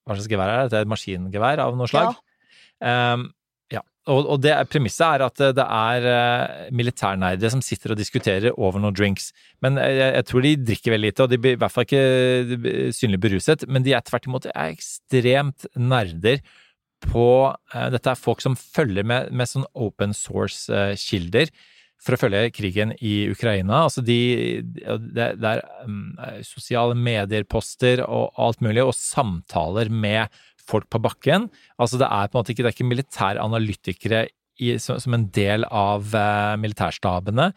Hva 0.09 0.17
slags 0.17 0.31
gevær 0.31 0.49
er 0.49 0.63
det? 0.63 0.71
Det 0.71 0.79
er 0.79 0.87
et 0.87 0.89
maskingevær 0.89 1.61
av 1.61 1.75
noe 1.77 1.89
slag? 1.89 2.15
Um, 2.81 3.27
ja. 3.69 3.83
Og, 4.09 4.25
og 4.25 4.39
det, 4.41 4.55
premisset 4.71 5.05
er 5.05 5.23
at 5.27 5.43
det 5.53 5.65
er 5.65 6.07
uh, 6.09 6.63
militærnerdere 6.73 7.51
som 7.53 7.61
sitter 7.61 7.93
og 7.93 7.99
diskuterer 7.99 8.55
over 8.57 8.81
noen 8.81 8.97
drinks. 8.97 9.29
Men 9.61 9.77
jeg, 9.77 9.99
jeg 10.17 10.27
tror 10.31 10.47
de 10.47 10.55
drikker 10.71 10.95
veldig 10.95 11.11
lite, 11.11 11.27
og 11.27 11.29
de 11.29 11.41
blir 11.43 11.53
i 11.53 11.61
hvert 11.61 11.75
fall 11.75 11.85
ikke 11.85 12.89
synlig 12.97 13.21
beruset. 13.21 13.67
Men 13.69 13.85
de 13.85 13.93
er 13.93 14.07
tvert 14.07 14.25
imot 14.25 14.49
er 14.49 14.73
ekstremt 14.73 15.69
nerder 15.77 16.41
på 17.05 17.27
uh, 17.53 17.87
Dette 17.93 18.11
er 18.11 18.19
folk 18.19 18.41
som 18.43 18.57
følger 18.57 19.05
med, 19.07 19.29
med 19.29 19.53
sånn 19.53 19.69
open 19.77 20.17
source-kilder. 20.17 21.53
For 22.03 22.15
å 22.15 22.19
følge 22.19 22.49
krigen 22.55 22.93
i 23.03 23.29
Ukraina. 23.31 23.83
Altså 23.87 24.03
de, 24.05 24.19
det, 24.63 25.31
det 25.39 25.49
er 25.49 25.63
um, 25.83 26.13
sosiale 26.47 26.95
medier-poster 26.95 28.03
og 28.05 28.37
alt 28.39 28.63
mulig, 28.63 28.85
og 28.85 28.95
samtaler 28.95 29.91
med 29.91 30.39
folk 30.69 30.87
på 30.93 31.01
bakken. 31.03 31.49
Altså 31.81 31.99
det 31.99 32.07
er 32.07 32.29
på 32.29 32.37
en 32.37 32.43
måte 32.43 32.53
ikke, 32.53 32.63
det 32.63 32.71
er 32.71 32.77
ikke 32.77 32.93
militære 32.93 33.43
analytikere 33.43 34.23
i, 34.59 34.77
som, 34.81 34.99
som, 35.01 35.15
en 35.15 35.27
del 35.35 35.67
av 35.67 36.15
uh, 36.15 36.55
militærstabene. 36.61 37.51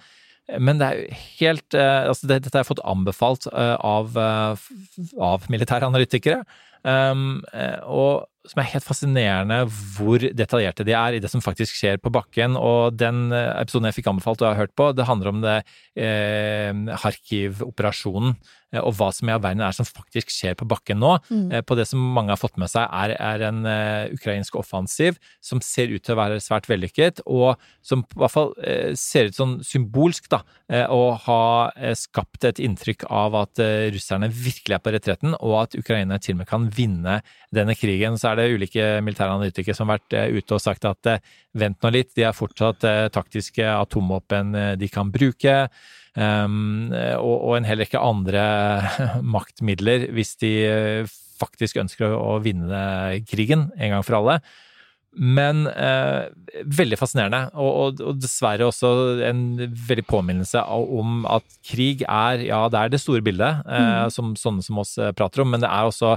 Men 0.59 0.81
det 0.81 0.89
er 0.91 1.23
helt 1.39 1.79
uh, 1.79 2.11
altså 2.11 2.27
det, 2.27 2.43
Dette 2.43 2.59
har 2.59 2.65
jeg 2.65 2.73
fått 2.73 2.85
anbefalt 2.89 3.47
uh, 3.55 3.77
av, 3.79 4.19
av 4.19 5.49
militære 5.53 5.87
analytikere. 5.87 6.43
Um, 6.83 7.45
og 7.87 8.27
som 8.49 8.59
er 8.59 8.71
helt 8.73 8.87
fascinerende 8.87 9.61
hvor 9.95 10.23
detaljerte 10.35 10.87
de 10.87 10.95
er 10.99 11.17
i 11.17 11.21
det 11.23 11.31
som 11.31 11.43
faktisk 11.45 11.77
skjer 11.79 12.01
på 12.03 12.11
bakken. 12.15 12.57
Og 12.59 12.97
den 12.99 13.31
episoden 13.33 13.87
jeg 13.89 14.01
fikk 14.01 14.11
anbefalt 14.11 14.43
og 14.43 14.49
jeg 14.49 14.57
har 14.57 14.65
hørt 14.65 14.75
på, 14.79 14.89
det 14.97 15.07
handler 15.07 15.31
om 15.31 15.45
det 15.45 15.59
eh, 15.95 16.73
Kharkiv-operasjonen 17.05 18.35
eh, 18.35 18.51
og 18.81 18.95
hva 18.97 19.11
som 19.13 19.29
i 19.29 19.35
all 19.35 19.43
verden 19.45 19.65
er 19.65 19.75
som 19.77 19.89
faktisk 19.89 20.33
skjer 20.33 20.57
på 20.59 20.69
bakken 20.69 21.01
nå. 21.03 21.17
Mm. 21.29 21.45
Eh, 21.53 21.65
På 21.67 21.77
det 21.77 21.87
som 21.91 22.01
mange 22.01 22.33
har 22.33 22.41
fått 22.41 22.57
med 22.61 22.71
seg, 22.73 22.89
er, 22.89 23.15
er 23.21 23.47
en 23.49 23.63
uh, 23.67 24.09
ukrainsk 24.15 24.57
offensiv 24.57 25.19
som 25.45 25.61
ser 25.65 25.93
ut 25.93 26.03
til 26.05 26.17
å 26.17 26.21
være 26.21 26.41
svært 26.43 26.69
vellykket, 26.71 27.25
og 27.27 27.61
som 27.85 28.07
i 28.07 28.21
hvert 28.23 28.35
fall 28.35 28.53
uh, 28.57 28.93
ser 28.99 29.29
ut 29.29 29.39
sånn 29.39 29.59
symbolsk, 29.67 30.31
da, 30.33 30.43
eh, 30.73 30.87
å 30.89 31.13
ha 31.27 31.43
eh, 31.77 31.95
skapt 31.99 32.47
et 32.49 32.61
inntrykk 32.63 33.07
av 33.13 33.37
at 33.43 33.63
eh, 33.63 33.89
russerne 33.95 34.29
virkelig 34.33 34.77
er 34.77 34.83
på 34.85 34.95
retretten, 34.95 35.37
og 35.41 35.57
at 35.65 35.77
Ukraina 35.79 36.19
til 36.23 36.37
og 36.37 36.43
med 36.43 36.51
kan 36.51 36.69
vinne 36.73 37.19
denne 37.55 37.77
krigen. 37.79 38.19
Så 38.21 38.33
er 38.33 38.41
det 38.41 38.51
ulike 38.55 38.89
militære 39.05 39.37
analytikere 39.37 39.77
som 39.77 39.91
har 39.91 40.01
vært 40.01 40.19
eh, 40.19 40.39
ute 40.39 40.57
og 40.57 40.65
sagt 40.65 40.89
at 40.89 41.11
eh, 41.11 41.25
vent 41.59 41.83
nå 41.83 41.93
litt, 41.95 42.15
de 42.17 42.27
har 42.29 42.37
fortsatt 42.37 42.87
eh, 42.89 43.09
taktiske 43.13 43.67
atomvåpen 43.67 44.55
eh, 44.59 44.73
de 44.81 44.91
kan 44.93 45.13
bruke. 45.13 45.59
Um, 46.13 46.91
og, 46.93 47.37
og 47.39 47.55
en 47.57 47.65
hel 47.65 47.81
rekke 47.81 48.01
andre 48.01 48.43
maktmidler 49.37 50.11
hvis 50.13 50.35
de 50.43 50.51
eh, 50.69 51.15
faktisk 51.41 51.81
ønsker 51.81 52.13
å, 52.13 52.37
vinne 52.45 52.83
krigen 53.29 53.71
en 53.79 53.97
gang 53.97 54.05
for 54.07 54.21
alle. 54.21 54.43
Men 55.13 55.67
eh, 55.69 56.31
veldig 56.73 56.97
fascinerende, 56.97 57.43
og, 57.61 57.73
og, 57.83 57.99
og 58.01 58.21
dessverre 58.23 58.65
også 58.71 58.93
en 59.29 59.43
veldig 59.61 60.07
påminnelse 60.09 60.63
om 60.73 61.27
at 61.29 61.45
krig 61.69 62.05
er, 62.07 62.47
ja, 62.47 62.63
det 62.73 62.81
er 62.81 62.95
det 62.95 63.03
store 63.03 63.25
bildet, 63.25 63.61
eh, 63.69 64.07
som 64.15 64.33
sånne 64.41 64.65
som 64.65 64.81
oss 64.81 64.95
eh, 64.97 65.13
prater 65.17 65.45
om, 65.45 65.53
men 65.53 65.61
det 65.65 65.69
er 65.69 65.91
også 65.91 66.15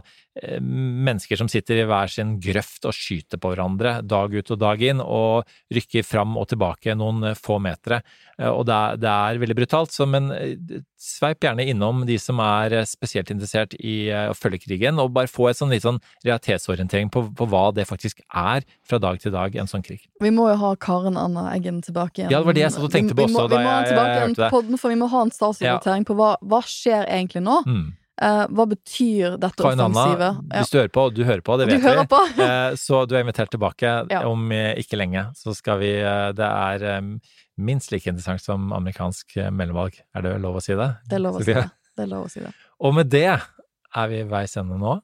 mennesker 0.59 1.37
som 1.39 1.47
sitter 1.51 1.79
i 1.81 1.85
hver 1.87 2.09
sin 2.11 2.35
grøft 2.43 2.85
og 2.89 2.93
skyter 2.95 3.39
på 3.39 3.53
hverandre 3.53 4.01
dag 4.05 4.33
ut 4.35 4.51
og 4.51 4.59
dag 4.59 4.81
inn, 4.83 4.99
og 5.01 5.45
rykker 5.73 6.03
fram 6.05 6.35
og 6.37 6.49
tilbake 6.51 6.95
noen 6.97 7.23
eh, 7.31 7.37
få 7.39 7.59
metere. 7.63 8.01
Eh, 8.39 8.49
Og 8.51 8.65
det 8.67 8.75
er, 8.75 8.97
det 8.99 9.09
er 9.13 9.39
veldig 9.39 9.55
brutalt, 9.61 9.91
så 9.95 10.07
men 10.09 10.31
eh, 10.35 10.81
sveip 10.99 11.39
gjerne 11.45 11.65
innom 11.69 12.03
de 12.07 12.17
som 12.19 12.39
er 12.43 12.73
eh, 12.81 12.85
spesielt 12.89 13.31
interessert 13.31 13.73
i 13.79 14.09
eh, 14.09 14.29
å 14.31 14.35
følge 14.35 14.59
krigen, 14.65 14.99
og 14.99 15.13
bare 15.15 15.31
få 15.31 15.49
et 15.51 15.57
sånn 15.59 15.71
litt 15.71 15.85
sånn 15.85 16.01
realitetsorientering 16.25 17.09
på, 17.13 17.25
på 17.35 17.47
hva 17.51 17.69
det 17.75 17.87
faktisk 17.87 18.21
er 18.33 18.65
fra 18.87 18.99
dag 18.99 19.19
til 19.23 19.31
dag, 19.35 19.55
en 19.55 19.67
sånn 19.71 19.83
krig. 19.85 20.03
Vi 20.21 20.31
må 20.35 20.49
jo 20.51 20.57
ha 20.61 20.75
Karen 20.75 21.17
Anna 21.17 21.47
Eggen 21.55 21.81
tilbake 21.85 22.23
igjen. 22.25 22.31
Ja, 22.33 22.39
det 22.41 22.49
var 22.51 22.57
det 22.59 22.65
jeg 22.67 22.75
satt 22.75 22.87
og 22.89 22.91
tenkte 22.95 23.15
på 23.15 23.23
Vi- 23.23 23.31
vi 23.31 23.33
må- 23.33 23.43
også 23.45 23.49
da 23.49 23.57
Vi 23.57 23.63
må 23.63 23.69
ha 23.69 23.75
jeg 23.81 23.85
henne 23.85 23.93
tilbake 23.95 24.15
igjen 24.35 24.51
podden, 24.51 24.77
for 24.81 24.89
vi 24.89 24.95
må 24.99 25.09
ha 25.09 25.21
en 25.21 25.31
statsorientering 25.31 26.05
på 26.05 26.15
hva, 26.19 26.35
hva 26.43 26.61
skjer 26.67 27.07
egentlig 27.07 27.43
nå. 27.45 27.61
Mm. 27.65 27.85
Eh, 28.21 28.45
hva 28.47 28.65
betyr 28.71 29.33
dette 29.37 29.59
Karin 29.59 29.79
Anna, 29.83 29.89
offensivet? 30.05 30.37
Ja. 30.53 30.61
hvis 30.61 30.69
du 30.71 30.77
hører 30.79 30.91
på, 30.95 31.03
du 31.13 31.23
hører 31.27 31.41
på, 31.43 31.57
det 31.59 31.67
vet 31.67 31.81
vi. 31.83 32.43
Eh, 32.45 32.75
Så 32.79 33.01
du 33.09 33.15
er 33.17 33.23
invitert 33.25 33.51
tilbake 33.51 33.91
Ja. 34.11 34.21
om 34.29 34.51
eh, 34.55 34.73
ikke 34.79 34.95
lenge. 34.99 35.25
Så 35.35 35.55
skal 35.55 35.79
vi 35.79 35.91
Det 36.35 36.39
er 36.47 37.01
minst 37.57 37.91
like 37.91 38.07
interessant 38.07 38.41
som 38.41 38.71
amerikansk 38.75 39.35
mellomvalg. 39.51 39.99
Er 40.15 40.21
det 40.21 40.37
lov 40.41 40.55
å 40.59 40.63
si 40.63 40.73
det? 40.75 40.89
Det 41.09 41.15
er 41.19 41.23
lov 41.23 41.35
å 41.39 41.43
si 41.43 41.53
det. 41.53 41.67
Det 41.95 42.07
lov 42.11 42.25
å 42.25 42.31
si 42.31 42.39
det. 42.43 42.53
Og 42.83 42.93
med 42.95 43.09
det 43.09 43.25
er 43.95 44.07
vi 44.11 44.23
veis 44.23 44.55
ende 44.59 44.75
nå. 44.79 44.97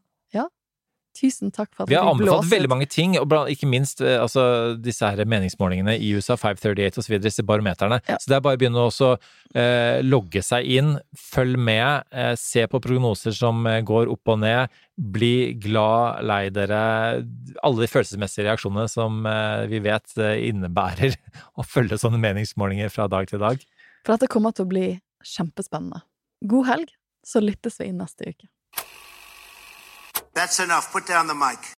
Tusen 1.11 1.51
takk 1.51 1.73
for 1.75 1.83
at 1.83 1.89
Vi 1.91 1.95
har 1.97 2.05
vi 2.05 2.13
anbefalt 2.13 2.45
blåser 2.45 2.51
veldig 2.53 2.69
mange 2.71 2.85
ting, 2.87 3.17
og 3.19 3.33
ikke 3.51 3.67
minst 3.67 3.99
eh, 4.03 4.15
altså, 4.21 4.43
disse 4.79 5.03
her 5.03 5.27
meningsmålingene 5.27 5.97
i 5.99 6.13
USA, 6.15 6.37
538 6.39 7.01
osv., 7.03 7.17
disse 7.19 7.43
barometerne. 7.43 7.97
Ja. 8.07 8.15
Så 8.15 8.31
det 8.31 8.37
er 8.37 8.45
bare 8.45 8.55
å 8.55 8.61
begynne 8.61 8.85
å 8.87 9.09
eh, 9.11 9.99
logge 10.07 10.43
seg 10.45 10.69
inn, 10.71 10.93
følg 11.19 11.59
med, 11.59 12.07
eh, 12.15 12.31
se 12.39 12.63
på 12.71 12.79
prognoser 12.83 13.35
som 13.35 13.59
eh, 13.67 13.81
går 13.87 14.07
opp 14.13 14.31
og 14.31 14.39
ned. 14.45 14.79
Bli 14.95 15.33
glad, 15.59 16.23
lei 16.31 16.45
dere. 16.53 16.79
Alle 17.59 17.83
de 17.83 17.91
følelsesmessige 17.91 18.47
reaksjonene 18.47 18.87
som 18.91 19.27
eh, 19.27 19.67
vi 19.71 19.83
vet 19.83 20.15
eh, 20.15 20.47
innebærer 20.47 21.19
å 21.59 21.67
følge 21.67 21.99
sånne 21.99 22.21
meningsmålinger 22.23 22.93
fra 22.93 23.09
dag 23.11 23.27
til 23.27 23.43
dag. 23.43 23.59
For 24.05 24.15
dette 24.15 24.31
kommer 24.31 24.55
til 24.55 24.65
å 24.65 24.71
bli 24.71 24.87
kjempespennende. 25.27 26.05
God 26.47 26.71
helg, 26.71 26.97
så 27.27 27.43
lyttes 27.43 27.77
vi 27.83 27.91
inn 27.91 27.99
neste 27.99 28.31
uke. 28.31 28.47
That's 30.33 30.59
enough. 30.59 30.91
Put 30.91 31.07
down 31.07 31.27
the 31.27 31.35
mic. 31.35 31.61